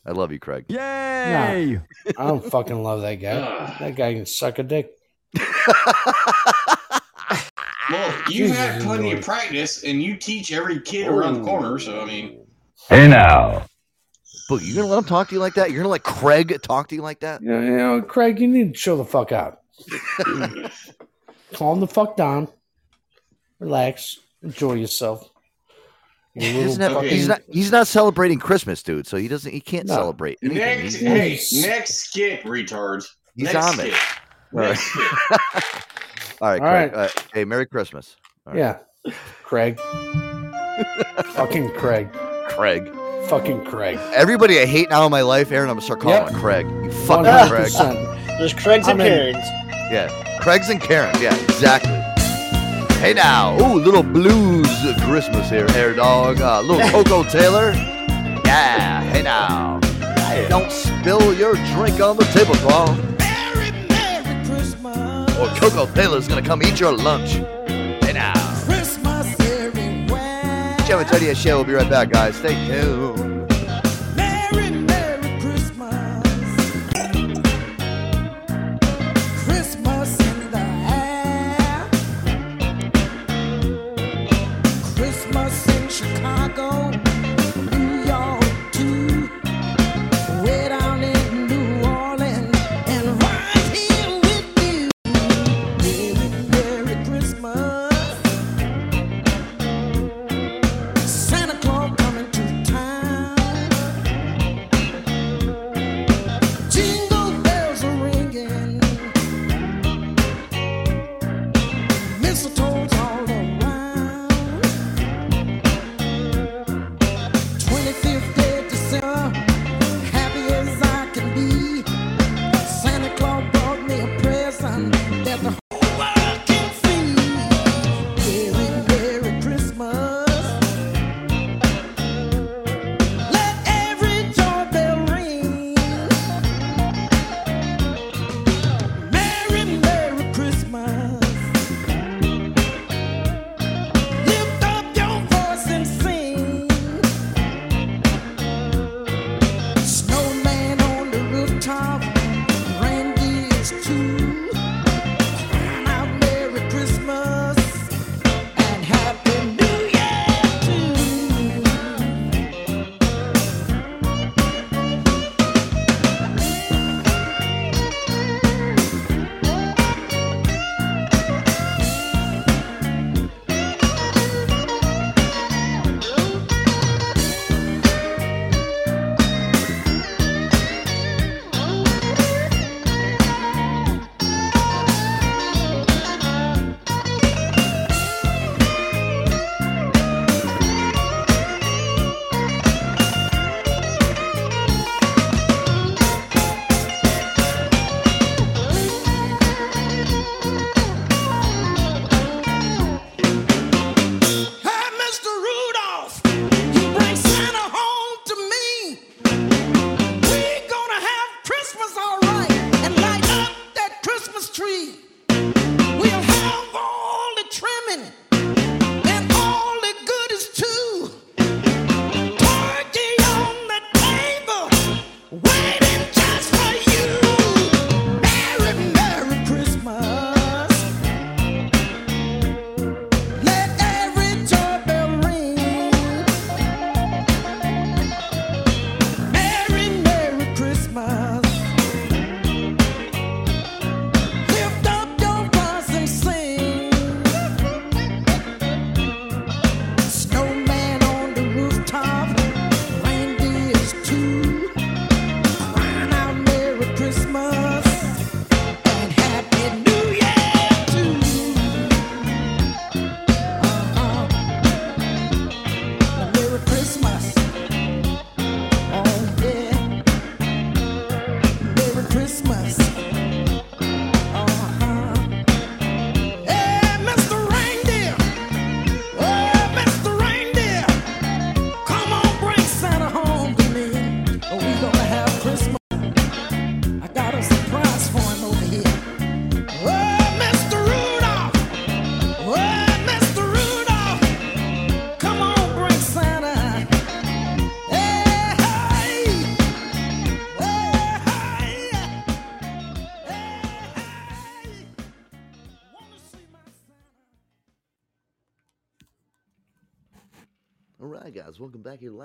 I 0.06 0.12
love 0.12 0.32
you, 0.32 0.38
Craig. 0.38 0.66
Nah, 0.68 0.80
I 0.80 1.80
don't 2.18 2.44
fucking 2.44 2.82
love 2.82 3.02
that 3.02 3.14
guy. 3.16 3.76
That 3.80 3.94
guy 3.96 4.14
can 4.14 4.26
suck 4.26 4.58
a 4.58 4.62
dick. 4.62 4.90
Well, 8.26 8.32
you've 8.32 8.56
had 8.56 8.82
plenty 8.82 9.12
of 9.12 9.22
practice, 9.24 9.84
and 9.84 10.02
you 10.02 10.16
teach 10.16 10.52
every 10.52 10.80
kid 10.80 11.08
around 11.08 11.34
the 11.34 11.44
corner. 11.44 11.78
So 11.78 12.00
I 12.00 12.04
mean, 12.04 12.44
Hey 12.88 13.08
now. 13.08 13.66
But 14.48 14.62
you're 14.62 14.76
gonna 14.76 14.88
let 14.88 14.98
him 14.98 15.04
talk 15.04 15.28
to 15.28 15.34
you 15.34 15.40
like 15.40 15.54
that? 15.54 15.70
You're 15.70 15.78
gonna 15.80 15.88
let 15.92 16.02
Craig 16.02 16.58
talk 16.62 16.88
to 16.88 16.94
you 16.94 17.00
like 17.02 17.20
that? 17.20 17.40
Yeah, 17.42 17.52
know, 17.52 17.60
you 17.60 17.76
know, 17.76 18.02
Craig, 18.02 18.38
you 18.40 18.46
need 18.48 18.74
to 18.74 18.78
chill 18.78 18.96
the 18.98 19.04
fuck 19.04 19.32
out. 19.32 19.60
Calm 21.54 21.80
the 21.80 21.86
fuck 21.86 22.16
down. 22.16 22.48
Relax. 23.60 24.18
Enjoy 24.42 24.74
yourself. 24.74 25.30
You 26.34 26.42
He 26.42 26.48
little 26.48 26.64
doesn't 26.64 26.82
have- 26.82 26.96
Okay. 26.96 27.08
he's 27.10 27.28
not. 27.28 27.40
He's 27.50 27.70
not 27.72 27.86
celebrating 27.86 28.38
Christmas, 28.38 28.82
dude. 28.82 29.06
So 29.06 29.16
he 29.16 29.28
doesn't. 29.28 29.50
He 29.52 29.60
can't 29.60 29.86
No. 29.86 29.94
celebrate 29.94 30.38
anything. 30.42 30.58
next, 30.58 30.94
He's- 30.96 31.52
hey, 31.54 31.68
next 31.68 31.94
skit, 31.94 32.42
retards. 32.42 33.06
He's 33.36 33.52
next 33.52 33.56
on 33.64 33.80
it. 33.80 33.92
skit. 33.94 34.00
All 34.52 34.60
right. 34.60 34.78
Next 36.34 36.36
skit. 36.36 36.42
All 36.42 36.48
right, 36.50 36.60
All 36.62 36.68
Craig. 36.68 36.92
right. 36.92 37.16
Uh, 37.16 37.22
hey, 37.32 37.44
Merry 37.44 37.66
Christmas. 37.66 38.16
All 38.46 38.52
right. 38.52 38.58
Yeah. 38.58 39.12
Craig. 39.42 39.78
fucking 41.34 41.70
Craig. 41.72 42.08
Craig. 42.48 42.92
Fucking 43.28 43.64
Craig. 43.64 43.98
Everybody 44.14 44.60
I 44.60 44.66
hate 44.66 44.90
now 44.90 45.04
in 45.06 45.10
my 45.10 45.22
life, 45.22 45.50
Aaron, 45.52 45.68
I'm 45.70 45.76
gonna 45.76 45.84
start 45.84 46.00
calling 46.00 46.18
Yep. 46.22 46.30
him 46.30 46.40
Craig. 46.40 46.66
You 46.66 46.90
fucking 46.92 47.24
Craig. 47.48 47.70
100%. 47.72 48.38
There's 48.38 48.52
Craigs 48.52 48.88
and 48.88 49.00
I'm 49.00 49.06
in. 49.06 49.32
Karens. 49.34 49.46
Yeah. 49.92 50.38
Craig's 50.40 50.68
and 50.68 50.80
Karen. 50.80 51.14
Yeah, 51.20 51.34
exactly. 51.44 51.92
Hey 52.98 53.12
now. 53.14 53.56
Ooh, 53.60 53.78
little 53.78 54.02
blues 54.02 54.66
Christmas 55.02 55.48
here, 55.50 55.66
air 55.70 55.94
dog. 55.94 56.40
Uh, 56.40 56.60
little 56.62 56.86
Koko 56.90 57.22
Taylor. 57.24 57.72
Yeah. 58.44 59.02
Hey 59.04 59.22
now. 59.22 59.80
Don't 60.48 60.70
spill 60.70 61.32
your 61.34 61.54
drink 61.74 62.00
on 62.00 62.16
the 62.16 62.24
tablecloth. 62.32 62.98
Merry, 65.44 65.52
Merry 65.52 65.60
Christmas. 65.60 65.74
Or 65.74 65.84
Koko 65.84 65.94
Taylor's 65.94 66.28
gonna 66.28 66.42
come 66.42 66.62
eat 66.62 66.80
your 66.80 66.92
lunch. 66.92 67.34
Hey 68.02 68.12
now. 68.12 68.32
Christmas 68.64 69.40
everywhere. 69.40 70.76
Joe 70.86 71.00
Antonio 71.00 71.34
Show. 71.34 71.56
We'll 71.56 71.64
be 71.64 71.72
right 71.74 71.90
back, 71.90 72.10
guys. 72.10 72.36
Stay 72.36 72.54
tuned. 72.66 73.43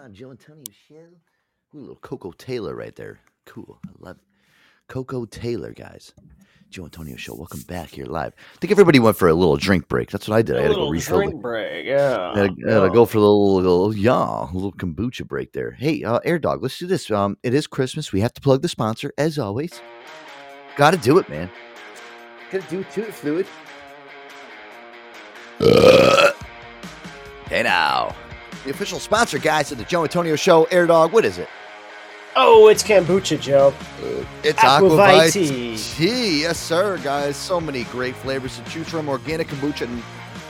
Back. 0.01 0.11
Joe 0.13 0.31
Antonio 0.31 0.63
show. 0.87 0.95
Ooh, 1.75 1.79
little 1.79 1.95
Koko 1.97 2.31
Taylor 2.31 2.75
right 2.75 2.95
there. 2.95 3.19
Cool. 3.45 3.79
I 3.85 3.89
love 3.99 4.17
it. 4.17 4.23
Koko 4.87 5.25
Taylor, 5.25 5.73
guys. 5.73 6.13
Joe 6.69 6.85
Antonio 6.85 7.15
show. 7.17 7.35
Welcome 7.35 7.61
back 7.61 7.89
here 7.89 8.05
live. 8.05 8.33
I 8.37 8.57
think 8.59 8.71
everybody 8.71 8.99
went 8.99 9.17
for 9.17 9.27
a 9.27 9.33
little 9.33 9.57
drink 9.57 9.87
break. 9.87 10.09
That's 10.09 10.27
what 10.27 10.35
I 10.37 10.41
did. 10.41 10.55
I 10.57 10.61
had 10.61 10.67
to 10.69 10.75
go 10.75 10.89
refill. 10.89 11.17
drink 11.17 11.33
the- 11.33 11.39
break. 11.39 11.85
Yeah. 11.85 12.31
I 12.33 12.39
had, 12.39 12.55
to, 12.55 12.69
I 12.69 12.73
had 12.73 12.79
to 12.81 12.89
go 12.91 13.05
for 13.05 13.17
a 13.17 13.21
little, 13.21 13.55
little, 13.55 13.95
yeah, 13.95 14.43
a 14.43 14.53
little 14.53 14.71
kombucha 14.71 15.27
break 15.27 15.51
there. 15.51 15.71
Hey, 15.71 16.03
uh, 16.03 16.19
Air 16.23 16.39
Dog, 16.39 16.61
let's 16.61 16.77
do 16.77 16.87
this. 16.87 17.09
Um, 17.11 17.37
it 17.43 17.53
is 17.53 17.67
Christmas. 17.67 18.13
We 18.13 18.21
have 18.21 18.33
to 18.33 18.41
plug 18.41 18.61
the 18.61 18.69
sponsor 18.69 19.11
as 19.17 19.37
always. 19.37 19.81
Got 20.77 20.91
to 20.91 20.97
do 20.97 21.17
it, 21.17 21.27
man. 21.29 21.49
Got 22.51 22.61
to 22.61 22.69
do 22.69 22.79
it 22.81 22.91
to 22.91 23.07
it, 23.07 23.13
fluid. 23.13 23.47
hey 27.49 27.63
now, 27.63 28.15
the 28.69 28.75
official 28.75 28.99
sponsor, 28.99 29.39
guys, 29.39 29.71
of 29.71 29.79
the 29.79 29.83
Joe 29.85 30.03
Antonio 30.03 30.35
Show. 30.35 30.65
Air 30.65 30.85
Dog, 30.85 31.11
what 31.11 31.25
is 31.25 31.39
it? 31.39 31.49
Oh, 32.35 32.67
it's 32.67 32.83
kombucha, 32.83 33.41
Joe. 33.41 33.73
Uh, 34.03 34.23
it's 34.43 34.63
Aqua 34.63 34.89
ViTea. 34.89 35.97
tea. 35.97 36.41
Yes, 36.41 36.59
sir, 36.59 36.99
guys. 36.99 37.35
So 37.35 37.59
many 37.59 37.85
great 37.85 38.15
flavors 38.15 38.57
to 38.57 38.63
choose 38.65 38.87
from. 38.87 39.09
Organic 39.09 39.47
kombucha, 39.47 39.85
and 39.85 40.03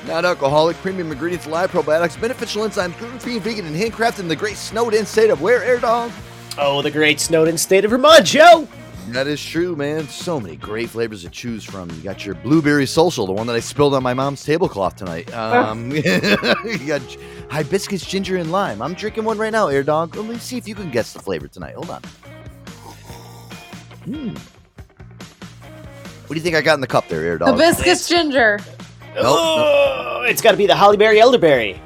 non-alcoholic, 0.05 0.75
premium 0.77 1.13
ingredients, 1.13 1.47
live 1.47 1.71
probiotics, 1.71 2.19
beneficial 2.19 2.67
enzymes, 2.67 2.97
gluten-free, 2.99 3.39
vegan, 3.39 3.65
and 3.65 3.75
handcrafted 3.75 4.19
in 4.19 4.27
the 4.27 4.35
great 4.35 4.57
snowed-in 4.57 5.05
state 5.05 5.29
of 5.29 5.41
where, 5.41 5.63
Air 5.63 5.79
Dog? 5.79 6.11
Oh, 6.57 6.81
the 6.81 6.91
great 6.91 7.21
Snowden 7.21 7.57
state 7.57 7.85
of 7.85 7.91
Vermont, 7.91 8.25
Joe. 8.25 8.67
That 9.07 9.25
is 9.25 9.43
true, 9.43 9.75
man. 9.75 10.07
So 10.07 10.39
many 10.39 10.55
great 10.55 10.89
flavors 10.89 11.23
to 11.23 11.29
choose 11.29 11.63
from. 11.63 11.89
You 11.89 12.01
got 12.03 12.25
your 12.25 12.35
blueberry 12.35 12.85
social, 12.85 13.25
the 13.25 13.33
one 13.33 13.47
that 13.47 13.55
I 13.55 13.59
spilled 13.59 13.95
on 13.95 14.03
my 14.03 14.13
mom's 14.13 14.43
tablecloth 14.43 14.97
tonight. 14.97 15.33
Um, 15.33 15.89
you 15.91 16.01
got 16.87 17.01
hibiscus, 17.49 18.05
ginger, 18.05 18.37
and 18.37 18.51
lime. 18.51 18.81
I'm 18.81 18.93
drinking 18.93 19.23
one 19.23 19.37
right 19.39 19.51
now, 19.51 19.67
Air 19.67 19.81
Dog. 19.83 20.15
Let 20.15 20.25
me 20.25 20.37
see 20.37 20.57
if 20.57 20.67
you 20.67 20.75
can 20.75 20.91
guess 20.91 21.13
the 21.13 21.19
flavor 21.19 21.47
tonight. 21.47 21.73
Hold 21.73 21.89
on. 21.89 22.01
Hmm. 24.05 24.29
What 26.27 26.29
do 26.29 26.35
you 26.35 26.41
think 26.41 26.55
I 26.55 26.61
got 26.61 26.75
in 26.75 26.81
the 26.81 26.87
cup 26.87 27.07
there, 27.07 27.23
Air 27.23 27.39
Dog? 27.39 27.49
Hibiscus 27.49 28.07
ginger. 28.07 28.59
Nope, 29.15 29.25
Oh, 29.25 30.25
it's 30.27 30.41
got 30.41 30.51
to 30.51 30.57
be 30.57 30.67
the 30.67 30.73
hollyberry 30.73 31.17
elderberry. 31.19 31.81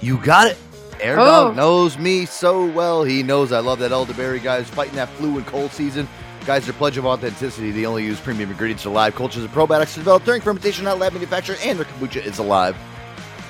You 0.00 0.18
got 0.18 0.46
it. 0.46 0.56
Air 1.00 1.18
Oh. 1.18 1.24
Dog 1.24 1.56
knows 1.56 1.98
me 1.98 2.24
so 2.24 2.66
well. 2.66 3.02
He 3.02 3.24
knows 3.24 3.50
I 3.50 3.58
love 3.58 3.80
that 3.80 3.90
elderberry, 3.90 4.38
guys. 4.38 4.68
Fighting 4.70 4.94
that 4.94 5.08
flu 5.10 5.36
and 5.38 5.46
cold 5.46 5.72
season. 5.72 6.08
Guys, 6.48 6.64
their 6.64 6.72
pledge 6.72 6.96
of 6.96 7.04
authenticity. 7.04 7.70
They 7.72 7.84
only 7.84 8.04
use 8.04 8.18
premium 8.18 8.50
ingredients 8.50 8.84
for 8.84 8.88
live 8.88 9.14
cultures 9.14 9.44
and 9.44 9.52
probiotics 9.52 9.94
developed 9.94 10.24
during 10.24 10.40
fermentation, 10.40 10.86
not 10.86 10.98
lab 10.98 11.12
manufacture, 11.12 11.56
and 11.62 11.78
their 11.78 11.84
kombucha 11.84 12.24
is 12.24 12.38
alive. 12.38 12.74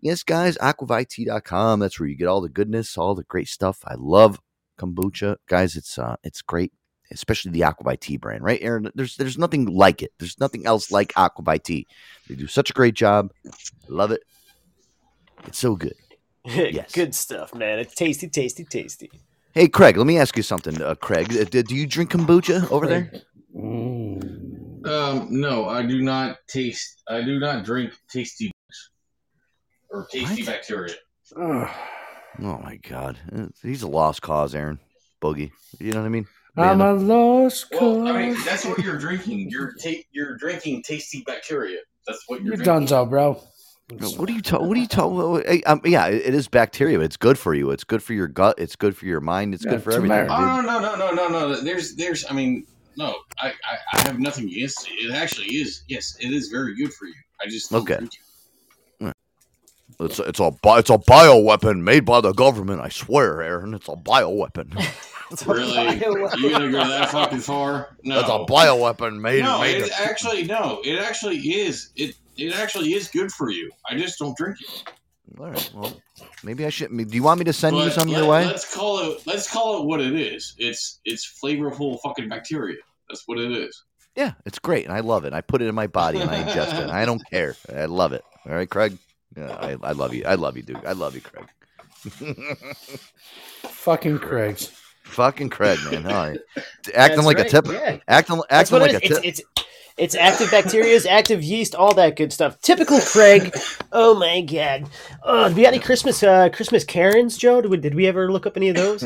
Yes, 0.00 0.24
guys, 0.24 0.58
aquavite.com. 0.58 1.78
That's 1.78 2.00
where 2.00 2.08
you 2.08 2.16
get 2.16 2.26
all 2.26 2.40
the 2.40 2.48
goodness, 2.48 2.98
all 2.98 3.14
the 3.14 3.22
great 3.22 3.46
stuff. 3.46 3.84
I 3.86 3.94
love 3.96 4.40
kombucha. 4.80 5.36
Guys, 5.48 5.76
it's 5.76 5.96
uh 5.96 6.16
it's 6.24 6.42
great, 6.42 6.72
especially 7.12 7.50
the 7.52 7.64
Aqua 7.64 7.84
ViTea 7.96 8.20
brand, 8.20 8.42
right? 8.42 8.60
Aaron, 8.62 8.90
there's 8.94 9.16
there's 9.16 9.38
nothing 9.38 9.66
like 9.66 10.02
it. 10.02 10.12
There's 10.18 10.38
nothing 10.40 10.66
else 10.66 10.90
like 10.90 11.12
Aqua 11.16 11.44
ViTea. 11.44 11.86
They 12.28 12.34
do 12.34 12.46
such 12.46 12.70
a 12.70 12.72
great 12.72 12.94
job. 12.94 13.32
Love 13.88 14.10
it. 14.10 14.22
It's 15.46 15.58
so 15.58 15.76
good. 15.76 15.94
Yes. 16.44 16.90
Good 16.90 17.14
stuff, 17.14 17.54
man. 17.54 17.78
It's 17.78 17.94
tasty, 17.94 18.28
tasty, 18.28 18.64
tasty. 18.64 19.08
Hey, 19.54 19.68
Craig, 19.68 19.96
let 19.96 20.08
me 20.08 20.18
ask 20.18 20.36
you 20.36 20.42
something. 20.42 20.82
Uh, 20.82 20.96
Craig, 20.96 21.32
uh, 21.36 21.44
do 21.44 21.62
do 21.62 21.76
you 21.76 21.86
drink 21.86 22.10
kombucha 22.10 22.68
over 22.72 22.86
there? 22.88 23.12
Um, 23.54 25.26
no, 25.30 25.68
I 25.68 25.86
do 25.86 26.02
not 26.02 26.38
taste. 26.48 27.02
I 27.08 27.22
do 27.22 27.38
not 27.38 27.64
drink 27.64 27.92
tasty 28.10 28.50
or 29.90 30.06
tasty 30.10 30.42
bacteria. 30.42 30.94
Oh 31.36 31.68
my 32.38 32.78
God, 32.88 33.18
Uh, 33.32 33.46
he's 33.62 33.82
a 33.82 33.88
lost 33.88 34.22
cause, 34.22 34.54
Aaron. 34.54 34.80
Boogie, 35.20 35.52
you 35.78 35.92
know 35.92 36.00
what 36.00 36.06
I 36.06 36.10
mean? 36.10 36.26
I'm 36.56 36.80
a 36.80 36.92
lost 36.92 37.70
cause. 37.70 37.80
Well, 37.80 38.08
I 38.08 38.20
mean, 38.28 38.36
that's 38.44 38.64
what 38.64 38.78
you're 38.80 38.98
drinking. 38.98 39.48
You're 39.50 39.72
ta- 39.82 40.02
you're 40.12 40.36
drinking 40.36 40.82
tasty 40.82 41.22
bacteria. 41.26 41.78
That's 42.06 42.22
what 42.28 42.42
you're 42.42 42.54
You're 42.56 42.64
drinking. 42.64 42.88
donezo, 42.88 43.08
bro. 43.08 43.42
What 44.18 44.28
are 44.28 44.32
you 44.32 44.40
talking? 44.42 44.68
What 44.68 44.76
are 44.76 44.80
you 44.80 44.86
talking? 44.86 45.62
Um, 45.66 45.80
yeah, 45.84 46.06
it 46.06 46.26
it 46.26 46.34
is 46.34 46.48
bacteria. 46.48 47.00
It's 47.00 47.16
good 47.16 47.38
for 47.38 47.54
you. 47.54 47.70
It's 47.70 47.84
good 47.84 48.02
for 48.02 48.14
your 48.14 48.28
gut. 48.28 48.56
It's 48.58 48.76
good 48.76 48.96
for 48.96 49.06
your 49.06 49.20
mind. 49.20 49.54
It's 49.54 49.64
Yeah, 49.64 49.72
good 49.72 49.82
for 49.82 49.92
everything. 49.92 50.26
turmeric. 50.26 50.30
Oh 50.30 50.60
no 50.62 50.78
no 50.80 50.94
no 50.96 51.12
no 51.12 51.28
no 51.28 51.48
no! 51.50 51.60
There's 51.60 51.94
there's 51.96 52.24
I 52.30 52.32
mean 52.34 52.66
no 52.96 53.16
I, 53.40 53.48
I 53.48 53.78
I 53.94 54.00
have 54.02 54.18
nothing 54.18 54.48
against 54.48 54.88
it. 54.88 54.92
It 54.94 55.14
actually 55.14 55.46
is 55.56 55.84
yes 55.88 56.16
it 56.20 56.32
is 56.32 56.48
very 56.48 56.74
good 56.76 56.92
for 56.94 57.06
you. 57.06 57.14
I 57.44 57.48
just 57.48 57.70
don't 57.70 57.82
Okay. 57.82 57.96
drink 57.96 58.14
it. 58.14 58.20
It's 60.04 60.18
a, 60.18 60.22
it's 60.24 60.40
a 60.40 60.52
it's 60.64 60.90
a 60.90 60.98
bioweapon 60.98 61.82
made 61.82 62.04
by 62.04 62.20
the 62.20 62.32
government. 62.32 62.80
I 62.80 62.88
swear, 62.88 63.42
Aaron. 63.42 63.74
It's 63.74 63.88
a 63.88 63.92
bioweapon. 63.96 64.74
Really? 65.46 65.94
You 65.94 66.50
gonna 66.50 66.70
go 66.70 66.86
that 66.86 67.10
fucking 67.10 67.38
far? 67.40 67.96
No. 68.04 68.20
It's 68.20 68.28
a 68.28 68.52
bioweapon 68.52 69.18
made 69.18 69.42
no, 69.42 69.60
made. 69.60 69.78
it 69.78 69.86
to- 69.86 70.02
actually 70.02 70.44
no. 70.44 70.80
It 70.84 70.98
actually 70.98 71.38
is. 71.38 71.90
It 71.96 72.16
it 72.36 72.54
actually 72.54 72.92
is 72.92 73.08
good 73.08 73.32
for 73.32 73.50
you. 73.50 73.70
I 73.88 73.96
just 73.96 74.18
don't 74.18 74.36
drink 74.36 74.58
it. 74.60 74.84
All 75.38 75.50
right. 75.50 75.70
Well, 75.74 75.96
maybe 76.44 76.66
I 76.66 76.68
should. 76.68 76.94
Do 76.94 77.16
you 77.16 77.22
want 77.22 77.38
me 77.38 77.44
to 77.44 77.52
send 77.52 77.76
you 77.76 77.84
But 77.84 77.92
some 77.94 78.08
your 78.08 78.26
way? 78.26 78.44
Let's 78.44 78.74
call 78.74 79.10
it. 79.10 79.26
Let's 79.26 79.50
call 79.50 79.80
it 79.80 79.86
what 79.86 80.00
it 80.00 80.14
is. 80.14 80.54
It's 80.58 81.00
it's 81.06 81.40
flavorful 81.42 81.98
fucking 82.04 82.28
bacteria. 82.28 82.76
That's 83.08 83.22
what 83.26 83.38
it 83.38 83.52
is. 83.52 83.84
Yeah, 84.14 84.32
it's 84.44 84.58
great, 84.58 84.84
and 84.84 84.92
I 84.92 85.00
love 85.00 85.24
it. 85.24 85.32
I 85.32 85.40
put 85.40 85.62
it 85.62 85.68
in 85.68 85.74
my 85.74 85.86
body 85.86 86.20
and 86.20 86.30
I 86.30 86.42
ingest 86.42 86.78
it. 86.78 86.90
I 86.90 87.06
don't 87.06 87.22
care. 87.30 87.56
I 87.74 87.86
love 87.86 88.12
it. 88.12 88.22
All 88.46 88.54
right, 88.54 88.68
Craig. 88.68 88.98
Yeah, 89.36 89.52
I, 89.54 89.76
I 89.82 89.92
love 89.92 90.14
you. 90.14 90.24
I 90.26 90.34
love 90.34 90.56
you, 90.56 90.62
dude. 90.62 90.84
I 90.84 90.92
love 90.92 91.14
you, 91.14 91.20
Craig. 91.20 91.46
Fucking 93.62 94.18
Craig's. 94.18 94.72
Fucking 95.04 95.50
Craig, 95.50 95.78
man. 95.90 96.06
All 96.06 96.12
right. 96.12 96.38
Acting 96.94 97.16
That's 97.16 97.26
like 97.26 97.38
right, 97.38 97.46
a 97.46 97.50
tip. 97.50 97.66
yeah. 97.68 97.98
Acting, 98.08 98.40
acting 98.50 98.78
like 98.78 98.92
it 98.92 98.96
a 98.96 99.00
tip. 99.08 99.24
It's, 99.24 99.40
it's 99.40 99.42
it's 99.98 100.14
active 100.14 100.50
bacteria, 100.50 100.98
active 101.08 101.42
yeast, 101.42 101.74
all 101.74 101.94
that 101.94 102.16
good 102.16 102.32
stuff. 102.32 102.60
Typical 102.60 103.00
Craig. 103.00 103.54
Oh 103.94 104.14
my 104.14 104.40
god. 104.40 104.88
Oh, 105.22 105.50
do 105.50 105.54
we 105.54 105.64
have 105.64 105.74
any 105.74 105.82
Christmas 105.82 106.22
uh 106.22 106.48
Christmas 106.48 106.82
Karens, 106.82 107.36
Joe? 107.36 107.60
Did 107.60 107.70
we, 107.70 107.76
did 107.76 107.94
we 107.94 108.06
ever 108.06 108.32
look 108.32 108.46
up 108.46 108.56
any 108.56 108.70
of 108.70 108.76
those? 108.76 109.04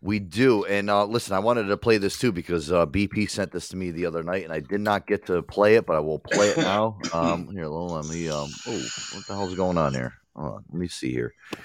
We 0.00 0.18
do. 0.18 0.64
And 0.64 0.90
uh, 0.90 1.04
listen, 1.06 1.34
I 1.34 1.38
wanted 1.38 1.64
to 1.64 1.76
play 1.76 1.98
this 1.98 2.18
too 2.18 2.32
because 2.32 2.70
uh, 2.72 2.86
BP 2.86 3.28
sent 3.30 3.52
this 3.52 3.68
to 3.68 3.76
me 3.76 3.90
the 3.90 4.06
other 4.06 4.22
night, 4.22 4.44
and 4.44 4.52
I 4.52 4.60
did 4.60 4.80
not 4.80 5.06
get 5.06 5.26
to 5.26 5.42
play 5.42 5.76
it, 5.76 5.86
but 5.86 5.96
I 5.96 6.00
will 6.00 6.18
play 6.18 6.48
it 6.50 6.58
now. 6.58 6.98
Um, 7.14 7.48
here, 7.52 7.66
let 7.66 8.06
me. 8.06 8.28
Um, 8.28 8.48
oh, 8.66 8.86
what 9.14 9.26
the 9.26 9.34
hell's 9.34 9.54
going 9.54 9.78
on 9.78 9.94
here? 9.94 10.14
Hold 10.36 10.54
on, 10.54 10.64
let 10.70 10.78
me 10.80 10.88
see 10.88 11.10
here. 11.12 11.32
I 11.54 11.58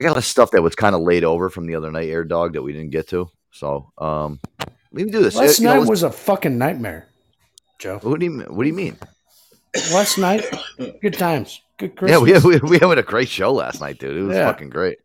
got 0.00 0.08
a 0.08 0.12
lot 0.12 0.16
of 0.18 0.24
stuff 0.24 0.50
that 0.52 0.62
was 0.62 0.74
kind 0.74 0.94
of 0.94 1.00
laid 1.00 1.24
over 1.24 1.48
from 1.50 1.66
the 1.66 1.74
other 1.74 1.90
night, 1.90 2.08
Air 2.08 2.24
Dog, 2.24 2.52
that 2.52 2.62
we 2.62 2.72
didn't 2.72 2.90
get 2.90 3.08
to. 3.08 3.28
So, 3.50 3.90
um, 3.98 4.38
let 4.92 5.06
me 5.06 5.10
do 5.10 5.22
this. 5.22 5.34
Last 5.34 5.58
You 5.58 5.64
know, 5.64 5.70
night 5.72 5.78
let's- 5.80 5.90
was 5.90 6.02
a 6.04 6.10
fucking 6.12 6.56
nightmare, 6.58 7.08
Joe. 7.78 7.98
What 8.02 8.20
do 8.20 8.26
you 8.26 8.40
What 8.42 8.62
do 8.62 8.68
you 8.68 8.74
mean? 8.74 8.96
Last 9.92 10.18
night, 10.18 10.44
good 11.02 11.14
times, 11.14 11.60
good 11.78 11.96
Christmas. 11.96 12.18
Yeah, 12.18 12.24
we 12.24 12.30
had, 12.54 12.62
we, 12.62 12.78
we 12.78 12.78
had 12.78 12.98
a 12.98 13.02
great 13.02 13.28
show 13.28 13.52
last 13.52 13.80
night, 13.80 13.98
dude. 13.98 14.16
It 14.16 14.22
was 14.22 14.36
Yeah. 14.36 14.46
fucking 14.50 14.70
great. 14.70 14.98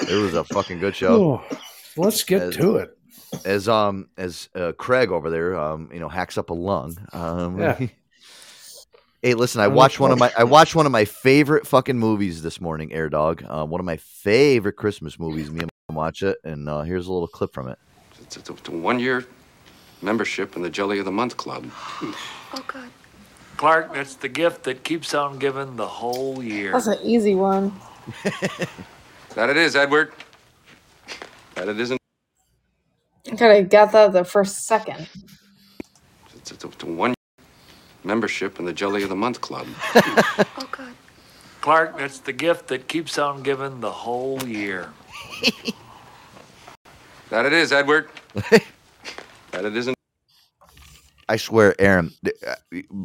It 0.00 0.14
was 0.22 0.34
a 0.34 0.44
fucking 0.44 0.78
good 0.78 0.94
show. 0.94 1.40
Oh, 1.50 1.56
let's 1.98 2.24
get 2.24 2.42
As- 2.42 2.56
to 2.56 2.76
it. 2.76 2.96
as 3.44 3.68
um 3.68 4.08
as 4.16 4.48
uh, 4.54 4.72
Craig 4.72 5.10
over 5.10 5.28
there 5.28 5.58
um 5.58 5.90
you 5.92 6.00
know 6.00 6.08
hacks 6.08 6.38
up 6.38 6.50
a 6.50 6.54
lung. 6.54 6.96
Um, 7.12 7.58
Yeah. 7.60 7.78
hey, 9.22 9.34
listen, 9.34 9.60
I 9.60 9.68
watched 9.68 10.00
one 10.00 10.12
of 10.12 10.18
my. 10.18 10.32
I 10.38 10.44
watched 10.44 10.74
one 10.74 10.86
of 10.86 10.92
my 10.92 11.04
favorite 11.04 11.66
fucking 11.66 11.98
movies 11.98 12.42
this 12.42 12.60
morning, 12.60 12.92
Air 12.92 13.08
Dog. 13.08 13.42
Uh, 13.46 13.64
one 13.66 13.80
of 13.80 13.84
my 13.84 13.96
favorite 13.96 14.74
Christmas 14.76 15.18
movies. 15.18 15.50
Me 15.50 15.60
and 15.60 15.70
mom 15.88 15.96
watch 15.96 16.22
it, 16.22 16.38
and 16.44 16.68
uh, 16.68 16.82
here's 16.82 17.06
a 17.08 17.12
little 17.12 17.28
clip 17.28 17.52
from 17.52 17.68
it. 17.68 17.78
It's, 18.22 18.36
it's 18.36 18.48
a, 18.48 18.52
it's 18.52 18.68
a 18.68 18.72
one-year 18.72 19.26
membership 20.02 20.54
in 20.56 20.62
the 20.62 20.70
Jelly 20.70 20.98
of 21.00 21.04
the 21.04 21.12
Month 21.12 21.36
Club. 21.36 21.66
Oh 22.54 22.64
god. 22.66 22.88
Clark, 23.58 23.92
that's 23.92 24.14
the 24.14 24.28
gift 24.28 24.62
that 24.62 24.82
keeps 24.84 25.12
on 25.12 25.38
giving 25.38 25.76
the 25.76 25.86
whole 25.86 26.42
year. 26.42 26.72
That's 26.72 26.86
an 26.86 26.98
easy 27.02 27.34
one. 27.34 27.72
That 29.34 29.50
it 29.50 29.56
is, 29.58 29.76
Edward. 29.76 30.12
That 31.58 31.68
it 31.68 31.80
isn't. 31.80 31.98
I 33.26 33.30
could 33.30 33.40
have 33.40 33.68
got 33.68 33.90
that 33.90 34.12
the 34.12 34.24
first 34.24 34.66
second. 34.68 35.08
It's, 36.36 36.52
it's 36.52 36.64
a, 36.64 36.68
it's 36.68 36.84
a 36.84 36.86
one 36.86 37.14
membership 38.04 38.60
in 38.60 38.64
the 38.64 38.72
Jelly 38.72 39.02
of 39.02 39.08
the 39.08 39.16
Month 39.16 39.40
Club. 39.40 39.66
Oh 40.56 40.68
god. 40.70 40.94
Clark, 41.60 41.98
that's 41.98 42.20
the 42.20 42.32
gift 42.32 42.68
that 42.68 42.86
keeps 42.86 43.18
on 43.18 43.42
giving 43.42 43.80
the 43.80 43.90
whole 43.90 44.42
year. 44.44 44.90
That 47.30 47.44
it 47.44 47.52
is, 47.52 47.72
Edward. 47.72 48.08
that 48.34 48.62
it 49.52 49.76
isn't. 49.76 49.94
I 51.28 51.36
swear, 51.36 51.74
Aaron, 51.78 52.10
uh, 52.24 52.54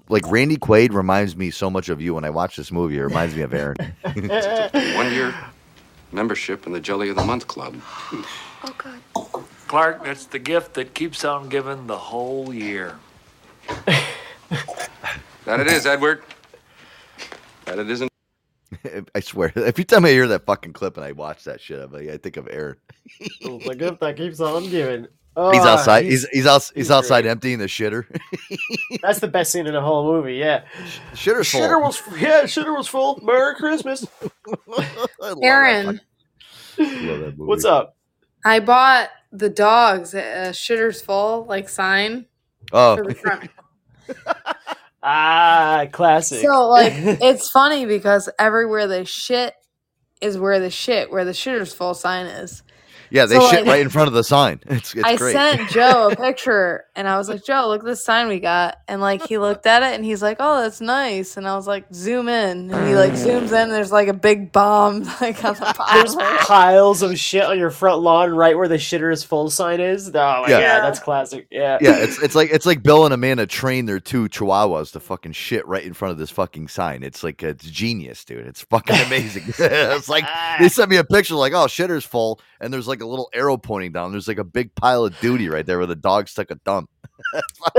like 0.07 0.25
Randy 0.31 0.55
Quaid 0.55 0.93
reminds 0.93 1.35
me 1.35 1.51
so 1.51 1.69
much 1.69 1.89
of 1.89 1.99
you 1.99 2.13
when 2.13 2.23
I 2.23 2.29
watch 2.29 2.55
this 2.55 2.71
movie. 2.71 2.97
It 2.97 3.01
reminds 3.01 3.35
me 3.35 3.41
of 3.41 3.53
Aaron. 3.53 3.75
One-year 4.13 5.35
membership 6.13 6.65
in 6.67 6.73
the 6.73 6.79
Jelly 6.79 7.09
of 7.09 7.15
the 7.15 7.25
Month 7.25 7.47
Club. 7.47 7.75
Oh 8.63 8.75
god. 8.77 8.99
Clark, 9.67 10.03
that's 10.05 10.25
the 10.25 10.39
gift 10.39 10.75
that 10.75 10.93
keeps 10.93 11.25
on 11.25 11.49
giving 11.49 11.87
the 11.87 11.97
whole 11.97 12.53
year. 12.53 12.95
That 15.45 15.59
it 15.59 15.67
is, 15.67 15.85
Edward. 15.85 16.23
That 17.65 17.77
it 17.77 17.89
isn't. 17.89 18.09
I 19.15 19.19
swear, 19.19 19.51
every 19.57 19.83
time 19.83 20.05
I 20.05 20.09
hear 20.09 20.27
that 20.27 20.45
fucking 20.45 20.71
clip 20.73 20.95
and 20.95 21.05
I 21.05 21.11
watch 21.11 21.43
that 21.43 21.59
shit, 21.59 21.81
I'm 21.81 21.91
like, 21.91 22.07
I 22.07 22.17
think 22.17 22.37
of 22.37 22.47
Aaron. 22.49 22.77
the 23.41 23.75
gift 23.77 23.99
that 23.99 24.15
keeps 24.15 24.39
on 24.39 24.69
giving. 24.69 25.07
He's 25.35 25.61
Oh, 25.61 25.67
outside. 25.67 26.05
He's 26.05 26.27
he's, 26.29 26.45
out, 26.45 26.61
he's, 26.61 26.71
he's 26.75 26.91
outside 26.91 27.21
great. 27.21 27.31
emptying 27.31 27.59
the 27.59 27.65
shitter. 27.65 28.05
That's 29.01 29.19
the 29.19 29.27
best 29.27 29.51
scene 29.51 29.65
in 29.67 29.73
the 29.73 29.81
whole 29.81 30.03
movie. 30.05 30.35
Yeah. 30.35 30.63
Shitter's 31.13 31.49
full. 31.51 31.61
Shitter 31.61 31.81
was 31.81 32.01
yeah. 32.19 32.43
Shitter 32.43 32.75
was 32.75 32.87
full. 32.87 33.19
Merry 33.23 33.55
Christmas. 33.55 34.05
Aaron, 35.41 35.99
What's 37.37 37.65
up? 37.65 37.95
I 38.45 38.59
bought 38.59 39.09
the 39.31 39.49
dogs 39.49 40.13
a 40.13 40.51
shitter's 40.51 41.01
full 41.01 41.45
like 41.45 41.69
sign 41.69 42.25
Oh, 42.71 42.97
for 42.97 43.05
the 43.05 43.15
front. 43.15 43.49
Ah, 45.05 45.85
classic. 45.91 46.41
So 46.41 46.69
like 46.69 46.93
it's 46.95 47.49
funny 47.51 47.85
because 47.85 48.29
everywhere 48.39 48.87
they 48.87 49.03
shit 49.03 49.53
is 50.21 50.37
where 50.37 50.61
the 50.61 50.69
shit 50.69 51.11
where 51.11 51.25
the 51.25 51.31
shitter's 51.33 51.73
full 51.73 51.93
sign 51.93 52.25
is. 52.25 52.63
Yeah, 53.13 53.25
they 53.25 53.35
So, 53.35 53.47
shit 53.47 53.59
like- 53.61 53.67
right 53.67 53.81
in 53.81 53.87
front 53.89 54.09
of 54.09 54.13
the 54.13 54.23
sign. 54.23 54.59
It's 54.73 54.93
it's 54.93 55.03
I 55.05 55.15
great. 55.15 55.31
sent 55.33 55.69
Joe 55.69 56.09
a 56.11 56.15
picture 56.27 56.83
and 56.95 57.07
I 57.07 57.17
was 57.17 57.29
like, 57.29 57.45
Joe, 57.45 57.67
look 57.69 57.79
at 57.81 57.85
this 57.85 58.03
sign 58.03 58.27
we 58.27 58.39
got. 58.41 58.79
And 58.89 58.99
like 59.01 59.25
he 59.25 59.37
looked 59.37 59.65
at 59.67 59.83
it 59.83 59.93
and 59.95 60.03
he's 60.03 60.21
like, 60.21 60.37
Oh, 60.39 60.61
that's 60.61 60.81
nice. 60.81 61.37
And 61.37 61.47
I 61.47 61.55
was 61.55 61.67
like, 61.67 61.85
zoom 61.93 62.27
in. 62.27 62.71
And 62.71 62.87
he 62.87 62.95
like 62.95 63.13
zooms 63.13 63.51
in, 63.53 63.69
there's 63.69 63.91
like 63.91 64.07
a 64.09 64.13
big 64.13 64.51
bomb 64.51 65.03
like 65.21 65.43
on 65.45 65.53
the 65.53 65.85
There's 65.93 66.15
piles 66.15 67.01
of 67.03 67.17
shit 67.17 67.43
on 67.43 67.57
your 67.59 67.69
front 67.71 68.01
lawn, 68.01 68.31
right 68.31 68.57
where 68.57 68.67
the 68.67 68.75
shitter 68.77 69.13
is 69.13 69.23
full 69.23 69.49
sign 69.49 69.79
is. 69.79 70.09
Oh 70.09 70.11
my 70.13 70.47
Yeah. 70.49 70.79
god, 70.79 70.85
that's 70.87 70.99
classic. 70.99 71.47
Yeah. 71.51 71.77
yeah, 71.81 71.97
it's 71.97 72.21
it's 72.21 72.35
like 72.35 72.49
it's 72.51 72.65
like 72.65 72.81
Bill 72.83 73.05
and 73.05 73.13
Amanda 73.13 73.45
train 73.45 73.85
their 73.85 73.99
two 73.99 74.27
chihuahuas 74.27 74.91
to 74.93 74.99
fucking 74.99 75.33
shit 75.33 75.67
right 75.67 75.83
in 75.83 75.93
front 75.93 76.11
of 76.13 76.17
this 76.17 76.31
fucking 76.31 76.67
sign. 76.67 77.03
It's 77.03 77.23
like 77.23 77.43
it's 77.43 77.65
genius, 77.69 78.25
dude. 78.25 78.47
It's 78.47 78.61
fucking 78.61 78.95
amazing. 79.05 79.43
it's 79.59 80.09
like 80.09 80.25
they 80.59 80.67
sent 80.69 80.89
me 80.89 80.97
a 80.97 81.03
picture 81.03 81.35
like, 81.35 81.53
oh, 81.53 81.65
shitter's 81.67 82.05
full, 82.05 82.39
and 82.59 82.73
there's 82.73 82.87
like 82.87 83.01
a 83.03 83.07
little 83.07 83.29
arrow 83.33 83.57
pointing 83.57 83.91
down. 83.91 84.11
There's 84.11 84.27
like 84.27 84.37
a 84.37 84.43
big 84.43 84.73
pile 84.75 85.05
of 85.05 85.19
duty 85.19 85.49
right 85.49 85.65
there 85.65 85.77
where 85.77 85.87
the 85.87 85.95
dog 85.95 86.27
stuck 86.27 86.51
a 86.51 86.55
dump. 86.55 86.89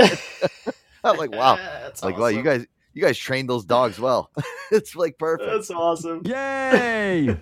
I'm 1.03 1.17
like, 1.17 1.31
wow, 1.31 1.55
That's 1.83 2.03
like 2.03 2.17
wow, 2.17 2.27
you 2.27 2.41
guys 2.41 2.65
you 2.93 3.01
guys 3.01 3.17
trained 3.17 3.49
those 3.49 3.65
dogs 3.65 3.99
well. 3.99 4.31
it's 4.71 4.95
like 4.95 5.17
perfect. 5.17 5.49
That's 5.49 5.69
awesome. 5.71 6.21
Yay! 6.25 7.37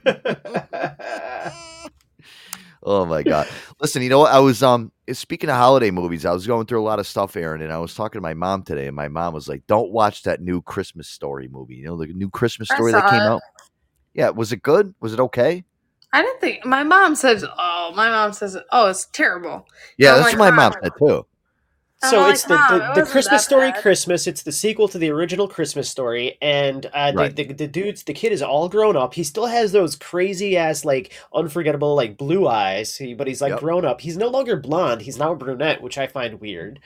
Oh 2.86 3.06
my 3.06 3.24
god! 3.24 3.48
Listen, 3.80 4.02
you 4.02 4.10
know 4.10 4.20
what? 4.20 4.34
I 4.34 4.40
was 4.40 4.62
um 4.62 4.92
speaking 5.14 5.50
of 5.50 5.56
holiday 5.56 5.90
movies. 5.90 6.26
I 6.26 6.34
was 6.34 6.46
going 6.46 6.66
through 6.66 6.82
a 6.82 6.84
lot 6.84 7.00
of 7.00 7.08
stuff, 7.08 7.38
Aaron, 7.38 7.62
and 7.62 7.72
I 7.72 7.78
was 7.78 7.94
talking 7.96 8.20
to 8.20 8.22
my 8.22 8.34
mom 8.34 8.64
today, 8.64 8.88
and 8.88 8.96
my 8.96 9.08
mom 9.08 9.34
was 9.34 9.48
like, 9.48 9.66
"Don't 9.68 9.92
watch 9.92 10.24
that 10.24 10.42
new 10.42 10.62
Christmas 10.62 11.08
Story 11.08 11.48
movie. 11.48 11.76
You 11.76 11.86
know, 11.86 11.98
the 11.98 12.08
new 12.08 12.30
Christmas 12.30 12.68
Story 12.68 12.92
that 12.92 13.10
came 13.10 13.22
it. 13.22 13.26
out. 13.26 13.42
Yeah, 14.14 14.30
was 14.30 14.52
it 14.52 14.62
good? 14.62 14.94
Was 15.00 15.14
it 15.14 15.20
okay? 15.22 15.64
I 16.14 16.22
didn't 16.24 16.42
think 16.42 16.66
my 16.66 16.84
mom 16.84 17.16
says, 17.16 17.46
"Oh, 17.58 17.94
my 17.96 18.10
mom 18.10 18.34
says, 18.34 18.58
oh, 18.72 18.90
it's 18.90 19.08
terrible." 19.08 19.68
Yeah, 19.98 20.14
I'm 20.14 20.18
that's 20.18 20.24
like, 20.24 20.34
what 20.34 20.40
my 20.40 20.52
"Mom, 20.52 20.72
mom 20.72 20.74
said 20.84 20.94
too. 21.00 21.26
So 22.00 22.26
I'm 22.26 22.28
it's 22.28 22.46
like, 22.46 22.48
the, 22.48 22.58
the, 22.58 22.90
the 22.92 23.04
Christmas 23.04 23.44
Story 23.44 23.72
bad." 23.72 23.82
Christmas. 23.82 24.28
It's 24.28 24.44
the 24.44 24.52
sequel 24.52 24.88
to 24.90 24.98
the 25.00 25.10
original 25.10 25.48
Christmas 25.48 25.90
Story, 25.90 26.38
and 26.42 26.86
uh, 26.88 27.14
the, 27.14 27.18
Right. 27.18 27.36
the 27.36 27.46
the 27.54 27.68
dude's 27.68 28.04
the 28.04 28.14
kid 28.14 28.34
is 28.34 28.42
all 28.42 28.70
grown 28.70 28.98
up. 28.98 29.14
He 29.14 29.24
still 29.24 29.46
has 29.48 29.72
those 29.72 29.96
crazy 29.96 30.58
ass 30.58 30.86
like 30.86 31.14
unforgettable 31.34 31.96
like 31.96 32.18
blue 32.18 32.48
eyes, 32.48 33.02
but 33.18 33.28
he's 33.28 33.42
like 33.42 33.56
Yep. 33.56 33.60
grown 33.60 33.86
up. 33.86 34.02
He's 34.02 34.18
no 34.18 34.28
longer 34.30 34.58
blonde. 34.58 35.02
He's 35.02 35.18
now 35.18 35.32
a 35.34 35.36
brunette, 35.38 35.82
which 35.82 35.98
I 35.98 36.08
find 36.08 36.42
weird. 36.42 36.82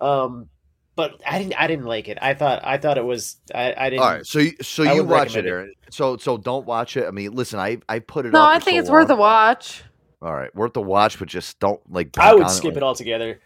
Um, 0.00 0.48
but 0.96 1.20
I 1.26 1.38
didn't 1.38 1.54
I 1.54 1.66
didn't 1.66 1.86
like 1.86 2.08
it. 2.08 2.18
I 2.20 2.34
thought 2.34 2.64
I 2.64 2.78
thought 2.78 2.98
it 2.98 3.04
was 3.04 3.36
I, 3.54 3.74
I 3.76 3.90
didn't. 3.90 4.02
All 4.02 4.10
right, 4.10 4.26
so 4.26 4.38
you, 4.38 4.52
so 4.62 4.84
I 4.84 4.94
you 4.94 5.04
watch 5.04 5.34
it, 5.34 5.40
recommend 5.40 5.46
it. 5.46 5.50
Aaron. 5.50 5.74
So 5.90 6.16
so 6.16 6.36
don't 6.36 6.66
watch 6.66 6.96
it. 6.96 7.06
I 7.06 7.10
mean, 7.10 7.32
listen, 7.32 7.58
I 7.58 7.78
I 7.88 7.98
put 7.98 8.26
it. 8.26 8.32
No, 8.32 8.42
I 8.42 8.58
think 8.58 8.76
so 8.76 8.80
it's 8.80 8.90
worth 8.90 9.10
a 9.10 9.16
watch. 9.16 9.82
All 10.22 10.34
right, 10.34 10.54
worth 10.54 10.76
a 10.76 10.80
watch, 10.80 11.18
but 11.18 11.28
just 11.28 11.58
don't 11.58 11.80
like. 11.90 12.16
I 12.18 12.34
would 12.34 12.44
on 12.44 12.50
skip 12.50 12.70
like- 12.70 12.76
it 12.78 12.82
altogether. 12.82 13.40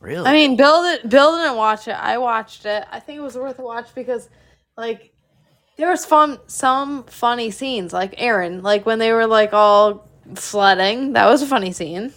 Really? 0.00 0.26
I 0.26 0.32
mean, 0.32 0.56
Bill 0.56 0.82
did, 0.82 1.10
Bill 1.10 1.36
didn't 1.36 1.56
watch 1.56 1.86
it. 1.86 1.92
I 1.92 2.16
watched 2.16 2.64
it. 2.64 2.86
I 2.90 3.00
think 3.00 3.18
it 3.18 3.22
was 3.22 3.36
worth 3.36 3.58
a 3.58 3.62
watch 3.62 3.94
because, 3.94 4.30
like, 4.74 5.12
there 5.76 5.90
was 5.90 6.06
fun, 6.06 6.38
some 6.46 7.04
funny 7.04 7.50
scenes. 7.50 7.92
Like 7.92 8.14
Aaron, 8.16 8.62
like 8.62 8.86
when 8.86 8.98
they 8.98 9.12
were 9.12 9.26
like 9.26 9.52
all 9.52 10.08
sledding. 10.34 11.12
That 11.12 11.26
was 11.26 11.42
a 11.42 11.46
funny 11.46 11.72
scene. 11.72 12.12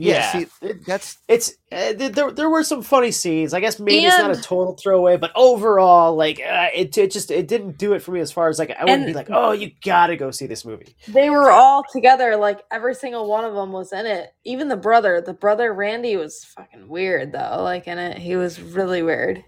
Yeah, 0.00 0.32
see, 0.32 0.46
that's 0.86 1.18
it's 1.26 1.54
uh, 1.72 1.92
there. 1.96 2.30
There 2.30 2.48
were 2.48 2.62
some 2.62 2.82
funny 2.82 3.10
scenes. 3.10 3.52
I 3.52 3.60
guess 3.60 3.80
maybe 3.80 4.04
it's 4.04 4.18
not 4.18 4.30
a 4.30 4.40
total 4.40 4.74
throwaway, 4.74 5.16
but 5.16 5.32
overall, 5.34 6.14
like 6.14 6.40
uh, 6.40 6.68
it, 6.72 6.96
it 6.96 7.10
just 7.10 7.30
it 7.32 7.48
didn't 7.48 7.78
do 7.78 7.94
it 7.94 8.00
for 8.00 8.12
me 8.12 8.20
as 8.20 8.30
far 8.30 8.48
as 8.48 8.58
like 8.58 8.70
I 8.70 8.84
wouldn't 8.84 9.06
be 9.06 9.12
like, 9.12 9.28
oh, 9.30 9.50
you 9.52 9.72
gotta 9.84 10.16
go 10.16 10.30
see 10.30 10.46
this 10.46 10.64
movie. 10.64 10.94
They 11.08 11.30
were 11.30 11.50
all 11.50 11.84
together. 11.92 12.36
Like 12.36 12.62
every 12.70 12.94
single 12.94 13.28
one 13.28 13.44
of 13.44 13.54
them 13.54 13.72
was 13.72 13.92
in 13.92 14.06
it. 14.06 14.32
Even 14.44 14.68
the 14.68 14.76
brother, 14.76 15.20
the 15.20 15.34
brother 15.34 15.72
Randy 15.72 16.16
was 16.16 16.44
fucking 16.44 16.88
weird 16.88 17.32
though. 17.32 17.62
Like 17.62 17.88
in 17.88 17.98
it, 17.98 18.18
he 18.18 18.36
was 18.36 18.60
really 18.60 19.02
weird. 19.02 19.42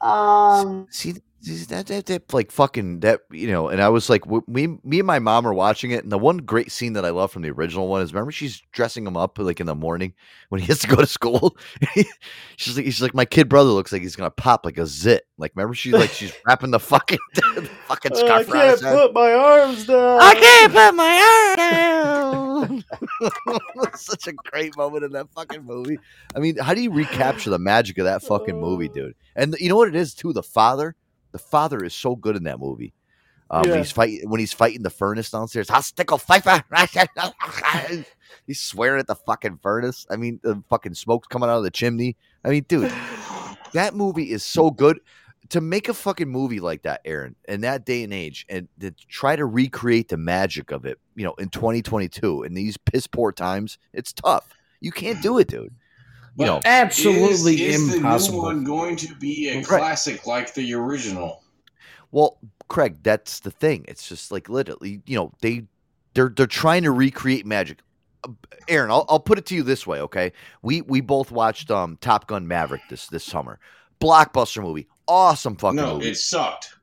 Um, 0.00 0.86
see, 0.90 1.14
that, 1.42 1.86
that 1.88 2.06
that 2.06 2.32
like 2.32 2.52
fucking 2.52 3.00
that 3.00 3.22
you 3.30 3.48
know, 3.48 3.68
and 3.68 3.82
I 3.82 3.88
was 3.88 4.08
like, 4.08 4.22
w- 4.22 4.44
me 4.46 4.98
and 4.98 5.06
my 5.06 5.18
mom 5.18 5.46
are 5.46 5.54
watching 5.54 5.90
it, 5.90 6.04
and 6.04 6.12
the 6.12 6.18
one 6.18 6.38
great 6.38 6.70
scene 6.70 6.92
that 6.92 7.04
I 7.04 7.10
love 7.10 7.32
from 7.32 7.42
the 7.42 7.50
original 7.50 7.88
one 7.88 8.00
is 8.00 8.12
remember 8.14 8.30
she's 8.30 8.62
dressing 8.72 9.06
him 9.06 9.16
up 9.16 9.38
like 9.38 9.58
in 9.58 9.66
the 9.66 9.74
morning 9.74 10.14
when 10.50 10.60
he 10.60 10.66
has 10.68 10.78
to 10.80 10.86
go 10.86 10.96
to 10.96 11.06
school. 11.06 11.56
she's 12.56 12.76
like, 12.76 12.86
she's 12.86 13.02
like, 13.02 13.14
my 13.14 13.24
kid 13.24 13.48
brother 13.48 13.70
looks 13.70 13.92
like 13.92 14.02
he's 14.02 14.14
gonna 14.14 14.30
pop 14.30 14.64
like 14.64 14.78
a 14.78 14.86
zit. 14.86 15.26
Like, 15.36 15.52
remember 15.56 15.74
she's 15.74 15.94
like 15.94 16.10
she's 16.10 16.32
wrapping 16.46 16.70
the 16.70 16.78
fucking 16.78 17.18
the 17.34 17.68
fucking 17.86 18.14
scarf 18.14 18.48
around 18.48 18.62
I 18.62 18.76
can't 18.76 18.80
put 18.80 19.14
my 19.14 19.32
arms 19.32 19.86
down. 19.86 20.20
I 20.20 20.34
can't 20.34 20.72
put 20.72 20.94
my 20.94 21.54
arms 22.70 22.84
down. 22.84 22.84
Such 23.96 24.28
a 24.28 24.32
great 24.32 24.76
moment 24.76 25.04
in 25.04 25.12
that 25.12 25.28
fucking 25.34 25.64
movie. 25.64 25.98
I 26.36 26.38
mean, 26.38 26.56
how 26.58 26.74
do 26.74 26.80
you 26.80 26.92
recapture 26.92 27.50
the 27.50 27.58
magic 27.58 27.98
of 27.98 28.04
that 28.04 28.22
fucking 28.22 28.58
movie, 28.60 28.88
dude? 28.88 29.14
And 29.34 29.56
you 29.58 29.68
know 29.68 29.76
what 29.76 29.88
it 29.88 29.96
is 29.96 30.14
too? 30.14 30.32
The 30.32 30.42
father, 30.42 30.94
the 31.32 31.38
father 31.38 31.82
is 31.84 31.94
so 31.94 32.14
good 32.16 32.36
in 32.36 32.44
that 32.44 32.60
movie. 32.60 32.92
Um, 33.50 33.64
Yeah. 33.64 33.70
when 33.72 33.78
he's 33.80 33.90
fighting 33.92 34.30
when 34.30 34.40
he's 34.40 34.52
fighting 34.52 34.82
the 34.82 34.90
furnace 34.90 35.30
downstairs. 35.30 35.68
Pfeiffer. 35.68 36.62
he's 38.46 38.60
swearing 38.60 39.00
at 39.00 39.06
the 39.06 39.14
fucking 39.14 39.58
furnace. 39.62 40.06
I 40.10 40.16
mean, 40.16 40.40
the 40.42 40.62
fucking 40.70 40.94
smoke's 40.94 41.28
coming 41.28 41.50
out 41.50 41.58
of 41.58 41.64
the 41.64 41.70
chimney. 41.70 42.16
I 42.44 42.48
mean, 42.48 42.64
dude, 42.66 42.90
that 43.72 43.94
movie 43.94 44.30
is 44.30 44.42
so 44.42 44.70
good. 44.70 45.00
To 45.50 45.60
make 45.60 45.88
a 45.90 45.94
fucking 45.94 46.30
movie 46.30 46.60
like 46.60 46.82
that, 46.82 47.02
Aaron, 47.04 47.36
in 47.46 47.60
that 47.60 47.84
day 47.84 48.04
and 48.04 48.14
age, 48.14 48.46
and 48.48 48.68
to 48.80 48.90
try 49.08 49.36
to 49.36 49.44
recreate 49.44 50.08
the 50.08 50.16
magic 50.16 50.70
of 50.70 50.86
it, 50.86 50.98
you 51.14 51.24
know, 51.24 51.34
in 51.34 51.50
2022, 51.50 52.44
in 52.44 52.54
these 52.54 52.78
piss 52.78 53.06
poor 53.06 53.32
times, 53.32 53.76
it's 53.92 54.14
tough. 54.14 54.48
You 54.80 54.92
can't 54.92 55.20
do 55.20 55.36
it, 55.38 55.48
dude. 55.48 55.74
You 56.38 56.46
know, 56.46 56.60
absolutely 56.64 57.62
is, 57.62 57.82
is 57.82 57.94
impossible. 57.96 58.42
the 58.42 58.52
new 58.54 58.56
one 58.56 58.64
going 58.64 58.96
to 58.96 59.14
be 59.16 59.50
a 59.50 59.56
Right. 59.56 59.66
classic 59.66 60.26
like 60.26 60.54
the 60.54 60.72
original? 60.74 61.42
Well, 62.10 62.38
Craig, 62.68 62.96
that's 63.02 63.40
the 63.40 63.50
thing. 63.50 63.84
It's 63.88 64.08
just 64.08 64.32
like 64.32 64.48
literally, 64.48 65.02
you 65.06 65.16
know, 65.16 65.32
they 65.42 65.64
they're 66.14 66.32
they're 66.34 66.46
trying 66.46 66.82
to 66.84 66.90
recreate 66.90 67.44
magic. 67.46 67.78
Aaron, 68.68 68.90
I'll, 68.90 69.04
I'll 69.08 69.20
put 69.20 69.36
it 69.38 69.46
to 69.46 69.54
you 69.54 69.62
this 69.62 69.86
way, 69.86 70.00
okay? 70.00 70.32
We 70.62 70.80
we 70.82 71.00
both 71.00 71.30
watched 71.30 71.70
um 71.70 71.98
Top 72.00 72.26
Gun 72.28 72.46
Maverick 72.46 72.82
this 72.88 73.08
this 73.08 73.24
summer. 73.24 73.58
Blockbuster 74.00 74.62
movie, 74.62 74.88
awesome 75.06 75.56
fucking 75.56 75.76
movie. 75.76 75.88
No, 75.88 75.94
movie. 75.96 76.10
it 76.10 76.16
sucked. 76.16 76.76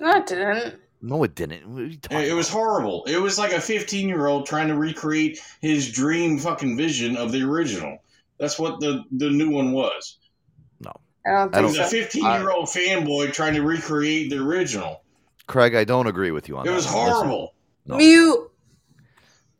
No, 0.00 0.16
it 0.16 0.26
didn't. 0.26 0.74
No, 1.00 1.24
it 1.24 1.34
didn't. 1.34 1.66
What 1.68 1.82
are 1.82 1.86
you 1.86 1.96
talking 1.96 2.18
It, 2.18 2.28
it 2.28 2.34
was 2.34 2.48
horrible. 2.48 3.04
It 3.06 3.16
was 3.16 3.38
like 3.38 3.52
a 3.52 3.60
15 3.60 4.08
year 4.08 4.26
old 4.26 4.46
trying 4.46 4.68
to 4.68 4.76
recreate 4.76 5.40
his 5.60 5.90
dream 5.90 6.38
fucking 6.38 6.76
vision 6.76 7.16
of 7.16 7.32
the 7.32 7.42
original. 7.42 7.98
That's 8.38 8.58
what 8.58 8.80
the 8.80 9.04
the 9.12 9.30
new 9.30 9.50
one 9.50 9.72
was. 9.72 10.18
No, 10.80 10.92
I 11.26 11.30
don't 11.30 11.54
I 11.54 11.58
It 11.58 11.62
don't- 11.62 11.64
was 11.64 11.78
a 11.78 11.84
15 11.84 12.22
year 12.24 12.50
old 12.50 12.66
fanboy 12.66 13.32
trying 13.32 13.54
to 13.54 13.62
recreate 13.62 14.30
the 14.30 14.38
original. 14.38 15.02
Craig, 15.46 15.74
I 15.74 15.84
don't 15.84 16.06
agree 16.06 16.30
with 16.30 16.48
you 16.48 16.56
on 16.56 16.62
It 16.62 16.70
that. 16.70 16.72
It 16.72 16.76
was 16.76 16.86
horrible. 16.86 17.54
No. 17.86 17.96
Mute. 17.96 18.48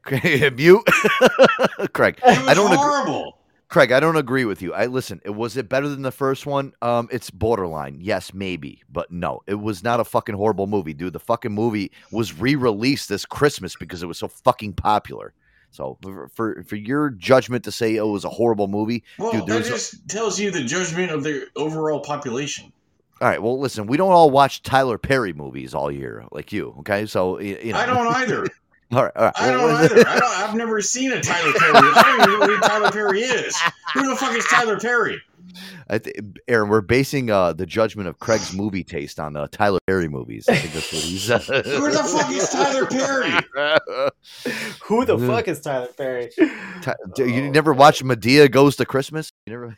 Mute, 0.56 0.82
Craig. 1.92 2.18
It 2.18 2.38
was 2.38 2.48
I 2.48 2.54
don't 2.54 2.66
agree. 2.66 2.76
horrible. 2.76 3.38
Craig, 3.68 3.92
I 3.92 4.00
don't 4.00 4.16
agree 4.16 4.44
with 4.44 4.60
you. 4.60 4.74
I 4.74 4.86
listen. 4.86 5.20
It 5.24 5.30
was 5.30 5.56
it 5.56 5.68
better 5.68 5.88
than 5.88 6.02
the 6.02 6.10
first 6.10 6.44
one? 6.44 6.72
Um, 6.82 7.08
it's 7.12 7.30
borderline. 7.30 7.98
Yes, 8.00 8.34
maybe, 8.34 8.82
but 8.90 9.10
no, 9.10 9.40
it 9.46 9.54
was 9.54 9.82
not 9.82 10.00
a 10.00 10.04
fucking 10.04 10.34
horrible 10.34 10.66
movie, 10.66 10.92
dude. 10.92 11.12
The 11.14 11.20
fucking 11.20 11.52
movie 11.52 11.90
was 12.10 12.38
re-released 12.38 13.08
this 13.08 13.24
Christmas 13.24 13.74
because 13.76 14.02
it 14.02 14.06
was 14.06 14.18
so 14.18 14.28
fucking 14.28 14.74
popular. 14.74 15.32
So 15.72 15.98
for 16.34 16.62
for, 16.64 16.76
your 16.76 17.10
judgment 17.10 17.64
to 17.64 17.72
say 17.72 17.98
oh, 17.98 18.08
it 18.10 18.12
was 18.12 18.24
a 18.24 18.28
horrible 18.28 18.68
movie, 18.68 19.02
Well, 19.18 19.32
dude, 19.32 19.46
that 19.46 19.64
just 19.64 20.08
tells 20.08 20.38
you 20.38 20.50
the 20.50 20.62
judgment 20.62 21.10
of 21.10 21.24
the 21.24 21.48
overall 21.56 22.00
population. 22.00 22.72
all 23.20 23.28
right. 23.28 23.42
Well, 23.42 23.58
listen, 23.58 23.86
we 23.86 23.96
don't 23.96 24.12
all 24.12 24.30
watch 24.30 24.62
Tyler 24.62 24.98
Perry 24.98 25.32
movies 25.32 25.74
all 25.74 25.90
year 25.90 26.24
like 26.30 26.52
you. 26.52 26.74
Okay, 26.80 27.06
so 27.06 27.40
you 27.40 27.72
know. 27.72 27.78
I 27.78 27.86
don't 27.86 28.06
either. 28.06 28.46
All 28.92 29.04
right, 29.04 29.12
all 29.16 29.24
right. 29.24 29.34
I 29.38 29.50
don't 29.52 29.70
either. 29.70 30.06
I 30.06 30.18
don't, 30.18 30.38
I've 30.38 30.54
never 30.54 30.82
seen 30.82 31.12
a 31.12 31.22
Tyler 31.22 31.54
Perry. 31.54 31.72
I 31.74 32.02
don't 32.18 32.28
even 32.28 32.40
know 32.40 32.46
who 32.46 32.60
Tyler 32.60 32.90
Perry 32.90 33.22
is. 33.22 33.58
Who 33.94 34.06
the 34.06 34.14
fuck 34.16 34.36
is 34.36 34.44
Tyler 34.44 34.78
Perry? 34.78 35.18
I 35.88 35.98
th- 35.98 36.16
Aaron, 36.48 36.68
we're 36.68 36.80
basing 36.80 37.30
uh, 37.30 37.52
the 37.52 37.66
judgment 37.66 38.08
of 38.08 38.18
Craig's 38.18 38.52
movie 38.56 38.84
taste 38.84 39.20
on 39.20 39.36
uh, 39.36 39.46
Tyler 39.50 39.78
Perry 39.86 40.08
movies. 40.08 40.48
I 40.48 40.56
think 40.56 40.74
that's 40.74 40.92
what 40.92 41.02
he's. 41.02 41.30
Uh, 41.30 41.38
Who 41.38 41.90
the 41.90 42.02
fuck 42.02 42.30
is 42.30 42.48
Tyler 42.50 42.86
Perry? 42.86 43.30
Who 44.84 45.04
the 45.04 45.18
fuck 45.18 45.48
is 45.48 45.60
Tyler 45.60 45.88
Perry? 45.96 46.30
Ty- 46.82 46.94
do 47.14 47.28
you 47.28 47.50
never 47.50 47.72
watched 47.72 48.02
Madea 48.04 48.50
Goes 48.50 48.76
to 48.76 48.86
Christmas? 48.86 49.32
You 49.46 49.52
never. 49.52 49.76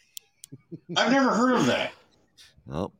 I've 0.97 1.11
never 1.13 1.31
heard 1.35 1.55
of 1.55 1.67
that. 1.67 1.93
Well, 2.67 2.93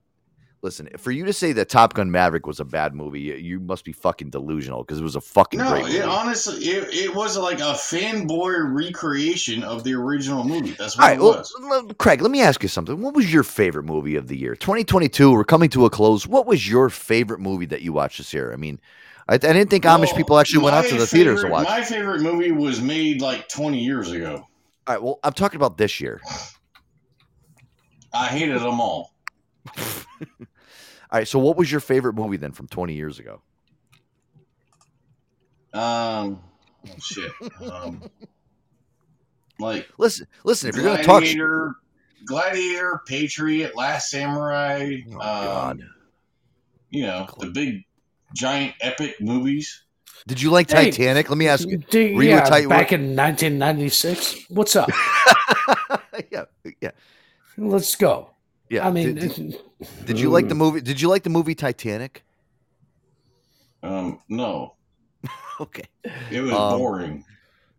listen, 0.65 0.89
for 0.97 1.11
you 1.13 1.25
to 1.27 1.33
say 1.33 1.53
that 1.53 1.69
Top 1.69 1.93
Gun 1.95 2.11
Maverick 2.11 2.47
was 2.47 2.59
a 2.59 2.65
bad 2.65 2.95
movie, 2.95 3.21
you, 3.21 3.35
you 3.35 3.61
must 3.61 3.85
be 3.85 3.93
fucking 3.93 4.31
delusional 4.31 4.83
because 4.83 4.99
it 4.99 5.03
was 5.05 5.15
a 5.15 5.21
fucking 5.21 5.59
No, 5.61 5.69
great 5.71 5.85
movie. 5.85 5.99
it, 5.99 6.05
honestly, 6.05 6.57
it, 6.65 6.93
it 6.93 7.15
was 7.15 7.37
like 7.37 7.61
a 7.61 7.75
fanboy 7.75 8.75
recreation 8.75 9.63
of 9.63 9.85
the 9.85 9.93
original 9.95 10.43
movie. 10.43 10.73
That's 10.73 10.97
what 10.97 11.05
right, 11.05 11.19
it 11.19 11.23
was. 11.23 11.55
l- 11.71 11.89
Craig, 11.99 12.23
let 12.23 12.31
me 12.31 12.41
ask 12.41 12.63
you 12.63 12.69
something. 12.69 13.01
What 13.01 13.15
was 13.15 13.33
your 13.33 13.43
favorite 13.45 13.85
movie 13.85 14.17
of 14.17 14.27
the 14.27 14.37
year? 14.37 14.57
2022, 14.57 15.31
we're 15.33 15.45
coming 15.45 15.69
to 15.71 15.85
a 15.85 15.91
close. 15.91 16.27
What 16.27 16.47
was 16.47 16.69
your 16.69 16.89
favorite 16.91 17.41
movie 17.41 17.67
that 17.67 17.83
you 17.83 17.93
watched 17.93 18.17
this 18.19 18.33
year? 18.33 18.51
I 18.53 18.57
mean, 18.57 18.81
I, 19.29 19.35
I 19.35 19.39
didn't 19.39 19.69
think 19.69 19.85
Amish 19.85 20.07
Well, 20.09 20.17
people 20.17 20.39
actually 20.39 20.65
went 20.65 20.75
out 20.77 20.87
to 20.87 20.97
the 20.97 21.07
theaters 21.07 21.41
to 21.43 21.47
favorite- 21.47 21.53
watch. 21.53 21.69
My 21.69 21.85
favorite 21.85 22.23
movie 22.23 22.53
was 22.53 22.81
made 22.81 23.21
like 23.21 23.49
20 23.49 23.79
years 23.79 24.11
ago. 24.11 24.47
All 24.87 24.95
right, 24.95 25.03
well, 25.03 25.21
I'm 25.23 25.33
talking 25.35 25.57
about 25.57 25.77
this 25.79 26.01
year. 26.01 26.21
I 28.15 28.27
hated 28.29 28.61
them 28.61 28.81
all. 28.81 29.13
All 31.11 31.19
right, 31.19 31.29
so 31.29 31.39
what 31.39 31.57
was 31.57 31.71
your 31.71 31.81
favorite 31.81 32.15
movie 32.15 32.37
then 32.37 32.53
from 32.53 32.67
20 32.69 32.95
years 32.95 33.19
ago? 33.19 33.43
Um, 35.73 36.41
oh, 36.89 36.93
shit. 37.01 37.33
Um, 37.71 38.03
like 39.59 39.89
Listen, 39.99 40.27
listen, 40.45 40.69
if 40.69 40.77
you're 40.77 40.85
going 40.85 40.99
to 40.99 41.05
talk. 41.05 41.25
sh- 41.25 41.35
Gladiator, 41.35 41.75
Gladiator, 42.27 43.01
Patriot, 43.07 43.77
Last 43.77 44.11
Samurai. 44.11 44.97
Oh, 45.11 45.15
um, 45.15 45.19
God. 45.19 45.81
You 46.91 47.07
know 47.07 47.27
the 47.41 47.51
big, 47.51 47.83
giant, 48.35 48.75
epic 48.81 49.17
movies. 49.21 49.83
Did 50.27 50.41
you 50.41 50.51
like 50.51 50.71
Hey, 50.71 50.91
Titanic? 50.91 51.29
Let 51.29 51.37
me 51.39 51.49
ask 51.49 51.69
you. 51.69 51.79
D- 51.79 52.15
Were 52.15 52.23
you 52.23 52.31
a 52.31 52.37
yeah, 52.37 52.45
Tit- 52.45 52.69
back 52.69 52.93
in 52.93 53.17
1996. 53.17 54.47
What's 54.49 54.77
up? 54.77 54.89
yeah, 56.31 56.45
yeah, 56.81 56.91
Let's 57.59 57.97
go. 57.97 58.31
Yeah. 58.71 58.87
I 58.87 58.91
mean, 58.91 59.15
did, 59.15 59.57
did 60.07 60.19
you 60.21 60.31
like 60.31 60.49
the 60.49 60.55
movie? 60.55 60.81
Did 60.81 61.01
you 61.01 61.09
like 61.09 61.23
the 61.23 61.31
movie 61.31 61.55
Titanic? 61.55 62.25
Um, 63.83 64.19
no, 64.29 64.75
Okay. 65.61 65.85
it 66.31 66.41
was 66.41 66.53
Um, 66.53 66.79
boring. 66.79 67.25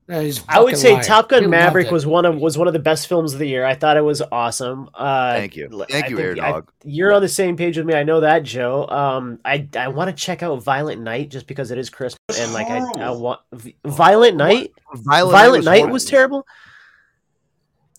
I 0.07 0.59
would 0.59 0.77
say 0.77 0.93
lying. 0.93 1.03
Top 1.03 1.29
Gun 1.29 1.41
loved 1.41 1.49
Maverick 1.49 1.89
was 1.89 2.05
one 2.05 2.25
of 2.25 2.35
was 2.37 2.59
one 2.59 2.67
of 2.67 2.73
the 2.73 2.79
best 2.79 3.07
films 3.07 3.33
of 3.33 3.39
the 3.39 3.47
year. 3.47 3.65
I 3.65 3.73
thought 3.73 3.97
it 3.97 4.01
was 4.03 4.21
awesome. 4.31 4.87
Uh, 4.93 5.33
Thank 5.33 5.55
you. 5.55 5.67
Thank 5.89 6.05
I 6.05 6.07
you, 6.09 6.15
think 6.17 6.19
Air 6.37 6.45
I- 6.45 6.51
Dog. 6.51 6.71
you're 6.83 7.11
on 7.11 7.23
the 7.23 7.27
same 7.27 7.57
page 7.57 7.75
with 7.75 7.87
me. 7.87 7.95
I 7.95 8.03
know 8.03 8.19
that, 8.19 8.43
Joe. 8.43 8.87
Um, 8.87 9.39
I 9.43 9.67
I 9.75 9.87
want 9.87 10.11
to 10.11 10.15
check 10.15 10.43
out 10.43 10.61
Violent 10.61 11.01
Night 11.01 11.29
just 11.29 11.47
because 11.47 11.71
it 11.71 11.79
is 11.79 11.89
Christmas 11.89 12.39
and 12.39 12.53
like 12.53 12.67
I, 12.67 12.81
I 13.01 13.09
want 13.09 13.39
V- 13.53 13.75
Violent 13.83 14.37
Night. 14.37 14.73
Violent, 14.93 15.31
Violent, 15.31 15.65
Night 15.65 15.83
Night 15.85 15.91
was 15.91 16.05
terrible. 16.05 16.45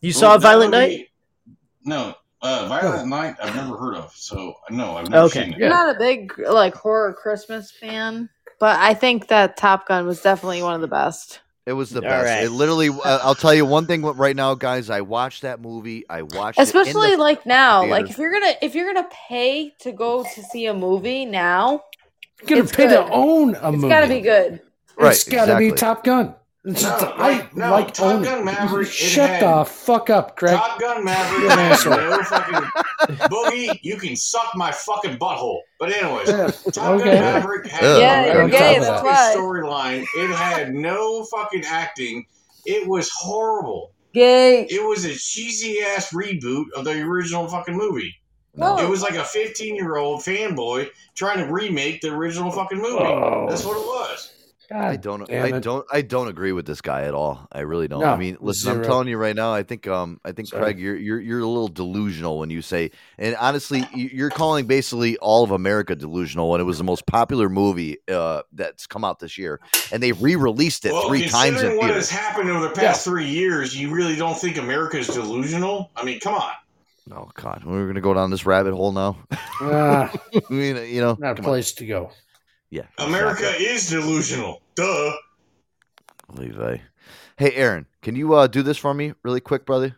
You 0.00 0.12
saw 0.12 0.36
that 0.36 0.42
Violent 0.42 0.70
movie- 0.70 0.96
Night? 0.98 1.08
No, 1.84 2.14
uh, 2.42 2.66
Violent 2.68 3.08
Night. 3.08 3.36
I've 3.42 3.54
never 3.56 3.76
heard 3.76 3.94
of. 3.96 4.12
So 4.14 4.54
no, 4.70 4.96
I've 4.96 5.08
never 5.08 5.26
Okay. 5.26 5.44
seen 5.44 5.54
it. 5.54 5.64
I'm 5.64 5.70
not 5.70 5.94
a 5.96 5.98
big 5.98 6.32
like 6.38 6.74
horror 6.74 7.12
Christmas 7.12 7.70
fan, 7.70 8.28
but 8.60 8.78
I 8.78 8.94
think 8.94 9.28
that 9.28 9.56
Top 9.56 9.88
Gun 9.88 10.06
was 10.06 10.20
definitely 10.22 10.62
one 10.62 10.74
of 10.74 10.80
the 10.80 10.88
best. 10.88 11.40
It 11.66 11.72
was 11.72 11.90
the 11.90 12.00
All 12.00 12.08
best. 12.08 12.26
right. 12.26 12.44
It 12.44 12.50
literally. 12.50 12.90
Uh, 12.90 13.18
I'll 13.22 13.34
tell 13.34 13.52
you 13.52 13.66
one 13.66 13.86
thing 13.86 14.02
right 14.02 14.36
now, 14.36 14.54
guys. 14.54 14.88
I 14.88 15.00
watched 15.00 15.42
that 15.42 15.60
movie. 15.60 16.04
I 16.08 16.22
watched, 16.22 16.60
it 16.60 16.62
Especially 16.62 17.12
the- 17.12 17.16
like 17.16 17.44
now, 17.44 17.84
like 17.86 18.08
if 18.08 18.18
you're 18.18 18.30
gonna 18.32 18.54
if 18.62 18.74
you're 18.76 18.92
gonna 18.92 19.08
pay 19.28 19.74
to 19.80 19.90
go 19.90 20.22
to 20.22 20.42
see 20.44 20.66
a 20.66 20.74
movie 20.74 21.24
now, 21.24 21.82
You're 22.42 22.48
gonna 22.50 22.62
it's 22.62 22.72
pay 22.72 22.86
to 22.86 23.08
own 23.10 23.56
a 23.56 23.58
it's 23.58 23.62
movie. 23.64 23.76
It's 23.78 23.88
gotta 23.88 24.08
be 24.08 24.20
good. 24.20 24.60
Right, 24.96 25.10
It's 25.12 25.24
gotta 25.24 25.56
be. 25.58 25.72
Top 25.72 26.04
Gun. 26.04 26.36
It's 26.68 26.82
No, 26.82 26.88
just- 26.90 27.02
like- 27.02 27.14
I 27.44 27.48
no, 27.55 27.70
like 27.70 27.94
Top 27.94 28.06
own 28.06 28.22
Gun. 28.24 28.44
Maverick, 28.44 28.88
Shut 28.88 29.38
the 29.40 29.64
fuck 29.64 30.10
up, 30.10 30.36
Greg. 30.36 30.56
Top 30.56 30.80
Gun 30.80 31.05
Maverick 31.05 31.43
You're 31.43 31.52
an 31.52 31.59
asshole. 31.60 31.97
no 31.97 32.22
fucking 32.24 33.16
boogie. 33.28 33.78
You 33.82 33.97
can 33.97 34.16
suck 34.16 34.51
my 34.56 34.72
fucking 34.72 35.18
butthole. 35.18 35.60
But 35.78 35.93
anyways, 35.93 36.28
Yeah, 36.28 36.51
Top 36.72 37.01
okay. 37.01 37.05
Gun 37.12 37.20
Maverick 37.20 37.66
had 37.68 37.82
Yeah, 37.84 37.98
Yeah, 37.98 38.22
no 38.26 38.32
you're 38.32 38.43
on 38.43 38.51
gay. 38.51 38.59
top 38.59 38.76
of 38.78 38.82
That's 38.82 39.02
that. 39.02 39.05
why. 39.05 39.34
storyline. 39.36 40.06
It 40.16 40.30
had 40.34 40.74
no 40.74 41.24
fucking 41.24 41.64
acting. 41.64 42.26
It 42.64 42.88
was 42.88 43.10
horrible. 43.14 43.93
Gay. 44.12 44.62
It 44.68 44.82
was 44.82 45.05
a 45.05 45.14
cheesy 45.14 45.80
ass 45.82 46.12
reboot 46.12 46.64
of 46.74 46.84
the 46.84 47.01
original 47.02 47.47
fucking 47.48 47.76
movie. 47.76 48.12
No. 48.55 48.78
It 48.78 48.88
was 48.88 49.02
like 49.02 49.14
a 49.14 49.22
15 49.24 49.76
year 49.76 49.97
old 49.98 50.22
fanboy 50.22 50.88
trying 51.14 51.38
to 51.47 51.52
remake 51.52 52.01
the 52.01 52.09
original 52.12 52.51
fucking 52.51 52.78
movie. 52.78 53.05
Oh. 53.05 53.47
That's 53.48 53.64
what 53.64 53.76
it 53.76 53.86
was. 53.86 54.32
I 54.70 54.97
don't. 54.97 55.30
I 55.30 55.59
don't. 55.60 55.86
I 55.93 56.02
don't 56.02 56.28
agree 56.28 56.52
with 56.52 56.66
this 56.66 56.80
guy 56.80 57.02
at 57.02 57.14
all. 57.14 57.47
I 57.52 57.60
really 57.60 57.86
don't. 57.88 58.01
No, 58.01 58.06
I 58.09 58.16
mean, 58.16 58.36
listen. 58.40 58.70
I'm 58.70 58.82
telling 58.82 59.06
you 59.09 59.16
right 59.16 59.36
now. 59.36 59.52
I 59.52 59.62
think. 59.62 59.86
Um. 59.86 60.20
I 60.24 60.32
think 60.32 60.48
Sorry. 60.48 60.62
Craig, 60.62 60.78
you're 60.80 60.97
you're 60.97 61.20
you're 61.20 61.40
a 61.40 61.47
little 61.47 61.68
delusional 61.68 62.38
when 62.38 62.51
you 62.51 62.62
say. 62.62 62.90
And 63.18 63.36
honestly, 63.36 63.86
you- 63.94 64.10
you're 64.12 64.30
calling 64.30 64.66
basically 64.66 65.16
all 65.18 65.44
of 65.44 65.51
America 65.51 65.94
delusional 65.94 66.51
when 66.51 66.60
it 66.60 66.64
was 66.64 66.78
the 66.78 66.84
most 66.84 67.06
popular 67.06 67.48
movie 67.48 67.98
uh, 68.09 68.43
that's 68.52 68.86
come 68.86 69.05
out 69.05 69.20
this 69.20 69.38
year, 69.38 69.60
and 69.93 70.02
they 70.02 70.12
re-released 70.12 70.84
it 70.84 70.93
Well, 70.93 71.09
three 71.09 71.28
times 71.28 71.52
considering 71.60 71.72
in 71.74 71.78
what 71.78 71.94
has 71.94 72.10
happened 72.10 72.51
over 72.51 72.66
the 72.68 72.74
past 72.74 73.05
three 73.05 73.26
years, 73.28 73.78
you 73.78 73.94
really 73.94 74.16
don't 74.16 74.36
think 74.36 74.56
America 74.56 74.98
is 74.98 75.06
delusional? 75.06 75.90
I 75.97 76.05
mean, 76.05 76.18
come 76.20 76.34
on. 76.34 76.52
Oh 77.12 77.30
God, 77.34 77.62
we're 77.64 77.86
gonna 77.86 78.01
go 78.01 78.14
down 78.14 78.30
this 78.32 78.44
rabbit 78.47 78.74
hole 78.74 78.90
now. 78.93 79.16
Ah, 79.59 80.12
I 80.34 80.52
mean, 80.52 80.76
you 80.93 81.01
know, 81.01 81.16
not 81.18 81.32
a 81.32 81.34
come 81.36 81.44
on. 81.47 81.51
place 81.52 81.72
to 81.72 81.86
go. 81.86 82.10
Yeah, 82.70 82.86
America 82.98 83.51
is 83.59 83.88
delusional. 83.88 84.60
Duh. 84.74 85.12
Levi. 86.34 86.78
Hey, 87.36 87.52
Aaron, 87.55 87.86
can 88.02 88.16
you 88.16 88.34
uh, 88.34 88.47
do 88.47 88.62
this 88.62 88.76
for 88.78 88.93
me 88.94 89.12
really 89.22 89.40
quick, 89.40 89.64
brother? 89.66 89.97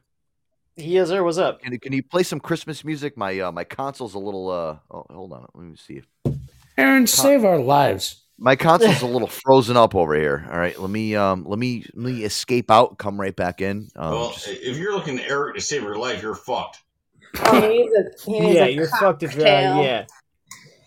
Yes, 0.76 1.08
sir. 1.08 1.22
What's 1.24 1.38
up? 1.38 1.60
Can, 1.62 1.72
you- 1.72 1.80
can 1.80 1.92
you 1.92 2.02
play 2.02 2.22
some 2.22 2.38
Christmas 2.40 2.84
music? 2.84 3.16
My 3.16 3.38
uh, 3.40 3.52
my 3.52 3.64
console's 3.64 4.14
a 4.14 4.18
little. 4.18 4.48
Uh, 4.50 4.76
oh, 4.90 5.06
hold 5.10 5.32
on. 5.32 5.46
Let 5.54 5.64
me 5.64 5.76
see 5.76 5.94
if 5.94 6.06
Aaron, 6.76 7.06
save 7.06 7.44
our 7.44 7.58
lives. 7.58 8.22
my 8.38 8.54
console's 8.54 9.02
a 9.02 9.06
little 9.06 9.26
frozen 9.28 9.76
up 9.76 9.94
over 9.94 10.14
here. 10.14 10.46
All 10.52 10.58
right, 10.58 10.78
let 10.78 10.90
me 10.90 11.16
um 11.16 11.44
let 11.48 11.58
me 11.58 11.84
let 11.94 12.12
me 12.12 12.22
escape 12.22 12.70
out. 12.70 12.98
Come 12.98 13.18
right 13.20 13.34
back 13.34 13.60
in. 13.60 13.88
Um, 13.96 14.12
well, 14.12 14.30
just- 14.32 14.46
if 14.48 14.76
you're 14.76 14.94
looking 14.94 15.16
to 15.16 15.28
Eric 15.28 15.56
to 15.56 15.60
save 15.60 15.82
your 15.82 15.96
life, 15.96 16.22
you're 16.22 16.34
fucked. 16.36 16.78
Oh, 17.40 17.60
he 17.60 17.68
needs 17.68 17.94
a, 17.94 18.30
he 18.30 18.40
needs 18.40 18.54
Yeah, 18.54 18.64
a 18.66 18.68
you're 18.68 18.88
fucked 18.88 19.22
if 19.22 19.30
uh, 19.32 19.34
cocktail. 19.34 19.82
yeah. 19.82 20.06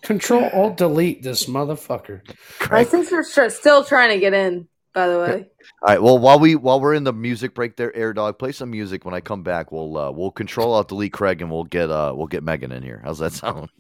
Control 0.02 0.50
Alt 0.54 0.78
Delete 0.78 1.22
this 1.24 1.46
motherfucker. 1.46 2.22
I 2.62 2.66
Craig, 2.66 2.88
think 2.88 3.10
you're 3.12 3.24
tr- 3.24 3.50
still 3.50 3.84
trying 3.84 4.10
to 4.12 4.20
get 4.20 4.34
in. 4.34 4.68
by 4.94 5.08
the 5.08 5.20
way. 5.20 5.48
All 5.84 5.88
right. 5.90 6.02
Well, 6.02 6.18
while 6.18 6.40
we 6.40 6.56
while 6.56 6.80
we're 6.82 6.96
in 6.96 7.04
the 7.04 7.14
music 7.14 7.54
break, 7.54 7.78
there, 7.78 7.96
Air 7.96 8.14
Dog, 8.14 8.40
play 8.40 8.52
some 8.52 8.72
music. 8.72 9.06
When 9.06 9.14
I 9.14 9.20
come 9.22 9.44
back, 9.44 9.72
we'll 9.72 9.96
uh, 9.98 10.12
we'll 10.12 10.32
control 10.32 10.76
out 10.76 10.88
delete 10.88 11.14
Craig 11.14 11.42
and 11.42 11.52
we'll 11.52 11.64
get 11.66 11.90
uh 11.92 12.14
we'll 12.16 12.28
get 12.28 12.44
Megan 12.44 12.72
in 12.72 12.82
here. 12.84 13.02
How's 13.06 13.20
that 13.20 13.34
sound? 13.34 13.70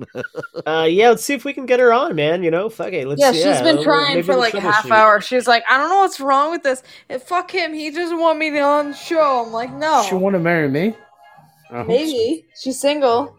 Uh, 0.67 0.85
yeah, 0.87 1.09
let's 1.09 1.23
see 1.23 1.33
if 1.33 1.43
we 1.43 1.53
can 1.53 1.65
get 1.65 1.79
her 1.79 1.91
on, 1.91 2.13
man. 2.15 2.43
You 2.43 2.51
know, 2.51 2.69
fuck 2.69 2.93
it. 2.93 3.07
Let's 3.07 3.19
yeah, 3.19 3.31
see. 3.31 3.41
she's 3.41 3.61
been 3.61 3.77
we'll- 3.77 3.83
trying 3.83 4.21
for 4.21 4.33
we'll 4.33 4.39
like 4.39 4.53
a 4.53 4.59
half 4.59 4.85
troubleshoot. 4.85 4.91
hour. 4.91 5.21
She's 5.21 5.47
like, 5.47 5.63
I 5.67 5.77
don't 5.79 5.89
know 5.89 5.99
what's 6.01 6.19
wrong 6.19 6.51
with 6.51 6.61
this. 6.61 6.83
And 7.09 7.19
fuck 7.21 7.49
him. 7.49 7.73
He 7.73 7.89
doesn't 7.89 8.19
want 8.19 8.37
me 8.37 8.51
to 8.51 8.59
on 8.59 8.91
the 8.91 8.95
show. 8.95 9.43
I'm 9.45 9.51
like, 9.51 9.73
no. 9.73 10.05
She 10.07 10.13
want 10.13 10.35
to 10.35 10.39
marry 10.39 10.69
me? 10.69 10.95
I 11.71 11.77
hope 11.77 11.85
so. 11.85 11.87
Maybe. 11.87 12.45
She's 12.61 12.79
single. 12.79 13.35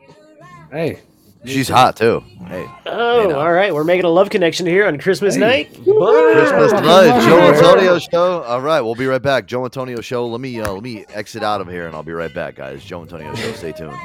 Hey. 0.72 0.98
She's 1.44 1.68
hot 1.68 1.96
too. 1.96 2.22
Hey. 2.46 2.66
Oh, 2.86 3.34
all 3.34 3.52
right. 3.52 3.74
We're 3.74 3.82
making 3.84 4.04
a 4.04 4.08
love 4.08 4.30
connection 4.30 4.64
here 4.66 4.86
on 4.86 4.98
Christmas 4.98 5.36
night. 5.36 5.72
Christmas 5.74 6.72
night, 6.72 7.24
Joe 7.26 7.40
Antonio 7.40 7.98
show. 7.98 8.42
All 8.42 8.60
right, 8.60 8.80
we'll 8.80 8.94
be 8.94 9.06
right 9.06 9.22
back. 9.22 9.46
Joe 9.46 9.64
Antonio 9.64 10.00
show. 10.00 10.26
Let 10.26 10.40
me 10.40 10.60
uh, 10.60 10.72
let 10.72 10.82
me 10.82 11.04
exit 11.08 11.42
out 11.42 11.60
of 11.60 11.68
here, 11.68 11.86
and 11.86 11.96
I'll 11.96 12.02
be 12.04 12.12
right 12.12 12.32
back, 12.32 12.54
guys. 12.56 12.84
Joe 12.84 13.02
Antonio 13.02 13.34
show. 13.34 13.52
Stay 13.52 13.72
tuned. 13.72 13.96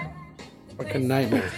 Fucking 0.78 1.08
nightmare. 1.08 1.52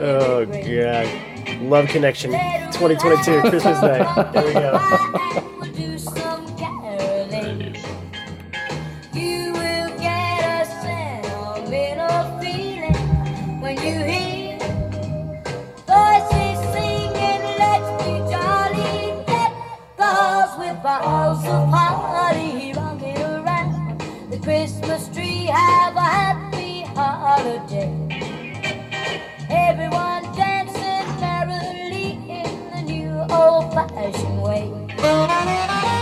Oh 0.00 0.44
god, 0.46 1.62
love 1.62 1.88
connection, 1.88 2.30
2022 2.30 3.40
Christmas 3.50 3.82
night. 3.82 4.32
There 4.32 4.46
we 4.46 4.52
go. 4.52 6.18
with 20.82 21.02
boughs 21.02 21.44
of 21.46 21.68
holly 21.68 22.72
rocking 22.74 23.18
around 23.18 24.00
the 24.30 24.38
Christmas 24.38 25.08
tree. 25.08 25.46
Have 25.46 25.96
a 25.96 26.00
happy 26.00 26.82
holiday. 26.94 27.92
Everyone 29.50 30.22
dancing 30.34 31.20
merrily 31.20 32.18
in 32.28 32.70
the 32.74 32.82
new 32.82 33.12
old-fashioned 33.30 34.42
way. 34.42 36.01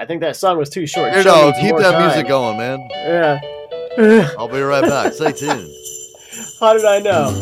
I 0.00 0.06
think 0.06 0.22
that 0.22 0.36
song 0.36 0.58
was 0.58 0.70
too 0.70 0.86
short. 0.86 1.12
Here, 1.12 1.24
Show 1.24 1.52
keep 1.60 1.76
that 1.76 1.92
time. 1.92 2.08
music 2.08 2.28
going, 2.28 2.58
man. 2.58 2.88
Yeah. 2.92 3.40
I'll 4.38 4.48
be 4.48 4.60
right 4.60 4.82
back. 4.82 5.12
Stay 5.14 5.32
tuned. 5.34 5.70
How 6.60 6.74
did 6.74 6.84
I 6.86 7.00
know? 7.00 7.32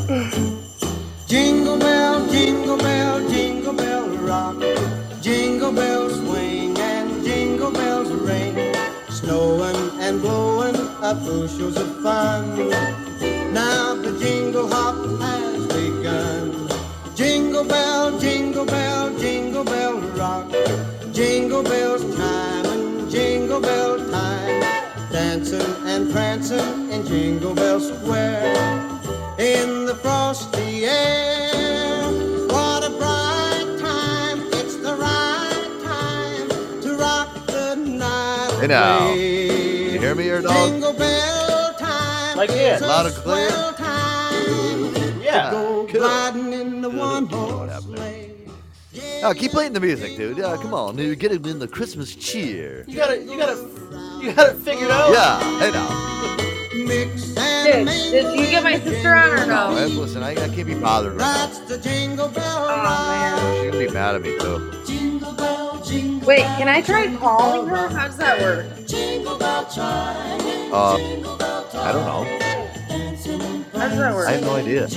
Jingle 1.29 1.79
bell, 1.79 2.29
jingle 2.31 2.79
bell, 2.79 3.29
jingle 3.31 3.75
bell 3.75 4.09
rock. 4.19 4.57
Jingle 5.23 5.73
bells 5.73 6.17
swing 6.17 6.79
and 6.79 7.25
jingle 7.25 7.73
bells 7.73 8.11
ring. 8.11 8.55
Snowing 9.11 10.01
and 10.01 10.21
blowing 10.23 10.77
up 11.03 11.19
bushels 11.25 11.77
of 11.79 12.03
fun. 12.03 12.71
Now 13.53 13.95
the 13.97 14.19
jingle 14.21 14.69
hop 14.69 14.97
has 15.23 15.67
begun. 15.69 16.69
Jingle 17.17 17.65
bell, 17.65 18.19
jingle 18.21 18.67
bell, 18.67 19.19
jingle 19.19 19.65
bell 19.65 20.01
rock. 20.17 20.51
Jingle 21.13 21.63
bells 21.65 22.03
time 22.03 22.13
and 22.13 22.18
jingle 23.11 23.61
bell 23.61 23.99
time. 24.11 24.63
Dancing 25.11 25.63
and 25.87 26.11
prancing 26.13 26.91
in 26.93 27.07
Jingle 27.07 27.55
Bell 27.55 27.81
Square. 27.81 28.55
In 29.39 29.87
the 29.87 29.95
frosty 30.03 30.85
air. 30.85 32.03
What 32.49 32.85
a 32.85 32.91
bright 32.91 33.77
time. 33.81 34.41
It's 34.53 34.77
the 34.77 34.95
right 34.97 35.71
time 35.83 36.81
to 36.83 36.97
rock 36.97 37.47
the 37.47 37.75
night. 37.77 38.59
Hey 38.61 38.67
now, 38.67 39.09
away. 39.09 39.93
you 39.93 39.99
hear 39.99 40.15
me, 40.15 40.29
Air 40.29 40.43
Dog? 40.43 40.71
Jingle 40.71 40.93
bell 40.93 41.75
time. 41.79 42.37
Like 42.37 42.51
it. 42.51 42.77
is 42.77 42.83
a 42.83 42.87
Loud 42.87 43.07
and 43.07 43.15
clear. 43.17 43.51
time 43.77 45.23
Yeah. 45.23 45.51
to 45.51 45.57
go 45.57 45.87
gliding 45.87 46.53
in 46.53 46.81
the 46.83 46.91
one 46.91 47.27
horse 47.27 47.51
sleigh. 47.53 47.58
Oh, 49.21 49.35
keep 49.37 49.51
playing 49.51 49.73
the 49.73 49.81
music, 49.81 50.17
dude. 50.17 50.39
Yeah, 50.39 50.57
come 50.57 50.73
on, 50.73 50.97
dude. 50.97 51.19
Get 51.19 51.33
him 51.33 51.45
in 51.47 51.59
the 51.59 51.67
Christmas 51.67 52.15
cheer. 52.15 52.85
You 52.87 52.97
gotta, 52.97 53.19
you 53.19 53.37
gotta, 53.37 53.57
you 54.23 54.33
gotta 54.33 54.55
figure 54.55 54.85
it 54.85 54.91
out. 54.91 55.13
Yeah, 55.13 55.59
hey 55.59 55.71
now. 55.73 56.85
Mix 56.87 57.35
Dude, 57.35 57.87
did 57.87 58.39
you 58.39 58.47
get 58.47 58.63
my 58.63 58.79
sister 58.79 59.15
on 59.15 59.31
or 59.31 59.47
no? 59.47 59.75
Hey, 59.75 59.87
listen, 59.87 60.23
I, 60.23 60.31
I 60.31 60.49
can't 60.49 60.67
be 60.67 60.75
bothered 60.75 61.15
right 61.15 61.19
That's 61.19 61.59
the 61.61 61.79
jingle 61.79 62.29
bell 62.29 62.67
Oh 62.69 62.77
now. 62.77 63.55
She's 63.55 63.73
gonna 63.73 63.87
be 63.87 63.93
mad 63.93 64.15
at 64.15 64.23
me 64.23 64.39
too. 64.39 64.73
Jingle 64.87 65.33
bell, 65.33 65.83
jingle 65.85 66.27
Wait, 66.27 66.43
can 66.43 66.69
I 66.69 66.81
try 66.81 67.15
calling 67.17 67.69
her? 67.69 67.89
How 67.89 68.07
does 68.07 68.17
that 68.19 68.41
work? 68.41 68.67
Jingle 68.87 69.37
bell 69.39 69.67
chime. 69.67 70.73
Uh, 70.73 70.95
I 71.75 71.93
don't 71.93 72.07
know. 72.07 72.25
How 73.79 73.89
does 73.89 73.99
that 73.99 74.15
work? 74.15 74.29
I 74.29 74.33
have 74.33 74.43
no 74.43 74.55
idea. 74.55 74.89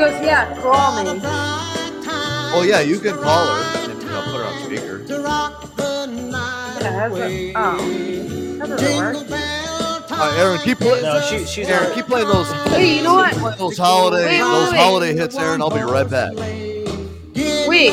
Goes, 0.00 0.24
yeah, 0.24 0.54
call 0.60 1.04
me. 1.04 1.20
Oh 2.52 2.64
yeah, 2.66 2.80
you 2.80 2.98
can 2.98 3.16
call 3.18 3.46
her 3.46 3.90
and 3.90 4.02
you 4.02 4.08
know, 4.08 4.22
put 4.22 4.36
her 4.40 4.44
on 4.44 4.64
speaker. 4.64 5.04
To 5.06 5.20
rock 5.20 5.76
the 5.76 6.06
night 6.06 6.78
Yeah, 6.80 7.00
how's 7.00 7.12
that? 7.18 7.26
away. 7.26 7.52
Oh, 7.54 7.76
that 8.58 8.68
doesn't 8.68 8.78
Jingle 8.78 9.20
work. 9.20 9.28
bell. 9.28 10.04
Uh, 10.12 10.36
Aaron, 10.38 10.58
keep 10.60 10.78
playing. 10.78 11.02
No, 11.04 11.20
she, 11.20 11.44
she's 11.44 11.68
Aaron, 11.68 11.94
keep 11.94 12.06
playing 12.06 12.28
those. 12.28 12.50
Hey, 12.68 12.96
you 12.96 13.02
know 13.02 13.14
what? 13.14 13.58
Those 13.58 13.78
holiday, 13.78 14.24
Wait, 14.26 14.32
wait, 14.42 14.48
those 14.50 14.70
wait. 14.72 14.78
holiday 14.80 15.14
hits, 15.14 15.36
Aaron. 15.36 15.60
I'll 15.62 15.70
be 15.70 15.80
right 15.80 16.08
back. 16.08 16.32
Wait, 17.68 17.92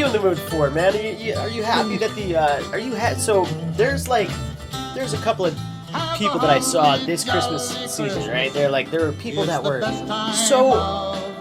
you 0.00 0.06
in 0.06 0.12
the 0.12 0.20
mood 0.20 0.38
for, 0.38 0.70
man? 0.70 0.94
Are 0.94 1.00
you, 1.00 1.12
you, 1.12 1.34
are 1.34 1.48
you 1.48 1.62
happy 1.62 1.98
that 1.98 2.14
the, 2.14 2.34
uh, 2.36 2.70
are 2.70 2.78
you 2.78 2.96
ha- 2.96 3.14
so 3.14 3.44
there's 3.76 4.08
like, 4.08 4.30
there's 4.94 5.12
a 5.12 5.18
couple 5.18 5.44
of 5.44 5.54
people 6.16 6.38
that 6.38 6.48
I 6.50 6.58
saw 6.60 6.96
this 6.96 7.22
Christmas 7.22 7.68
season, 7.94 8.28
right? 8.30 8.52
They're 8.52 8.70
like, 8.70 8.90
there 8.90 9.04
were 9.04 9.12
people 9.12 9.44
that 9.44 9.62
were 9.62 9.82
so 10.32 10.72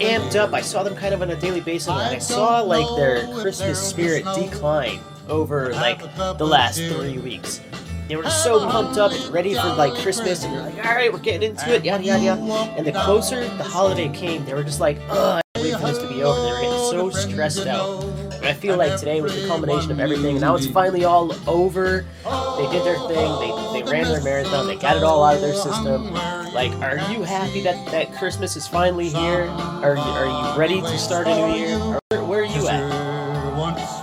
amped 0.01 0.35
up. 0.35 0.53
I 0.53 0.61
saw 0.61 0.83
them 0.83 0.95
kind 0.95 1.13
of 1.13 1.21
on 1.21 1.29
a 1.29 1.35
daily 1.37 1.61
basis, 1.61 1.87
and 1.87 1.97
I 1.99 2.17
saw 2.19 2.61
like 2.61 2.85
their 2.97 3.25
Christmas 3.41 3.79
spirit 3.81 4.25
decline 4.35 4.99
over 5.29 5.71
like 5.73 6.01
the 6.37 6.45
last 6.45 6.79
three 6.79 7.17
weeks. 7.17 7.61
they 8.09 8.15
were 8.17 8.29
so 8.29 8.69
pumped 8.69 8.97
up 8.97 9.11
and 9.13 9.33
ready 9.33 9.53
for 9.53 9.73
like 9.75 9.93
Christmas, 9.95 10.43
and 10.43 10.53
they're 10.53 10.63
like, 10.63 10.85
all 10.85 10.95
right, 10.95 11.13
we're 11.13 11.19
getting 11.19 11.51
into 11.51 11.73
it, 11.73 11.85
yada 11.85 12.03
yada 12.03 12.23
yada. 12.23 12.41
And 12.75 12.85
the 12.85 12.91
closer 12.91 13.41
the 13.57 13.63
holiday 13.63 14.09
came, 14.09 14.43
they 14.45 14.53
were 14.53 14.63
just 14.63 14.79
like, 14.81 14.97
ugh, 15.09 15.41
I 15.55 15.59
can't 15.59 15.65
wait 15.65 15.79
for 15.79 15.87
this 15.87 15.97
to 15.99 16.09
be 16.09 16.23
over. 16.23 16.41
They 16.41 16.51
were 16.51 16.61
getting 16.61 16.89
so 16.91 17.09
stressed 17.11 17.67
out. 17.67 18.03
And 18.49 18.57
I 18.57 18.59
feel 18.59 18.77
like 18.77 18.97
today 18.97 19.21
was 19.21 19.39
the 19.39 19.47
culmination 19.47 19.91
of 19.91 19.99
everything. 19.99 20.39
Now 20.39 20.55
it's 20.55 20.65
finally 20.65 21.05
all 21.05 21.31
over. 21.47 22.03
They 22.23 22.67
did 22.71 22.83
their 22.83 22.97
thing. 23.07 23.39
They, 23.39 23.81
they 23.83 23.91
ran 23.91 24.05
their 24.05 24.23
marathon. 24.23 24.65
They 24.65 24.75
got 24.75 24.97
it 24.97 25.03
all 25.03 25.23
out 25.23 25.35
of 25.35 25.41
their 25.41 25.53
system. 25.53 26.11
Like, 26.51 26.71
are 26.81 26.97
you 27.11 27.21
happy 27.21 27.61
that 27.61 27.85
that 27.91 28.11
Christmas 28.15 28.55
is 28.55 28.67
finally 28.67 29.09
here? 29.09 29.43
Are 29.83 29.95
you, 29.95 30.01
are 30.01 30.25
you 30.53 30.59
ready 30.59 30.81
to 30.81 30.97
start 30.97 31.27
a 31.27 31.35
new 31.35 31.53
year? 31.53 31.77
Where, 31.77 32.23
where 32.23 32.41
are 32.41 32.45
you 32.45 32.67
at? 32.67 32.91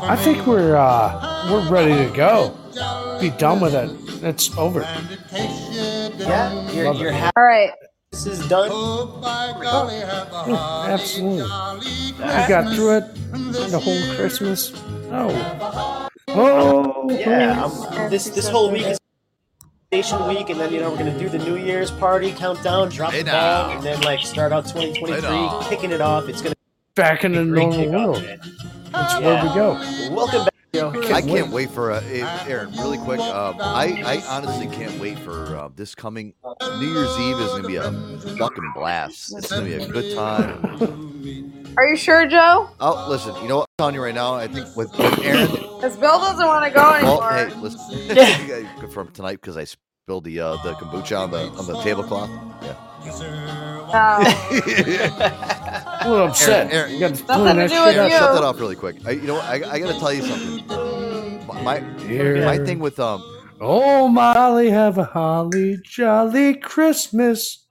I 0.02 0.14
think 0.14 0.47
we're 0.47 0.77
uh, 0.77 1.51
we're 1.51 1.68
ready 1.68 2.09
to 2.09 2.16
go. 2.16 2.56
Be 3.20 3.31
done 3.31 3.60
with 3.60 3.74
it. 3.74 3.90
It's 4.23 4.56
over. 4.56 4.82
Yeah, 5.32 6.70
you're, 6.70 6.85
Love 6.85 7.01
you're 7.01 7.10
happy. 7.10 7.32
All 7.36 7.43
right. 7.43 7.73
This 8.16 8.38
is 8.40 8.48
done. 8.48 8.70
oh 8.72 9.20
Yeah, 10.48 10.86
absolutely. 10.94 11.43
We 11.43 12.48
got 12.48 12.74
through 12.74 12.97
it. 12.97 13.14
The 13.70 13.78
whole 13.78 14.14
Christmas. 14.16 14.72
Oh. 15.12 16.09
Oh. 16.28 17.10
Yeah, 17.10 17.62
um, 17.62 18.10
this 18.10 18.30
this 18.30 18.48
whole 18.48 18.70
week 18.72 18.86
is 18.86 18.98
station 19.88 20.26
week, 20.28 20.48
and 20.48 20.59
then 20.59 20.72
you 20.72 20.80
know 20.80 20.90
we're 20.90 20.97
gonna 20.97 21.18
do 21.18 21.28
the 21.28 21.36
New 21.38 21.56
Year's 21.56 21.90
party 21.90 22.32
countdown, 22.32 22.88
drop 22.88 23.12
Hey 23.12 23.22
the 23.22 23.32
ball, 23.32 23.72
and 23.72 23.82
then 23.82 24.01
like 24.01 24.20
start 24.20 24.51
out 24.51 24.64
2023, 24.64 25.20
now. 25.20 25.60
kicking 25.68 25.90
it 25.90 26.01
off. 26.01 26.26
It's 26.30 26.40
gonna 26.40 26.55
Back 26.94 27.22
in 27.22 27.32
the 27.32 27.43
be 27.44 27.51
normal 27.51 27.90
world. 27.90 28.22
man. 28.22 28.40
That's 28.93 29.20
where 29.20 29.43
we 29.44 29.48
go. 29.55 29.72
Welcome 30.14 30.44
back, 30.44 30.55
Joe. 30.55 30.56
I 30.74 31.22
can't 31.22 31.51
wait 31.51 31.70
for 31.70 31.93
uh, 31.93 32.02
eh, 32.10 32.44
Aaron. 32.48 32.72
Really 32.72 32.98
quick, 32.98 33.20
uh, 33.20 33.55
I 33.60 34.02
I 34.05 34.22
honestly 34.28 34.66
can't 34.68 34.98
wait 35.01 35.18
for 35.18 35.56
uh, 35.56 35.68
this 35.74 35.94
coming 35.94 36.34
New 36.78 36.93
Year's 36.93 37.18
Eve 37.18 37.38
is 37.40 37.51
gonna 37.51 37.68
be 37.68 37.76
a 37.76 37.93
fucking 38.36 38.72
blast. 38.74 39.34
It's 39.36 39.51
gonna 39.51 39.64
be 39.64 39.74
a 39.74 39.88
good 39.88 40.14
time. 40.14 41.74
Are 41.76 41.86
you 41.86 41.97
sure, 41.97 42.26
Joe? 42.26 42.70
Oh, 42.80 43.06
listen, 43.09 43.34
you 43.43 43.48
know 43.48 43.59
what 43.59 43.68
I'm 43.78 43.82
telling 43.82 43.94
you 43.97 44.02
right 44.02 44.14
now. 44.14 44.34
I 44.34 44.48
think 44.48 44.74
with, 44.76 44.97
with 44.97 45.18
Aaron. 45.24 45.51
Because 45.51 45.97
Bill 45.97 46.18
doesn't 46.18 46.47
want 46.47 46.64
to 46.64 46.70
go 46.70 46.80
Well, 46.80 47.22
anymore. 47.22 47.32
hey, 47.32 47.55
listen. 47.60 47.98
you 48.09 48.14
gotta 48.14 48.80
confirm 48.80 49.10
tonight 49.12 49.40
because 49.40 49.56
I 49.59 49.64
spilled 49.64 50.24
the 50.24 50.40
uh, 50.40 50.56
the 50.62 50.72
kombucha 50.74 51.20
on 51.20 51.30
the 51.30 51.48
on 51.51 51.66
the 51.66 51.80
tablecloth. 51.82 52.30
Yeah. 52.62 52.76
Oh. 53.93 55.82
A 56.07 56.11
little 56.11 56.27
upset. 56.28 56.73
Aaron, 56.73 56.93
You 56.93 57.01
got 57.01 57.15
to 57.16 57.24
Nothing 57.24 57.47
to 57.47 57.55
that 57.55 57.69
do 57.70 57.85
with 57.85 57.97
up. 57.97 58.11
you. 58.11 58.16
Shut 58.19 58.35
that 58.35 58.45
off 58.45 58.61
really 58.61 58.77
quick. 58.77 58.97
I, 59.07 59.11
you 59.12 59.23
know 59.23 59.35
what? 59.35 59.45
I, 59.45 59.55
I 59.73 59.78
gotta 59.78 59.99
tell 59.99 60.12
you 60.12 60.23
something. 60.23 61.65
My 61.65 61.81
Here. 62.01 62.45
my 62.45 62.59
thing 62.59 62.78
with 62.78 62.99
um 63.01 63.23
Oh, 63.61 64.09
Molly, 64.09 64.70
have 64.70 64.99
a 64.99 65.05
holly 65.05 65.78
jolly 65.83 66.55
Christmas. 66.55 67.65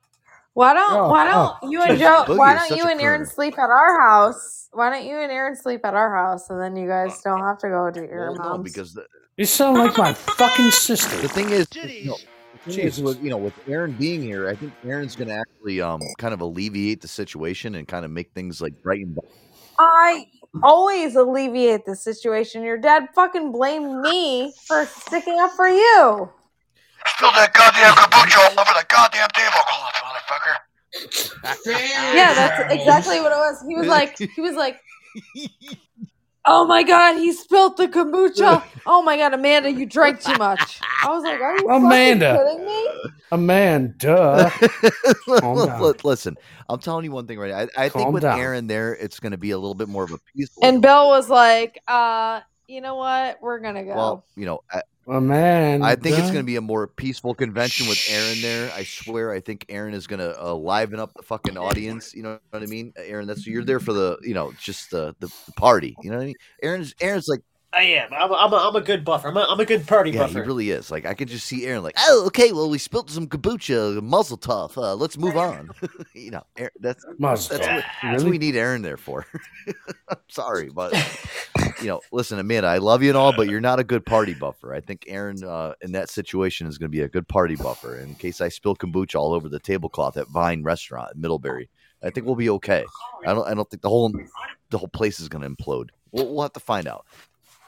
Why 0.53 0.73
don't 0.73 0.91
Oh, 0.93 1.09
Why 1.09 1.25
don't 1.25 1.53
oh. 1.61 1.69
you 1.69 1.81
and 1.81 1.97
Joe? 1.99 2.23
Boogie 2.27 2.37
Why 2.37 2.53
is 2.55 2.59
don't 2.59 2.69
such 2.69 2.77
you 2.79 2.85
a 2.85 2.91
and 2.91 3.01
Aaron 3.01 3.21
crooner. 3.23 3.31
sleep 3.33 3.57
at 3.59 3.69
our 3.69 4.01
house? 4.01 4.69
Why 4.73 4.89
don't 4.89 5.05
you 5.05 5.17
and 5.17 5.31
Aaron 5.31 5.55
sleep 5.55 5.81
at 5.85 5.93
our 5.93 6.13
house, 6.15 6.49
and 6.49 6.59
then 6.61 6.75
you 6.75 6.87
guys 6.87 7.21
don't 7.21 7.41
have 7.41 7.57
to 7.59 7.69
go 7.69 7.91
to 7.91 7.99
your 8.01 8.31
well, 8.31 8.35
no, 8.35 8.57
mom's? 8.57 8.63
because 8.63 8.93
the, 8.93 9.05
You 9.37 9.45
sound 9.45 9.77
like 9.77 9.97
my 9.97 10.13
fucking 10.13 10.71
sister. 10.71 11.15
the 11.21 11.29
thing 11.29 11.49
is, 11.51 11.67
you 11.75 12.15
know, 12.65 12.71
the 12.71 12.75
thing 12.75 12.87
is 12.87 12.95
Jesus. 12.95 13.03
with 13.03 13.23
you 13.23 13.29
know 13.29 13.37
with 13.37 13.53
Aaron 13.67 13.93
being 13.93 14.21
here, 14.21 14.49
I 14.49 14.55
think 14.55 14.73
Aaron's 14.85 15.15
gonna 15.15 15.33
actually 15.33 15.81
um 15.81 16.01
kind 16.17 16.33
of 16.33 16.41
alleviate 16.41 17.01
the 17.01 17.07
situation 17.07 17.75
and 17.75 17.87
kind 17.87 18.05
of 18.05 18.11
make 18.11 18.31
things 18.31 18.61
like 18.61 18.81
brighten. 18.81 19.15
up. 19.17 19.25
I 19.77 20.27
always 20.63 21.15
alleviate 21.15 21.85
the 21.85 21.95
situation. 21.95 22.63
Your 22.63 22.77
dad 22.77 23.09
fucking 23.13 23.51
blamed 23.51 24.01
me 24.01 24.53
for 24.67 24.85
sticking 24.85 25.39
up 25.39 25.51
for 25.51 25.67
you. 25.67 26.29
Spill 27.07 27.31
that 27.33 27.53
goddamn 27.53 27.93
kombucha 27.93 28.37
all 28.37 28.59
over 28.59 28.71
the 28.73 28.85
goddamn 28.87 29.27
table 29.33 29.51
tablecloth, 29.51 29.93
motherfucker. 30.03 30.55
Yeah, 31.65 32.33
that's 32.33 32.73
exactly 32.73 33.19
what 33.19 33.31
it 33.31 33.35
was. 33.35 33.63
He 33.67 33.75
was 33.75 33.87
like, 33.87 34.17
he 34.17 34.41
was 34.41 34.55
like, 34.55 34.79
oh 36.47 36.65
my 36.65 36.83
god, 36.83 37.17
he 37.17 37.31
spilled 37.33 37.77
the 37.77 37.87
kombucha. 37.87 38.63
Oh 38.87 39.01
my 39.01 39.17
god, 39.17 39.33
Amanda, 39.33 39.71
you 39.71 39.87
drank 39.87 40.21
too 40.21 40.37
much. 40.37 40.79
I 41.03 41.09
was 41.09 41.23
like, 41.23 41.41
are 41.41 41.57
you 41.57 41.69
Amanda. 41.71 42.35
fucking 42.35 42.57
kidding 42.59 42.65
me? 42.67 42.89
Amanda. 43.31 44.53
Calm 45.39 45.65
down. 45.65 45.93
Listen, 46.03 46.37
I'm 46.69 46.79
telling 46.79 47.03
you 47.03 47.11
one 47.11 47.25
thing 47.25 47.39
right. 47.39 47.49
now. 47.49 47.57
I, 47.81 47.85
I 47.85 47.89
think 47.89 48.05
Calm 48.05 48.13
with 48.13 48.21
down. 48.21 48.39
Aaron 48.39 48.67
there, 48.67 48.93
it's 48.93 49.19
going 49.19 49.31
to 49.31 49.39
be 49.39 49.49
a 49.49 49.57
little 49.57 49.73
bit 49.73 49.89
more 49.89 50.03
of 50.03 50.11
a 50.11 50.19
peaceful. 50.35 50.63
And 50.63 50.83
Bill 50.83 51.07
was 51.07 51.31
like, 51.31 51.81
uh, 51.87 52.41
you 52.67 52.79
know 52.81 52.93
what? 52.93 53.41
We're 53.41 53.59
gonna 53.59 53.83
go. 53.83 53.95
well, 53.95 54.25
you 54.35 54.45
know, 54.45 54.61
I, 54.71 54.81
Amanda. 55.07 55.85
I 55.85 55.95
think 55.95 56.17
it's 56.17 56.31
going 56.31 56.41
to 56.41 56.43
be 56.43 56.55
a 56.55 56.61
more 56.61 56.87
peaceful 56.87 57.33
convention 57.35 57.87
with 57.87 58.03
Aaron 58.09 58.41
there. 58.41 58.71
I 58.73 58.83
swear, 58.83 59.31
I 59.31 59.39
think 59.39 59.65
Aaron 59.69 59.93
is 59.93 60.07
going 60.07 60.19
to 60.19 60.41
uh, 60.41 60.53
liven 60.53 60.99
up 60.99 61.13
the 61.13 61.23
fucking 61.23 61.57
audience. 61.57 62.13
You 62.13 62.23
know 62.23 62.39
what 62.49 62.63
I 62.63 62.65
mean, 62.65 62.93
Aaron? 62.97 63.27
That's 63.27 63.45
you're 63.45 63.63
there 63.63 63.79
for 63.79 63.93
the, 63.93 64.17
you 64.21 64.33
know, 64.33 64.51
just 64.59 64.91
the 64.91 65.15
the, 65.19 65.27
the 65.45 65.51
party. 65.53 65.95
You 66.01 66.11
know 66.11 66.17
what 66.17 66.23
I 66.23 66.27
mean? 66.27 66.35
Aaron's 66.61 66.95
Aaron's 67.01 67.27
like, 67.27 67.41
I 67.75 67.81
am. 67.81 68.13
I'm 68.13 68.31
a, 68.31 68.35
I'm 68.35 68.53
a, 68.53 68.55
I'm 68.55 68.75
a 68.75 68.81
good 68.81 69.03
buffer. 69.03 69.27
I'm 69.27 69.35
a, 69.35 69.45
I'm 69.49 69.59
a 69.59 69.65
good 69.65 69.85
party 69.85 70.11
yeah, 70.11 70.27
he 70.27 70.39
really 70.39 70.69
is. 70.69 70.89
Like 70.89 71.05
I 71.05 71.13
could 71.13 71.27
just 71.27 71.45
see 71.45 71.65
Aaron 71.65 71.83
like, 71.83 71.95
oh, 71.99 72.23
okay, 72.27 72.53
well, 72.53 72.69
we 72.69 72.77
spilled 72.77 73.11
some 73.11 73.27
kombucha, 73.27 74.01
muzzle 74.01 74.37
tough. 74.37 74.77
Uh, 74.77 74.95
let's 74.95 75.17
move 75.17 75.35
on. 75.35 75.69
you 76.13 76.31
know, 76.31 76.43
Aaron, 76.57 76.71
that's 76.79 77.05
Muzzle 77.19 77.57
that's, 77.57 77.67
tough. 77.67 77.75
what, 77.75 78.11
that's 78.11 78.23
what 78.23 78.31
we 78.31 78.37
need 78.37 78.55
Aaron 78.55 78.81
there 78.81 78.97
for. 78.97 79.25
I'm 80.09 80.17
sorry, 80.29 80.69
but 80.69 80.93
you 81.81 81.87
know, 81.87 82.01
listen, 82.11 82.39
Amanda, 82.39 82.67
I 82.67 82.77
love 82.77 83.03
you 83.03 83.09
and 83.09 83.17
all, 83.17 83.33
but 83.33 83.49
you're 83.49 83.61
not 83.61 83.79
a 83.79 83.83
good 83.83 84.05
party 84.05 84.33
buffer. 84.33 84.73
I 84.73 84.81
think 84.81 85.05
Aaron 85.07 85.43
uh, 85.43 85.73
in 85.81 85.91
that 85.93 86.09
situation 86.09 86.67
is 86.67 86.77
going 86.77 86.89
to 86.89 86.95
be 86.95 87.01
a 87.01 87.07
good 87.07 87.27
party 87.27 87.55
buffer. 87.55 87.97
In 87.97 88.15
case 88.15 88.41
I 88.41 88.49
spill 88.49 88.75
kombucha 88.75 89.15
all 89.15 89.33
over 89.33 89.49
the 89.49 89.59
tablecloth 89.59 90.17
at 90.17 90.27
Vine 90.29 90.63
Restaurant 90.63 91.11
in 91.15 91.21
Middlebury, 91.21 91.69
I 92.03 92.09
think 92.09 92.25
we'll 92.25 92.35
be 92.35 92.49
okay. 92.51 92.85
I 93.25 93.33
don't. 93.33 93.47
I 93.47 93.53
don't 93.53 93.69
think 93.69 93.81
the 93.81 93.89
whole 93.89 94.13
the 94.69 94.77
whole 94.77 94.87
place 94.87 95.19
is 95.19 95.29
going 95.29 95.43
to 95.43 95.49
implode. 95.49 95.89
We'll, 96.11 96.33
we'll 96.33 96.43
have 96.43 96.53
to 96.53 96.59
find 96.59 96.87
out. 96.87 97.05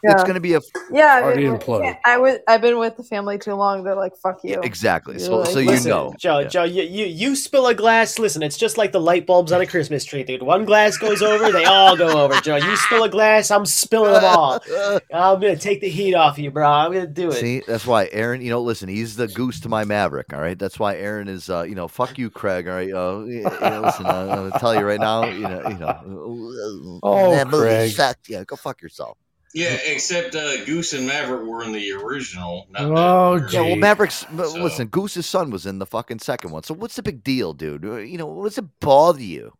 It's 0.03 0.23
going 0.23 0.35
to 0.35 0.39
be 0.39 0.53
a 0.53 0.61
yeah, 0.91 1.21
Already 1.23 1.45
it- 1.45 1.51
imploded. 1.59 1.97
I 2.05 2.17
was. 2.17 2.37
I've 2.47 2.61
been 2.61 2.77
with 2.77 2.97
the 2.97 3.03
family 3.03 3.37
too 3.37 3.53
long. 3.55 3.83
They're 3.83 3.95
like, 3.95 4.15
fuck 4.17 4.43
you. 4.43 4.61
exactly. 4.61 5.17
So 5.19 5.37
You're 5.37 5.45
so 5.45 5.51
like, 5.53 5.65
you 5.65 5.71
Listen, 5.71 5.89
know, 5.89 6.13
Joe, 6.19 6.39
Yeah. 6.39 6.47
Joe, 6.47 6.63
you, 6.63 6.83
you 6.83 7.05
you 7.05 7.35
spill 7.35 7.67
a 7.67 7.73
glass. 7.73 8.19
Listen, 8.19 8.43
it's 8.43 8.57
just 8.57 8.77
like 8.77 8.91
the 8.91 8.99
light 9.01 9.25
bulbs 9.25 9.51
on 9.51 9.61
a 9.61 9.65
Christmas 9.65 10.05
tree, 10.05 10.23
dude. 10.23 10.43
One 10.43 10.65
glass 10.65 10.97
goes 10.97 11.21
over, 11.21 11.51
they 11.51 11.65
all 11.65 11.97
go 11.97 12.23
over. 12.23 12.39
Joe, 12.41 12.57
you 12.57 12.75
spill 12.77 13.03
a 13.03 13.09
glass, 13.09 13.49
I'm 13.51 13.65
spilling 13.65 14.13
them 14.13 14.23
all. 14.25 14.59
I'm 15.13 15.39
gonna 15.39 15.55
take 15.55 15.81
the 15.81 15.89
heat 15.89 16.13
off 16.13 16.37
you, 16.37 16.51
bro. 16.51 16.69
I'm 16.69 16.93
gonna 16.93 17.07
do 17.07 17.29
it. 17.29 17.33
See, 17.33 17.63
that's 17.65 17.85
why 17.87 18.07
Aaron. 18.11 18.41
You 18.41 18.49
know, 18.51 18.61
listen, 18.61 18.87
he's 18.89 19.15
the 19.15 19.27
goose 19.27 19.59
to 19.61 19.69
my 19.69 19.83
Maverick. 19.83 20.31
All 20.33 20.39
right, 20.41 20.57
that's 20.57 20.77
why 20.79 20.95
Aaron 20.95 21.27
is. 21.27 21.49
Uh, 21.49 21.63
you 21.63 21.75
know, 21.75 21.87
fuck 21.87 22.17
you, 22.17 22.29
Craig. 22.29 22.67
All 22.67 22.75
right, 22.75 22.93
uh, 22.93 23.23
you 23.25 23.41
know, 23.43 23.81
listen, 23.85 24.05
uh, 24.05 24.27
I'm 24.31 24.49
gonna 24.49 24.59
tell 24.59 24.75
you 24.75 24.81
right 24.85 24.99
now. 24.99 25.25
You 25.25 25.41
know, 25.47 25.61
you 25.69 25.77
know, 25.79 26.99
Oh, 27.03 27.31
that 27.31 27.47
movie 27.47 27.65
Craig. 27.65 27.91
sucked. 27.91 28.29
Yeah, 28.29 28.43
go 28.43 28.55
fuck 28.55 28.81
yourself. 28.81 29.17
Yeah, 29.53 29.77
except 29.85 30.35
uh, 30.35 30.65
Goose 30.65 30.93
and 30.93 31.07
Maverick 31.07 31.47
were 31.47 31.63
in 31.63 31.71
the 31.71 31.91
original. 31.93 32.67
Not 32.69 32.81
Oh, 32.83 33.39
the 33.39 33.51
Yeah, 33.51 33.61
well. 33.61 33.75
Maverick's. 33.77 34.25
but 34.31 34.49
So- 34.49 34.61
Listen, 34.63 34.87
Goose's 34.87 35.25
son 35.25 35.49
was 35.49 35.65
in 35.65 35.79
the 35.79 35.85
fucking 35.85 36.19
second 36.19 36.51
one. 36.51 36.63
So 36.63 36.73
what's 36.73 36.95
the 36.95 37.03
big 37.03 37.23
deal, 37.23 37.53
dude? 37.53 37.83
Uh, 37.85 37.95
You 37.97 38.17
know, 38.17 38.27
what's 38.27 38.57
it 38.57 38.65
bother 38.79 39.21
you? 39.23 39.53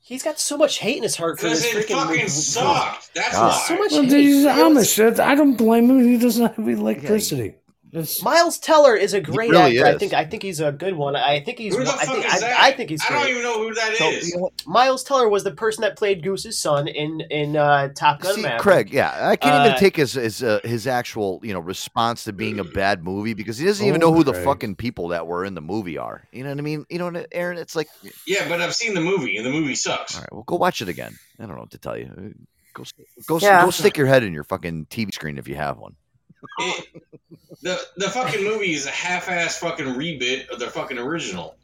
He's 0.00 0.22
got 0.22 0.38
so 0.38 0.56
much 0.56 0.78
hate 0.78 0.98
in 0.98 1.02
his 1.02 1.16
heart 1.16 1.38
for 1.40 1.46
Because 1.46 1.62
this 1.62 1.74
it 1.74 1.86
freaking 1.88 1.94
fucking 1.96 2.16
movie. 2.16 2.28
sucked. 2.28 3.10
That's 3.14 3.32
God. 3.32 3.48
why. 3.52 3.64
So 3.66 3.76
much 3.78 3.90
Well, 3.92 4.02
hate. 4.02 4.12
he's 4.12 4.44
It 4.44 4.48
Amish. 4.50 5.20
I 5.20 5.34
don't 5.34 5.56
blame 5.56 5.90
him. 5.90 6.06
He 6.06 6.16
doesn't 6.18 6.54
have 6.54 6.68
electricity. 6.68 7.54
It's, 7.92 8.22
Miles 8.22 8.58
Teller 8.58 8.94
is 8.96 9.14
a 9.14 9.20
great 9.20 9.50
really 9.50 9.78
actor. 9.78 9.94
I 9.94 9.98
think 9.98 10.12
I 10.12 10.24
think 10.24 10.42
he's 10.42 10.60
a 10.60 10.72
good 10.72 10.94
one. 10.94 11.14
I 11.16 11.40
think 11.40 11.58
he's. 11.58 11.74
Who 11.74 11.84
the 11.84 11.92
I 11.92 11.96
fuck 12.04 12.14
think 12.16 12.26
is 12.26 12.40
that? 12.40 12.60
I, 12.60 12.68
I 12.68 12.72
think 12.72 12.90
he's 12.90 13.02
I 13.08 13.14
don't 13.14 13.28
even 13.28 13.42
know 13.42 13.58
who 13.62 13.74
that 13.74 13.92
is. 13.92 13.98
So, 13.98 14.10
you 14.36 14.42
know? 14.42 14.50
Miles 14.66 15.04
Teller 15.04 15.28
was 15.28 15.44
the 15.44 15.52
person 15.52 15.82
that 15.82 15.96
played 15.96 16.22
Goose's 16.22 16.58
son 16.58 16.88
in 16.88 17.20
in 17.30 17.56
uh, 17.56 17.88
Top 17.94 18.20
Gun 18.20 18.34
See, 18.34 18.42
Maverick. 18.42 18.60
Craig, 18.60 18.92
yeah, 18.92 19.28
I 19.28 19.36
can't 19.36 19.54
even 19.54 19.72
Uh, 19.72 19.78
take 19.78 19.96
his 19.96 20.14
his 20.14 20.42
uh, 20.42 20.60
his 20.64 20.86
actual 20.86 21.40
you 21.44 21.52
know 21.52 21.60
response 21.60 22.24
to 22.24 22.32
being 22.32 22.58
a 22.58 22.64
bad 22.64 23.04
movie 23.04 23.34
because 23.34 23.56
he 23.56 23.64
doesn't 23.66 23.86
even 23.86 24.02
Oh, 24.02 24.08
know 24.10 24.14
who 24.16 24.24
the 24.24 24.34
fucking 24.34 24.76
people 24.76 25.08
that 25.08 25.26
were 25.26 25.44
in 25.44 25.54
the 25.54 25.60
movie 25.62 25.96
are. 25.96 26.24
You 26.32 26.42
know 26.42 26.50
what 26.50 26.58
I 26.58 26.62
mean? 26.62 26.84
You 26.90 26.98
know, 26.98 27.10
what, 27.10 27.26
Aaron, 27.32 27.56
it's 27.56 27.76
like, 27.76 27.88
Yeah, 28.26 28.48
but 28.48 28.60
I've 28.60 28.74
seen 28.74 28.94
the 28.94 29.00
movie, 29.00 29.36
and 29.36 29.46
the 29.46 29.50
movie 29.50 29.74
sucks. 29.76 30.16
all 30.16 30.20
right, 30.22 30.32
well, 30.32 30.42
go 30.42 30.56
watch 30.56 30.82
it 30.82 30.88
again. 30.88 31.16
I 31.38 31.46
don't 31.46 31.54
know 31.54 31.60
what 31.62 31.70
to 31.70 31.78
tell 31.78 31.96
you. 31.96 32.10
Uh, 32.16 32.28
Go 32.74 32.84
go 33.26 33.38
Yeah. 33.38 33.64
go 33.64 33.70
stick 33.70 33.96
your 33.96 34.06
head 34.06 34.22
in 34.22 34.34
your 34.34 34.44
fucking 34.44 34.86
TV 34.90 35.14
screen 35.14 35.38
if 35.38 35.48
you 35.48 35.54
have 35.54 35.78
one. 35.78 35.94
It, 36.58 37.02
the 37.62 37.80
the 37.96 38.10
fucking 38.10 38.44
movie 38.44 38.72
is 38.74 38.86
a 38.86 38.90
half-ass 38.90 39.58
fucking 39.58 39.86
rebit 39.86 40.48
of 40.50 40.58
the 40.58 40.66
fucking 40.68 40.98
original. 40.98 41.56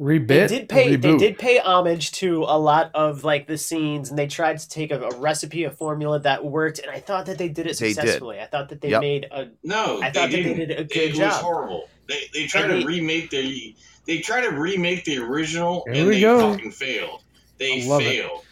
rebit. 0.00 0.26
They 0.48 0.58
did 0.58 0.68
pay. 0.68 0.96
They 0.96 1.16
did 1.16 1.38
pay 1.38 1.58
homage 1.58 2.12
to 2.12 2.42
a 2.44 2.58
lot 2.58 2.90
of 2.94 3.24
like 3.24 3.46
the 3.46 3.56
scenes, 3.58 4.10
and 4.10 4.18
they 4.18 4.26
tried 4.26 4.58
to 4.58 4.68
take 4.68 4.90
a, 4.92 5.00
a 5.00 5.16
recipe, 5.18 5.64
a 5.64 5.70
formula 5.70 6.18
that 6.20 6.44
worked. 6.44 6.78
And 6.80 6.90
I 6.90 7.00
thought 7.00 7.26
that 7.26 7.38
they 7.38 7.48
did 7.48 7.66
it 7.66 7.78
They 7.78 7.88
did. 7.88 7.96
successfully. 7.96 8.40
I 8.40 8.46
thought 8.46 8.68
that 8.70 8.80
they 8.80 8.90
Yep. 8.90 9.00
made 9.00 9.26
a. 9.30 9.48
No, 9.64 10.00
I 10.02 10.10
they 10.10 10.20
thought 10.20 10.30
that 10.30 10.30
they 10.32 10.42
didn't. 10.42 10.68
did 10.68 10.70
a 10.80 10.84
good 10.84 10.96
it 11.16 11.18
was 11.24 11.36
horrible. 11.36 11.88
They 12.08 12.20
they 12.34 12.46
tried 12.46 12.70
And 12.70 12.72
to 12.72 12.78
they- 12.80 12.84
remake 12.94 13.30
the 13.30 13.74
they 14.06 14.18
tried 14.20 14.42
to 14.42 14.50
remake 14.50 15.04
the 15.04 15.18
original, 15.18 15.84
and 15.86 16.08
they 16.10 16.20
go. 16.20 16.52
fucking 16.52 16.70
failed. 16.72 17.22
They 17.58 17.80
failed. 17.80 18.02
it. 18.02 18.45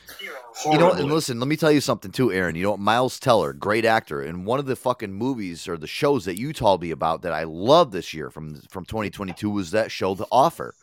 You 0.64 0.78
know, 0.78 0.92
and 0.92 1.10
listen, 1.10 1.38
let 1.40 1.48
me 1.48 1.56
tell 1.56 1.72
you 1.72 1.80
something 1.80 2.10
too, 2.10 2.32
Aaron. 2.32 2.54
You 2.54 2.62
know, 2.62 2.76
Miles 2.76 3.18
Teller, 3.18 3.52
great 3.52 3.84
actor, 3.84 4.22
and 4.22 4.46
one 4.46 4.58
of 4.58 4.66
the 4.66 4.76
fucking 4.76 5.12
movies 5.12 5.68
or 5.68 5.76
the 5.76 5.86
shows 5.86 6.24
that 6.24 6.38
you 6.38 6.52
told 6.52 6.82
me 6.82 6.90
about 6.90 7.22
that 7.22 7.32
I 7.32 7.44
love 7.44 7.90
this 7.90 8.14
year 8.14 8.30
from 8.30 8.60
from 8.70 8.84
2022 8.84 9.50
was 9.50 9.70
that 9.72 9.90
show, 9.90 10.14
The 10.14 10.26
Offer. 10.30 10.74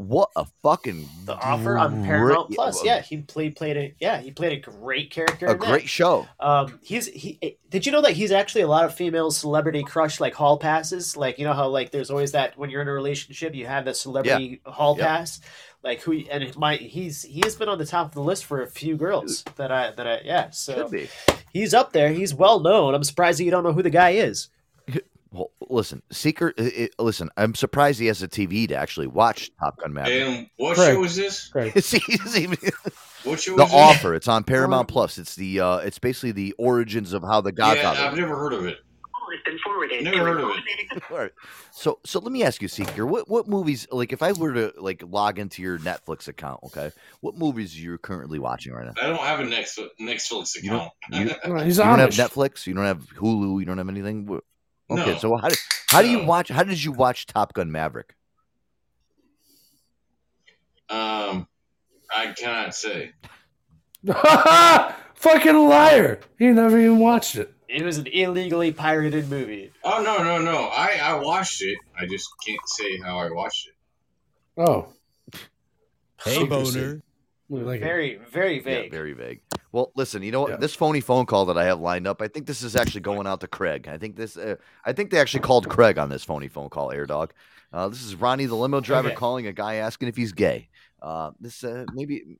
What 0.00 0.30
a 0.36 0.46
fucking 0.62 1.08
The 1.24 1.34
offer 1.34 1.76
on 1.76 1.96
great- 1.96 2.04
Paramount 2.06 2.50
Plus. 2.54 2.84
Yeah, 2.84 3.00
he 3.00 3.16
played 3.16 3.56
played 3.56 3.76
a 3.76 3.94
yeah 3.98 4.20
he 4.20 4.30
played 4.30 4.52
a 4.52 4.60
great 4.70 5.10
character. 5.10 5.46
a 5.46 5.52
in 5.54 5.58
that. 5.58 5.66
great 5.68 5.88
show. 5.88 6.28
Um, 6.38 6.78
he's 6.84 7.06
he. 7.08 7.36
eh, 7.42 7.50
Did 7.68 7.84
you 7.84 7.90
know 7.90 8.00
that 8.02 8.12
he's 8.12 8.30
actually 8.30 8.60
a 8.62 8.68
lot 8.68 8.84
of 8.84 8.94
female 8.94 9.32
celebrity 9.32 9.82
crush 9.82 10.20
like 10.20 10.34
hall 10.34 10.56
passes? 10.56 11.16
Like 11.16 11.40
you 11.40 11.44
know 11.44 11.52
how 11.52 11.66
like 11.66 11.90
there's 11.90 12.10
always 12.10 12.30
that 12.30 12.56
when 12.56 12.70
you're 12.70 12.80
in 12.82 12.86
a 12.86 12.92
relationship 12.92 13.56
you 13.56 13.66
have 13.66 13.86
the 13.86 13.92
celebrity 13.94 14.60
hall 14.64 14.94
Yeah. 14.96 15.06
pass. 15.06 15.40
Like 15.82 16.00
who 16.02 16.12
and 16.30 16.56
my 16.56 16.76
he's 16.76 17.22
he 17.24 17.40
has 17.42 17.56
been 17.56 17.68
on 17.68 17.78
the 17.78 17.86
top 17.86 18.06
of 18.06 18.14
the 18.14 18.22
list 18.22 18.44
for 18.44 18.62
a 18.62 18.68
few 18.68 18.96
girls 18.96 19.42
that 19.56 19.72
I 19.72 19.90
that 19.90 20.06
I 20.06 20.20
yeah 20.24 20.50
so 20.50 20.88
he's 21.52 21.74
up 21.74 21.92
there. 21.92 22.10
He's 22.12 22.32
well 22.32 22.60
known. 22.60 22.94
I'm 22.94 23.02
surprised 23.02 23.40
that 23.40 23.44
you 23.44 23.50
don't 23.50 23.64
know 23.64 23.72
who 23.72 23.82
the 23.82 23.90
guy 23.90 24.10
is. 24.10 24.48
Well, 25.30 25.50
listen, 25.68 26.02
Seeker. 26.10 26.54
i 26.58 26.88
i 26.98 27.02
listen, 27.02 27.28
I'm 27.36 27.54
surprised 27.54 28.00
he 28.00 28.06
has 28.06 28.22
a 28.22 28.28
TV 28.28 28.66
to 28.68 28.74
actually 28.76 29.06
watch 29.08 29.50
Top 29.60 29.78
Gun 29.78 29.92
Maverick. 29.92 30.16
And 30.28 30.50
what 30.56 30.76
Craig. 30.76 30.94
show 30.94 31.04
is 31.04 31.16
this? 31.16 31.52
See, 31.84 31.98
he 32.06 32.16
doesn't 32.16 32.42
even- 32.42 32.58
What 33.24 33.40
show 33.40 33.56
the 33.56 33.64
is 33.64 33.70
this? 33.70 33.78
offer. 33.78 34.14
It's 34.14 34.28
on 34.28 34.44
Paramount 34.44 34.86
Plus. 34.88 35.18
It's 35.18 35.34
the 35.34 35.58
uh, 35.60 35.76
it's 35.78 35.98
basically 35.98 36.30
the 36.32 36.52
origins 36.56 37.12
of 37.12 37.22
how 37.22 37.40
the 37.40 37.50
Yeah, 37.50 37.74
Godfather. 37.74 38.00
I've 38.00 38.16
never 38.16 38.36
heard 38.36 38.52
of 38.52 38.64
it. 38.66 38.78
Never 40.02 40.18
heard 40.18 40.40
of 40.40 40.50
it. 40.50 41.02
All 41.10 41.18
right. 41.18 41.32
So 41.72 41.98
so 42.04 42.20
let 42.20 42.30
me 42.32 42.44
ask 42.44 42.62
you, 42.62 42.68
Seeker, 42.68 43.04
what 43.06 43.28
what 43.28 43.48
movies 43.48 43.86
like 43.90 44.12
if 44.12 44.22
I 44.22 44.32
were 44.32 44.54
to 44.54 44.72
like 44.78 45.02
log 45.06 45.38
into 45.40 45.62
your 45.62 45.78
Netflix 45.80 46.28
account, 46.28 46.60
okay, 46.66 46.92
what 47.20 47.36
movies 47.36 47.74
are 47.76 47.80
you 47.80 47.98
currently 47.98 48.38
watching 48.38 48.72
right 48.72 48.86
now? 48.86 48.92
I 49.02 49.06
don't 49.08 49.18
have 49.18 49.40
a 49.40 49.44
Next 49.44 49.78
Netflix 50.00 50.62
You 50.62 50.70
don't, 50.70 50.90
account. 51.12 51.42
you, 51.48 51.64
He's 51.64 51.76
you 51.78 51.84
don't 51.84 51.98
have 51.98 52.10
Netflix, 52.10 52.66
you 52.66 52.74
don't 52.74 52.84
have 52.84 53.04
Hulu, 53.16 53.58
you 53.58 53.64
don't 53.66 53.78
have 53.78 53.88
anything. 53.88 54.26
Wh- 54.88 54.92
Okay, 54.94 55.12
No. 55.12 55.18
so 55.18 55.36
how 55.36 55.48
do, 55.48 55.56
how 55.88 56.02
do 56.02 56.08
you 56.08 56.24
watch? 56.24 56.48
How 56.48 56.62
did 56.62 56.82
you 56.82 56.92
watch 56.92 57.26
Top 57.26 57.52
Gun 57.54 57.70
Maverick? 57.72 58.14
um, 60.90 61.46
I 62.14 62.32
cannot 62.36 62.74
say. 62.74 63.12
Fucking 65.14 65.56
liar. 65.68 66.20
He 66.38 66.46
never 66.46 66.78
even 66.78 66.98
watched 66.98 67.36
it. 67.36 67.52
It 67.68 67.82
was 67.82 67.98
an 67.98 68.06
illegally 68.06 68.72
pirated 68.72 69.28
movie. 69.28 69.72
Oh 69.84 70.02
no, 70.02 70.22
no, 70.22 70.38
no! 70.40 70.68
I 70.68 70.98
I 71.02 71.14
watched 71.20 71.60
it. 71.62 71.76
I 71.98 72.06
just 72.06 72.28
can't 72.46 72.66
say 72.66 72.98
how 72.98 73.18
I 73.18 73.30
watched 73.30 73.68
it. 73.68 73.74
Oh. 74.56 74.88
Hey, 76.24 76.44
boner. 76.46 77.02
Like 77.50 77.80
it. 77.80 77.84
Very 77.84 78.16
very 78.30 78.56
Yeah, 78.56 78.62
vague. 78.62 78.90
very 78.90 79.12
vague. 79.12 79.40
Well, 79.72 79.92
listen, 79.96 80.22
you 80.22 80.32
know 80.32 80.42
what? 80.42 80.50
Yeah. 80.52 80.56
This 80.56 80.74
phony 80.74 81.00
phone 81.00 81.26
call 81.26 81.44
that 81.46 81.58
I 81.58 81.64
have 81.64 81.80
lined 81.80 82.06
up, 82.06 82.22
I 82.22 82.28
think 82.28 82.46
this 82.46 82.62
is 82.62 82.74
actually 82.74 83.02
going 83.02 83.26
out 83.26 83.40
to 83.40 83.46
Craig. 83.48 83.86
I 83.86 83.98
think 83.98 84.16
this, 84.16 84.36
uh, 84.36 84.56
I 84.84 84.92
think 84.92 85.10
they 85.10 85.18
actually 85.20 85.40
called 85.40 85.68
Craig 85.68 85.98
on 85.98 86.08
this 86.08 86.24
phony 86.24 86.48
phone 86.48 86.70
call, 86.70 86.90
Air 86.90 87.04
Dog. 87.06 87.32
Uh, 87.72 87.88
this 87.88 88.02
is 88.02 88.14
Ronnie, 88.14 88.46
the 88.46 88.54
limo 88.54 88.80
driver, 88.80 89.08
Okay. 89.08 89.16
calling 89.16 89.46
a 89.46 89.52
guy 89.52 89.74
asking 89.74 90.08
if 90.08 90.16
he's 90.16 90.32
gay. 90.32 90.68
Uh, 91.02 91.32
this 91.40 91.62
uh, 91.64 91.84
maybe. 91.92 92.22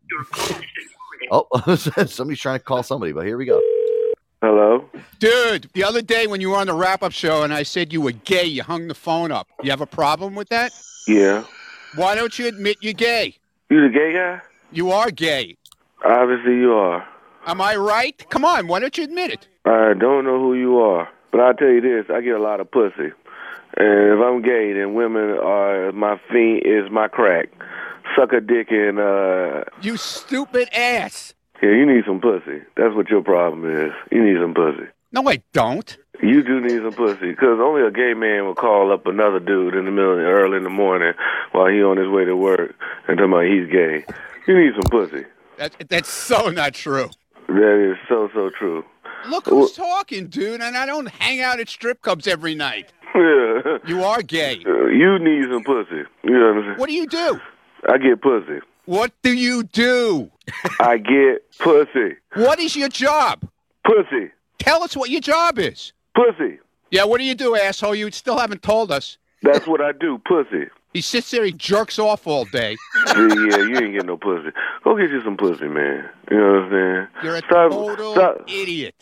Oh, 1.30 1.46
somebody's 2.06 2.40
trying 2.40 2.58
to 2.60 2.64
call 2.64 2.82
somebody, 2.82 3.12
but 3.12 3.26
here 3.26 3.36
we 3.36 3.44
go. 3.44 3.60
Hello? 4.40 4.88
Dude, 5.18 5.68
the 5.74 5.82
other 5.82 6.00
day 6.00 6.26
when 6.28 6.40
you 6.40 6.50
were 6.50 6.56
on 6.56 6.68
the 6.68 6.72
wrap 6.74 7.02
up 7.02 7.10
show 7.12 7.42
and 7.42 7.52
I 7.52 7.64
said 7.64 7.92
you 7.92 8.00
were 8.00 8.12
gay, 8.12 8.44
you 8.44 8.62
hung 8.62 8.86
the 8.86 8.94
phone 8.94 9.32
up. 9.32 9.48
You 9.62 9.70
have 9.70 9.80
a 9.80 9.86
problem 9.86 10.36
with 10.36 10.48
that? 10.50 10.72
Yeah. 11.08 11.44
Why 11.96 12.14
don't 12.14 12.38
you 12.38 12.46
admit 12.46 12.78
you're 12.80 12.92
gay? 12.94 13.36
You 13.68 13.82
the 13.82 13.88
gay 13.92 14.12
guy? 14.14 14.40
You 14.70 14.92
are 14.92 15.10
gay. 15.10 15.56
Obviously 16.04 16.54
you 16.54 16.72
are. 16.72 17.04
Am 17.48 17.62
I 17.62 17.76
right? 17.76 18.22
Come 18.28 18.44
on, 18.44 18.68
why 18.68 18.78
don't 18.78 18.98
you 18.98 19.04
admit 19.04 19.30
it? 19.30 19.48
I 19.64 19.94
don't 19.98 20.24
know 20.26 20.38
who 20.38 20.52
you 20.54 20.78
are, 20.80 21.08
but 21.32 21.40
I'll 21.40 21.54
tell 21.54 21.68
you 21.70 21.80
this: 21.80 22.04
I 22.14 22.20
get 22.20 22.34
a 22.36 22.42
lot 22.42 22.60
of 22.60 22.70
pussy, 22.70 23.10
and 23.78 24.12
if 24.12 24.20
I'm 24.20 24.42
gay, 24.42 24.74
then 24.74 24.92
women 24.92 25.30
are 25.42 25.90
my 25.92 26.20
fiend 26.30 26.60
is 26.66 26.90
my 26.90 27.08
crack. 27.08 27.48
Suck 28.14 28.34
a 28.34 28.42
dick 28.42 28.68
and 28.70 28.98
uh, 28.98 29.64
You 29.80 29.96
stupid 29.96 30.68
ass. 30.74 31.32
yeah, 31.62 31.70
you 31.70 31.86
need 31.86 32.04
some 32.06 32.20
pussy. 32.20 32.60
That's 32.76 32.94
what 32.94 33.08
your 33.08 33.22
problem 33.22 33.64
is. 33.64 33.92
You 34.12 34.22
need 34.22 34.38
some 34.42 34.52
pussy. 34.52 34.86
No, 35.12 35.26
I 35.26 35.42
don't. 35.54 35.96
You 36.22 36.42
do 36.42 36.60
need 36.60 36.82
some 36.82 36.92
pussy, 36.92 37.30
because 37.30 37.60
only 37.62 37.80
a 37.80 37.90
gay 37.90 38.12
man 38.12 38.44
will 38.44 38.54
call 38.54 38.92
up 38.92 39.06
another 39.06 39.40
dude 39.40 39.74
in 39.74 39.86
the 39.86 39.90
middle, 39.90 40.18
early 40.18 40.58
in 40.58 40.64
the 40.64 40.70
morning, 40.70 41.14
while 41.52 41.68
he 41.68 41.82
on 41.82 41.96
his 41.96 42.08
way 42.08 42.26
to 42.26 42.36
work, 42.36 42.74
and 43.06 43.16
tell 43.16 43.26
him 43.26 43.40
he's 43.50 43.72
gay. 43.72 44.04
You 44.46 44.58
need 44.58 44.72
some 44.74 44.90
pussy. 44.90 45.24
That, 45.56 45.74
that's 45.88 46.10
so 46.10 46.50
not 46.50 46.74
true. 46.74 47.08
That 47.48 47.90
is 47.90 47.96
so 48.08 48.28
so 48.34 48.50
true. 48.58 48.84
Look 49.28 49.46
who's 49.46 49.72
talking, 49.72 50.28
dude, 50.28 50.60
and 50.60 50.76
I 50.76 50.86
don't 50.86 51.08
hang 51.08 51.40
out 51.40 51.60
at 51.60 51.68
strip 51.68 52.02
clubs 52.02 52.26
every 52.26 52.54
night. 52.54 52.92
Yeah. 53.14 53.78
You 53.86 54.04
are 54.04 54.22
gay. 54.22 54.62
Uh, 54.66 54.86
you 54.86 55.18
need 55.18 55.44
some 55.50 55.64
pussy. 55.64 56.02
You 56.22 56.30
know 56.30 56.48
what 56.48 56.56
I'm 56.56 56.62
saying? 56.64 56.78
What 56.78 56.88
do 56.88 56.94
you 56.94 57.06
do? 57.06 57.40
I 57.88 57.96
get 57.98 58.20
pussy. 58.20 58.60
What 58.84 59.12
do 59.22 59.32
you 59.32 59.62
do? 59.64 60.30
I 60.80 60.98
get 60.98 61.50
pussy. 61.58 62.16
What 62.34 62.58
is 62.60 62.76
your 62.76 62.88
job? 62.88 63.48
Pussy. 63.84 64.30
Tell 64.58 64.82
us 64.82 64.96
what 64.96 65.10
your 65.10 65.20
job 65.20 65.58
is. 65.58 65.92
Pussy. 66.14 66.58
Yeah, 66.90 67.04
what 67.04 67.18
do 67.18 67.24
you 67.24 67.34
do, 67.34 67.56
asshole? 67.56 67.94
You 67.94 68.10
still 68.10 68.38
haven't 68.38 68.62
told 68.62 68.92
us. 68.92 69.18
That's 69.42 69.66
what 69.66 69.80
I 69.80 69.92
do. 69.92 70.18
Pussy. 70.26 70.66
He 70.94 71.02
sits 71.02 71.30
there, 71.30 71.44
he 71.44 71.52
jerks 71.52 71.98
off 71.98 72.26
all 72.26 72.44
day. 72.46 72.76
yeah, 73.06 73.16
you 73.16 73.76
ain't 73.76 73.92
getting 73.92 74.06
no 74.06 74.16
pussy. 74.16 74.50
Go 74.84 74.96
get 74.96 75.10
you 75.10 75.22
some 75.22 75.36
pussy, 75.36 75.68
man. 75.68 76.08
You 76.30 76.38
know 76.38 76.52
what 76.52 76.62
I'm 76.62 76.70
saying? 76.70 77.24
You're 77.24 77.36
a 77.36 77.38
stop, 77.40 77.70
total 77.70 78.12
stop, 78.14 78.40
idiot. 78.48 78.94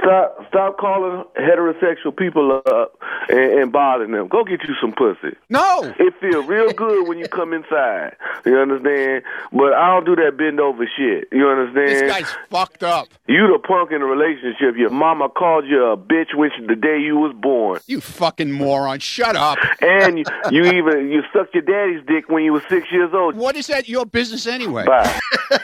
Stop, 0.00 0.46
stop 0.48 0.78
calling 0.78 1.24
heterosexual 1.38 2.16
people 2.16 2.62
up 2.66 2.98
and, 3.28 3.60
and 3.60 3.72
bothering 3.72 4.12
them. 4.12 4.28
Go 4.28 4.44
get 4.44 4.62
you 4.64 4.74
some 4.80 4.92
pussy. 4.92 5.36
No. 5.48 5.94
It 5.98 6.14
feel 6.20 6.42
real 6.42 6.72
good 6.72 7.08
when 7.08 7.18
you 7.18 7.28
come 7.28 7.52
inside. 7.52 8.16
You 8.44 8.58
understand? 8.58 9.22
But 9.52 9.72
I 9.74 9.88
don't 9.88 10.04
do 10.04 10.16
that 10.16 10.36
bend 10.36 10.60
over 10.60 10.88
shit. 10.96 11.28
You 11.32 11.48
understand? 11.48 11.88
This 11.88 12.10
guy's 12.10 12.36
fucked 12.48 12.82
up. 12.82 13.08
You 13.26 13.46
the 13.48 13.58
punk 13.58 13.92
in 13.92 14.00
the 14.00 14.06
relationship. 14.06 14.76
Your 14.76 14.90
mama 14.90 15.28
called 15.28 15.66
you 15.66 15.84
a 15.84 15.96
bitch 15.96 16.34
which 16.34 16.52
the 16.66 16.76
day 16.76 16.98
you 17.00 17.16
was 17.16 17.34
born. 17.40 17.80
You 17.86 18.00
fucking 18.00 18.52
moron. 18.52 18.98
Shut 19.00 19.36
up. 19.36 19.58
And 19.80 20.18
you, 20.18 20.24
you 20.50 20.64
even 20.64 21.10
you 21.10 21.22
sucked 21.32 21.54
your 21.54 21.62
daddy's 21.62 22.04
dick 22.06 22.28
when 22.28 22.44
you 22.44 22.52
was 22.52 22.62
six 22.68 22.90
years 22.90 23.10
old. 23.14 23.36
What 23.36 23.56
is 23.56 23.66
that 23.68 23.88
your 23.88 24.06
business 24.06 24.46
anyway? 24.46 24.84
Bye. 24.84 25.18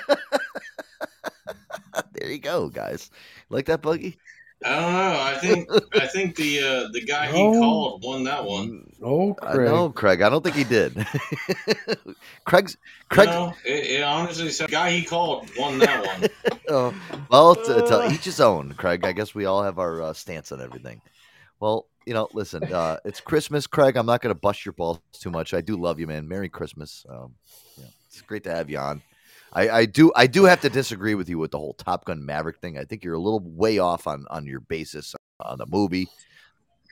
There 2.13 2.31
you 2.31 2.39
go, 2.39 2.69
guys. 2.69 3.11
Like 3.51 3.67
that, 3.67 3.83
Boogie? 3.83 4.17
I 4.65 4.81
don't 4.81 4.93
know. 4.93 5.21
I 5.21 5.35
think 5.39 5.69
I 5.95 6.07
think 6.07 6.37
the 6.37 6.61
uh, 6.61 6.89
the 6.93 7.05
guy 7.05 7.27
he 7.31 7.43
No. 7.43 7.61
called 7.61 8.05
won 8.05 8.25
that 8.25 8.45
one. 8.45 8.91
Oh, 9.03 9.37
I 9.43 9.57
know, 9.57 9.91
Craig. 9.91 10.23
I 10.23 10.31
don't 10.31 10.43
think 10.43 10.57
he 10.57 10.65
did. 10.65 11.07
Craig's 12.45 12.77
Craig. 13.11 13.29
No, 13.29 13.55
it, 13.67 13.99
it 13.99 14.03
honestly 14.03 14.49
said 14.51 14.69
the 14.69 14.73
guy 14.73 14.91
he 14.91 15.05
called 15.05 15.51
won 15.59 15.79
that 15.79 16.07
one. 16.07 16.31
Oh, 16.69 16.93
well, 17.31 17.55
to, 17.55 17.75
to 17.75 18.11
each 18.13 18.25
his 18.25 18.41
own, 18.41 18.73
Craig. 18.73 19.05
I 19.05 19.13
guess 19.13 19.33
we 19.37 19.45
all 19.45 19.63
have 19.63 19.79
our 19.79 20.03
uh, 20.03 20.13
stance 20.13 20.51
on 20.51 20.61
everything. 20.61 21.01
Well, 21.61 21.87
you 22.07 22.13
know, 22.13 22.29
listen, 22.33 22.65
uh, 22.65 22.97
it's 23.05 23.21
Christmas, 23.21 23.69
Craig. 23.69 23.97
I'm 23.97 24.07
not 24.07 24.21
going 24.21 24.35
to 24.35 24.41
bust 24.41 24.67
your 24.67 24.73
balls 24.73 24.99
too 25.13 25.31
much. 25.31 25.55
I 25.55 25.61
do 25.61 25.77
love 25.77 26.01
you, 26.01 26.09
man. 26.09 26.27
Merry 26.27 26.49
Christmas. 26.49 27.07
Um, 27.09 27.37
yeah, 27.79 27.85
it's 28.09 28.21
great 28.23 28.43
to 28.45 28.51
have 28.51 28.69
you 28.69 28.79
on. 28.79 29.01
I, 29.53 29.69
I 29.71 29.85
do 29.87 30.13
I 30.15 30.27
do 30.27 30.45
have 30.45 30.61
to 30.63 30.69
disagree 30.69 31.15
with 31.15 31.29
you 31.29 31.39
with 31.39 31.51
the 31.53 31.59
whole 31.59 31.75
Top 31.75 32.05
Gun 32.05 32.25
Maverick 32.27 32.59
thing. 32.59 32.77
I 32.79 32.85
think 32.85 33.05
you're 33.05 33.15
a 33.15 33.21
little 33.21 33.41
way 33.41 33.79
off 33.79 34.07
on 34.07 34.27
on 34.31 34.45
your 34.47 34.61
basis 34.61 35.15
on 35.41 35.59
the 35.59 35.67
movie. 35.67 36.09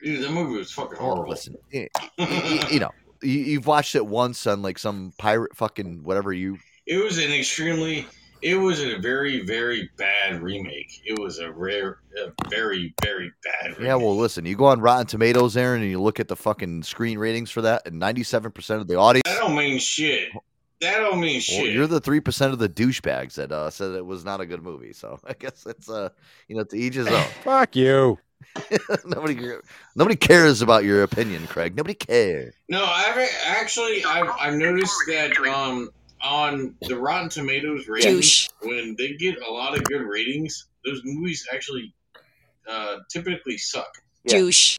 Dude, 0.03 0.23
the 0.23 0.29
movie 0.29 0.57
was 0.57 0.71
fucking 0.71 0.97
Oh, 0.99 1.03
horrible. 1.03 1.29
listen, 1.29 1.55
eh, 1.73 1.87
y- 1.95 2.09
y- 2.19 2.67
you 2.71 2.79
know, 2.79 2.91
you, 3.21 3.31
you've 3.39 3.67
watched 3.67 3.95
it 3.95 4.05
once 4.05 4.45
on 4.47 4.61
like 4.61 4.77
some 4.77 5.13
pirate 5.17 5.55
fucking 5.55 6.03
whatever 6.03 6.33
you 6.33 6.57
It 6.85 7.03
was 7.03 7.17
an 7.17 7.31
extremely. 7.31 8.05
It 8.41 8.55
was 8.55 8.79
a 8.81 8.97
very 8.99 9.43
very 9.45 9.89
bad 9.97 10.41
remake. 10.43 11.01
It 11.05 11.17
was 11.17 11.39
a 11.39 11.51
rare, 11.51 11.99
a 12.23 12.31
very 12.49 12.93
very 13.01 13.31
bad. 13.43 13.75
Yeah, 13.81 13.95
well, 13.95 14.15
listen, 14.15 14.45
you 14.45 14.55
go 14.55 14.65
on 14.65 14.81
Rotten 14.81 15.07
Tomatoes, 15.07 15.57
Aaron, 15.57 15.81
and 15.81 15.89
you 15.89 15.99
look 16.01 16.19
at 16.19 16.27
the 16.27 16.35
fucking 16.35 16.83
screen 16.83 17.17
ratings 17.17 17.49
for 17.49 17.61
that, 17.63 17.87
and 17.87 17.99
97% 17.99 18.81
of 18.81 18.87
the 18.87 18.95
audience. 18.95 19.23
I 19.27 19.35
don't 19.39 19.55
mean 19.55 19.79
shit. 19.79 20.29
That 20.81 20.97
don't 20.99 21.19
mean 21.19 21.35
Well, 21.35 21.39
shit. 21.65 21.73
you're 21.73 21.87
the 21.87 22.01
3% 22.01 22.51
of 22.51 22.59
the 22.59 22.67
douchebags 22.69 23.35
that 23.35 23.51
uh, 23.51 23.69
said 23.69 23.91
it 23.95 24.05
was 24.05 24.25
not 24.25 24.41
a 24.41 24.45
good 24.45 24.61
movie. 24.61 24.93
So 24.93 25.19
I 25.25 25.33
guess 25.33 25.65
it's, 25.65 25.89
uh, 25.89 26.09
you 26.47 26.55
know, 26.55 26.63
to 26.65 26.77
each 26.77 26.95
his 26.95 27.07
own. 27.07 27.23
Fuck 27.43 27.75
you. 27.75 28.19
nobody, 29.05 29.39
nobody 29.95 30.15
cares 30.15 30.61
about 30.61 30.83
your 30.83 31.03
opinion, 31.03 31.47
Craig. 31.47 31.75
Nobody 31.75 31.93
cares. 31.95 32.53
No, 32.69 32.83
I've 32.85 33.29
actually 33.45 34.03
I've, 34.03 34.29
I've 34.39 34.55
noticed 34.55 34.95
that 35.07 35.35
um 35.47 35.89
on 36.21 36.75
the 36.81 36.97
Rotten 36.97 37.29
Tomatoes 37.29 37.87
ratings 37.87 38.15
Douche. 38.15 38.49
when 38.61 38.95
they 38.97 39.13
get 39.13 39.41
a 39.41 39.51
lot 39.51 39.77
of 39.77 39.83
good 39.85 40.01
ratings, 40.01 40.67
those 40.83 41.01
movies 41.05 41.47
actually 41.53 41.93
uh, 42.69 42.97
typically 43.09 43.57
suck. 43.57 43.87
Douche. 44.27 44.77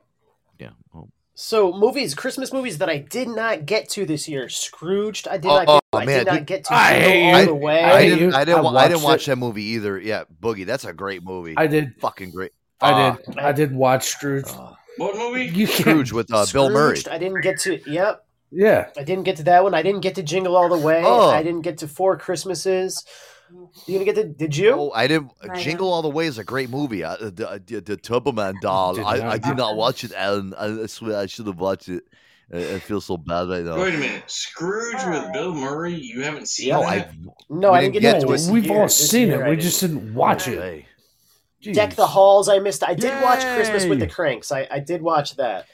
Yeah. 0.59 0.71
Well, 0.93 1.09
So 1.39 1.71
movies, 1.71 2.15
Christmas 2.15 2.51
movies 2.51 2.79
that 2.79 2.89
I 2.89 2.97
did 2.97 3.29
not 3.29 3.67
get 3.67 3.91
to 3.91 4.07
this 4.07 4.27
year. 4.27 4.49
Scrooged, 4.49 5.29
I 5.29 5.37
did 5.37 5.49
Oh, 5.51 5.57
not 5.57 5.67
get. 5.67 5.81
oh, 5.93 5.99
I 5.99 6.05
man, 6.07 6.19
did 6.21 6.27
not 6.29 6.37
dude. 6.39 6.47
get 6.47 6.65
to 6.65 6.73
I 6.75 6.93
hate 6.95 7.33
all 7.35 7.41
you. 7.41 7.47
the 7.47 7.55
way. 7.55 7.85
I 7.85 8.03
hate 8.03 8.09
didn't. 8.19 8.35
I 8.35 8.45
didn't. 8.47 8.59
I 8.59 8.63
wa- 8.63 8.75
I 8.75 8.89
didn't 8.89 9.03
watch 9.03 9.25
it. 9.25 9.27
that 9.33 9.37
movie 9.37 9.63
either. 9.65 9.99
Yeah, 9.99 10.25
Boogie. 10.41 10.65
That's 10.65 10.87
a 10.87 10.95
great 10.95 11.23
movie. 11.23 11.53
I 11.57 11.67
did. 11.67 11.95
Fucking 12.01 12.31
great. 12.31 12.53
I 12.81 12.91
Uh, 12.93 13.17
did. 13.17 13.39
I 13.39 13.53
did 13.53 13.75
watch 13.75 14.05
Scrooge. 14.07 14.49
What 14.97 15.15
movie? 15.17 15.45
You. 15.45 15.67
Scrooge 15.67 16.11
with 16.11 16.33
uh, 16.33 16.47
Bill 16.55 16.71
Murray. 16.71 16.99
I 17.11 17.19
didn't 17.19 17.43
get 17.43 17.61
to. 17.61 17.81
Yep. 17.87 18.25
Yeah. 18.51 18.89
I 18.97 19.05
didn't 19.05 19.25
get 19.25 19.37
to 19.37 19.43
that 19.43 19.63
one. 19.63 19.75
I 19.75 19.83
didn't 19.83 20.01
get 20.01 20.15
to 20.15 20.23
Jingle 20.23 20.57
All 20.57 20.71
the 20.71 20.79
Way. 20.79 21.03
Oh. 21.05 21.29
I 21.29 21.43
didn't 21.43 21.63
get 21.63 21.77
to 21.79 21.89
Four 21.89 22.17
Christmases. 22.17 23.05
You 23.51 23.99
didn't 23.99 24.05
get 24.05 24.15
to? 24.17 24.25
Did 24.25 24.57
you? 24.57 24.73
Oh, 24.73 24.91
I 24.93 25.07
didn't. 25.07 25.33
I 25.49 25.59
Jingle 25.61 25.93
All 25.93 26.03
the 26.03 26.09
Way 26.09 26.27
is 26.27 26.39
a 26.39 26.45
great 26.45 26.71
movie. 26.71 27.05
I, 27.05 27.17
the, 27.17 27.49
uh, 27.49 27.59
the, 27.65 27.81
the 27.81 27.97
Turboman 27.97 28.61
doll. 28.61 28.95
Did 28.95 29.05
I. 29.05 29.33
I 29.33 29.39
did 29.39 29.57
not 29.57 29.77
watch 29.77 30.05
it, 30.05 30.13
Alan. 30.15 30.55
I, 30.55 30.83
I 30.83 30.87
swear 30.87 31.19
I 31.19 31.27
should 31.27 31.47
have 31.47 31.59
watched 31.61 31.89
it. 31.89 32.05
I, 32.53 32.75
I 32.75 32.79
feel 32.79 33.01
so 33.01 33.17
bad 33.17 33.49
right 33.49 33.65
now. 33.65 33.81
Wait 33.81 33.95
a 33.95 33.99
minute, 33.99 34.25
Scrooge 34.31 35.05
with 35.05 35.33
Bill 35.33 35.55
Murray. 35.55 35.95
You 35.95 36.23
haven't 36.23 36.49
seen 36.49 36.69
Yeah, 36.69 36.77
No, 36.79 36.83
that? 36.83 37.09
I. 37.09 37.15
No, 37.51 37.73
I 37.73 37.81
didn't 37.83 37.95
get 37.95 38.21
to 38.21 38.27
to 38.27 38.33
it. 38.33 38.41
it. 38.41 38.51
We've 38.53 38.67
year. 38.67 38.81
all 38.83 38.89
seen 38.89 39.29
year 39.29 39.41
it. 39.45 39.45
We 39.45 39.57
didn't. 39.57 39.63
just 39.63 39.81
didn't 39.81 40.15
watch 40.15 40.49
it. 40.49 40.59
Hey. 40.61 41.73
Deck 41.73 41.95
the 41.95 42.07
Halls. 42.07 42.49
I 42.49 42.59
missed. 42.59 42.85
I 42.85 42.95
did 42.95 43.21
watch 43.23 43.41
Christmas 43.43 43.87
with 43.87 43.99
the 44.01 44.07
Cranks. 44.07 44.53
I, 44.53 44.69
I 44.71 44.79
did 44.79 45.03
watch 45.03 45.37
that. 45.37 45.67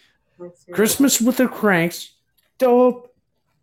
Christmas 0.73 1.20
with 1.20 1.36
the 1.36 1.49
Cranks. 1.49 2.12
Dope. 2.59 3.15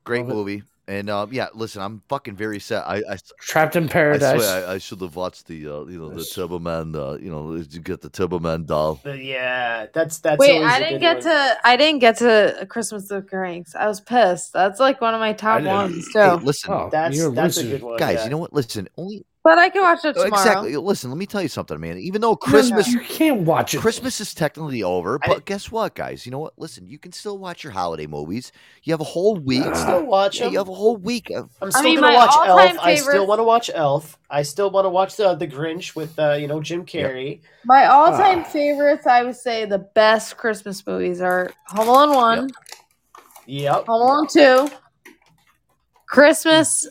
Great 0.03 0.26
Love 0.26 0.48
it. 0.48 0.64
Movie. 0.89 0.99
And 0.99 1.09
um, 1.09 1.29
yeah, 1.31 1.47
listen, 1.53 1.81
I'm 1.81 2.01
fucking 2.09 2.35
very 2.35 2.59
sad. 2.59 2.83
I, 2.85 2.97
I, 3.09 3.17
Trapped 3.39 3.75
in 3.75 3.85
I 3.85 3.87
Paradise. 3.87 4.41
swear 4.41 4.67
I, 4.67 4.73
I 4.73 4.77
should 4.77 5.01
have 5.01 5.15
watched 5.15 5.47
the 5.47 5.67
uh, 5.67 5.83
you 5.85 5.99
know 5.99 6.09
the 6.09 6.21
Turboman. 6.21 6.95
Uh, 6.95 7.17
you 7.17 7.29
know, 7.29 7.55
you 7.55 7.79
get 7.79 8.01
the 8.01 8.09
Turboman 8.09 8.65
doll. 8.65 8.99
But 9.03 9.23
yeah, 9.23 9.87
that's 9.93 10.19
that's. 10.19 10.39
Wait, 10.39 10.57
always 10.57 10.71
I 10.71 10.77
a 10.77 10.79
didn't 10.79 10.99
get 11.01 11.15
one. 11.17 11.23
to. 11.25 11.57
I 11.63 11.77
didn't 11.77 11.99
get 11.99 12.17
to 12.17 12.67
Christmas 12.69 13.03
with 13.09 13.23
the 13.23 13.29
Cranks. 13.29 13.75
I 13.75 13.87
was 13.87 14.01
pissed. 14.01 14.53
That's 14.53 14.79
like 14.79 15.01
one 15.01 15.13
of 15.13 15.19
my 15.19 15.33
top 15.33 15.59
didn't. 15.59 15.73
ones 15.73 16.07
Hey, 16.13 16.33
listen, 16.35 16.73
Oh, 16.73 16.89
That's 16.91 17.15
you're 17.17 17.29
a 17.29 17.35
that's 17.35 17.57
a 17.57 17.63
good 17.63 17.83
one, 17.83 17.97
guys. 17.97 18.15
yeah. 18.17 18.23
You 18.25 18.29
know 18.31 18.37
what? 18.37 18.53
Listen, 18.53 18.87
only 18.97 19.25
But 19.41 19.57
I 19.57 19.69
can 19.69 19.81
watch 19.81 20.03
it 20.03 20.13
tomorrow. 20.13 20.27
exactly. 20.27 20.75
Listen, 20.75 21.09
let 21.11 21.17
me 21.17 21.25
tell 21.25 21.41
you 21.41 21.47
something, 21.47 21.79
man. 21.79 21.97
Even 21.97 22.19
though 22.19 22.35
Christmas. 22.35 22.87
Christmas 22.87 23.09
You 23.09 23.15
can't 23.15 23.41
watch 23.43 23.73
it. 23.73 23.79
Christmas 23.79 24.19
is 24.19 24.33
technically 24.33 24.83
over, 24.83 25.17
but 25.17 25.27
didn't- 25.27 25.45
guess 25.45 25.71
what, 25.71 25.95
guys? 25.95 26.25
You 26.25 26.33
know 26.33 26.39
what? 26.39 26.59
Listen, 26.59 26.89
you 26.89 26.99
can 26.99 27.13
still 27.13 27.37
watch 27.37 27.63
your 27.63 27.71
holiday 27.71 28.05
movies. 28.05 28.51
You 28.83 28.91
have 28.91 28.99
a 28.99 29.05
whole 29.05 29.37
week. 29.37 29.63
I 29.65 29.73
still 29.73 30.05
watch 30.05 30.41
Yeah, 30.41 30.47
you 30.49 30.57
have 30.57 30.67
a 30.67 30.73
whole 30.73 30.97
week. 30.97 31.29
Of, 31.31 31.49
I'm 31.61 31.71
still 31.71 31.83
mean, 31.83 32.01
gonna 32.01 32.15
watch 32.15 32.31
all-time 32.35 32.75
Elf. 32.75 32.79
I 32.85 32.95
still 32.95 33.25
want 33.27 33.39
to 33.39 33.43
watch 33.45 33.71
Elf. 33.73 34.17
I 34.29 34.41
still 34.41 34.69
want 34.71 34.83
to 34.85 34.89
watch 34.89 35.15
the 35.15 35.33
the 35.35 35.47
Grinch 35.47 35.95
with 35.95 36.19
uh, 36.19 36.33
you 36.33 36.47
know 36.47 36.59
Jim 36.61 36.85
Carrey. 36.85 37.39
My 37.63 37.85
all-time 37.87 38.39
Ah. 38.45 38.49
favorites, 38.49 39.07
I 39.07 39.23
would 39.23 39.37
say, 39.37 39.63
the 39.63 39.79
best 39.79 40.35
Christmas 40.35 40.85
movies 40.85 41.21
are 41.21 41.49
Home 41.67 41.87
Alone 41.87 42.13
One, 42.13 42.49
Yep. 43.45 43.85
Home 43.87 44.01
Alone 44.01 44.27
Two, 44.27 44.69
Christmas 46.07 46.87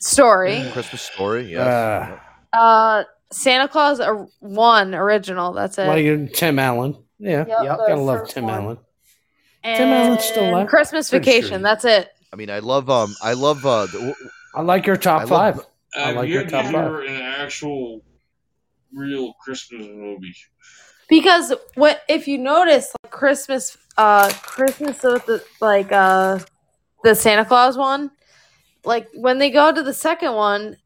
Story, 0.00 0.64
Christmas 0.72 1.02
story. 1.02 1.52
Yeah. 1.52 2.18
Uh, 2.52 2.56
uh, 2.56 3.04
Santa 3.30 3.68
Claus 3.68 4.00
uh, 4.00 4.24
One 4.40 4.94
original. 4.94 5.52
That's 5.52 5.76
it. 5.78 5.86
like 5.86 6.06
uh, 6.06 6.32
Tim 6.34 6.58
Allen. 6.58 6.96
Yeah. 7.18 7.44
Yep, 7.46 7.48
Yep. 7.48 7.78
Gotta 7.88 7.96
love 8.00 8.28
Tim 8.28 8.44
one. 8.44 8.54
Allen. 8.54 8.78
Tim 9.64 9.88
Allen's 9.88 10.24
still 10.24 10.48
alive? 10.50 10.68
Christmas 10.68 11.10
Pretty 11.10 11.24
Vacation. 11.24 11.58
he- 11.58 11.62
That's 11.64 11.84
it. 11.84 12.08
I 12.32 12.36
mean, 12.36 12.48
I 12.50 12.60
love 12.60 12.88
um, 12.90 13.14
I 13.22 13.32
love 13.32 13.64
uh, 13.66 13.86
the, 13.86 14.14
I 14.54 14.62
like 14.62 14.86
your 14.86 14.96
top 14.96 15.22
I 15.22 15.24
love- 15.24 15.56
five. 15.56 15.66
I 15.96 16.12
like 16.12 16.28
you 16.28 16.34
your 16.34 16.42
had 16.44 16.50
top 16.50 16.64
five. 16.66 16.72
hear 16.74 17.00
an 17.02 17.22
actual, 17.22 18.02
real 18.92 19.32
Christmas 19.42 19.86
movie? 19.86 20.34
Because 21.08 21.52
what 21.74 22.02
if 22.08 22.28
you 22.28 22.36
notice 22.38 22.92
like 23.02 23.10
Christmas 23.10 23.76
uh 23.96 24.30
Christmas 24.42 25.02
with 25.02 25.24
the 25.26 25.42
like 25.60 25.90
uh 25.90 26.38
the 27.02 27.14
Santa 27.14 27.44
Claus 27.46 27.76
one, 27.78 28.10
like 28.88 29.08
when 29.14 29.38
they 29.38 29.50
go 29.50 29.72
to 29.72 29.82
the 29.82 29.94
second 29.94 30.34
one, 30.34 30.76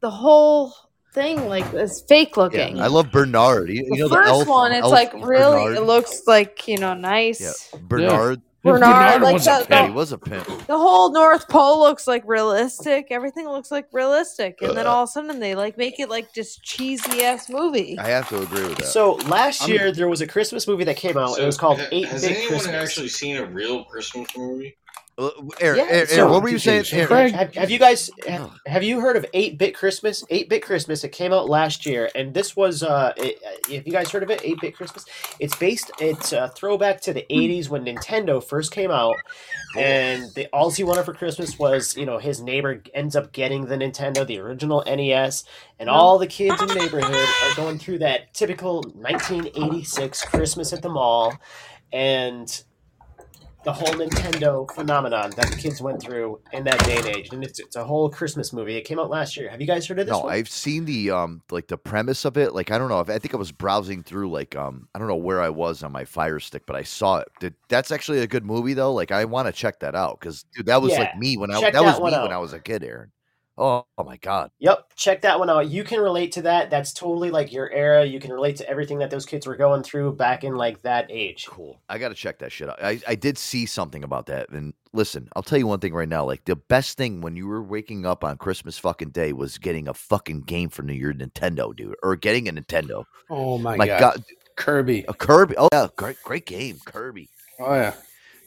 the 0.00 0.10
whole 0.10 0.74
thing 1.14 1.48
like 1.48 1.72
is 1.72 2.02
fake 2.08 2.36
yeah, 2.36 2.42
looking. 2.42 2.80
I 2.80 2.86
love 2.88 3.10
Bernard. 3.10 3.70
You, 3.70 3.84
the 3.88 3.96
you 3.96 4.02
know 4.02 4.08
first 4.08 4.26
the 4.26 4.34
elf, 4.34 4.48
one, 4.48 4.72
it's 4.72 4.82
elf 4.82 4.92
like 4.92 5.12
really 5.14 5.64
Bernard? 5.64 5.76
it 5.78 5.82
looks 5.82 6.22
like, 6.26 6.68
you 6.68 6.76
know, 6.78 6.94
nice. 6.94 7.40
yeah, 7.40 7.80
Bernard. 7.82 8.42
Bernard, 8.64 9.22
like 9.22 9.34
was 9.34 9.44
the, 9.44 9.66
Yeah, 9.70 9.82
the, 9.82 9.86
he 9.86 9.92
was 9.92 10.12
a 10.12 10.18
pimp. 10.18 10.44
the 10.66 10.76
whole 10.76 11.12
North 11.12 11.48
Pole 11.48 11.78
looks 11.78 12.06
like 12.08 12.22
realistic. 12.26 13.06
Everything 13.10 13.48
looks 13.48 13.70
like 13.70 13.86
realistic. 13.92 14.58
And 14.60 14.76
then 14.76 14.86
uh. 14.86 14.90
all 14.90 15.04
of 15.04 15.08
a 15.08 15.12
sudden 15.12 15.38
they 15.38 15.54
like 15.54 15.78
make 15.78 16.00
it 16.00 16.10
like 16.10 16.34
just 16.34 16.62
cheesy 16.64 17.22
ass 17.22 17.48
movie. 17.48 17.96
I 17.98 18.08
have 18.08 18.28
to 18.30 18.42
agree 18.42 18.66
with 18.66 18.78
that. 18.78 18.86
So 18.86 19.14
last 19.28 19.62
I'm- 19.62 19.70
year 19.70 19.92
there 19.92 20.08
was 20.08 20.20
a 20.20 20.26
Christmas 20.26 20.66
movie 20.66 20.84
that 20.84 20.96
came 20.96 21.16
out. 21.16 21.36
So, 21.36 21.42
it 21.42 21.46
was 21.46 21.56
called 21.56 21.78
ha- 21.80 21.86
Eight 21.92 22.06
Has 22.06 22.22
Bit 22.22 22.32
anyone 22.32 22.48
Christmas. 22.48 22.74
actually 22.74 23.08
seen 23.08 23.36
a 23.36 23.46
real 23.46 23.84
Christmas 23.84 24.28
movie? 24.36 24.76
Uh, 25.18 25.30
Aaron, 25.60 25.78
Yeah, 25.80 25.86
Aaron, 25.90 26.06
so- 26.06 26.16
Aaron, 26.16 26.30
what 26.30 26.42
were 26.44 26.48
you 26.48 26.58
saying? 26.60 26.84
So 26.84 27.04
Craig- 27.06 27.32
Have, 27.34 27.52
have 27.56 27.70
you 27.70 27.78
guys 27.80 28.08
have, 28.28 28.52
have 28.66 28.82
you 28.84 29.00
heard 29.00 29.16
of 29.16 29.26
Eight 29.34 29.58
Bit 29.58 29.74
Christmas? 29.74 30.24
Eight 30.30 30.48
Bit 30.48 30.62
Christmas. 30.62 31.02
It 31.02 31.10
came 31.10 31.32
out 31.32 31.48
last 31.48 31.84
year, 31.84 32.08
and 32.14 32.32
this 32.32 32.54
was 32.54 32.84
uh, 32.84 33.12
it, 33.16 33.42
have 33.74 33.84
you 33.84 33.92
guys 33.92 34.10
heard 34.12 34.22
of 34.22 34.30
it? 34.30 34.40
Eight 34.44 34.60
Bit 34.60 34.76
Christmas. 34.76 35.04
It's 35.40 35.56
based. 35.56 35.90
It's 36.00 36.32
a 36.32 36.48
throwback 36.54 37.00
to 37.02 37.12
the 37.12 37.26
'80s 37.30 37.68
when 37.68 37.84
Nintendo 37.84 38.42
first 38.42 38.70
came 38.70 38.92
out, 38.92 39.16
and 39.76 40.22
the 40.36 40.46
all 40.52 40.70
he 40.70 40.84
wanted 40.84 41.04
for 41.04 41.14
Christmas 41.14 41.58
was 41.58 41.96
you 41.96 42.06
know 42.06 42.18
his 42.18 42.40
neighbor 42.40 42.80
ends 42.94 43.16
up 43.16 43.32
getting 43.32 43.66
the 43.66 43.76
Nintendo, 43.76 44.24
the 44.24 44.38
original 44.38 44.84
NES, 44.86 45.42
and 45.80 45.88
all 45.90 46.18
the 46.18 46.28
kids 46.28 46.62
in 46.62 46.68
the 46.68 46.74
neighborhood 46.76 47.28
are 47.44 47.54
going 47.56 47.78
through 47.78 47.98
that 47.98 48.32
typical 48.34 48.82
1986 48.94 50.24
Christmas 50.26 50.72
at 50.72 50.82
the 50.82 50.88
mall, 50.88 51.34
and 51.92 52.62
the 53.68 53.74
whole 53.74 53.88
Nintendo 53.88 54.66
phenomenon 54.74 55.28
that 55.36 55.50
the 55.50 55.56
kids 55.56 55.82
went 55.82 56.00
through 56.00 56.40
in 56.54 56.64
that 56.64 56.82
day 56.86 56.96
and 56.96 57.06
age, 57.06 57.28
and 57.32 57.44
it's 57.44 57.60
it's 57.60 57.76
a 57.76 57.84
whole 57.84 58.08
Christmas 58.08 58.50
movie. 58.50 58.76
It 58.76 58.86
came 58.86 58.98
out 58.98 59.10
last 59.10 59.36
year. 59.36 59.50
Have 59.50 59.60
you 59.60 59.66
guys 59.66 59.86
heard 59.86 59.98
of 59.98 60.06
this 60.06 60.14
No, 60.14 60.20
one? 60.20 60.32
I've 60.32 60.48
seen 60.48 60.86
the 60.86 61.10
um 61.10 61.42
like 61.50 61.68
the 61.68 61.76
premise 61.76 62.24
of 62.24 62.38
it. 62.38 62.54
Like 62.54 62.70
I 62.70 62.78
don't 62.78 62.88
know 62.88 63.00
if 63.00 63.10
I 63.10 63.18
think 63.18 63.34
I 63.34 63.36
was 63.36 63.52
browsing 63.52 64.02
through 64.02 64.30
like 64.30 64.56
um 64.56 64.88
I 64.94 64.98
don't 64.98 65.06
know 65.06 65.16
where 65.16 65.42
I 65.42 65.50
was 65.50 65.82
on 65.82 65.92
my 65.92 66.06
Fire 66.06 66.40
Stick, 66.40 66.62
but 66.64 66.76
I 66.76 66.82
saw 66.82 67.18
it. 67.18 67.28
Did, 67.40 67.56
that's 67.68 67.90
actually 67.90 68.20
a 68.20 68.26
good 68.26 68.46
movie 68.46 68.72
though. 68.72 68.94
Like 68.94 69.10
I 69.12 69.26
want 69.26 69.48
to 69.48 69.52
check 69.52 69.80
that 69.80 69.94
out 69.94 70.18
because 70.18 70.46
dude, 70.56 70.64
that 70.64 70.80
was 70.80 70.92
Yeah, 70.92 71.00
like 71.00 71.18
me 71.18 71.36
when 71.36 71.50
I 71.50 71.60
check 71.60 71.74
that 71.74 71.84
was 71.84 71.96
me 71.96 72.00
one 72.04 72.22
when. 72.22 72.32
I 72.32 72.38
was 72.38 72.54
a 72.54 72.60
kid, 72.60 72.82
Aaron. 72.82 73.12
Oh, 73.60 73.84
oh 73.98 74.04
my 74.04 74.16
god. 74.18 74.52
Yep, 74.60 74.92
check 74.94 75.20
that 75.22 75.36
one 75.38 75.50
out. 75.50 75.68
You 75.68 75.82
can 75.82 76.00
relate 76.00 76.30
to 76.32 76.42
that. 76.42 76.70
That's 76.70 76.92
totally 76.92 77.32
like 77.32 77.52
your 77.52 77.68
era. 77.72 78.04
You 78.04 78.20
can 78.20 78.32
relate 78.32 78.54
to 78.56 78.68
everything 78.70 78.98
that 78.98 79.10
those 79.10 79.26
kids 79.26 79.48
were 79.48 79.56
going 79.56 79.82
through 79.82 80.12
back 80.12 80.44
in 80.44 80.54
like 80.54 80.80
that 80.82 81.06
age. 81.10 81.46
Cool. 81.48 81.80
I 81.88 81.98
got 81.98 82.10
to 82.10 82.14
check 82.14 82.38
that 82.38 82.52
shit 82.52 82.68
out. 82.68 82.80
I, 82.80 83.00
I 83.08 83.16
did 83.16 83.36
see 83.36 83.66
something 83.66 84.04
about 84.04 84.26
that. 84.26 84.48
And 84.50 84.74
listen, 84.92 85.28
I'll 85.34 85.42
tell 85.42 85.58
you 85.58 85.66
one 85.66 85.80
thing 85.80 85.92
right 85.92 86.08
now. 86.08 86.24
Like, 86.24 86.44
the 86.44 86.54
best 86.54 86.96
thing 86.96 87.20
when 87.20 87.34
you 87.34 87.48
were 87.48 87.62
waking 87.62 88.06
up 88.06 88.22
on 88.22 88.36
Christmas 88.36 88.78
fucking 88.78 89.10
day 89.10 89.32
was 89.32 89.58
getting 89.58 89.88
a 89.88 89.94
fucking 89.94 90.42
game 90.42 90.68
from 90.68 90.88
your 90.88 91.12
Nintendo, 91.12 91.74
dude, 91.74 91.96
or 92.04 92.14
getting 92.14 92.48
a 92.48 92.52
Nintendo. 92.52 93.02
Oh 93.28 93.58
my, 93.58 93.76
My 93.76 93.88
god. 93.88 94.00
God. 94.00 94.24
Kirby. 94.54 95.04
A 95.08 95.14
Kirby. 95.14 95.56
Oh, 95.58 95.68
yeah. 95.72 95.88
Great, 95.96 96.22
great 96.22 96.46
game. 96.46 96.78
Kirby. 96.84 97.28
Oh 97.58 97.74
yeah. 97.74 97.94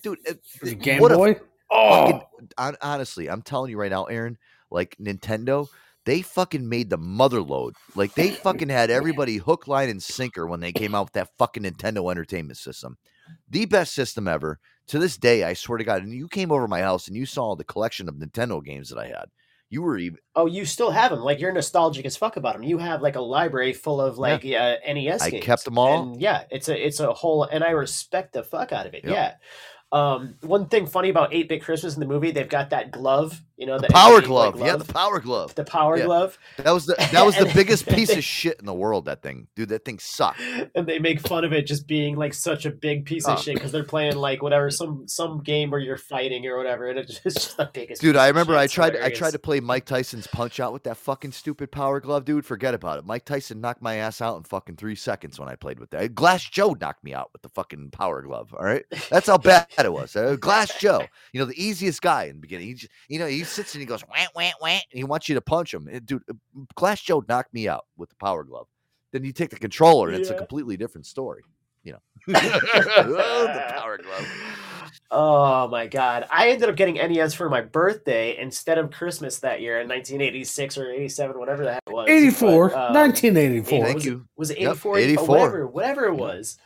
Dude, 0.04 0.20
it, 0.26 0.40
it- 0.64 0.80
Game 0.82 1.02
what 1.02 1.12
a 1.12 1.16
Boy. 1.18 1.36
Oh. 1.70 2.22
fucking, 2.58 2.78
honestly, 2.82 3.30
I'm 3.30 3.42
telling 3.42 3.72
you 3.72 3.78
right 3.78 3.92
now, 3.92 4.04
Aaron, 4.06 4.38
like 4.72 4.96
Nintendo, 5.00 5.68
they 6.06 6.22
fucking 6.22 6.68
made 6.68 6.90
the 6.90 6.98
mother 6.98 7.42
load. 7.42 7.76
Like 7.96 8.16
they 8.16 8.32
fucking 8.32 8.70
had 8.70 8.90
everybody 8.90 9.38
hook, 9.38 9.68
line, 9.68 9.90
and 9.90 10.02
sinker 10.02 10.48
when 10.48 10.60
they 10.60 10.72
came 10.72 10.96
out 10.96 11.08
with 11.08 11.14
that 11.14 11.30
fucking 11.38 11.64
Nintendo 11.64 12.10
Entertainment 12.10 12.58
System. 12.58 12.98
The 13.50 13.66
best 13.66 13.94
system 13.94 14.28
ever. 14.28 14.60
To 14.88 15.00
this 15.00 15.18
day, 15.18 15.44
I 15.44 15.54
swear 15.54 15.78
to 15.78 15.84
God, 15.84 16.04
and 16.04 16.14
you 16.14 16.28
came 16.28 16.52
over 16.52 16.68
my 16.68 16.82
house 16.82 17.08
and 17.08 17.16
you 17.16 17.26
saw 17.26 17.56
the 17.56 17.64
collection 17.64 18.10
of 18.10 18.16
Nintendo 18.16 18.64
games 18.64 18.90
that 18.90 18.98
I 18.98 19.08
had. 19.08 19.26
You 19.70 19.84
were 19.84 19.98
even 19.98 20.18
Oh, 20.36 20.46
you 20.46 20.64
still 20.66 20.92
have 20.92 21.12
them. 21.12 21.20
Like 21.22 21.40
you're 21.42 21.52
nostalgic 21.52 22.06
as 22.06 22.16
fuck 22.16 22.38
about 22.38 22.54
them. 22.54 22.64
You 22.64 22.78
have 22.78 23.02
like 23.02 23.16
a 23.18 23.22
library 23.22 23.74
full 23.74 24.00
of 24.00 24.18
like 24.18 24.46
uh, 24.46 24.76
NES. 24.88 24.94
Games. 24.96 25.22
I 25.22 25.30
games. 25.30 25.44
kept 25.46 25.68
'em 25.68 25.78
all. 25.78 26.14
And 26.14 26.22
yeah, 26.22 26.44
it's 26.50 26.70
a 26.70 26.86
it's 26.88 27.00
a 27.02 27.12
whole, 27.14 27.44
and 27.44 27.64
I 27.64 27.72
respect 27.72 28.34
the 28.34 28.44
fuck 28.44 28.72
out 28.72 28.86
of 28.86 28.94
it. 28.94 29.04
Yep. 29.04 29.14
Yeah. 29.14 29.34
Um, 29.94 30.36
one 30.40 30.68
thing 30.70 30.86
funny 30.88 31.10
about 31.10 31.34
Eight 31.34 31.50
Bit 31.50 31.62
Christmas 31.64 31.96
in 31.96 32.00
the 32.00 32.06
movie, 32.06 32.32
they've 32.32 32.48
got 32.48 32.70
that 32.70 32.92
glove. 32.92 33.42
You 33.58 33.68
know, 33.68 33.78
the 33.78 33.90
power 33.90 34.16
like, 34.16 34.24
glove. 34.24 34.60
Yeah, 34.60 34.78
the 34.78 34.92
power 34.92 35.20
glove. 35.20 35.54
the 35.54 35.66
power 35.66 35.96
Yeah. 35.98 36.06
glove. 36.06 36.40
That 36.58 36.72
was 36.72 36.86
the 36.88 36.96
that 37.12 37.26
was 37.26 37.36
the 37.36 37.52
biggest 37.54 37.86
piece 37.88 38.10
of 38.16 38.24
shit 38.24 38.58
in 38.60 38.66
the 38.66 38.74
world. 38.74 39.06
That 39.06 39.22
thing, 39.22 39.48
dude. 39.56 39.68
That 39.70 39.84
thing 39.84 40.00
sucked. 40.00 40.40
and 40.74 40.88
they 40.88 40.98
make 40.98 41.20
fun 41.20 41.44
of 41.44 41.52
it 41.54 41.68
just 41.68 41.86
being 41.88 42.16
like 42.16 42.34
such 42.34 42.66
a 42.66 42.72
big 42.72 43.06
piece 43.06 43.28
of 43.28 43.38
Oh. 43.38 43.42
shit 43.42 43.56
because 43.56 43.72
they're 43.74 43.84
playing 43.84 44.16
like 44.16 44.42
whatever 44.42 44.72
some 44.72 45.08
some 45.10 45.44
game 45.44 45.70
where 45.72 45.80
you're 45.82 45.98
fighting 45.98 46.48
or 46.48 46.58
whatever, 46.58 46.90
and 46.90 46.98
it's 46.98 47.20
just 47.24 47.58
the 47.58 47.70
biggest. 47.72 48.02
Dude, 48.02 48.16
piece 48.16 48.22
I 48.22 48.30
remember. 48.30 48.56
I 48.56 48.66
tried 48.68 48.96
I 48.96 49.10
tried 49.10 49.32
to 49.32 49.40
play 49.40 49.60
Mike 49.60 49.86
Tyson's 50.22 50.36
punch 50.36 50.60
out 50.60 50.74
with 50.74 50.84
that 50.84 50.98
fucking 50.98 51.32
stupid 51.32 51.72
power 51.72 52.00
glove, 52.00 52.26
dude. 52.26 52.46
Forget 52.46 52.74
about 52.74 53.00
it. 53.00 53.06
Mike 53.06 53.26
Tyson 53.26 53.62
knocked 53.62 53.82
my 53.82 53.96
ass 53.96 54.22
out 54.22 54.38
in 54.38 54.44
fucking 54.44 54.76
three 54.76 54.96
seconds 54.96 55.40
when 55.40 55.50
I 55.50 55.56
played 55.56 55.80
with 55.80 55.90
that. 55.92 56.14
Glass 56.14 56.44
Joe 56.44 56.76
knocked 56.80 57.04
me 57.04 57.14
out 57.14 57.30
with 57.34 57.42
the 57.42 57.50
fucking 57.50 57.92
power 57.92 58.22
glove. 58.22 58.54
All 58.54 58.66
right, 58.66 58.86
that's 59.10 59.28
how 59.28 59.38
bad 59.38 59.68
it 59.78 59.92
was. 59.92 60.16
Uh, 60.16 60.36
Glass 60.36 60.78
Joe, 60.80 61.06
you 61.34 61.40
know 61.40 61.46
the 61.46 61.62
easiest 61.62 62.02
guy 62.02 62.26
in 62.26 62.36
the 62.36 62.42
beginning. 62.42 62.68
He 62.68 62.74
just, 62.76 62.92
you 63.08 63.20
know 63.20 63.28
he 63.28 63.44
sits 63.44 63.74
and 63.74 63.82
he 63.82 63.86
goes 63.86 64.02
wham 64.02 64.30
wham 64.36 64.54
wham, 64.60 64.82
and 64.92 64.98
he 64.98 65.04
wants 65.04 65.28
you 65.28 65.36
to 65.36 65.42
punch 65.42 65.74
him. 65.74 65.90
Dude, 66.06 66.24
uh, 66.30 66.34
Glass 66.76 67.02
Joe 67.02 67.24
knocked 67.28 67.54
me 67.54 67.68
out 67.68 67.86
with 67.98 68.10
the 68.10 68.16
power 68.16 68.44
glove. 68.44 68.68
Then 69.12 69.24
you 69.24 69.34
take 69.34 69.50
the 69.50 69.60
controller 69.60 70.10
and 70.10 70.18
it's 70.18 70.30
a 70.30 70.36
completely 70.36 70.78
different 70.78 71.06
story. 71.06 71.42
You 71.84 71.94
know, 71.94 72.00
the 72.28 73.66
power 73.70 73.98
glove. 73.98 74.28
Oh 75.14 75.68
my 75.68 75.88
god. 75.88 76.26
I 76.32 76.50
ended 76.52 76.70
up 76.70 76.76
getting 76.78 76.96
NES 76.96 77.34
for 77.34 77.50
my 77.50 77.60
birthday 77.62 78.38
instead 78.38 78.78
of 78.78 78.92
Christmas 78.92 79.40
that 79.40 79.60
year 79.60 79.82
in 79.82 79.90
1986 79.90 80.78
or 80.78 80.90
87, 80.90 81.38
whatever 81.38 81.66
that 81.66 81.82
was. 81.88 82.08
84, 82.10 82.70
But, 82.70 82.78
um, 82.78 82.94
1984. 82.94 83.86
Thank 83.86 83.98
it- 83.98 84.06
you. 84.06 84.26
Was 84.38 84.52
it 84.52 84.60
Yep, 84.60 84.72
84? 84.72 84.98
84. 85.00 85.28
Whatever, 85.28 85.68
whatever 85.68 86.06
it 86.06 86.14
was. 86.16 86.58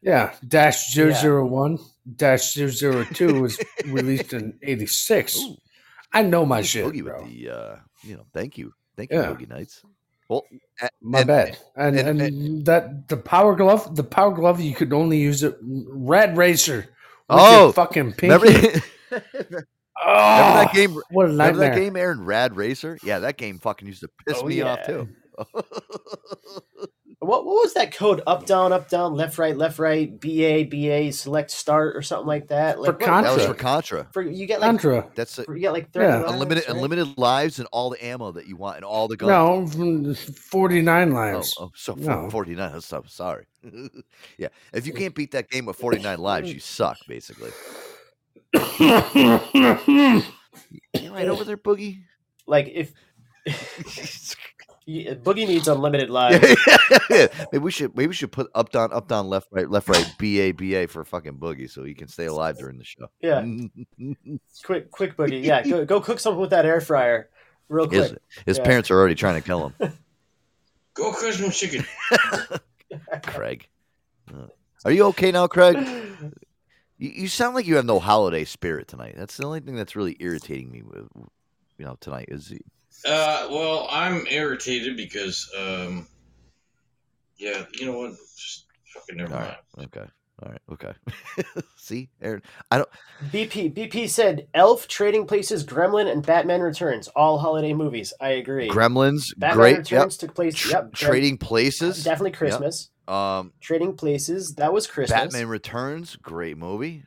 Yeah, 0.00 0.32
Dash 0.46 0.96
Yeah. 0.96 1.04
001, 1.12 1.78
Dash 2.16 2.52
002 2.52 3.40
was 3.40 3.56
released 3.86 4.32
in 4.32 4.58
86. 4.60 5.38
I 6.12 6.22
know 6.22 6.44
my 6.44 6.62
shit, 6.62 6.84
Boogie 6.86 7.04
bro. 7.04 7.22
with 7.22 7.30
the, 7.30 7.48
uh, 7.50 7.76
you 8.02 8.16
know, 8.16 8.26
thank 8.34 8.58
you, 8.58 8.74
thank 8.96 9.12
you, 9.12 9.18
Yeah. 9.20 9.26
Boogie 9.32 9.48
Nights. 9.48 9.82
Well, 10.28 10.44
a- 10.80 10.88
My 11.00 11.20
and- 11.20 11.28
bad. 11.28 11.58
And, 11.76 11.96
and- 11.96 12.20
and, 12.20 12.66
that 12.66 13.06
the 13.08 13.16
power 13.16 13.54
glove, 13.54 13.94
the 13.94 14.02
power 14.02 14.32
glove, 14.32 14.60
you 14.60 14.74
could 14.74 14.92
only 14.92 15.18
use 15.18 15.44
it. 15.44 15.56
Rad 15.62 16.36
Racer. 16.36 16.88
Oh, 17.32 17.72
fucking 17.72 18.12
pinky. 18.12 18.28
remember, 18.28 18.80
remember 19.32 19.68
Oh, 20.04 20.14
that 20.54 20.72
game? 20.74 20.94
What 21.10 21.26
a 21.26 21.28
Remember 21.28 21.58
that 21.60 21.74
game, 21.76 21.96
Aaron? 21.96 22.24
Rad 22.24 22.56
Racer. 22.56 22.98
Yeah, 23.02 23.20
that 23.20 23.36
game 23.36 23.58
fucking 23.58 23.86
used 23.86 24.00
to 24.00 24.08
piss 24.26 24.38
Oh, 24.42 24.46
me 24.46 24.60
off 24.62 24.84
too. 24.86 25.08
What, 27.22 27.46
what 27.46 27.54
was 27.62 27.74
that 27.74 27.94
code? 27.94 28.20
Up, 28.26 28.46
down, 28.46 28.72
up, 28.72 28.88
down, 28.88 29.14
left, 29.14 29.38
right, 29.38 29.56
left, 29.56 29.78
right, 29.78 30.10
BA, 30.20 30.64
BA, 30.68 31.12
select, 31.12 31.52
start, 31.52 31.96
or 31.96 32.02
something 32.02 32.26
like 32.26 32.48
that? 32.48 32.80
Like, 32.80 32.98
what- 32.98 32.98
That 32.98 33.22
was 33.22 33.46
Contra. 33.46 33.46
for 33.46 33.54
Contra. 33.54 34.06
For, 34.12 34.22
you 34.22 34.44
get 34.44 34.60
like 34.60 34.70
Contra. 34.70 35.08
That's 35.14 35.38
a, 35.38 35.44
you 35.48 35.60
get 35.60 35.72
like 35.72 35.92
30 35.92 36.04
Yeah. 36.04 36.16
lives, 36.18 36.32
unlimited 36.32 36.64
right? 36.66 36.74
unlimited 36.76 37.16
lives 37.18 37.60
and 37.60 37.68
all 37.70 37.90
the 37.90 38.04
ammo 38.04 38.32
that 38.32 38.46
you 38.48 38.56
want 38.56 38.76
and 38.78 38.84
all 38.84 39.06
the 39.06 39.16
guns. 39.16 39.30
No, 39.30 39.66
from 39.68 40.14
49 40.14 41.10
Oh, 41.10 41.14
lives. 41.14 41.54
oh, 41.60 41.64
oh 41.66 41.70
so 41.76 41.94
No. 41.94 42.28
49. 42.28 42.72
That's 42.72 42.86
so 42.86 43.04
sorry. 43.06 43.46
yeah. 44.36 44.48
If 44.72 44.88
you 44.88 44.92
can't 44.92 45.14
beat 45.14 45.30
that 45.30 45.48
game 45.48 45.64
with 45.64 45.76
49 45.76 46.18
lives, 46.18 46.52
you 46.52 46.58
suck, 46.58 46.98
basically. 47.06 47.50
You 50.94 51.12
right 51.14 51.28
over 51.28 51.44
there, 51.44 51.56
Boogie? 51.56 52.02
Like 52.46 52.68
if 52.74 52.92
Yeah, 53.46 53.54
Boogie 54.88 55.46
needs 55.46 55.68
unlimited 55.68 56.10
lives. 56.20 56.44
maybe 57.10 57.58
we 57.58 57.70
should 57.70 57.96
maybe 57.96 58.08
we 58.08 58.14
should 58.14 58.32
put 58.32 58.50
up 58.54 58.70
down 58.70 58.92
up 58.92 59.06
down 59.08 59.28
left 59.28 59.48
right 59.50 59.68
left 59.70 59.88
right 59.88 60.12
B 60.18 60.40
A 60.40 60.52
B 60.52 60.74
A 60.74 60.86
for 60.86 61.04
fucking 61.04 61.34
Boogie 61.38 61.70
so 61.70 61.84
he 61.84 61.94
can 61.94 62.08
stay 62.08 62.26
alive 62.26 62.58
during 62.58 62.78
the 62.78 62.84
show. 62.84 63.06
Yeah. 63.20 63.44
quick, 64.64 64.90
quick 64.90 65.16
Boogie. 65.16 65.42
Yeah, 65.44 65.62
go 65.62 65.84
go 65.84 66.00
cook 66.00 66.18
something 66.20 66.40
with 66.40 66.50
that 66.50 66.64
air 66.66 66.80
fryer, 66.80 67.28
real 67.68 67.86
quick. 67.86 68.18
his 68.46 68.58
Yeah. 68.58 68.64
parents 68.64 68.90
are 68.90 68.98
already 68.98 69.14
trying 69.14 69.40
to 69.40 69.46
kill 69.46 69.68
him. 69.78 69.92
Go 70.94 71.10
cook 71.12 71.32
some 71.32 71.50
chicken. 71.50 71.86
Craig. 73.24 73.66
Uh, 74.30 74.46
Are 74.84 74.92
you 74.92 75.04
okay 75.06 75.32
now, 75.32 75.46
Craig? 75.46 75.76
You, 76.98 77.08
you 77.10 77.28
sound 77.28 77.54
like 77.54 77.66
you 77.66 77.76
have 77.76 77.86
no 77.86 77.98
holiday 77.98 78.44
spirit 78.44 78.88
tonight. 78.88 79.14
That's 79.16 79.36
the 79.38 79.46
only 79.46 79.60
thing 79.60 79.74
that's 79.74 79.96
really 79.96 80.16
irritating 80.20 80.70
me 80.70 80.82
with 80.82 81.06
you 81.78 81.84
know 81.86 81.96
tonight 82.00 82.26
is 82.28 82.48
the- 82.48 82.60
Uh, 83.06 83.48
well, 83.50 83.86
I'm 83.90 84.26
irritated 84.28 84.96
because, 84.96 85.50
um, 85.58 86.06
yeah, 87.38 87.64
you 87.74 87.86
know 87.86 87.98
what? 87.98 88.10
Just 88.36 88.66
fucking 88.94 89.16
never 89.16 89.34
all 89.34 89.40
mind. 89.40 89.56
right. 89.78 89.84
Okay. 89.86 90.10
All 90.42 90.50
right. 90.50 90.60
Okay. 90.72 90.92
See, 91.76 92.08
Aaron, 92.20 92.42
I 92.70 92.78
don't. 92.78 92.88
BP 93.30 93.74
BP 93.74 94.08
said 94.08 94.48
Elf, 94.54 94.88
Trading 94.88 95.26
Places, 95.26 95.64
Gremlin, 95.64 96.10
and 96.10 96.24
Batman 96.24 96.60
Returns, 96.62 97.06
all 97.08 97.38
holiday 97.38 97.72
movies. 97.74 98.12
I 98.20 98.30
agree. 98.30 98.68
Gremlins, 98.68 99.32
Batman 99.36 99.56
great. 99.56 99.78
Returns 99.78 100.14
Yep. 100.14 100.20
took 100.20 100.34
place. 100.34 100.54
Tr- 100.54 100.70
yep, 100.70 100.84
Grem- 100.90 100.94
Trading 100.94 101.38
Places, 101.38 102.02
definitely 102.02 102.30
Yep. 102.30 102.38
Christmas. 102.38 102.90
Um, 103.08 103.52
Trading 103.60 103.94
Places, 103.96 104.54
that 104.56 104.72
was 104.72 104.86
Christmas. 104.86 105.20
Batman 105.20 105.48
Returns, 105.48 106.16
great 106.16 106.56
movie. 106.56 107.04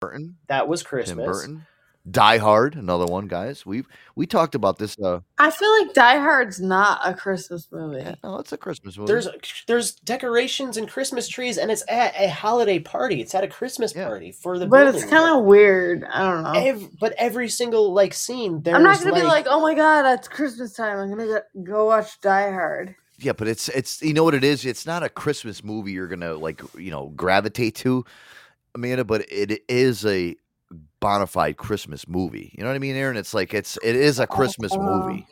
Burton, 0.00 0.36
That 0.48 0.66
was 0.66 0.80
Tim 0.82 0.88
Christmas. 0.88 1.24
Burton. 1.26 1.66
Die 2.10 2.38
Hard, 2.38 2.74
another 2.74 3.06
one, 3.06 3.28
guys. 3.28 3.64
We 3.64 3.84
we 4.16 4.26
talked 4.26 4.56
about 4.56 4.78
this. 4.78 4.96
Uh, 4.98 5.20
I 5.38 5.50
feel 5.52 5.70
like 5.78 5.94
Die 5.94 6.18
Hard's 6.18 6.60
not 6.60 7.00
a 7.04 7.14
Christmas 7.14 7.68
movie. 7.70 8.04
no, 8.24 8.38
it's 8.38 8.50
a 8.50 8.56
Christmas 8.56 8.98
movie. 8.98 9.12
There's 9.12 9.28
there's 9.68 9.94
decorations 9.94 10.76
and 10.76 10.88
Christmas 10.88 11.28
trees, 11.28 11.58
and 11.58 11.70
it's 11.70 11.84
at 11.88 12.12
a 12.18 12.28
holiday 12.28 12.80
party. 12.80 13.20
It's 13.20 13.36
at 13.36 13.44
a 13.44 13.48
Christmas 13.48 13.92
party 13.92 14.32
for 14.32 14.58
the. 14.58 14.66
But 14.66 14.92
it's 14.92 15.04
kind 15.04 15.38
of 15.38 15.44
weird. 15.44 16.04
I 16.12 16.22
don't 16.22 16.42
know. 16.42 16.52
Ev- 16.52 16.88
but 16.98 17.14
every 17.18 17.48
single 17.48 17.92
like 17.92 18.14
scene, 18.14 18.62
there's 18.62 18.76
I'm 18.76 18.82
not 18.82 18.98
gonna 18.98 19.12
like, 19.12 19.22
be 19.22 19.26
like, 19.28 19.46
oh 19.48 19.60
my 19.60 19.74
god, 19.74 20.04
it's 20.18 20.26
Christmas 20.26 20.72
time. 20.72 20.98
I'm 20.98 21.08
gonna 21.08 21.26
go, 21.26 21.40
go 21.62 21.84
watch 21.86 22.20
Die 22.20 22.50
Hard. 22.50 22.96
Yeah, 23.18 23.32
but 23.32 23.46
it's 23.46 23.68
it's 23.68 24.02
you 24.02 24.12
know 24.12 24.24
what 24.24 24.34
it 24.34 24.42
is. 24.42 24.64
It's 24.64 24.86
not 24.86 25.04
a 25.04 25.08
Christmas 25.08 25.62
movie 25.62 25.92
you're 25.92 26.08
gonna 26.08 26.34
like 26.34 26.60
you 26.76 26.90
know 26.90 27.12
gravitate 27.14 27.76
to, 27.76 28.04
Amanda. 28.74 29.04
But 29.04 29.24
it 29.30 29.62
is 29.68 30.04
a 30.04 30.34
bona 31.02 31.26
fide 31.26 31.58
Christmas 31.58 32.08
movie. 32.08 32.54
You 32.56 32.62
know 32.64 32.70
what 32.70 32.76
I 32.76 32.78
mean, 32.78 32.96
Aaron? 32.96 33.18
It's 33.18 33.34
like 33.34 33.52
it's 33.52 33.76
it 33.82 33.94
is 33.96 34.18
a 34.18 34.26
Christmas 34.26 34.74
movie. 34.74 35.26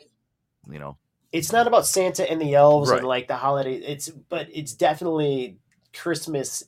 You 0.69 0.77
know, 0.77 0.97
it's 1.31 1.51
not 1.51 1.65
about 1.65 1.87
Santa 1.87 2.29
and 2.29 2.39
the 2.39 2.53
elves 2.53 2.91
Right. 2.91 2.99
and 2.99 3.07
like 3.07 3.27
the 3.27 3.35
holiday. 3.37 3.75
It's 3.77 4.09
but 4.09 4.47
it's 4.53 4.73
definitely 4.73 5.57
Christmas 5.93 6.63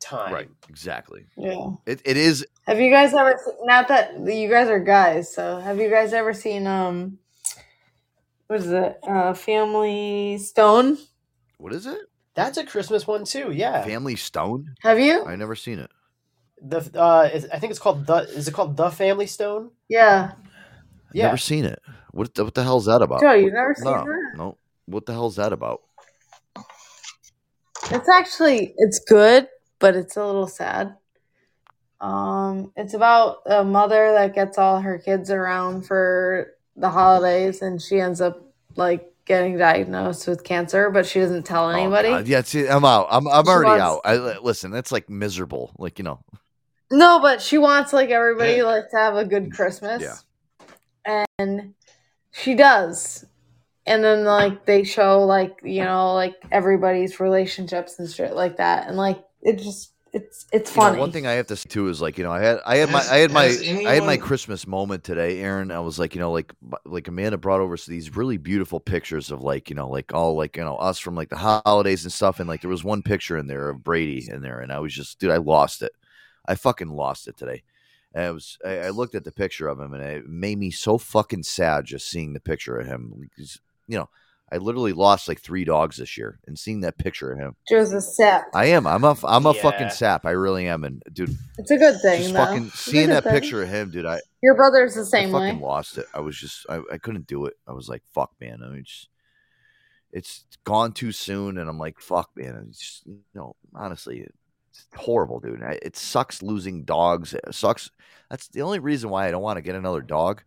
time. 0.00 0.32
right? 0.32 0.48
Exactly. 0.70 1.26
Yeah. 1.36 1.72
It 1.84 2.00
it 2.06 2.16
is. 2.16 2.46
Have 2.66 2.80
you 2.80 2.90
guys 2.90 3.12
ever? 3.12 3.38
Not 3.64 3.88
that 3.88 4.18
you 4.18 4.48
guys 4.48 4.68
are 4.68 4.80
guys, 4.80 5.30
so 5.34 5.58
have 5.58 5.78
you 5.78 5.90
guys 5.90 6.12
ever 6.14 6.32
seen 6.32 6.66
um, 6.66 7.18
what 8.46 8.60
is 8.60 8.70
it? 8.70 8.98
Uh, 9.06 9.34
Family 9.34 10.38
Stone. 10.38 10.98
What 11.58 11.74
is 11.74 11.84
it? 11.86 11.98
That's 12.34 12.56
a 12.58 12.64
Christmas 12.64 13.06
one 13.06 13.24
too. 13.24 13.50
Yeah. 13.52 13.84
Family 13.84 14.16
Stone. 14.16 14.74
Have 14.80 14.98
you? 14.98 15.24
I 15.26 15.36
never 15.36 15.54
seen 15.54 15.78
it. 15.78 15.90
The 16.62 16.90
uh, 17.00 17.30
I 17.52 17.58
think 17.58 17.70
it's 17.70 17.78
called 17.78 18.06
the. 18.06 18.16
Is 18.16 18.48
it 18.48 18.52
called 18.54 18.76
the 18.76 18.90
Family 18.90 19.26
Stone? 19.26 19.70
Yeah. 19.88 20.32
Yeah. 21.12 21.26
Never 21.26 21.36
seen 21.38 21.64
it. 21.64 21.80
What 22.12 22.34
the, 22.34 22.44
what 22.44 22.54
the 22.54 22.62
hell's 22.62 22.86
that 22.86 23.02
about? 23.02 23.20
Joe, 23.20 23.32
you've 23.32 23.52
never 23.54 23.74
seen 23.74 23.84
no, 23.84 24.04
that? 24.04 24.32
no. 24.36 24.58
What 24.86 25.06
the 25.06 25.12
hell's 25.12 25.36
that 25.36 25.52
about? 25.52 25.80
It's 27.90 28.08
actually 28.08 28.74
it's 28.76 28.98
good, 29.00 29.48
but 29.78 29.96
it's 29.96 30.16
a 30.16 30.24
little 30.24 30.46
sad. 30.46 30.96
Um, 32.00 32.72
it's 32.76 32.94
about 32.94 33.38
a 33.46 33.64
mother 33.64 34.12
that 34.12 34.34
gets 34.34 34.58
all 34.58 34.80
her 34.80 34.98
kids 34.98 35.30
around 35.30 35.82
for 35.86 36.54
the 36.76 36.90
holidays, 36.90 37.62
and 37.62 37.80
she 37.80 38.00
ends 38.00 38.20
up 38.20 38.42
like 38.76 39.12
getting 39.24 39.58
diagnosed 39.58 40.26
with 40.26 40.44
cancer, 40.44 40.90
but 40.90 41.06
she 41.06 41.20
doesn't 41.20 41.44
tell 41.44 41.70
anybody. 41.70 42.08
Oh, 42.08 42.18
Yeah, 42.18 42.42
see, 42.42 42.66
I'm 42.68 42.84
out. 42.84 43.06
I'm 43.10 43.26
I'm 43.28 43.44
She 43.44 43.50
already 43.50 43.80
wants- 43.80 43.82
out. 43.82 44.00
I 44.04 44.38
listen. 44.38 44.70
That's 44.70 44.92
like 44.92 45.08
miserable. 45.10 45.72
Like 45.78 45.98
you 45.98 46.04
know. 46.04 46.20
No, 46.90 47.20
but 47.20 47.40
she 47.40 47.58
wants 47.58 47.92
like 47.92 48.10
everybody 48.10 48.62
like 48.62 48.90
to 48.90 48.96
have 48.96 49.16
a 49.16 49.24
good 49.24 49.52
Christmas. 49.52 50.02
Yeah. 50.02 51.24
And 51.38 51.74
she 52.32 52.54
does. 52.54 53.24
And 53.86 54.04
then 54.04 54.24
like 54.24 54.66
they 54.66 54.84
show 54.84 55.24
like, 55.24 55.60
you 55.62 55.82
know, 55.84 56.14
like 56.14 56.34
everybody's 56.50 57.20
relationships 57.20 57.98
and 57.98 58.10
shit 58.10 58.34
like 58.34 58.56
that. 58.58 58.88
And 58.88 58.96
like 58.96 59.24
it 59.42 59.58
just 59.58 59.92
it's 60.12 60.46
it's 60.52 60.74
You 60.74 60.82
know, 60.84 60.86
funny. 60.88 60.98
one 60.98 61.12
thing 61.12 61.26
I 61.26 61.32
have 61.32 61.46
to 61.48 61.56
say 61.56 61.68
too 61.68 61.88
is 61.88 62.02
like 62.02 62.18
you 62.18 62.24
know 62.24 62.32
I 62.32 62.40
had 62.40 62.60
I 62.66 62.76
had 62.78 62.90
my 62.90 63.00
I 63.10 63.18
had 63.18 63.30
my 63.30 63.44
has 63.44 63.62
I 63.62 63.94
had 63.94 64.04
my 64.04 64.16
Christmas 64.16 64.66
moment 64.66 65.04
today, 65.04 65.40
Aaron. 65.40 65.70
I 65.70 65.80
was 65.80 65.98
like 66.00 66.14
you 66.14 66.20
know 66.20 66.32
like 66.32 66.52
like 66.84 67.06
Amanda 67.06 67.38
brought 67.38 67.60
over 67.60 67.76
these 67.76 68.16
really 68.16 68.36
beautiful 68.36 68.80
pictures 68.80 69.30
of 69.30 69.42
like 69.42 69.70
you 69.70 69.76
know 69.76 69.88
like 69.88 70.12
all 70.12 70.36
like 70.36 70.56
you 70.56 70.64
know 70.64 70.76
us 70.76 70.98
from 70.98 71.14
like 71.14 71.28
the 71.28 71.36
holidays 71.36 72.04
and 72.04 72.12
stuff, 72.12 72.40
and 72.40 72.48
like 72.48 72.60
there 72.60 72.70
was 72.70 72.82
one 72.82 73.02
picture 73.02 73.36
in 73.38 73.46
there 73.46 73.68
of 73.68 73.84
Brady 73.84 74.28
in 74.28 74.42
there, 74.42 74.58
and 74.60 74.72
I 74.72 74.80
was 74.80 74.92
just 74.92 75.20
dude, 75.20 75.30
I 75.30 75.36
lost 75.36 75.82
it. 75.82 75.92
I 76.50 76.54
fucking 76.56 76.88
lost 76.88 77.28
it 77.28 77.36
today. 77.36 77.62
And 78.12 78.24
it 78.24 78.32
was 78.34 78.58
I, 78.64 78.78
I 78.78 78.88
looked 78.90 79.14
at 79.14 79.22
the 79.24 79.30
picture 79.32 79.68
of 79.68 79.78
him, 79.78 79.94
and 79.94 80.02
it 80.02 80.26
made 80.26 80.58
me 80.58 80.70
so 80.72 80.98
fucking 80.98 81.44
sad 81.44 81.84
just 81.84 82.08
seeing 82.10 82.32
the 82.32 82.40
picture 82.40 82.76
of 82.76 82.86
him. 82.86 83.14
Because, 83.20 83.60
you 83.86 83.96
know, 83.96 84.08
I 84.52 84.56
literally 84.56 84.92
lost 84.92 85.28
like 85.28 85.40
three 85.40 85.64
dogs 85.64 85.98
this 85.98 86.18
year, 86.18 86.40
and 86.48 86.58
seeing 86.58 86.80
that 86.80 86.98
picture 86.98 87.30
of 87.30 87.38
him. 87.38 87.54
Joe's 87.68 87.92
a 87.92 88.00
sap. 88.00 88.46
I 88.52 88.66
am. 88.66 88.84
I'm 88.84 89.04
a. 89.04 89.16
I'm 89.22 89.46
a 89.46 89.52
Yeah. 89.54 89.62
fucking 89.62 89.90
sap. 89.90 90.26
I 90.26 90.32
really 90.32 90.66
am. 90.66 90.82
And 90.82 91.00
dude, 91.12 91.38
It's 91.56 91.70
a 91.70 91.76
good 91.76 92.00
thing, 92.00 92.22
just 92.22 92.34
fucking 92.34 92.66
It's 92.66 92.80
seeing 92.80 93.10
that 93.10 93.22
thing. 93.22 93.32
picture 93.32 93.62
of 93.62 93.68
him, 93.68 93.92
dude. 93.92 94.06
I 94.06 94.20
Your 94.42 94.56
brother's 94.56 94.94
the 94.96 95.02
I 95.02 95.04
same 95.04 95.30
way. 95.30 95.46
fucking 95.46 95.60
lost 95.62 95.96
it. 95.98 96.06
I 96.12 96.18
was 96.18 96.36
just. 96.36 96.66
I, 96.68 96.80
I 96.92 96.98
couldn't 96.98 97.28
do 97.28 97.46
it. 97.46 97.54
I 97.68 97.72
was 97.72 97.88
like, 97.88 98.02
fuck, 98.12 98.32
man. 98.40 98.60
I 98.64 98.70
mean, 98.70 98.82
just 98.84 99.08
it's 100.12 100.44
gone 100.64 100.90
too 100.90 101.12
soon, 101.12 101.56
and 101.58 101.70
I'm 101.70 101.78
like, 101.78 102.00
fuck, 102.00 102.30
man. 102.34 102.66
It's 102.68 102.80
just, 102.80 103.06
you 103.06 103.20
know, 103.34 103.54
honestly, 103.72 104.26
it's 104.70 104.86
horrible, 104.94 105.40
dude. 105.40 105.62
It 105.82 105.96
sucks 105.96 106.42
losing 106.42 106.84
dogs. 106.84 107.34
It 107.34 107.54
sucks. 107.54 107.90
That's 108.30 108.48
the 108.48 108.62
only 108.62 108.78
reason 108.78 109.10
why 109.10 109.26
I 109.26 109.30
don't 109.30 109.42
want 109.42 109.56
to 109.56 109.62
get 109.62 109.74
another 109.74 110.02
dog. 110.02 110.42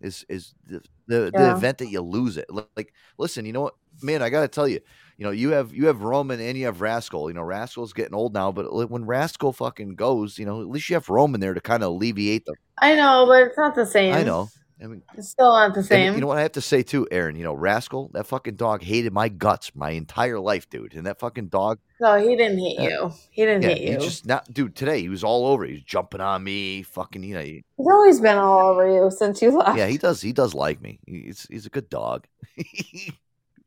Is 0.00 0.24
is 0.28 0.54
the 0.66 0.80
the, 1.06 1.30
the 1.34 1.54
event 1.54 1.78
that 1.78 1.90
you 1.90 2.00
lose 2.00 2.36
it? 2.36 2.46
Like, 2.76 2.94
listen, 3.18 3.44
you 3.44 3.52
know 3.52 3.60
what, 3.60 3.74
man? 4.02 4.22
I 4.22 4.30
got 4.30 4.40
to 4.40 4.48
tell 4.48 4.66
you, 4.66 4.80
you 5.18 5.24
know, 5.24 5.30
you 5.30 5.50
have 5.50 5.74
you 5.74 5.86
have 5.86 6.02
Roman 6.02 6.40
and 6.40 6.56
you 6.56 6.64
have 6.64 6.80
Rascal. 6.80 7.28
You 7.28 7.34
know, 7.34 7.42
Rascal's 7.42 7.92
getting 7.92 8.14
old 8.14 8.32
now, 8.32 8.50
but 8.50 8.90
when 8.90 9.04
Rascal 9.04 9.52
fucking 9.52 9.96
goes, 9.96 10.38
you 10.38 10.46
know, 10.46 10.62
at 10.62 10.68
least 10.68 10.88
you 10.88 10.94
have 10.94 11.08
Roman 11.10 11.40
there 11.40 11.52
to 11.52 11.60
kind 11.60 11.82
of 11.82 11.90
alleviate 11.90 12.46
the 12.46 12.54
I 12.78 12.94
know, 12.94 13.26
but 13.28 13.48
it's 13.48 13.58
not 13.58 13.74
the 13.74 13.84
same. 13.84 14.14
I 14.14 14.22
know. 14.22 14.48
I 14.82 14.86
mean, 14.86 15.02
It's 15.16 15.28
still 15.28 15.52
not 15.52 15.74
the 15.74 15.82
same. 15.82 16.14
you 16.14 16.20
know 16.20 16.26
what 16.26 16.38
I 16.38 16.42
have 16.42 16.52
to 16.52 16.60
say 16.60 16.82
too, 16.82 17.06
Aaron? 17.10 17.36
You 17.36 17.44
know, 17.44 17.52
Rascal, 17.54 18.10
that 18.14 18.26
fucking 18.26 18.54
dog 18.56 18.82
hated 18.82 19.12
my 19.12 19.28
guts 19.28 19.72
my 19.74 19.90
entire 19.90 20.38
life, 20.40 20.70
dude. 20.70 20.94
And 20.94 21.06
that 21.06 21.18
fucking 21.18 21.48
dog, 21.48 21.78
no, 22.00 22.16
he 22.18 22.34
didn't 22.36 22.58
hate 22.58 22.78
Yeah. 22.78 22.88
you. 22.88 23.12
He 23.30 23.44
didn't 23.44 23.62
yeah, 23.62 23.68
hate 23.68 23.78
he 23.78 23.90
you. 23.92 23.98
just 23.98 24.24
not, 24.26 24.52
dude. 24.52 24.74
Today 24.74 25.00
he 25.02 25.08
was 25.10 25.22
all 25.22 25.46
over. 25.46 25.64
He 25.66 25.74
was 25.74 25.82
jumping 25.82 26.20
on 26.22 26.42
me, 26.42 26.82
fucking, 26.82 27.22
you 27.22 27.34
know. 27.34 27.42
He, 27.42 27.62
He's 27.76 27.86
always 27.86 28.20
been 28.20 28.38
all 28.38 28.70
over 28.70 28.88
you 28.88 29.10
since 29.10 29.42
you 29.42 29.50
left. 29.56 29.76
yeah, 29.76 29.86
he 29.86 29.98
does. 29.98 30.22
He 30.22 30.32
does 30.32 30.54
like 30.54 30.80
me. 30.80 30.98
He's 31.06 31.46
he's 31.50 31.66
a 31.66 31.70
good 31.70 31.88
dog. 31.90 32.26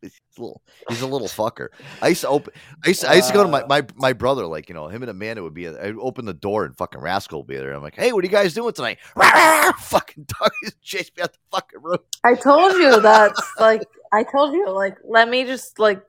he's 0.04 0.38
a 0.38 0.42
little, 0.42 0.62
he's 0.90 1.02
a 1.02 1.08
little 1.08 1.28
fucker. 1.28 1.70
I 2.02 2.10
used 2.10 2.22
to 2.22 2.28
open. 2.28 2.54
I 2.84 2.90
used 2.90 3.02
to, 3.02 3.10
I 3.10 3.14
used 3.16 3.28
to 3.30 3.34
go 3.34 3.44
to 3.44 3.50
my, 3.50 3.62
uh. 3.62 3.68
my 3.68 3.86
my 3.96 4.14
brother. 4.14 4.46
Like 4.46 4.70
you 4.70 4.76
know, 4.76 4.88
him 4.88 5.02
and 5.02 5.10
Amanda 5.10 5.42
would 5.44 5.54
be. 5.54 5.68
I'd 5.68 5.96
open 5.98 6.26
the 6.26 6.34
door 6.34 6.66
and 6.66 6.76
fucking 6.76 7.02
Rascal 7.02 7.40
would 7.40 7.48
be 7.48 7.56
there. 7.56 7.74
I'm 7.74 7.82
like, 7.82 7.96
hey, 7.96 8.12
what 8.12 8.24
are 8.24 8.28
you 8.28 8.32
guys 8.32 8.54
doing 8.54 8.74
tonight? 8.74 9.00
fucking 9.80 10.26
dog 10.40 10.52
just 10.64 10.82
chased 10.82 11.18
me 11.18 11.24
out 11.24 11.34
the 11.34 11.40
fucking 11.52 11.82
room. 11.82 12.00
I 12.24 12.36
told 12.36 12.74
you 12.74 13.00
that's 13.02 13.42
like 13.60 13.84
I 14.12 14.24
told 14.24 14.54
you 14.54 14.70
like 14.70 14.98
let 15.04 15.30
me 15.30 15.46
just 15.46 15.80
like 15.80 16.02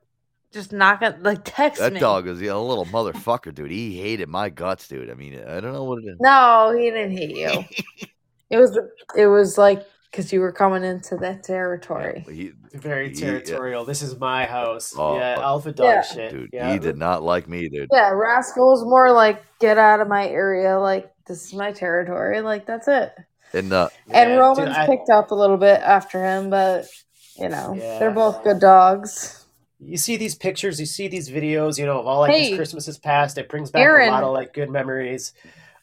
just 0.53 0.73
knock 0.73 1.03
it 1.03 1.23
like 1.23 1.41
text 1.45 1.81
That 1.81 1.93
me. 1.93 2.01
dog 2.01 2.27
was 2.27 2.41
yeah, 2.41 2.55
a 2.55 2.57
little 2.57 2.87
motherfucker, 2.87 3.53
dude. 3.55 3.71
He 3.71 4.01
hated 4.01 4.29
my 4.29 4.49
guts, 4.51 4.87
dude. 4.87 5.11
I 5.11 5.15
mean, 5.15 5.35
I 5.35 5.61
don't 5.61 5.73
know 5.73 5.85
what 5.85 6.03
it 6.03 6.07
is. 6.07 6.17
No, 6.21 6.73
he 6.77 6.91
didn't 6.91 7.13
hate 7.17 7.37
you. 7.37 7.65
it 8.51 8.59
was 8.59 8.79
it 9.17 9.27
was 9.27 9.59
like 9.59 9.85
because 10.15 10.33
you 10.33 10.39
were 10.41 10.53
coming 10.53 10.85
into 10.85 11.17
that 11.17 11.43
territory. 11.43 12.25
He, 12.29 12.53
Very 12.73 13.09
he- 13.09 13.17
territorial. 13.17 13.85
This 13.85 14.01
is 14.01 14.17
my 14.17 14.47
house. 14.47 14.95
Oh, 14.97 15.17
yeah, 15.19 15.39
alpha 15.41 15.73
dog 15.73 15.87
Yeah. 15.87 16.03
shit. 16.03 16.31
dude, 16.31 16.51
yeah. 16.53 16.73
he 16.73 16.79
did 16.79 16.97
not 16.97 17.25
like 17.25 17.49
me, 17.49 17.69
dude. 17.69 17.89
Yeah, 17.93 18.11
Rascal 18.11 18.65
was 18.71 18.85
more 18.85 19.11
like 19.13 19.43
get 19.59 19.77
out 19.77 19.99
of 20.01 20.07
my 20.07 20.29
area. 20.29 20.79
Like 20.79 21.13
this 21.27 21.45
is 21.47 21.55
my 21.55 21.73
territory. 21.73 22.41
Like 22.43 22.65
that's 22.65 22.87
it. 22.87 23.13
And 23.53 23.73
uh, 23.73 23.89
and 24.09 24.31
Yeah, 24.31 24.37
Roman's 24.37 24.69
dude, 24.69 24.77
I- 24.77 24.87
picked 24.87 25.11
up 25.11 25.33
a 25.33 25.35
little 25.35 25.57
bit 25.57 25.81
after 25.81 26.23
him, 26.25 26.49
but 26.49 26.87
you 27.37 27.49
know 27.49 27.75
Yeah. 27.77 27.99
they're 27.99 28.13
both 28.13 28.45
good 28.45 28.61
dogs. 28.61 29.41
You 29.81 29.97
see 29.97 30.17
these 30.17 30.37
pictures, 30.37 30.79
you 30.79 30.87
see 30.87 31.09
these 31.09 31.29
videos, 31.29 31.77
you 31.79 31.85
know, 31.87 31.99
of 31.99 32.07
all 32.07 32.21
like 32.21 32.31
Hey. 32.31 32.49
these 32.51 32.57
Christmases 32.57 32.99
past. 32.99 33.37
It 33.37 33.49
brings 33.49 33.73
back 33.73 33.83
Aaron. 33.83 34.09
a 34.09 34.13
lot 34.13 34.23
of 34.23 34.33
like 34.33 34.55
good 34.55 34.71
memories. 34.71 35.33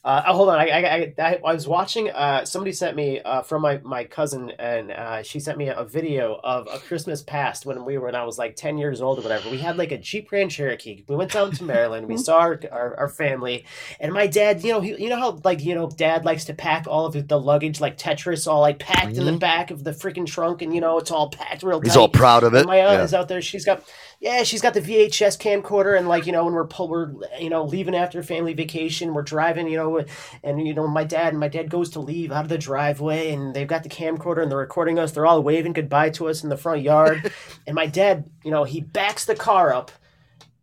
Uh, 0.04 0.24
oh, 0.28 0.34
hold 0.36 0.50
on. 0.50 0.56
I, 0.60 0.68
I, 0.70 1.14
I, 1.20 1.40
I, 1.46 1.54
was 1.54 1.68
watching. 1.68 2.10
Uh, 2.10 2.44
somebody 2.44 2.72
sent 2.72 2.96
me 2.96 3.20
uh, 3.22 3.44
from 3.44 3.62
my, 3.62 3.80
my 3.84 4.04
cousin, 4.04 4.52
and 4.58 4.90
uh, 4.92 5.22
she 5.22 5.40
sent 5.40 5.60
me 5.60 5.68
a 5.68 5.84
video 5.84 6.40
of 6.44 6.68
a 6.74 6.80
Christmas 6.80 7.22
past 7.22 7.68
when 7.68 7.86
we 7.86 8.00
were 8.00 8.06
when 8.08 8.16
I 8.16 8.24
was 8.24 8.40
like 8.40 8.56
ten 8.56 8.80
years 8.80 9.00
old 9.00 9.20
or 9.20 9.22
whatever. 9.22 9.52
We 9.52 9.60
had 9.60 9.78
like 9.78 9.92
a 9.92 10.00
Jeep 10.00 10.28
Grand 10.30 10.50
Cherokee. 10.50 11.04
We 11.08 11.16
went 11.16 11.32
down 11.32 11.52
to 11.52 11.64
Maryland. 11.64 12.08
we 12.08 12.18
saw 12.18 12.40
our, 12.40 12.60
our, 12.72 12.98
our 12.98 13.10
family, 13.10 13.64
and 14.00 14.12
my 14.12 14.26
dad. 14.26 14.64
You 14.64 14.72
know, 14.74 14.82
he, 14.82 15.00
you 15.04 15.10
know 15.10 15.20
how 15.20 15.40
like 15.44 15.64
you 15.64 15.76
know, 15.76 15.88
dad 15.88 16.26
likes 16.26 16.46
to 16.46 16.56
pack 16.56 16.88
all 16.88 17.06
of 17.06 17.28
the 17.28 17.40
luggage 17.40 17.80
like 17.80 17.96
Tetris, 18.00 18.48
all 18.52 18.62
like 18.62 18.80
packed 18.80 19.18
in 19.18 19.26
the 19.26 19.32
Mhm. 19.34 19.40
back 19.40 19.70
of 19.70 19.84
the 19.84 19.92
freaking 19.92 20.26
trunk, 20.26 20.64
and 20.64 20.74
you 20.74 20.82
know, 20.82 20.98
it's 20.98 21.12
all 21.12 21.30
packed 21.30 21.62
real. 21.62 21.80
Good. 21.80 21.90
He's 21.90 21.96
all 21.98 22.10
proud 22.10 22.42
of 22.42 22.54
And 22.56 22.64
it. 22.64 22.68
my 22.68 22.78
aunt 22.78 22.94
Yeah. 22.98 23.04
is 23.04 23.14
out 23.14 23.28
there. 23.28 23.40
She's 23.40 23.66
got 23.66 23.84
yeah, 24.22 24.44
she's 24.44 24.62
got 24.62 24.76
the 24.76 24.82
VHS 24.82 25.40
camcorder, 25.40 25.98
and 25.98 26.08
like 26.08 26.28
you 26.28 26.32
know, 26.32 26.46
when 26.46 26.54
we're 26.54 26.68
pull, 26.68 26.88
we're 26.88 27.12
you 27.40 27.50
know 27.50 27.64
leaving 27.64 27.96
after 27.96 28.22
family 28.22 28.54
vacation, 28.54 29.16
we're 29.16 29.24
driving, 29.24 29.68
you 29.68 29.78
know, 29.78 30.06
and 30.44 30.66
you 30.66 30.76
know, 30.76 30.88
my 30.88 31.04
dad 31.04 31.30
and 31.30 31.40
my 31.40 31.48
dad 31.48 31.72
goes 31.72 31.90
to 31.90 32.00
leave 32.00 32.32
out 32.32 32.44
of 32.44 32.50
the 32.50 32.58
driveway, 32.60 33.34
and 33.34 33.56
they've 33.56 33.68
got 33.68 33.82
the 33.82 33.90
camcorder, 33.90 34.44
and 34.44 34.52
they're 34.52 34.60
recording 34.60 35.00
us. 35.00 35.12
They're 35.12 35.26
all 35.26 35.42
waving 35.42 35.74
goodbye 35.74 36.12
to 36.12 36.28
us 36.28 36.44
in 36.44 36.50
the 36.50 36.58
front 36.58 36.84
yard, 36.84 37.34
and 37.68 37.74
my 37.74 37.88
dad, 37.88 38.30
you 38.44 38.52
know, 38.52 38.64
he 38.64 38.80
backs 38.80 39.26
the 39.26 39.36
car 39.36 39.74
up, 39.74 39.92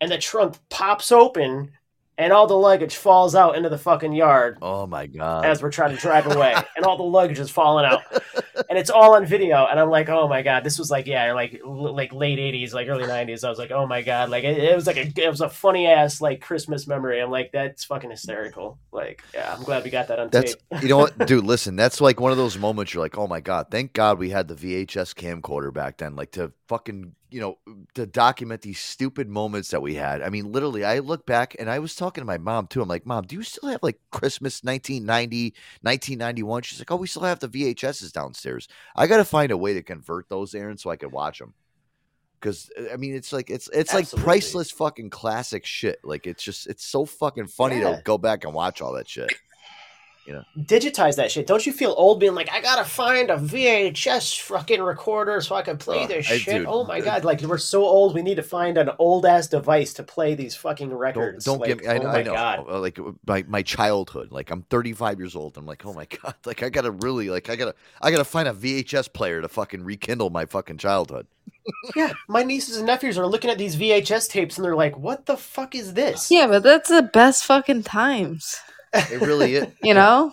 and 0.01 0.13
the 0.13 0.19
trunk 0.19 0.57
pops 0.71 1.11
open, 1.11 1.73
and 2.19 2.33
all 2.33 2.47
the 2.47 2.55
luggage 2.59 2.97
falls 2.97 3.35
out 3.35 3.57
into 3.57 3.69
the 3.69 3.79
fucking 3.79 4.13
yard 4.13 4.59
Oh 4.61 4.87
my 4.87 5.07
god. 5.07 5.47
as 5.47 5.63
we're 5.63 5.71
trying 5.71 5.95
to 5.95 6.01
drive 6.01 6.27
away, 6.27 6.55
and 6.77 6.85
all 6.85 6.97
the 6.97 7.03
luggage 7.05 7.39
is 7.39 7.49
falling 7.51 7.87
out, 7.87 8.03
and 8.69 8.79
it's 8.79 8.91
all 8.91 9.15
on 9.15 9.25
video. 9.25 9.67
And 9.67 9.79
I'm 9.81 9.89
like, 9.91 10.09
oh 10.09 10.27
my 10.29 10.43
god, 10.43 10.65
this 10.65 10.79
was 10.79 10.91
like 10.91 11.07
yeah, 11.07 11.33
like 11.33 11.61
like 11.65 12.13
late 12.13 12.39
'80s, 12.39 12.75
like 12.75 12.89
early 12.89 13.05
'90s. 13.05 13.45
I 13.45 13.49
was 13.49 13.59
like, 13.59 13.71
oh 13.71 13.87
my 13.87 14.03
god, 14.03 14.31
like 14.31 14.45
it, 14.45 14.59
it 14.59 14.75
was 14.75 14.87
like 14.87 14.97
a 14.97 15.13
it 15.17 15.29
was 15.31 15.41
a 15.41 15.49
funny 15.49 15.87
ass 15.87 16.21
like 16.21 16.41
Christmas 16.41 16.87
memory. 16.87 17.21
I'm 17.23 17.31
like, 17.31 17.53
that's 17.53 17.85
fucking 17.85 18.11
hysterical. 18.11 18.79
Like, 18.93 19.23
yeah, 19.33 19.55
I'm 19.57 19.63
glad 19.63 19.85
we 19.85 19.91
got 19.91 20.09
that 20.09 20.19
on 20.19 20.29
That's 20.31 20.57
tape. 20.71 20.83
you 20.83 20.89
know 20.89 20.99
what, 20.99 21.17
dude. 21.27 21.45
Listen, 21.45 21.77
that's 21.77 22.01
like 22.01 22.21
one 22.21 22.33
of 22.33 22.39
those 22.39 22.59
moments 22.59 22.93
you're 22.93 23.03
like, 23.03 23.17
oh 23.17 23.27
my 23.29 23.41
god, 23.41 23.67
thank 23.71 23.93
God 23.93 24.19
we 24.19 24.31
had 24.31 24.49
the 24.49 24.55
VHS 24.57 25.15
camcorder 25.15 25.73
back 25.73 25.99
then, 25.99 26.17
like 26.17 26.33
to 26.33 26.53
fucking 26.67 27.15
you 27.31 27.41
know 27.41 27.59
to 27.95 28.07
document 28.07 28.63
these 28.63 28.79
stupid 28.79 29.29
moments 29.29 29.71
that 29.71 29.83
we 29.83 29.95
had. 29.95 30.23
I 30.23 30.31
mean, 30.31 30.51
literally, 30.53 30.85
I 30.85 31.01
look 31.01 31.27
back 31.27 31.55
and 31.59 31.71
I 31.71 31.79
was 31.79 31.95
talking 31.95 32.23
to 32.23 32.27
my 32.27 32.39
mom 32.39 32.67
too. 32.67 32.81
I'm 32.83 32.89
like, 32.89 33.07
mom, 33.07 33.25
do 33.27 33.37
you 33.37 33.43
still 33.43 33.69
have 33.69 33.83
like 33.83 33.99
Christmas 34.11 34.63
1990, 34.65 35.55
1991? 35.83 36.63
She's 36.63 36.79
like, 36.81 36.91
oh, 36.91 36.97
we 36.97 37.07
still 37.07 37.23
have 37.23 37.41
the 37.41 37.49
VHSs 37.49 38.13
downstairs. 38.13 38.69
I 38.97 39.07
got 39.07 39.19
to 39.19 39.25
find 39.25 39.51
a 39.53 39.57
way 39.57 39.75
to 39.75 39.83
convert 39.83 40.29
those, 40.29 40.55
Aaron, 40.55 40.79
so 40.79 40.91
I 40.91 40.97
could 40.97 41.13
watch 41.13 41.39
them. 41.39 41.55
Because 42.41 42.71
uh, 42.79 42.93
I 42.93 42.97
mean, 42.97 43.15
it's 43.15 43.33
like 43.33 43.51
it's 43.51 43.69
it's 43.73 43.93
like 43.93 44.09
priceless 44.11 44.71
fucking 44.71 45.11
classic 45.11 45.67
shit. 45.67 45.99
Like 46.05 46.27
it's 46.27 46.43
just 46.43 46.67
it's 46.69 46.85
so 46.85 47.05
fucking 47.05 47.49
funny 47.49 47.81
Yeah. 47.81 47.97
to 47.97 48.03
go 48.05 48.17
back 48.17 48.45
and 48.45 48.55
watch 48.55 48.81
all 48.81 48.93
that 48.95 49.09
shit. 49.09 49.33
You 50.29 50.35
know. 50.35 50.45
Digitize 50.59 51.17
that 51.17 51.31
shit. 51.33 51.47
Don't 51.47 51.65
you 51.65 51.73
feel 51.73 51.95
old 51.97 52.21
being 52.21 52.35
like, 52.35 52.53
I 52.53 52.61
gotta 52.61 52.85
find 52.85 53.31
a 53.31 53.39
VHS 53.39 54.43
fucking 54.43 54.83
recorder 54.83 55.41
so 55.41 55.55
I 55.55 55.63
can 55.63 55.79
play 55.79 56.05
Oh, 56.05 56.07
this 56.07 56.31
I- 56.31 56.37
shit? 56.37 56.59
dude, 56.59 56.67
oh 56.69 56.85
my 56.85 57.01
god! 57.01 57.25
Like 57.25 57.41
we're 57.41 57.57
so 57.57 57.83
old, 57.83 58.15
we 58.15 58.21
need 58.21 58.35
to 58.35 58.43
find 58.43 58.77
an 58.77 58.91
old 58.99 59.25
ass 59.25 59.47
device 59.47 59.95
to 59.95 60.03
play 60.03 60.35
these 60.35 60.55
fucking 60.55 60.91
Don't, 60.91 60.99
records. 60.99 61.45
don't 61.47 61.61
like, 61.61 61.69
get 61.69 61.81
me. 61.81 61.87
I, 61.87 61.97
oh 61.99 62.09
I 62.09 62.23
know. 62.23 62.35
god! 62.35 62.65
uh, 62.69 62.79
Like 62.79 62.99
my 63.27 63.43
my 63.49 63.63
childhood. 63.63 64.31
Like 64.31 64.51
I'm 64.51 64.63
35 64.65 65.19
years 65.19 65.35
old. 65.35 65.57
I'm 65.57 65.65
like, 65.65 65.87
oh 65.87 65.95
my 65.95 66.05
god. 66.23 66.35
Like 66.45 66.63
I 66.63 66.69
gotta 66.69 66.91
really 66.91 67.31
like 67.31 67.49
I 67.49 67.57
gotta 67.57 67.75
I 68.03 68.11
gotta 68.11 68.25
find 68.25 68.49
a 68.49 68.53
VHS 68.53 69.11
player 69.15 69.41
to 69.41 69.49
fucking 69.49 69.83
rekindle 69.83 70.29
my 70.29 70.45
fucking 70.45 70.77
childhood. 70.77 71.27
Yeah, 71.97 72.13
my 72.29 72.43
nieces 72.43 72.77
and 72.79 72.87
nephews 72.87 73.17
are 73.19 73.27
looking 73.27 73.51
at 73.51 73.59
these 73.59 73.77
VHS 73.77 74.29
tapes 74.31 74.57
and 74.57 74.65
they're 74.65 74.77
like, 74.77 74.97
"What 74.99 75.27
the 75.27 75.37
fuck 75.37 75.75
is 75.75 75.95
this?" 75.95 76.31
Yeah, 76.31 76.47
but 76.47 76.63
that's 76.63 76.89
the 76.91 77.03
best 77.03 77.45
fucking 77.47 77.83
times. 77.85 78.57
It 78.93 79.21
really 79.21 79.55
is. 79.55 79.67
You 79.83 79.95
know? 79.95 80.33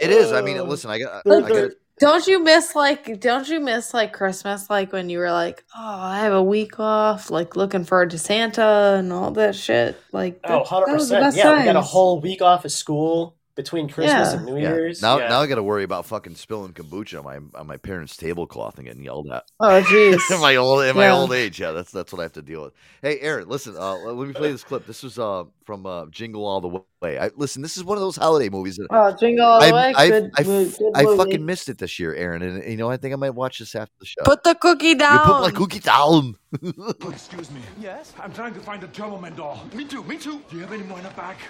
It 0.00 0.10
is. 0.10 0.32
I 0.32 0.40
mean, 0.40 0.58
um, 0.58 0.68
listen. 0.68 0.90
I 0.90 0.98
got. 0.98 1.26
I, 1.26 1.40
got. 1.40 1.70
Don't 2.00 2.26
you 2.26 2.42
miss 2.42 2.74
like 2.74 3.20
don't 3.20 3.46
you 3.48 3.60
miss 3.60 3.94
like 3.94 4.12
Christmas 4.12 4.68
like 4.68 4.92
when 4.92 5.08
you 5.08 5.18
were 5.18 5.30
like, 5.30 5.64
Oh, 5.76 5.80
I 6.00 6.20
have 6.20 6.32
a 6.32 6.42
week 6.42 6.80
off, 6.80 7.30
like 7.30 7.54
looking 7.54 7.84
forward 7.84 8.10
to 8.10 8.18
Santa 8.18 8.96
and 8.98 9.12
all 9.12 9.30
that 9.32 9.54
shit. 9.54 9.96
Like 10.10 10.40
oh, 10.44 10.48
that, 10.48 10.54
Oh, 10.54 10.58
100 10.60 10.86
that 10.86 10.94
was 10.94 11.08
the 11.08 11.16
percent. 11.16 11.22
best 11.26 11.36
Yeah, 11.36 11.58
we 11.58 11.64
got 11.64 11.76
a 11.76 11.82
whole 11.82 12.20
week 12.20 12.42
off 12.42 12.64
of 12.64 12.72
school 12.72 13.36
between 13.54 13.88
Christmas 13.88 14.32
Yeah. 14.32 14.36
and 14.38 14.46
New 14.46 14.56
Yeah. 14.58 14.74
Year's. 14.74 15.02
Now, 15.02 15.18
yeah. 15.18 15.28
now 15.28 15.40
I 15.40 15.46
got 15.46 15.56
to 15.56 15.62
worry 15.62 15.84
about 15.84 16.06
fucking 16.06 16.36
spilling 16.36 16.72
kombucha 16.72 17.18
on 17.18 17.24
my 17.24 17.58
on 17.60 17.66
my 17.66 17.76
parents' 17.76 18.16
tablecloth 18.16 18.78
and 18.78 18.86
getting 18.86 19.02
yelled 19.04 19.30
at. 19.30 19.44
Oh 19.60 19.82
jeez. 19.82 20.18
in 20.34 20.40
my 20.40 20.56
old 20.56 20.84
in 20.84 20.96
my 20.96 21.08
old 21.10 21.32
age, 21.32 21.60
yeah, 21.60 21.72
that's 21.72 21.90
that's 21.92 22.12
what 22.12 22.20
I 22.20 22.22
have 22.24 22.32
to 22.34 22.42
deal 22.42 22.62
with. 22.64 22.72
Hey, 23.02 23.18
Aaron, 23.20 23.48
listen, 23.48 23.76
uh, 23.76 23.94
let 23.96 24.26
me 24.26 24.32
play 24.34 24.52
this 24.52 24.64
clip. 24.64 24.86
This 24.86 25.02
was 25.02 25.18
uh 25.18 25.44
from 25.66 25.86
uh, 25.86 26.06
Jingle 26.06 26.44
All 26.46 26.60
the 26.60 26.68
Way. 27.00 27.18
I, 27.18 27.30
listen, 27.36 27.62
this 27.62 27.76
is 27.76 27.84
one 27.84 27.96
of 27.96 28.02
those 28.02 28.16
holiday 28.16 28.48
movies. 28.48 28.76
That 28.76 28.88
Oh, 28.90 29.14
Jingle 29.18 29.44
All 29.46 29.60
the 29.60 29.66
I, 29.66 29.72
Way, 29.72 29.94
I, 29.96 30.08
good 30.08 30.30
I, 30.36 30.42
good 30.42 30.74
I 30.94 31.02
movie. 31.04 31.16
fucking 31.18 31.46
missed 31.46 31.68
it 31.68 31.78
this 31.78 31.98
year, 31.98 32.14
Aaron, 32.14 32.42
and 32.42 32.64
you 32.64 32.76
know 32.76 32.90
I 32.90 32.96
think 32.96 33.12
I 33.12 33.16
might 33.16 33.30
watch 33.30 33.58
this 33.60 33.74
after 33.74 33.94
the 34.00 34.06
show. 34.06 34.22
Put 34.24 34.44
the 34.44 34.54
cookie 34.54 34.88
You 34.88 34.96
down. 34.96 35.26
put 35.26 35.40
my 35.42 35.50
cookie 35.50 35.78
down. 35.80 36.36
Excuse 37.08 37.50
me. 37.50 37.60
Yes? 37.80 38.12
I'm 38.20 38.32
trying 38.32 38.54
to 38.54 38.60
find 38.60 38.82
a 38.84 38.88
Turbo 38.88 39.18
Man 39.20 39.34
doll. 39.36 39.62
Me 39.74 39.84
too, 39.84 40.02
me 40.04 40.18
too. 40.18 40.42
Do 40.50 40.56
you 40.56 40.62
have 40.62 40.72
any 40.72 40.82
more 40.84 40.98
in 40.98 41.04
the 41.04 41.10
back? 41.10 41.38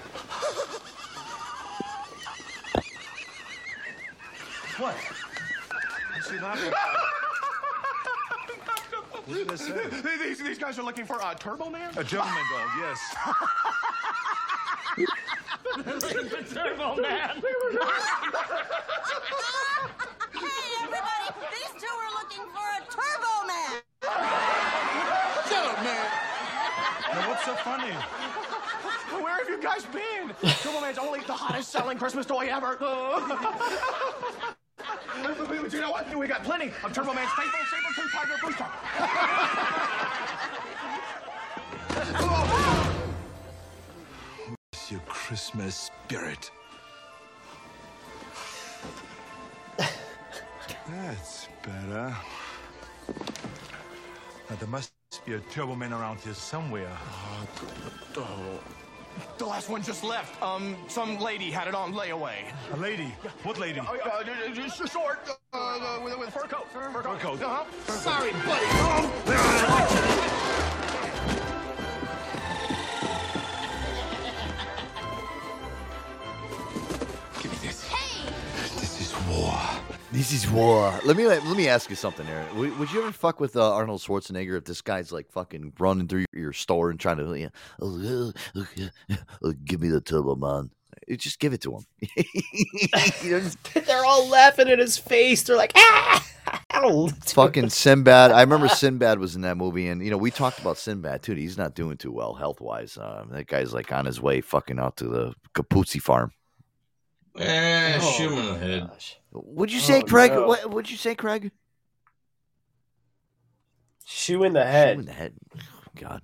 what? 4.82 4.96
What's 6.12 6.28
he 6.28 6.38
laughing 6.40 6.72
What 9.26 9.36
did 9.36 9.52
I 9.52 9.54
say? 9.54 9.72
These, 10.26 10.42
these 10.42 10.58
guys 10.58 10.76
are 10.76 10.82
looking 10.82 11.04
for 11.04 11.20
a 11.22 11.36
Turbo 11.38 11.70
Man? 11.70 11.92
A 11.96 12.02
Turbo 12.02 12.24
Man 12.24 12.44
doll, 12.50 12.66
yes. 12.80 12.98
the 14.96 16.42
Turbo 16.52 16.96
Man. 16.96 17.42
Hey, 20.32 20.64
everybody! 20.82 21.28
These 21.52 21.72
two 21.80 21.94
are 21.94 22.12
looking 22.18 22.44
for 22.50 22.66
a 22.74 22.82
Turbo 22.90 23.34
Man! 23.46 23.82
Shut 25.48 25.64
up, 25.64 25.78
man. 25.84 26.06
Now, 27.12 27.28
what's 27.28 27.44
so 27.44 27.54
funny? 27.54 27.94
Where 29.22 29.36
have 29.38 29.48
you 29.48 29.62
guys 29.62 29.84
been? 29.84 30.34
Turbo 30.60 30.80
Man's 30.80 30.98
only 30.98 31.20
the 31.20 31.34
hottest 31.34 31.70
selling 31.70 31.98
Christmas 31.98 32.26
toy 32.26 32.48
ever. 32.50 32.78
you 35.72 35.80
know 35.80 35.90
what? 35.90 36.14
We 36.16 36.26
got 36.26 36.42
plenty 36.44 36.72
of 36.84 36.92
Turbo 36.92 37.12
Man's 37.14 37.30
faithful 37.32 37.60
saber-tooth 37.70 38.12
tiger 38.12 38.36
booster. 38.42 38.66
Where's 44.48 44.90
your 44.90 45.00
Christmas 45.00 45.90
spirit? 46.06 46.50
That's 50.88 51.48
better. 51.62 52.14
Now, 54.50 54.56
there 54.58 54.68
must 54.68 54.92
be 55.24 55.34
a 55.34 55.40
Turbo 55.40 55.74
Man 55.74 55.92
around 55.92 56.20
here 56.20 56.34
somewhere. 56.34 56.90
Oh, 58.16 58.60
The 59.38 59.46
last 59.46 59.68
one 59.68 59.82
just 59.82 60.04
left. 60.04 60.40
Um, 60.42 60.76
some 60.88 61.18
lady 61.18 61.50
had 61.50 61.68
it 61.68 61.74
on 61.74 61.92
layaway. 61.92 62.44
A 62.72 62.76
lady? 62.76 63.12
What 63.42 63.58
lady? 63.58 63.80
Uh, 63.80 63.92
uh, 63.92 64.22
just 64.54 64.88
short, 64.92 65.28
uh, 65.52 65.56
uh, 65.56 66.00
with, 66.02 66.18
with 66.18 66.28
a 66.28 66.30
fur 66.30 66.46
coat. 66.46 66.68
Fur, 66.72 66.90
coat. 67.18 67.42
Uh-huh. 67.42 67.64
Sorry, 67.92 68.32
buddy. 69.26 70.38
This 80.12 80.30
is 80.32 80.50
war. 80.50 80.92
Let 81.06 81.16
me 81.16 81.26
let 81.26 81.56
me 81.56 81.68
ask 81.68 81.88
you 81.88 81.96
something, 81.96 82.26
Aaron. 82.26 82.58
Would, 82.58 82.78
would 82.78 82.92
you 82.92 83.00
ever 83.00 83.12
fuck 83.12 83.40
with 83.40 83.56
uh, 83.56 83.72
Arnold 83.72 84.02
Schwarzenegger 84.02 84.58
if 84.58 84.64
this 84.64 84.82
guy's 84.82 85.10
like 85.10 85.30
fucking 85.30 85.72
running 85.78 86.06
through 86.06 86.26
your, 86.32 86.42
your 86.42 86.52
store 86.52 86.90
and 86.90 87.00
trying 87.00 87.16
to, 87.16 87.34
you 87.34 87.46
know, 87.46 87.50
"Oh, 87.80 88.32
uh, 88.54 89.16
uh, 89.42 89.52
give 89.64 89.80
me 89.80 89.88
the 89.88 90.02
turbo 90.02 90.34
man? 90.34 90.70
Just 91.16 91.38
give 91.38 91.54
it 91.54 91.62
to 91.62 91.78
him. 91.78 91.86
You 93.22 93.30
know, 93.30 93.40
just 93.40 93.58
They're 93.86 94.04
all 94.04 94.28
laughing 94.28 94.68
at 94.68 94.78
his 94.78 94.98
face. 94.98 95.44
They're 95.44 95.56
like, 95.56 95.72
ah! 95.76 96.26
Fucking 97.24 97.70
Sinbad. 97.70 98.32
I 98.32 98.42
remember 98.42 98.68
Sinbad 98.68 99.18
was 99.18 99.34
in 99.34 99.42
that 99.42 99.56
movie, 99.56 99.88
and 99.88 100.04
you 100.04 100.10
know 100.10 100.18
we 100.18 100.30
talked 100.30 100.58
about 100.58 100.76
Sinbad 100.76 101.22
too. 101.22 101.34
He's 101.34 101.56
not 101.56 101.74
doing 101.74 101.96
too 101.96 102.12
well 102.12 102.34
health 102.34 102.60
wise. 102.60 102.98
Uh, 102.98 103.24
that 103.30 103.46
guy's 103.46 103.72
like 103.72 103.90
on 103.92 104.04
his 104.04 104.20
way 104.20 104.42
fucking 104.42 104.78
out 104.78 104.98
to 104.98 105.08
the 105.08 105.34
Capuzzi 105.54 106.02
farm. 106.02 106.32
Eh, 107.38 107.98
Oh, 108.00 108.10
shoot 108.12 108.30
him 108.32 108.38
in 108.38 108.46
the 108.46 108.58
head. 108.58 108.90
What'd 109.30 109.72
you 109.72 109.80
say, 109.80 110.00
Oh, 110.00 110.06
Craig? 110.06 110.32
no. 110.32 110.46
What 110.46 110.70
would 110.70 110.90
you 110.90 110.96
say, 110.96 111.14
Craig? 111.14 111.50
Shoe 114.04 114.44
in 114.44 114.52
the 114.52 114.64
head. 114.64 114.96
Shoe 114.96 115.00
in 115.00 115.06
the 115.06 115.12
head. 115.12 115.34
God. 115.98 116.22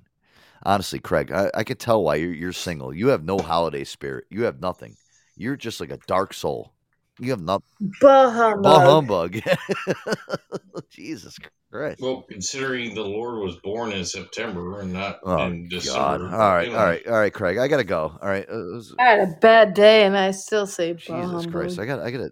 Honestly, 0.64 0.98
Craig, 0.98 1.30
I, 1.32 1.50
I 1.54 1.64
could 1.64 1.78
tell 1.78 2.02
why 2.02 2.16
you're, 2.16 2.32
you're 2.34 2.52
single. 2.52 2.92
You 2.92 3.08
have 3.08 3.24
no 3.24 3.38
holiday 3.38 3.84
spirit. 3.84 4.24
You 4.28 4.42
have 4.44 4.60
nothing. 4.60 4.96
You're 5.36 5.56
just 5.56 5.80
like 5.80 5.92
a 5.92 5.98
dark 6.06 6.34
soul. 6.34 6.72
You 7.20 7.30
have 7.30 7.40
nothing. 7.42 7.64
Bah 8.00 8.30
humbug. 8.30 8.62
Bah 8.64 8.80
humbug. 8.80 9.40
Jesus 10.90 11.38
Christ. 11.72 12.00
Well, 12.00 12.24
considering 12.28 12.94
the 12.94 13.02
Lord 13.04 13.40
was 13.42 13.56
born 13.56 13.92
in 13.92 14.04
September 14.04 14.80
and 14.80 14.92
not 14.92 15.20
Oh, 15.24 15.46
in 15.46 15.64
God. 15.64 15.70
December. 15.70 16.24
All 16.32 16.38
right, 16.54 16.66
you 16.66 16.72
know. 16.72 16.78
all 16.78 16.84
right, 16.84 17.06
all 17.06 17.12
right, 17.18 17.32
Craig. 17.32 17.58
I 17.58 17.68
gotta 17.68 17.84
go. 17.84 18.16
All 18.22 18.28
right. 18.28 18.48
Uh, 18.48 18.54
was- 18.74 18.94
I 18.98 19.02
had 19.04 19.20
a 19.20 19.32
bad 19.40 19.74
day 19.74 20.04
and 20.04 20.16
I 20.16 20.30
still 20.30 20.66
say 20.66 20.92
bah 20.92 20.98
Jesus 20.98 21.30
humbug. 21.30 21.52
Christ. 21.52 21.78
I 21.78 21.86
got 21.86 22.00
I 22.00 22.10
gotta 22.10 22.30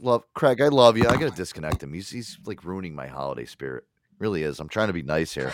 love 0.00 0.24
Craig, 0.34 0.60
I 0.60 0.68
love 0.68 0.96
you. 0.96 1.04
I 1.08 1.16
gotta 1.16 1.30
disconnect 1.30 1.82
him. 1.82 1.92
He's 1.92 2.10
he's 2.10 2.38
like 2.44 2.64
ruining 2.64 2.94
my 2.94 3.06
holiday 3.06 3.44
spirit. 3.44 3.84
Really 4.18 4.42
is. 4.42 4.60
I'm 4.60 4.68
trying 4.68 4.88
to 4.88 4.94
be 4.94 5.02
nice 5.02 5.32
here. 5.34 5.52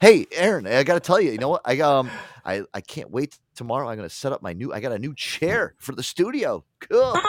Hey, 0.00 0.26
Aaron, 0.32 0.66
I 0.66 0.82
gotta 0.82 1.00
tell 1.00 1.20
you, 1.20 1.30
you 1.32 1.38
know 1.38 1.48
what? 1.50 1.62
I 1.64 1.80
um 1.80 2.10
I, 2.44 2.62
I 2.72 2.80
can't 2.80 3.10
wait 3.10 3.38
tomorrow. 3.54 3.88
I'm 3.88 3.96
gonna 3.96 4.08
set 4.08 4.32
up 4.32 4.42
my 4.42 4.52
new 4.52 4.72
I 4.72 4.80
got 4.80 4.92
a 4.92 4.98
new 4.98 5.14
chair 5.14 5.74
for 5.78 5.92
the 5.94 6.02
studio. 6.02 6.64
Cool. 6.88 7.20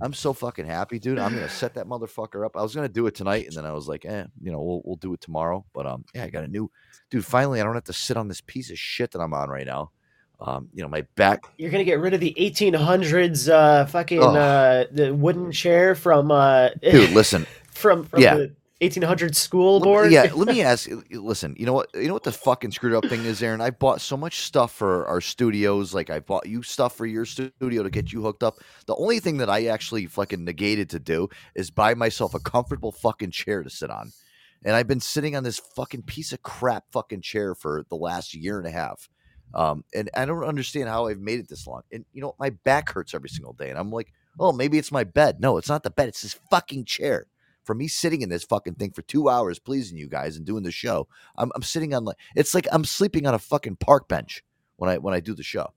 I'm 0.00 0.12
so 0.12 0.32
fucking 0.32 0.66
happy, 0.66 0.98
dude. 0.98 1.18
I'm 1.18 1.34
gonna 1.34 1.48
set 1.48 1.74
that 1.74 1.86
motherfucker 1.86 2.44
up. 2.44 2.56
I 2.56 2.62
was 2.62 2.74
gonna 2.74 2.88
do 2.88 3.06
it 3.06 3.14
tonight, 3.14 3.46
and 3.46 3.56
then 3.56 3.64
I 3.64 3.72
was 3.72 3.88
like, 3.88 4.04
eh, 4.04 4.24
you 4.42 4.52
know, 4.52 4.60
we'll 4.60 4.82
we'll 4.84 4.96
do 4.96 5.14
it 5.14 5.20
tomorrow. 5.20 5.64
But 5.72 5.86
um, 5.86 6.04
yeah, 6.14 6.24
I 6.24 6.30
got 6.30 6.44
a 6.44 6.48
new 6.48 6.70
dude. 7.10 7.24
Finally, 7.24 7.60
I 7.60 7.64
don't 7.64 7.74
have 7.74 7.84
to 7.84 7.92
sit 7.94 8.16
on 8.16 8.28
this 8.28 8.40
piece 8.42 8.70
of 8.70 8.78
shit 8.78 9.12
that 9.12 9.20
I'm 9.20 9.32
on 9.32 9.48
right 9.48 9.66
now. 9.66 9.90
Um, 10.38 10.68
you 10.74 10.82
know, 10.82 10.88
my 10.88 11.00
back 11.16 11.44
You're 11.56 11.70
gonna 11.70 11.82
get 11.84 11.98
rid 11.98 12.12
of 12.12 12.20
the 12.20 12.34
1800s 12.38 13.48
uh, 13.50 13.86
fucking 13.86 14.22
Oh. 14.22 14.34
uh, 14.36 14.84
the 14.92 15.14
wooden 15.14 15.50
chair 15.50 15.94
from 15.94 16.30
uh, 16.30 16.70
dude. 16.82 17.12
Listen, 17.12 17.46
from, 17.70 18.04
from 18.04 18.20
Yeah. 18.20 18.34
the 18.36 18.54
1800 18.80 19.34
school 19.34 19.80
board. 19.80 20.12
Yeah, 20.12 20.30
let 20.34 20.48
me 20.48 20.60
ask. 20.62 20.88
Listen, 21.10 21.56
you 21.58 21.64
know 21.64 21.72
what? 21.72 21.88
You 21.94 22.08
know 22.08 22.12
what 22.12 22.24
the 22.24 22.32
fucking 22.32 22.72
screwed 22.72 22.92
up 22.92 23.06
thing 23.06 23.24
is, 23.24 23.42
Aaron. 23.42 23.62
I 23.62 23.70
bought 23.70 24.02
so 24.02 24.18
much 24.18 24.40
stuff 24.40 24.72
for 24.72 25.06
our 25.06 25.22
studios. 25.22 25.94
Like 25.94 26.10
I 26.10 26.20
bought 26.20 26.46
you 26.46 26.62
stuff 26.62 26.94
for 26.94 27.06
your 27.06 27.24
studio 27.24 27.82
to 27.82 27.90
get 27.90 28.12
you 28.12 28.20
hooked 28.20 28.42
up. 28.42 28.56
The 28.86 28.94
only 28.96 29.18
thing 29.18 29.38
that 29.38 29.48
I 29.48 29.66
actually 29.66 30.04
fucking 30.06 30.44
negated 30.44 30.90
to 30.90 30.98
do 30.98 31.28
is 31.54 31.70
buy 31.70 31.94
myself 31.94 32.34
a 32.34 32.38
comfortable 32.38 32.92
fucking 32.92 33.30
chair 33.30 33.62
to 33.62 33.70
sit 33.70 33.90
on. 33.90 34.12
And 34.62 34.76
I've 34.76 34.88
been 34.88 35.00
sitting 35.00 35.36
on 35.36 35.42
this 35.42 35.58
fucking 35.58 36.02
piece 36.02 36.32
of 36.32 36.42
crap 36.42 36.84
fucking 36.92 37.22
chair 37.22 37.54
for 37.54 37.86
the 37.88 37.96
last 37.96 38.34
year 38.34 38.58
and 38.58 38.66
a 38.66 38.70
half. 38.70 39.08
Um, 39.54 39.84
and 39.94 40.10
I 40.14 40.26
don't 40.26 40.44
understand 40.44 40.90
how 40.90 41.06
I've 41.06 41.20
made 41.20 41.40
it 41.40 41.48
this 41.48 41.66
long. 41.66 41.82
And 41.90 42.04
you 42.12 42.20
know, 42.20 42.34
my 42.38 42.50
back 42.50 42.90
hurts 42.90 43.14
every 43.14 43.30
single 43.30 43.54
day. 43.54 43.70
And 43.70 43.78
I'm 43.78 43.90
like, 43.90 44.12
oh, 44.38 44.52
maybe 44.52 44.76
it's 44.76 44.92
my 44.92 45.04
bed. 45.04 45.40
No, 45.40 45.56
it's 45.56 45.70
not 45.70 45.82
the 45.82 45.88
bed. 45.88 46.08
It's 46.08 46.20
this 46.20 46.38
fucking 46.50 46.84
chair 46.84 47.26
for 47.66 47.74
me 47.74 47.88
sitting 47.88 48.22
in 48.22 48.28
this 48.30 48.44
fucking 48.44 48.74
thing 48.76 48.90
for 48.92 49.02
two 49.02 49.28
hours 49.28 49.58
pleasing 49.58 49.98
you 49.98 50.08
guys 50.08 50.36
and 50.36 50.46
doing 50.46 50.62
the 50.62 50.70
show 50.70 51.06
i'm, 51.36 51.50
I'm 51.54 51.62
sitting 51.62 51.92
on 51.94 52.04
like 52.04 52.16
it's 52.34 52.54
like 52.54 52.66
i'm 52.72 52.84
sleeping 52.84 53.26
on 53.26 53.34
a 53.34 53.38
fucking 53.38 53.76
park 53.76 54.08
bench 54.08 54.42
when 54.76 54.88
i 54.90 54.98
when 54.98 55.12
i 55.14 55.20
do 55.20 55.34
the 55.34 55.42
show 55.42 55.72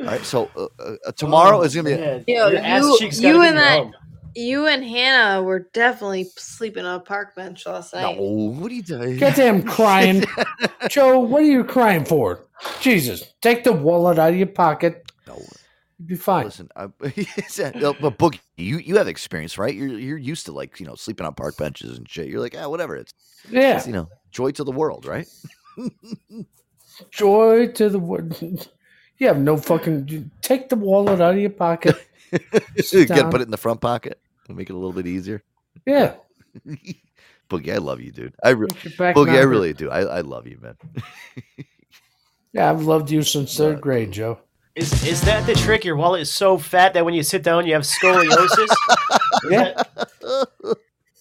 all 0.00 0.06
right 0.06 0.24
so 0.24 0.50
uh, 0.56 0.66
uh, 0.78 0.96
uh, 1.06 1.12
tomorrow 1.16 1.58
Oh, 1.58 1.62
is 1.62 1.74
gonna 1.74 1.90
be 1.90 1.96
man. 1.96 2.24
Yo, 2.26 2.48
you, 2.48 3.08
you 3.12 3.42
and 3.42 3.58
that, 3.58 3.78
numb. 3.84 3.94
you 4.34 4.66
and 4.66 4.82
Hannah 4.84 5.42
were 5.42 5.68
definitely 5.74 6.24
sleeping 6.36 6.84
on 6.84 6.96
a 6.96 7.00
park 7.00 7.34
bench 7.36 7.66
last 7.66 7.92
night. 7.92 8.16
no 8.16 8.22
what 8.22 8.70
are 8.72 8.74
you 8.74 8.82
doing 8.82 9.18
Goddamn 9.18 9.62
crying. 9.76 10.24
Joe, 10.88 11.18
what 11.20 11.42
are 11.42 11.46
you 11.46 11.64
crying 11.64 12.04
for? 12.04 12.46
Jesus, 12.80 13.32
take 13.42 13.64
the 13.64 13.72
wallet 13.72 14.18
out 14.18 14.30
of 14.30 14.36
your 14.36 14.46
pocket. 14.46 15.04
No. 15.26 15.40
You'd 16.02 16.08
be 16.08 16.14
fine. 16.16 16.46
listen 16.46 16.68
I, 16.74 16.84
uh, 16.84 16.88
but 18.00 18.18
boogie 18.18 18.40
you 18.56 18.78
you 18.78 18.96
have 18.96 19.06
experience 19.06 19.56
right 19.56 19.72
you're 19.72 19.86
you're 19.88 20.18
used 20.18 20.46
to 20.46 20.52
like 20.52 20.80
you 20.80 20.86
know 20.86 20.96
sleeping 20.96 21.24
on 21.24 21.34
park 21.34 21.56
benches 21.56 21.96
and 21.96 22.08
shit 22.08 22.26
you're 22.26 22.40
like 22.40 22.56
ah 22.58 22.68
whatever 22.68 22.96
it's 22.96 23.14
Yeah. 23.48 23.76
it's, 23.76 23.86
you 23.86 23.92
know 23.92 24.08
joy 24.32 24.50
to 24.52 24.64
the 24.64 24.72
world 24.72 25.06
right 25.06 25.28
Joy 27.10 27.68
to 27.68 27.88
the 27.88 27.98
world. 27.98 28.68
You 29.18 29.28
have 29.28 29.38
no 29.38 29.56
fucking. 29.56 30.30
Take 30.40 30.68
the 30.68 30.74
wallet 30.74 31.20
out 31.20 31.34
of 31.34 31.40
your 31.40 31.50
pocket. 31.50 31.94
you 32.32 33.06
gotta 33.06 33.30
put 33.30 33.40
it 33.40 33.44
in 33.44 33.50
the 33.52 33.56
front 33.56 33.80
pocket 33.80 34.18
make 34.48 34.68
it 34.68 34.72
a 34.72 34.76
little 34.76 34.92
bit 34.92 35.06
easier 35.06 35.44
Yeah. 35.86 36.14
boogie 37.48 37.72
i 37.72 37.78
love 37.78 38.00
you 38.00 38.10
dude 38.10 38.34
i 38.42 38.50
re- 38.50 38.66
Makes 38.66 38.84
your 38.84 38.92
back 38.98 39.14
boogie 39.14 39.38
i 39.38 39.42
really 39.42 39.72
do 39.74 39.90
I, 39.90 40.00
I 40.00 40.20
love 40.22 40.46
you 40.48 40.58
man 40.60 40.76
Yeah, 42.52 42.68
I've 42.70 42.82
loved 42.82 43.10
you 43.10 43.22
since 43.22 43.56
third 43.56 43.80
grade, 43.80 44.10
Joe. 44.12 44.40
Is 44.74 45.06
is 45.06 45.20
that 45.22 45.44
the 45.46 45.54
trick? 45.54 45.84
Your 45.84 45.96
wallet 45.96 46.22
is 46.22 46.30
so 46.32 46.56
fat 46.56 46.94
that 46.94 47.04
when 47.04 47.12
you 47.14 47.22
sit 47.22 47.42
down, 47.42 47.66
you 47.66 47.74
have 47.74 47.82
scoliosis. 47.82 48.68
Yeah. 49.50 49.74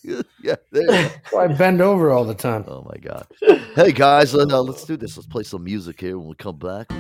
yeah, 0.44 0.56
there 0.72 0.82
you 0.84 0.88
go. 0.88 0.92
That's 0.92 1.32
why 1.32 1.46
I 1.46 1.48
bend 1.48 1.82
over 1.82 2.12
all 2.12 2.24
the 2.24 2.36
time. 2.36 2.66
Oh 2.68 2.88
my 2.88 2.98
god! 3.02 3.26
Hey 3.74 3.92
guys, 3.92 4.34
let, 4.36 4.52
uh, 4.52 4.62
let's 4.62 4.86
do 4.86 4.96
this. 4.96 5.18
Let's 5.18 5.28
play 5.28 5.42
some 5.44 5.64
music 5.64 6.00
here 6.00 6.20
when 6.20 6.28
we 6.28 6.36
come 6.36 6.58
back. 6.58 6.92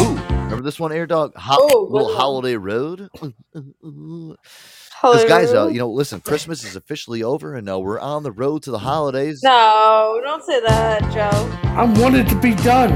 Ooh, 0.00 0.16
remember 0.16 0.62
this 0.62 0.80
one, 0.80 0.92
Air 0.92 1.06
Dog? 1.06 1.32
Ho- 1.36 1.56
Oh, 1.60 1.88
little 1.90 1.90
good 1.90 2.04
one. 2.04 2.14
Holiday 2.14 2.56
Road. 2.56 3.08
This 5.12 5.24
guys, 5.28 5.52
uh, 5.52 5.66
you 5.68 5.78
know, 5.78 5.90
listen, 5.90 6.20
Christmas 6.20 6.64
is 6.64 6.74
officially 6.76 7.22
over, 7.22 7.54
and 7.54 7.68
uh, 7.68 7.78
we're 7.78 8.00
on 8.00 8.22
the 8.22 8.32
road 8.32 8.62
to 8.62 8.70
the 8.70 8.78
holidays. 8.78 9.40
No, 9.44 10.20
don't 10.24 10.42
say 10.44 10.60
that, 10.60 11.02
Joe. 11.12 11.68
I 11.70 11.84
want 12.00 12.14
it 12.16 12.28
to 12.30 12.40
be 12.40 12.54
done. 12.54 12.90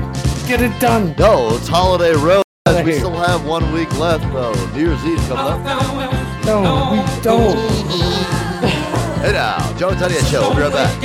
Get 0.48 0.62
it 0.62 0.78
done. 0.80 1.14
No, 1.18 1.54
it's 1.56 1.68
Holiday 1.68 2.12
Road. 2.14 2.44
Guys. 2.74 2.84
We 2.84 2.92
still 2.94 3.14
have 3.16 3.44
one 3.46 3.72
week 3.72 3.90
left. 3.98 4.24
though. 4.32 4.52
New 4.74 4.88
Year's 4.88 5.04
Eve 5.04 5.18
coming 5.28 5.38
up. 5.38 5.60
No, 6.44 6.90
we 6.92 6.98
don't. 7.22 7.56
Hey 9.20 9.32
now, 9.32 9.58
Joe 9.76 9.90
Antonio 9.90 10.18
Show. 10.20 10.40
We'll 10.42 10.54
be 10.54 10.62
right 10.62 10.72
back. 10.72 11.02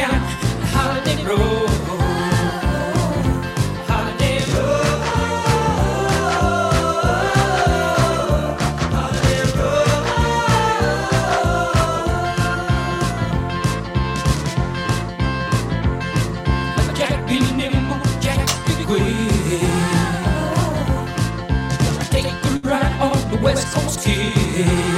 West 24.06 24.93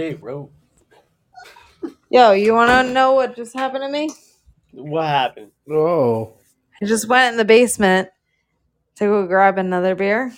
Holiday 0.00 0.14
rope. 0.22 0.52
Yo, 2.08 2.32
you 2.32 2.54
want 2.54 2.70
to 2.70 2.92
know 2.92 3.12
what 3.12 3.36
just 3.36 3.54
happened 3.54 3.82
to 3.84 3.88
me? 3.90 4.10
What 4.72 5.06
happened? 5.06 5.50
Oh. 5.70 6.32
I 6.82 6.86
just 6.86 7.06
went 7.06 7.32
in 7.32 7.36
the 7.36 7.44
basement 7.44 8.08
to 8.96 9.04
go 9.04 9.26
grab 9.26 9.58
another 9.58 9.94
beer, 9.94 10.32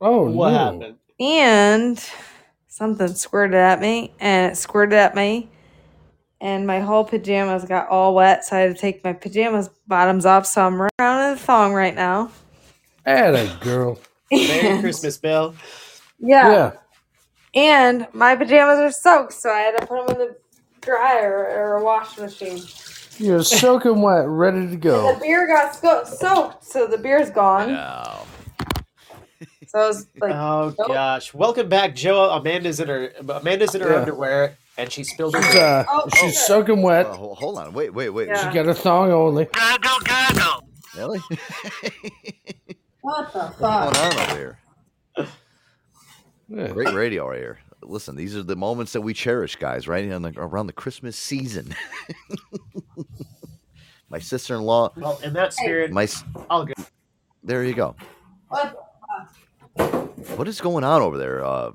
Oh, 0.00 0.30
What 0.30 0.52
no. 0.52 0.58
happened? 0.58 0.94
and 1.20 2.02
something 2.68 3.08
squirted 3.08 3.56
at 3.56 3.80
me, 3.80 4.14
and 4.20 4.52
it 4.52 4.56
squirted 4.56 4.94
at 4.94 5.14
me, 5.14 5.50
and 6.40 6.66
my 6.66 6.80
whole 6.80 7.04
pajamas 7.04 7.64
got 7.66 7.88
all 7.88 8.14
wet, 8.14 8.44
so 8.46 8.56
I 8.56 8.60
had 8.60 8.74
to 8.74 8.80
take 8.80 9.04
my 9.04 9.12
pajamas 9.12 9.68
bottoms 9.86 10.24
off. 10.24 10.46
So 10.46 10.64
I'm 10.64 10.80
around 10.80 11.26
in 11.26 11.32
a 11.34 11.36
thong 11.36 11.74
right 11.74 11.94
now. 11.94 12.30
Atta 13.04 13.54
girl. 13.60 13.98
Merry 14.30 14.80
Christmas, 14.80 15.18
Bill. 15.18 15.54
Yeah. 16.20 16.48
Yeah. 16.50 16.72
And 17.58 18.06
my 18.12 18.36
pajamas 18.36 18.78
are 18.78 18.92
soaked, 18.92 19.32
so 19.32 19.50
I 19.50 19.58
had 19.60 19.76
to 19.78 19.86
put 19.86 20.06
them 20.06 20.20
in 20.20 20.28
the 20.28 20.36
dryer 20.80 21.44
or 21.56 21.76
a 21.78 21.84
wash 21.84 22.16
machine. 22.16 22.62
You're 23.18 23.42
soaking 23.42 24.00
wet, 24.00 24.28
ready 24.28 24.68
to 24.68 24.76
go. 24.76 25.12
The 25.14 25.20
beer 25.20 25.48
got 25.48 25.74
sco- 25.74 26.04
soaked, 26.04 26.64
so 26.64 26.86
the 26.86 26.98
beer's 26.98 27.30
gone. 27.30 27.70
So 29.66 29.78
I 29.80 29.86
was 29.88 30.06
like, 30.20 30.32
Oh 30.34 30.72
nope. 30.78 30.86
gosh! 30.88 31.34
Welcome 31.34 31.68
back, 31.68 31.96
Joe. 31.96 32.30
Amanda's 32.30 32.78
in 32.78 32.86
her 32.86 33.10
Amanda's 33.28 33.74
in 33.74 33.80
her 33.80 33.90
Yeah. 33.90 34.00
underwear, 34.02 34.56
and 34.76 34.92
she 34.92 35.02
spilled 35.02 35.34
her. 35.34 35.42
She's, 35.42 35.54
uh, 35.56 35.84
Oh, 35.88 36.08
she's 36.14 36.22
okay. 36.22 36.30
soaking 36.32 36.82
wet. 36.82 37.06
Ho- 37.06 37.34
hold 37.34 37.58
on. 37.58 37.72
Wait, 37.72 37.92
wait, 37.92 38.10
wait. 38.10 38.28
Yeah. 38.28 38.48
She 38.48 38.54
got 38.54 38.68
a 38.68 38.74
thong 38.74 39.10
only. 39.10 39.46
Goggle, 39.46 39.98
goggle. 40.04 40.68
Really? 40.96 41.18
what 43.00 43.32
the 43.32 43.38
What's 43.40 43.58
going 43.58 43.92
fuck? 43.92 43.98
on 43.98 44.18
over 44.20 44.36
here? 44.36 44.58
Yeah. 46.48 46.68
Great 46.68 46.94
radio 46.94 47.28
right 47.28 47.38
here. 47.38 47.58
Listen, 47.82 48.16
these 48.16 48.34
are 48.36 48.42
the 48.42 48.56
moments 48.56 48.92
that 48.92 49.00
we 49.02 49.14
cherish, 49.14 49.56
guys, 49.56 49.86
right? 49.86 50.10
On 50.10 50.22
the, 50.22 50.32
around 50.36 50.66
the 50.66 50.72
Christmas 50.72 51.16
season. 51.16 51.74
my 54.08 54.18
sister 54.18 54.54
in 54.56 54.62
law, 54.62 54.92
Well, 54.96 55.20
in 55.22 55.32
that 55.34 55.52
spirit, 55.52 55.92
my. 55.92 56.04
s- 56.04 56.24
I'll 56.50 56.64
go. 56.64 56.72
There 57.44 57.62
you 57.64 57.74
go. 57.74 57.94
What? 58.48 58.84
What 60.36 60.48
is 60.48 60.60
going 60.60 60.84
on 60.84 61.02
over 61.02 61.18
there, 61.18 61.44
uh, 61.44 61.72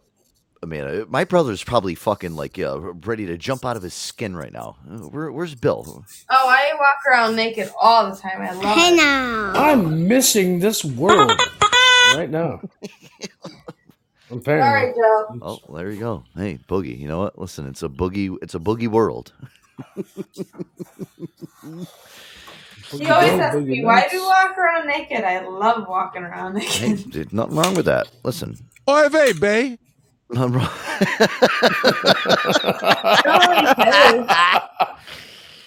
Amanda? 0.61 1.05
My 1.07 1.23
brother's 1.23 1.63
probably 1.63 1.95
fucking 1.95 2.35
like 2.35 2.57
yeah, 2.57 2.75
ready 2.79 3.25
to 3.27 3.37
jump 3.37 3.63
out 3.65 3.77
of 3.77 3.83
his 3.83 3.93
skin 3.93 4.35
right 4.35 4.51
now. 4.51 4.75
Uh, 4.89 4.97
Where, 5.07 5.31
where's 5.31 5.55
Bill? 5.55 6.03
Oh, 6.29 6.49
I 6.49 6.73
walk 6.77 6.97
around 7.09 7.35
naked 7.35 7.71
all 7.79 8.09
the 8.09 8.15
time. 8.17 8.41
I 8.41 8.51
love 8.51 8.63
it. 8.65 9.59
I'm 9.59 10.07
missing 10.07 10.59
this 10.59 10.83
world 10.83 11.31
right 12.15 12.29
now. 12.29 12.61
Sorry, 14.57 14.93
Apparently. 14.93 14.93
Joe. 14.95 15.37
Oh, 15.41 15.59
there 15.75 15.91
you 15.91 15.99
go. 15.99 16.25
Hey, 16.35 16.59
boogie. 16.69 16.97
You 16.99 17.07
know 17.07 17.19
what? 17.19 17.39
Listen, 17.39 17.67
it's 17.67 17.83
a 17.83 17.89
boogie. 17.89 18.37
It's 18.41 18.55
a 18.55 18.59
boogie 18.59 18.89
world. 18.89 19.33
She 22.83 23.07
always 23.09 23.33
Boogie 23.33 23.39
asks 23.39 23.65
Boogie 23.65 23.67
me, 23.67 23.83
why 23.83 24.07
do 24.09 24.17
you 24.17 24.23
walk 24.25 24.57
around 24.57 24.87
naked? 24.87 25.23
I 25.23 25.41
love 25.47 25.87
walking 25.87 26.23
around 26.23 26.57
hey, 26.77 26.95
naked. 26.95 27.09
dude, 27.09 27.33
nothing 27.33 27.55
wrong 27.57 27.75
with 27.75 27.85
that. 27.85 28.07
Listen, 28.23 28.59
Oy 28.89 29.09
vey, 29.09 29.33
bay. 29.33 29.79
nothing 30.31 30.53
wrong. 30.53 30.69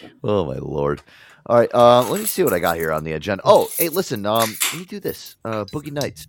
oh 0.25 0.45
my 0.47 0.59
lord! 0.59 1.03
All 1.47 1.59
right, 1.59 1.71
uh, 1.75 2.03
let 2.09 2.21
me 2.21 2.27
see 2.27 2.45
what 2.45 2.53
I 2.55 2.61
got 2.61 2.77
here 2.77 2.93
on 2.93 3.05
the 3.05 3.13
agenda. 3.13 3.43
Oh, 3.47 3.71
hey, 3.79 3.89
listen. 3.91 4.27
Um, 4.27 4.61
let 4.73 4.81
me 4.81 4.87
do 4.87 5.01
this. 5.01 5.37
Uh, 5.45 5.65
Boogie 5.67 5.93
Nights. 5.93 6.29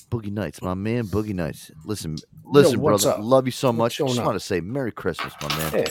Boogie 0.00 0.32
Nights, 0.32 0.62
my 0.62 0.74
man. 0.74 1.04
Boogie 1.04 1.34
Nights. 1.34 1.70
Listen, 1.84 2.16
listen, 2.44 2.80
what's 2.80 3.04
brother. 3.04 3.18
up? 3.18 3.24
Love 3.24 3.46
you 3.46 3.52
so 3.52 3.68
What's 3.68 3.98
much. 4.00 4.08
Just 4.08 4.22
want 4.22 4.34
to 4.34 4.40
say 4.40 4.60
Merry 4.60 4.92
Christmas, 4.92 5.32
my 5.40 5.48
man. 5.56 5.72
Hey. 5.72 5.86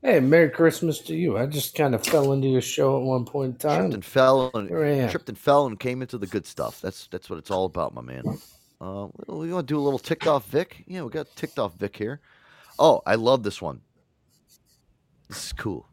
Hey, 0.00 0.20
Merry 0.20 0.48
Christmas 0.48 1.00
to 1.00 1.16
you. 1.16 1.36
I 1.38 1.46
just 1.46 1.74
kind 1.74 1.92
of 1.92 2.06
fell 2.06 2.32
into 2.32 2.46
your 2.46 2.60
show 2.60 2.98
at 2.98 3.02
one 3.02 3.24
point 3.24 3.54
in 3.54 3.58
time. 3.58 3.80
tripped 3.80 3.94
and 3.94 4.04
fell 4.04 4.50
and 4.54 4.68
tripped 5.10 5.28
and 5.28 5.36
fell 5.36 5.66
and 5.66 5.78
came 5.78 6.02
into 6.02 6.18
the 6.18 6.26
good 6.26 6.46
stuff. 6.46 6.80
That's 6.80 7.08
that's 7.08 7.28
what 7.28 7.38
it's 7.40 7.50
all 7.50 7.64
about, 7.64 7.94
my 7.94 8.02
man. 8.02 8.22
Uh, 8.80 9.08
we 9.26 9.52
want 9.52 9.66
to 9.66 9.74
do 9.74 9.78
a 9.78 9.82
little 9.82 9.98
ticked 9.98 10.28
off 10.28 10.46
Vic. 10.50 10.84
Yeah, 10.86 11.02
we 11.02 11.10
got 11.10 11.26
ticked 11.34 11.58
off 11.58 11.74
Vic 11.74 11.96
here. 11.96 12.20
Oh, 12.78 13.02
I 13.06 13.16
love 13.16 13.42
this 13.42 13.60
one. 13.60 13.80
This 15.28 15.46
is 15.46 15.52
cool. 15.52 15.88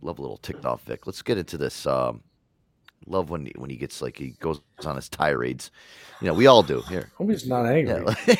Love 0.00 0.18
a 0.18 0.22
little 0.22 0.38
ticked 0.38 0.64
off 0.64 0.82
Vic. 0.84 1.06
Let's 1.06 1.20
get 1.20 1.36
into 1.36 1.58
this. 1.58 1.86
Um, 1.86 2.22
love 3.06 3.30
when 3.30 3.46
he, 3.46 3.52
when 3.56 3.70
he 3.70 3.76
gets 3.76 4.02
like 4.02 4.18
he 4.18 4.30
goes 4.40 4.60
on 4.84 4.96
his 4.96 5.08
tirades. 5.08 5.70
You 6.20 6.28
know, 6.28 6.34
we 6.34 6.46
all 6.46 6.62
do. 6.62 6.80
Here, 6.82 7.10
Hope 7.16 7.30
he's 7.30 7.46
not 7.46 7.66
angry. 7.66 8.04
yeah. 8.26 8.34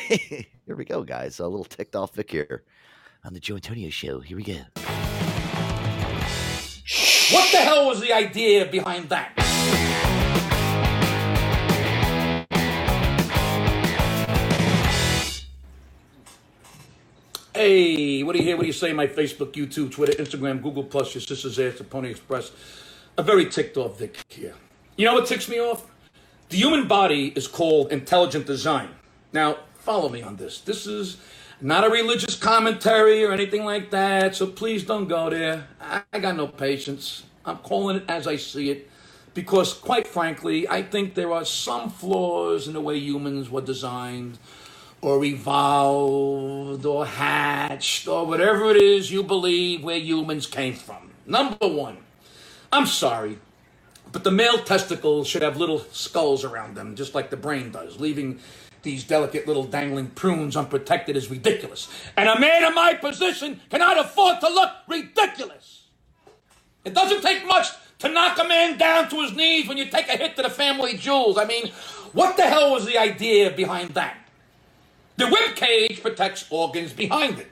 here 0.65 0.75
we 0.75 0.85
go, 0.85 1.03
guys. 1.03 1.39
A 1.39 1.47
little 1.47 1.65
ticked 1.65 1.95
off 1.95 2.15
Vic 2.15 2.31
here 2.31 2.63
on 3.23 3.33
the 3.33 3.39
Joe 3.39 3.55
Antonio 3.55 3.89
Show. 3.89 4.19
Here 4.19 4.37
we 4.37 4.43
go. 4.43 4.59
What 7.31 7.51
the 7.51 7.57
hell 7.57 7.87
was 7.87 8.01
the 8.01 8.13
idea 8.13 8.65
behind 8.65 9.09
that? 9.09 9.31
Hey, 17.55 18.23
what 18.23 18.33
do 18.33 18.39
you 18.39 18.45
hear? 18.45 18.57
What 18.57 18.63
do 18.63 18.67
you 18.67 18.73
say? 18.73 18.93
My 18.93 19.05
Facebook, 19.07 19.51
YouTube, 19.53 19.91
Twitter, 19.91 20.13
Instagram, 20.13 20.61
Google 20.61 20.83
Plus, 20.83 21.13
your 21.13 21.21
sister's 21.21 21.59
ass, 21.59 21.77
the 21.77 21.83
Pony 21.83 22.09
Express. 22.09 22.51
A 23.15 23.21
very 23.21 23.45
ticked 23.45 23.77
off 23.77 23.99
Vic 23.99 24.17
here. 24.27 24.55
You 24.95 25.05
know 25.05 25.13
what 25.13 25.27
ticks 25.27 25.47
me 25.47 25.59
off? 25.59 25.85
The 26.49 26.57
human 26.57 26.87
body 26.87 27.31
is 27.35 27.47
called 27.47 27.91
intelligent 27.91 28.47
design. 28.47 28.89
Now, 29.31 29.57
follow 29.75 30.09
me 30.09 30.23
on 30.23 30.37
this. 30.37 30.61
This 30.61 30.87
is 30.87 31.17
not 31.61 31.85
a 31.85 31.91
religious 31.91 32.35
commentary 32.35 33.23
or 33.23 33.31
anything 33.31 33.65
like 33.65 33.91
that, 33.91 34.35
so 34.35 34.47
please 34.47 34.83
don't 34.83 35.07
go 35.07 35.29
there. 35.29 35.67
I, 35.79 36.19
got 36.19 36.35
no 36.35 36.47
patience. 36.47 37.23
I'm 37.45 37.57
calling 37.57 37.97
it 37.97 38.03
as 38.07 38.25
I 38.25 38.35
see 38.35 38.71
it 38.71 38.89
because, 39.35 39.73
quite 39.73 40.07
frankly, 40.07 40.67
I 40.67 40.81
think 40.81 41.13
there 41.13 41.31
are 41.31 41.45
some 41.45 41.91
flaws 41.91 42.67
in 42.67 42.73
the 42.73 42.81
way 42.81 42.97
humans 42.97 43.47
were 43.47 43.61
designed 43.61 44.39
or 45.01 45.23
evolved 45.23 46.83
or 46.83 47.05
hatched 47.05 48.07
or 48.07 48.25
whatever 48.25 48.71
it 48.71 48.81
is 48.81 49.11
you 49.11 49.21
believe 49.21 49.83
where 49.83 49.97
humans 49.97 50.47
came 50.47 50.73
from. 50.73 51.11
Number 51.27 51.67
one, 51.67 51.97
I'm 52.73 52.87
sorry, 52.87 53.37
but 54.11 54.23
the 54.23 54.31
male 54.31 54.57
testicles 54.57 55.27
should 55.27 55.43
have 55.43 55.57
little 55.57 55.77
skulls 55.91 56.43
around 56.43 56.75
them, 56.75 56.95
just 56.95 57.13
like 57.13 57.29
the 57.29 57.37
brain 57.37 57.69
does. 57.69 57.99
Leaving 57.99 58.39
these 58.81 59.03
delicate 59.03 59.47
little 59.47 59.63
dangling 59.63 60.07
prunes 60.07 60.57
unprotected 60.57 61.15
is 61.15 61.29
ridiculous. 61.29 61.87
And 62.17 62.27
a 62.27 62.39
man 62.39 62.63
in 62.63 62.73
my 62.73 62.95
position 62.95 63.61
cannot 63.69 63.99
afford 63.99 64.39
to 64.39 64.49
look 64.49 64.71
ridiculous. 64.87 65.83
It 66.83 66.95
doesn't 66.95 67.21
take 67.21 67.45
much 67.45 67.67
to 67.99 68.09
knock 68.09 68.39
a 68.39 68.47
man 68.47 68.79
down 68.79 69.07
to 69.09 69.21
his 69.21 69.33
knees 69.33 69.67
when 69.67 69.77
you 69.77 69.85
take 69.85 70.09
a 70.09 70.17
hit 70.17 70.35
to 70.37 70.41
the 70.41 70.49
family 70.49 70.97
jewels. 70.97 71.37
I 71.37 71.45
mean, 71.45 71.67
what 72.11 72.37
the 72.37 72.43
hell 72.43 72.71
was 72.71 72.87
the 72.87 72.97
idea 72.97 73.51
behind 73.51 73.91
that? 73.91 74.17
The 75.17 75.27
rib 75.27 75.55
cage 75.55 76.01
protects 76.01 76.47
organs 76.49 76.91
behind 76.91 77.37
it. 77.37 77.51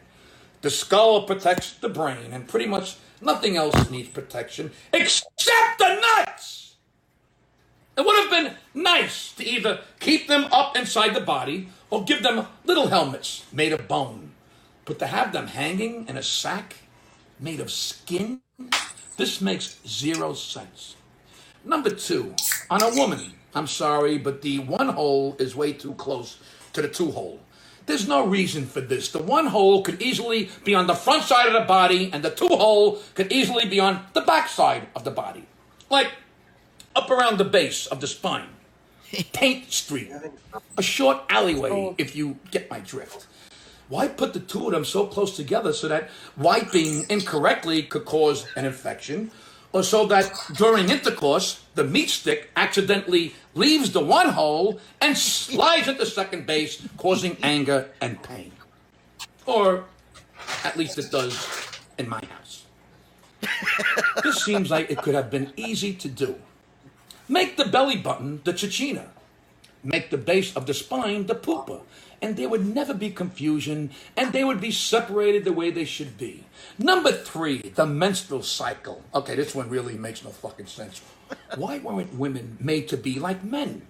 The 0.61 0.71
skull 0.71 1.27
protects 1.27 1.73
the 1.73 1.89
brain, 1.89 2.33
and 2.33 2.47
pretty 2.47 2.65
much 2.65 2.95
nothing 3.21 3.55
else 3.57 3.89
needs 3.89 4.09
protection 4.09 4.71
except 4.93 5.77
the 5.77 6.01
nuts. 6.01 6.75
It 7.97 8.05
would 8.05 8.17
have 8.17 8.29
been 8.29 8.55
nice 8.73 9.31
to 9.33 9.45
either 9.45 9.81
keep 9.99 10.27
them 10.27 10.45
up 10.51 10.77
inside 10.77 11.13
the 11.13 11.21
body 11.21 11.69
or 11.89 12.03
give 12.03 12.23
them 12.23 12.47
little 12.65 12.87
helmets 12.87 13.45
made 13.51 13.73
of 13.73 13.87
bone. 13.87 14.31
But 14.85 14.99
to 14.99 15.07
have 15.07 15.33
them 15.33 15.47
hanging 15.47 16.07
in 16.07 16.17
a 16.17 16.23
sack 16.23 16.75
made 17.39 17.59
of 17.59 17.71
skin, 17.71 18.41
this 19.17 19.41
makes 19.41 19.79
zero 19.87 20.33
sense. 20.33 20.95
Number 21.63 21.91
two, 21.91 22.33
on 22.69 22.81
a 22.81 22.95
woman, 22.95 23.33
I'm 23.53 23.67
sorry, 23.67 24.17
but 24.17 24.41
the 24.41 24.59
one 24.59 24.89
hole 24.89 25.35
is 25.37 25.55
way 25.55 25.73
too 25.73 25.93
close 25.93 26.39
to 26.73 26.81
the 26.81 26.87
two 26.87 27.11
hole. 27.11 27.39
There's 27.91 28.07
no 28.07 28.25
reason 28.25 28.67
for 28.67 28.79
this. 28.79 29.09
The 29.09 29.21
one 29.21 29.47
hole 29.47 29.83
could 29.83 30.01
easily 30.01 30.49
be 30.63 30.73
on 30.73 30.87
the 30.87 30.93
front 30.93 31.23
side 31.23 31.47
of 31.47 31.51
the 31.51 31.67
body, 31.67 32.09
and 32.13 32.23
the 32.23 32.29
two 32.29 32.47
hole 32.47 33.01
could 33.15 33.33
easily 33.33 33.65
be 33.65 33.81
on 33.81 34.05
the 34.13 34.21
back 34.21 34.47
side 34.47 34.87
of 34.95 35.03
the 35.03 35.11
body. 35.11 35.43
Like 35.89 36.07
up 36.95 37.11
around 37.11 37.37
the 37.37 37.43
base 37.43 37.87
of 37.87 37.99
the 37.99 38.07
spine. 38.07 38.47
Paint 39.33 39.73
Street. 39.73 40.09
A 40.77 40.81
short 40.81 41.17
alleyway, 41.27 41.69
oh. 41.69 41.95
if 41.97 42.15
you 42.15 42.39
get 42.49 42.71
my 42.71 42.79
drift. 42.79 43.27
Why 43.89 44.07
put 44.07 44.31
the 44.31 44.39
two 44.39 44.67
of 44.67 44.71
them 44.71 44.85
so 44.85 45.05
close 45.05 45.35
together 45.35 45.73
so 45.73 45.89
that 45.89 46.09
wiping 46.37 47.05
incorrectly 47.09 47.83
could 47.83 48.05
cause 48.05 48.47
an 48.55 48.63
infection? 48.63 49.31
Or 49.73 49.83
so 49.83 50.05
that 50.07 50.33
during 50.55 50.89
intercourse, 50.89 51.63
the 51.75 51.83
meat 51.83 52.09
stick 52.09 52.49
accidentally 52.55 53.33
leaves 53.55 53.91
the 53.91 54.03
one 54.03 54.29
hole 54.29 54.79
and 54.99 55.17
slides 55.17 55.87
into 55.87 56.05
second 56.05 56.45
base, 56.45 56.85
causing 56.97 57.37
anger 57.41 57.89
and 58.01 58.21
pain. 58.21 58.51
Or 59.45 59.85
at 60.65 60.75
least 60.75 60.97
it 60.97 61.09
does 61.09 61.35
in 61.97 62.09
my 62.09 62.21
house. 62.25 62.65
this 64.23 64.43
seems 64.43 64.69
like 64.69 64.91
it 64.91 64.97
could 64.97 65.15
have 65.15 65.31
been 65.31 65.53
easy 65.55 65.93
to 65.93 66.07
do. 66.07 66.35
Make 67.29 67.55
the 67.55 67.65
belly 67.65 67.95
button 67.95 68.41
the 68.43 68.53
chichina. 68.53 69.07
make 69.83 70.11
the 70.11 70.17
base 70.17 70.55
of 70.55 70.67
the 70.67 70.73
spine 70.73 71.25
the 71.25 71.33
pupa. 71.33 71.79
And 72.21 72.35
there 72.35 72.49
would 72.49 72.65
never 72.75 72.93
be 72.93 73.09
confusion, 73.09 73.89
and 74.15 74.31
they 74.31 74.43
would 74.43 74.61
be 74.61 74.71
separated 74.71 75.43
the 75.43 75.53
way 75.53 75.71
they 75.71 75.85
should 75.85 76.17
be. 76.17 76.45
Number 76.77 77.11
three, 77.11 77.73
the 77.73 77.87
menstrual 77.87 78.43
cycle. 78.43 79.03
Okay, 79.15 79.35
this 79.35 79.55
one 79.55 79.69
really 79.69 79.97
makes 79.97 80.23
no 80.23 80.29
fucking 80.29 80.67
sense. 80.67 81.01
Why 81.55 81.79
weren't 81.79 82.13
women 82.13 82.57
made 82.59 82.87
to 82.89 82.97
be 82.97 83.19
like 83.19 83.43
men? 83.43 83.81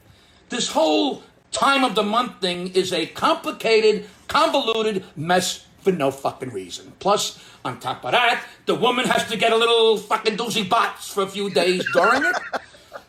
This 0.50 0.70
whole 0.70 1.24
time 1.52 1.84
of 1.84 1.96
the 1.96 2.04
month 2.04 2.40
thing 2.40 2.70
is 2.70 2.94
a 2.94 3.06
complicated, 3.08 4.08
convoluted 4.28 5.04
mess 5.16 5.66
for 5.82 5.92
no 5.92 6.12
fucking 6.12 6.52
reason. 6.52 6.94
Plus, 7.00 7.44
on 7.66 7.80
top 7.80 8.06
of 8.06 8.12
that, 8.12 8.46
the 8.66 8.76
woman 8.76 9.06
has 9.06 9.28
to 9.30 9.38
get 9.38 9.52
a 9.52 9.58
little 9.58 9.98
fucking 9.98 10.38
doozy 10.38 10.68
bots 10.68 11.12
for 11.12 11.24
a 11.24 11.28
few 11.28 11.50
days 11.50 11.86
during 11.94 12.24
it. 12.24 12.36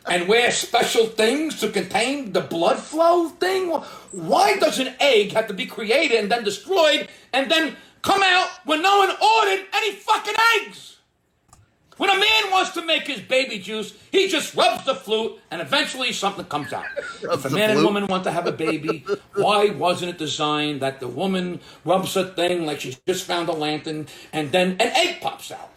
And 0.05 0.27
wear 0.27 0.51
special 0.51 1.05
things 1.05 1.59
to 1.61 1.69
contain 1.69 2.33
the 2.33 2.41
blood 2.41 2.79
flow 2.79 3.29
thing? 3.29 3.69
Why 4.11 4.57
does 4.57 4.79
an 4.79 4.93
egg 4.99 5.31
have 5.31 5.47
to 5.47 5.53
be 5.53 5.65
created 5.65 6.19
and 6.19 6.31
then 6.31 6.43
destroyed 6.43 7.07
and 7.31 7.49
then 7.49 7.77
come 8.01 8.21
out 8.21 8.49
when 8.65 8.81
no 8.81 8.97
one 8.99 9.09
ordered 9.09 9.65
any 9.73 9.93
fucking 9.93 10.35
eggs? 10.57 10.93
When 11.97 12.09
a 12.09 12.19
man 12.19 12.51
wants 12.51 12.71
to 12.71 12.81
make 12.83 13.07
his 13.07 13.21
baby 13.21 13.59
juice, 13.59 13.93
he 14.11 14.27
just 14.27 14.55
rubs 14.55 14.83
the 14.83 14.95
flute 14.95 15.39
and 15.51 15.61
eventually 15.61 16.11
something 16.11 16.45
comes 16.45 16.73
out. 16.73 16.85
if 17.21 17.45
a 17.45 17.49
man 17.49 17.69
and 17.69 17.83
woman 17.83 18.07
want 18.07 18.23
to 18.23 18.31
have 18.31 18.47
a 18.47 18.51
baby, 18.51 19.05
why 19.35 19.69
wasn't 19.69 20.09
it 20.09 20.17
designed 20.17 20.81
that 20.81 20.99
the 20.99 21.07
woman 21.07 21.59
rubs 21.85 22.17
a 22.17 22.25
thing 22.25 22.65
like 22.65 22.81
she 22.81 22.97
just 23.07 23.25
found 23.25 23.47
a 23.47 23.53
lantern 23.53 24.07
and 24.31 24.51
then 24.51 24.71
an 24.71 24.91
egg 24.95 25.21
pops 25.21 25.51
out? 25.51 25.72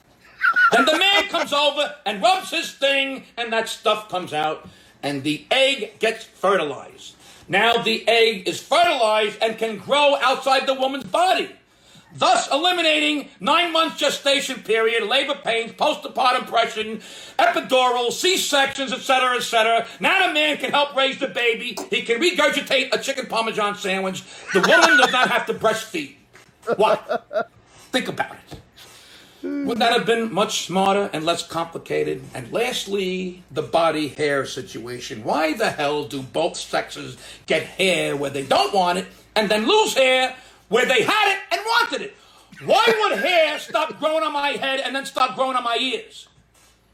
Then 0.73 0.85
the 0.85 0.99
man 0.99 1.29
comes 1.29 1.53
over 1.53 1.95
and 2.05 2.23
rubs 2.23 2.51
his 2.51 2.73
thing, 2.73 3.25
and 3.37 3.53
that 3.53 3.69
stuff 3.69 4.09
comes 4.09 4.33
out, 4.33 4.69
and 5.03 5.23
the 5.23 5.47
egg 5.51 5.99
gets 5.99 6.25
fertilized. 6.25 7.15
Now 7.49 7.77
the 7.83 8.07
egg 8.09 8.49
is 8.49 8.61
fertilized 8.61 9.39
and 9.41 9.57
can 9.57 9.79
grow 9.79 10.17
outside 10.17 10.67
the 10.67 10.75
woman's 10.75 11.05
body, 11.05 11.51
thus 12.13 12.51
eliminating 12.51 13.29
nine 13.39 13.73
months 13.73 13.99
gestation 13.99 14.61
period, 14.63 15.07
labor 15.07 15.37
pains, 15.45 15.71
postpartum 15.73 16.41
depression, 16.41 17.01
epidural, 17.39 18.11
C 18.11 18.37
sections, 18.37 18.93
etc., 18.93 19.37
etc. 19.37 19.87
Now 20.01 20.27
the 20.27 20.35
man 20.35 20.57
can 20.57 20.73
help 20.73 20.97
raise 20.97 21.19
the 21.19 21.29
baby. 21.29 21.79
He 21.89 22.03
can 22.03 22.21
regurgitate 22.21 22.93
a 22.93 22.99
chicken 22.99 23.27
parmesan 23.27 23.77
sandwich. 23.77 24.25
The 24.53 24.61
woman 24.61 24.99
does 24.99 25.13
not 25.13 25.29
have 25.31 25.47
to 25.47 25.55
breastfeed. 25.55 26.17
What? 26.77 27.51
Think 27.93 28.09
about 28.09 28.33
it. 28.51 28.56
Wouldn't 29.47 29.79
that 29.79 29.93
have 29.93 30.07
been 30.07 30.33
much 30.33 30.67
smarter 30.67 31.09
and 31.13 31.25
less 31.25 31.47
complicated? 31.47 32.23
And 32.35 32.53
lastly, 32.53 33.45
the 33.51 33.63
body 33.63 34.09
hair 34.09 34.45
situation. 34.45 35.23
Why 35.23 35.55
the 35.55 35.71
hell 35.71 36.05
do 36.05 36.23
both 36.23 36.57
sexes 36.57 37.17
get 37.47 37.63
hair 37.63 38.17
where 38.17 38.31
they 38.31 38.45
don't 38.45 38.75
want 38.75 38.99
it 38.99 39.07
and 39.37 39.49
then 39.49 39.67
lose 39.67 39.95
hair 39.95 40.35
where 40.69 40.85
they 40.85 41.03
had 41.03 41.33
it 41.33 41.39
and 41.53 41.61
wanted 41.65 42.03
it? 42.03 42.17
Why 42.65 42.85
would 42.87 43.19
hair 43.21 43.59
stop 43.59 43.99
growing 44.01 44.25
on 44.25 44.33
my 44.33 44.51
head 44.51 44.81
and 44.81 44.95
then 44.97 45.07
stop 45.07 45.37
growing 45.37 45.57
on 45.57 45.63
my 45.63 45.77
ears? 45.77 46.27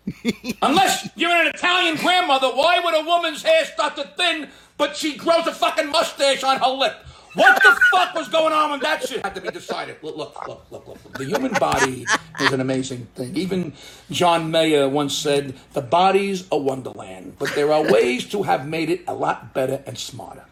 Unless 0.63 1.09
you're 1.17 1.31
an 1.31 1.47
Italian 1.47 1.97
grandmother, 1.97 2.49
why 2.49 2.81
would 2.81 2.95
a 2.95 3.05
woman's 3.05 3.43
hair 3.43 3.65
start 3.65 3.97
to 3.97 4.05
thin 4.17 4.49
but 4.77 4.97
she 4.97 5.17
grows 5.17 5.47
a 5.47 5.55
fucking 5.55 5.91
mustache 5.91 6.43
on 6.43 6.59
her 6.59 6.71
lip? 6.71 7.07
What 7.35 7.63
the 7.63 7.75
fuck 7.91 8.15
was 8.15 8.29
going 8.29 8.53
on 8.53 8.71
when 8.73 8.81
that 8.81 9.07
shit 9.09 9.25
had 9.25 9.35
to 9.37 9.41
be 9.41 9.49
decided? 9.49 9.97
Look, 10.03 10.17
look, 10.17 10.47
look, 10.47 10.67
look, 10.71 10.87
look. 10.87 11.13
The 11.15 11.25
human 11.25 11.53
body 11.55 12.05
is 12.41 12.53
an 12.53 12.61
amazing 12.61 13.07
thing. 13.15 13.35
Even 13.37 13.73
John 14.11 14.51
Mayer 14.51 14.87
once 14.89 15.17
said, 15.17 15.55
the 15.73 15.81
body's 15.81 16.47
a 16.53 16.59
wonderland, 16.59 17.37
but 17.39 17.55
there 17.55 17.73
are 17.73 17.83
ways 17.91 18.29
to 18.31 18.43
have 18.43 18.69
made 18.69 18.91
it 18.91 19.03
a 19.09 19.15
lot 19.15 19.55
better 19.55 19.83
and 19.87 19.97
smarter. 19.97 20.45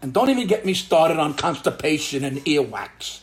And 0.00 0.12
don't 0.14 0.30
even 0.30 0.46
get 0.46 0.64
me 0.64 0.72
started 0.72 1.18
on 1.18 1.34
constipation 1.34 2.24
and 2.24 2.38
earwax. 2.46 3.20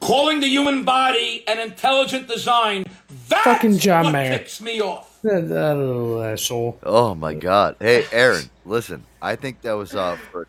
Calling 0.00 0.40
the 0.40 0.48
human 0.48 0.84
body 0.84 1.44
an 1.48 1.58
intelligent 1.60 2.28
design, 2.28 2.84
that's 3.28 3.44
Fucking 3.44 3.78
John 3.78 4.04
what 4.06 4.12
Mayer. 4.12 4.38
ticks 4.38 4.60
me 4.60 4.80
off. 4.80 5.20
That, 5.22 5.48
that 5.48 5.76
little 5.76 6.20
asshole. 6.22 6.78
Oh 6.82 7.14
my 7.14 7.34
god. 7.34 7.76
Hey, 7.78 8.04
Aaron, 8.10 8.50
listen. 8.64 9.04
I 9.20 9.36
think 9.36 9.60
that 9.62 9.74
was 9.74 9.94
uh 9.94 10.16
for 10.32 10.42
a 10.42 10.46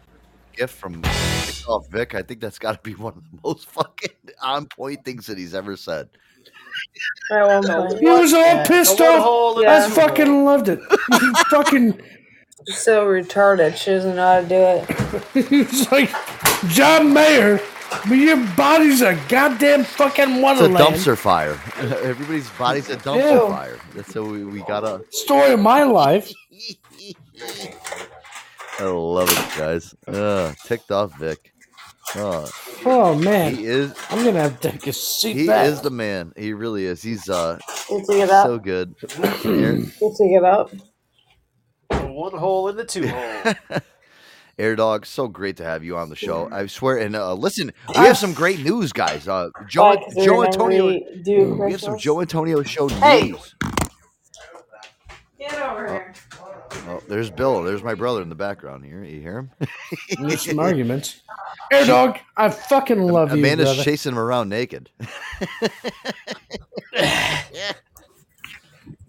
gift 0.58 0.74
from 0.74 1.04
off 1.68 1.88
Vic. 1.90 2.16
I 2.16 2.22
think 2.22 2.40
that's 2.40 2.60
got 2.60 2.74
to 2.74 2.80
be 2.82 2.96
one 2.96 3.14
of 3.14 3.24
the 3.24 3.40
most 3.44 3.66
fucking 3.72 4.12
on 4.42 4.66
point 4.68 5.04
things 5.06 5.28
that 5.28 5.38
he's 5.38 5.54
ever 5.54 5.76
said. 5.76 6.10
He 7.30 7.36
was 7.36 8.34
all 8.34 8.66
pissed 8.66 9.00
off. 9.00 9.58
I 9.66 9.90
fucking 9.90 10.46
loved 10.46 10.70
it. 10.70 10.80
He 11.20 11.34
fucking. 11.50 12.02
So 12.66 13.06
retarded. 13.06 13.76
She 13.76 13.92
doesn't 13.92 14.16
know 14.16 14.26
how 14.26 14.42
to 14.42 14.48
do 14.48 14.56
it. 15.36 15.50
He's 15.50 15.92
like 15.92 16.10
John 16.70 17.14
Mayer, 17.14 17.60
but 18.08 18.14
your 18.14 18.38
body's 18.56 19.02
a 19.02 19.20
goddamn 19.28 19.84
fucking 19.84 20.42
wonderland. 20.42 20.96
It's 20.96 21.06
a 21.06 21.12
wonderland. 21.12 21.18
dumpster 21.18 21.18
fire. 21.18 21.60
Everybody's 22.04 22.50
body's 22.52 22.90
a 22.90 22.96
dumpster 22.96 23.34
Ew. 23.34 23.50
fire. 23.50 23.80
That's 23.94 24.14
so 24.14 24.24
we, 24.24 24.46
we 24.46 24.62
gotta. 24.64 25.04
Story 25.12 25.54
of 25.54 25.60
my 25.60 25.84
life. 25.84 26.32
I 28.80 28.86
love 28.86 29.30
it, 29.30 29.58
guys. 29.58 29.94
Uh, 30.08 30.54
ticked 30.66 30.92
off 30.92 31.18
Vic. 31.20 31.53
Uh, 32.16 32.48
Oh 32.86 33.16
man, 33.16 33.56
he 33.56 33.66
is. 33.66 33.94
I'm 34.10 34.24
gonna 34.24 34.42
have 34.42 34.60
to 34.60 34.72
take 34.72 34.88
a 34.88 34.94
seat 34.94 35.36
He 35.38 35.48
back. 35.48 35.68
is 35.68 35.82
the 35.82 35.90
man. 35.90 36.34
He 36.36 36.54
really 36.54 36.86
is. 36.86 37.02
He's 37.02 37.30
uh 37.30 37.58
We'll 37.90 38.02
take 38.06 38.24
it 38.24 38.30
up. 38.30 38.46
so 38.46 38.60
good. 38.60 38.94
We'll 39.18 39.32
take 40.16 40.32
it 40.32 40.44
up. 40.44 40.72
One 41.90 42.34
hole 42.38 42.68
in 42.70 42.76
the 42.76 42.86
two 42.86 43.08
hole. 43.12 43.54
Air 44.60 44.76
Dog, 44.76 45.06
so 45.08 45.28
great 45.28 45.58
to 45.58 45.64
have 45.64 45.84
you 45.84 45.98
on 45.98 46.10
the 46.10 46.16
show. 46.16 46.48
I 46.52 46.68
swear. 46.68 46.98
And 46.98 47.16
uh, 47.16 47.34
listen, 47.34 47.72
we 47.98 48.06
have 48.06 48.18
some 48.18 48.34
great 48.34 48.60
news, 48.60 48.94
guys. 48.94 49.28
Uh, 49.28 49.50
Joe, 49.68 49.82
Why, 49.84 49.96
'cause 49.96 50.24
Joe 50.24 50.44
Antonio, 50.44 50.88
we 50.88 51.22
do 51.24 51.56
we 51.66 51.72
have 51.72 51.82
some 51.82 51.98
Joe 51.98 52.22
Antonio 52.22 52.62
show 52.64 52.88
Hey. 52.90 53.32
news. 53.32 53.56
Get 55.40 55.60
over 55.62 55.88
here. 55.88 56.14
Oh, 56.88 57.02
there's 57.08 57.30
Bill. 57.30 57.64
There's 57.64 57.82
my 57.84 57.94
brother 57.96 58.22
in 58.22 58.30
the 58.30 58.36
background 58.36 58.84
here. 58.84 59.04
You 59.04 59.22
hear 59.22 59.38
him? 59.40 59.52
There's 60.20 60.42
some 60.46 60.60
arguments. 60.60 61.22
Air 61.72 61.86
dog, 61.86 62.20
I 62.36 62.50
fucking 62.50 63.00
love 63.08 63.32
you, 63.32 63.38
Amanda's 63.40 63.70
brother. 63.70 63.84
chasing 63.84 64.12
him 64.12 64.20
around 64.20 64.50
naked. 64.50 64.90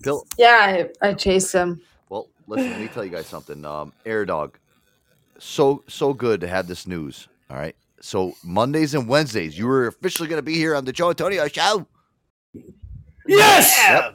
Bill, 0.02 0.26
Yeah, 0.38 0.86
I, 1.02 1.08
I 1.08 1.14
chased 1.14 1.52
him. 1.52 1.80
Well, 2.08 2.28
listen, 2.46 2.70
let 2.70 2.80
me 2.80 2.88
tell 2.88 3.04
you 3.04 3.10
guys 3.10 3.26
something. 3.26 3.64
Um, 3.64 3.92
Air 4.06 4.24
Dog, 4.24 4.58
so 5.38 5.82
so 5.88 6.12
good 6.14 6.40
to 6.42 6.48
have 6.48 6.66
this 6.68 6.86
news. 6.86 7.28
All 7.50 7.56
right, 7.56 7.74
so 8.00 8.34
Mondays 8.44 8.94
and 8.94 9.08
Wednesdays, 9.08 9.58
you 9.58 9.66
were 9.66 9.86
officially 9.86 10.28
going 10.28 10.38
to 10.38 10.42
be 10.42 10.54
here 10.54 10.74
on 10.74 10.84
the 10.84 10.92
Joe 10.92 11.08
Antonio 11.10 11.48
Show. 11.48 11.86
Yes. 13.26 13.74
Yeah. 13.78 14.12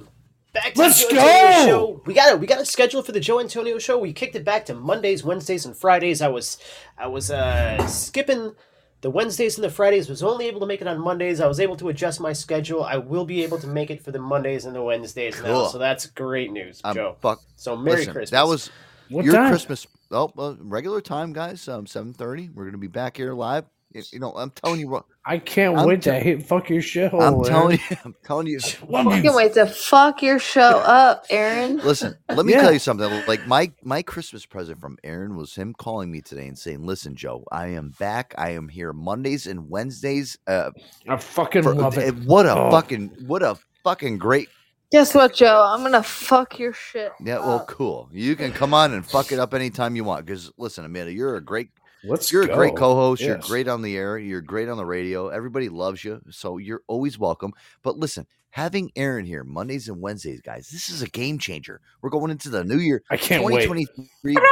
Back 0.51 0.73
to 0.73 0.79
Let's 0.79 1.05
the 1.07 1.13
Joe 1.13 1.19
Antonio 1.19 1.51
go! 1.51 1.65
Show. 1.67 2.01
We 2.05 2.13
got 2.15 2.31
it. 2.33 2.39
We 2.39 2.47
got 2.47 2.59
a 2.59 2.65
schedule 2.65 3.03
for 3.03 3.11
the 3.11 3.19
Joe 3.19 3.39
Antonio 3.39 3.77
show. 3.77 3.99
We 3.99 4.13
kicked 4.13 4.35
it 4.35 4.43
back 4.43 4.65
to 4.65 4.73
Mondays, 4.73 5.23
Wednesdays, 5.23 5.65
and 5.65 5.77
Fridays. 5.77 6.21
I 6.21 6.27
was, 6.27 6.57
I 6.97 7.05
was 7.07 7.29
uh, 7.29 7.85
skipping 7.87 8.55
the 9.01 9.11
Wednesdays 9.11 9.57
and 9.57 9.63
the 9.63 9.69
Fridays. 9.69 10.09
Was 10.09 10.23
only 10.23 10.47
able 10.47 10.59
to 10.61 10.65
make 10.65 10.81
it 10.81 10.87
on 10.87 10.99
Mondays. 10.99 11.39
I 11.39 11.47
was 11.47 11.59
able 11.59 11.75
to 11.77 11.89
adjust 11.89 12.19
my 12.19 12.33
schedule. 12.33 12.83
I 12.83 12.97
will 12.97 13.25
be 13.25 13.43
able 13.43 13.59
to 13.59 13.67
make 13.67 13.91
it 13.91 14.03
for 14.03 14.11
the 14.11 14.19
Mondays 14.19 14.65
and 14.65 14.75
the 14.75 14.81
Wednesdays 14.81 15.39
now. 15.41 15.45
Cool. 15.47 15.65
So 15.67 15.77
that's 15.77 16.07
great 16.07 16.51
news, 16.51 16.81
I'm 16.83 16.95
Joe. 16.95 17.15
fuck. 17.21 17.41
So 17.55 17.75
Merry 17.75 17.97
listen, 17.97 18.13
Christmas. 18.13 18.29
That 18.31 18.47
was 18.47 18.71
What 19.09 19.25
your 19.25 19.35
time? 19.35 19.51
Christmas. 19.51 19.85
Oh, 20.11 20.31
well, 20.35 20.57
regular 20.59 20.99
time, 21.01 21.31
guys. 21.31 21.67
Um, 21.67 21.85
seven 21.85 22.11
thirty. 22.13 22.49
We're 22.49 22.63
going 22.63 22.71
to 22.71 22.79
be 22.79 22.87
back 22.87 23.17
here 23.17 23.33
live. 23.33 23.65
You, 23.91 24.03
you 24.13 24.19
know, 24.19 24.31
I'm 24.33 24.51
telling 24.51 24.79
you 24.79 24.87
what. 24.87 25.05
I 25.25 25.39
can't 25.39 25.77
I'm 25.77 25.87
wait 25.87 26.01
te- 26.03 26.11
to 26.11 26.19
hit 26.19 26.45
fuck 26.45 26.69
your 26.69 26.81
shithole. 26.81 27.21
I'm 27.21 27.33
Aaron. 27.33 27.43
telling 27.45 27.79
you. 27.89 27.97
I'm 28.05 28.15
telling 28.23 28.47
you. 28.47 28.59
I 28.95 29.21
can't 29.21 29.35
wait 29.35 29.53
to 29.55 29.65
fuck 29.65 30.21
your 30.21 30.37
show 30.39 30.61
up, 30.61 31.25
Aaron. 31.31 31.77
Listen, 31.77 32.15
let 32.29 32.45
me 32.45 32.53
Yeah. 32.53 32.61
tell 32.61 32.73
you 32.73 32.79
something. 32.79 33.09
Like 33.27 33.47
my 33.47 33.71
my 33.83 34.01
Christmas 34.03 34.45
present 34.45 34.79
from 34.79 34.97
Aaron 35.03 35.35
was 35.35 35.55
him 35.55 35.73
calling 35.73 36.11
me 36.11 36.21
today 36.21 36.47
and 36.47 36.57
saying, 36.57 36.85
"Listen, 36.85 37.15
Joe, 37.15 37.43
I 37.51 37.67
am 37.69 37.89
back. 37.99 38.35
I 38.37 38.51
am 38.51 38.67
here 38.69 38.93
Mondays 38.93 39.47
and 39.47 39.69
Wednesdays. 39.69 40.37
Uh, 40.45 40.69
I 41.07 41.17
fucking 41.17 41.63
for- 41.63 41.73
love 41.73 41.97
it. 41.97 42.13
What 42.25 42.45
a 42.45 42.55
Oh. 42.55 42.69
fucking 42.71 43.23
what 43.27 43.41
a 43.41 43.57
fucking 43.83 44.19
great. 44.19 44.49
Guess 44.91 45.13
what, 45.13 45.33
Joe? 45.35 45.65
I'm 45.71 45.83
gonna 45.83 46.01
fuck 46.01 46.57
your 46.57 46.73
shit. 46.73 47.11
Yeah, 47.23 47.39
well, 47.39 47.63
cool. 47.65 48.09
You 48.11 48.35
can 48.35 48.51
come 48.51 48.73
on 48.73 48.93
and 48.93 49.05
fuck 49.05 49.31
it 49.31 49.37
up 49.39 49.53
anytime 49.53 49.95
you 49.95 50.03
want. 50.03 50.25
Because 50.25 50.51
listen, 50.57 50.83
Amanda, 50.85 51.11
you're 51.11 51.35
a 51.35 51.41
great. 51.41 51.69
Let's 52.03 52.31
You're 52.31 52.43
a 52.43 52.53
great 52.53 52.75
co-host. 52.75 53.21
You're 53.21 53.37
great 53.37 53.67
on 53.67 53.81
the 53.81 53.97
air. 53.97 54.17
You're 54.17 54.41
great 54.41 54.69
on 54.69 54.77
the 54.77 54.85
radio. 54.85 55.27
Everybody 55.27 55.69
loves 55.69 56.03
you, 56.03 56.21
so 56.29 56.57
you're 56.57 56.81
always 56.87 57.19
welcome. 57.19 57.53
But 57.83 57.97
listen, 57.97 58.25
having 58.51 58.91
Aaron 58.95 59.25
here 59.25 59.43
Mondays 59.43 59.89
and 59.89 60.01
Wednesdays, 60.01 60.41
guys, 60.41 60.69
this 60.69 60.89
is 60.89 61.01
a 61.01 61.07
game 61.07 61.39
changer. 61.39 61.81
We're 62.01 62.09
going 62.09 62.31
into 62.31 62.49
the 62.49 62.63
new 62.63 62.77
year. 62.77 63.03
I 63.09 63.17
can't 63.17 63.43
wait. 63.43 63.63
2023. 63.63 64.37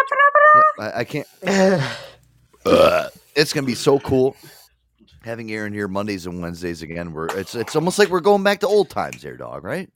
Yeah, 0.55 0.85
I, 0.85 0.99
I 0.99 1.03
can't. 1.03 1.27
Uh, 2.65 3.07
it's 3.33 3.53
gonna 3.53 3.65
be 3.65 3.75
so 3.75 3.97
cool 3.99 4.35
having 5.27 5.51
Aaron 5.51 5.73
here 5.73 5.87
Mondays 5.87 6.25
and 6.25 6.41
Wednesdays 6.41 6.81
again. 6.81 7.13
We're 7.13 7.27
it's 7.37 7.55
it's 7.55 7.75
almost 7.75 7.99
like 7.99 8.09
we're 8.09 8.19
going 8.19 8.43
back 8.43 8.59
to 8.61 8.67
old 8.67 8.89
times, 8.89 9.21
there, 9.21 9.37
dog. 9.37 9.63
Right? 9.63 9.89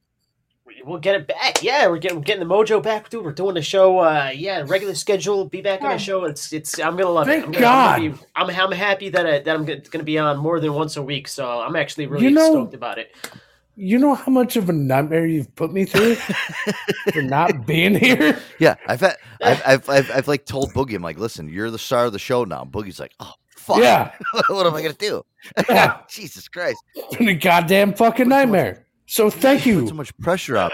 We'll 0.86 0.99
get 0.99 1.16
it 1.16 1.28
back. 1.28 1.62
Yeah, 1.64 1.88
we're 1.88 1.98
getting 1.98 2.18
we're 2.18 2.24
getting 2.24 2.48
the 2.48 2.53
mojo 2.53 2.82
back, 2.82 3.10
dude. 3.10 3.24
We're 3.26 3.32
doing 3.32 3.56
the 3.56 3.62
show. 3.62 3.99
Uh, 3.99 4.32
yeah, 4.34 4.64
regular 4.68 4.95
schedule. 4.95 5.45
Be 5.45 5.62
back 5.62 5.82
on 5.82 5.91
the 5.91 5.98
show. 5.98 6.26
It's 6.26 6.52
it's. 6.53 6.80
I'm 6.80 6.95
gonna 6.98 7.10
love 7.10 7.28
Thank 7.28 7.44
it. 7.44 7.48
I'm, 7.48 7.52
gonna, 7.53 7.66
I'm, 7.68 8.02
gonna 8.02 8.10
God. 8.10 8.20
be, 8.20 8.26
I'm 8.36 8.49
I'm 8.68 8.72
happy 8.72 9.10
that 9.10 9.26
I, 9.26 9.40
that 9.40 9.56
I'm 9.56 9.66
gonna 9.66 9.80
gonna 9.82 10.03
be 10.03 10.18
on 10.18 10.38
more 10.38 10.60
than 10.60 10.74
once 10.74 10.98
a 10.98 11.03
week. 11.03 11.28
So 11.28 11.48
I'm 11.48 11.76
actually 11.76 12.08
really 12.08 12.26
You 12.26 12.32
know- 12.32 12.52
stoked 12.52 12.74
about 12.74 12.98
it. 12.98 13.16
You 13.78 13.98
know 13.98 14.14
how 14.16 14.32
much 14.32 14.58
of 14.58 14.70
a 14.70 14.74
nightmare 14.74 15.26
you've 15.26 15.56
put 15.56 15.72
me 15.72 15.86
through 15.86 16.16
for 17.14 17.22
not 17.22 17.66
being 17.66 17.95
here. 17.95 18.38
Yeah, 18.60 18.76
I've 18.86 18.99
had, 18.99 19.16
I've, 19.41 19.62
I've, 19.66 19.90
I've, 19.90 20.12
I've 20.12 20.28
like 20.28 20.45
told 20.45 20.72
Boogie, 20.74 20.94
I'm 20.94 21.02
like, 21.02 21.18
listen, 21.18 21.48
you're 21.48 21.72
the 21.72 21.80
star 21.80 22.06
of 22.06 22.12
the 22.14 22.20
show 22.20 22.44
now. 22.44 22.64
Boogie's 22.70 22.99
like, 22.99 23.14
oh 23.22 23.32
fuck, 23.56 23.78
Yeah. 23.78 24.12
what 24.49 24.68
am 24.68 24.76
I 24.76 24.82
gonna 24.84 24.94
do? 24.94 25.24
Jesus 26.10 26.48
Christ, 26.49 26.84
It's 26.95 27.16
been 27.16 27.30
a 27.30 27.34
goddamn 27.34 27.94
fucking 27.94 28.28
nightmare. 28.28 28.86
So 29.12 29.30
thank 29.30 29.66
you. 29.66 29.86
so 29.90 29.94
much 29.94 30.18
pressure 30.20 30.56
up. 30.56 30.72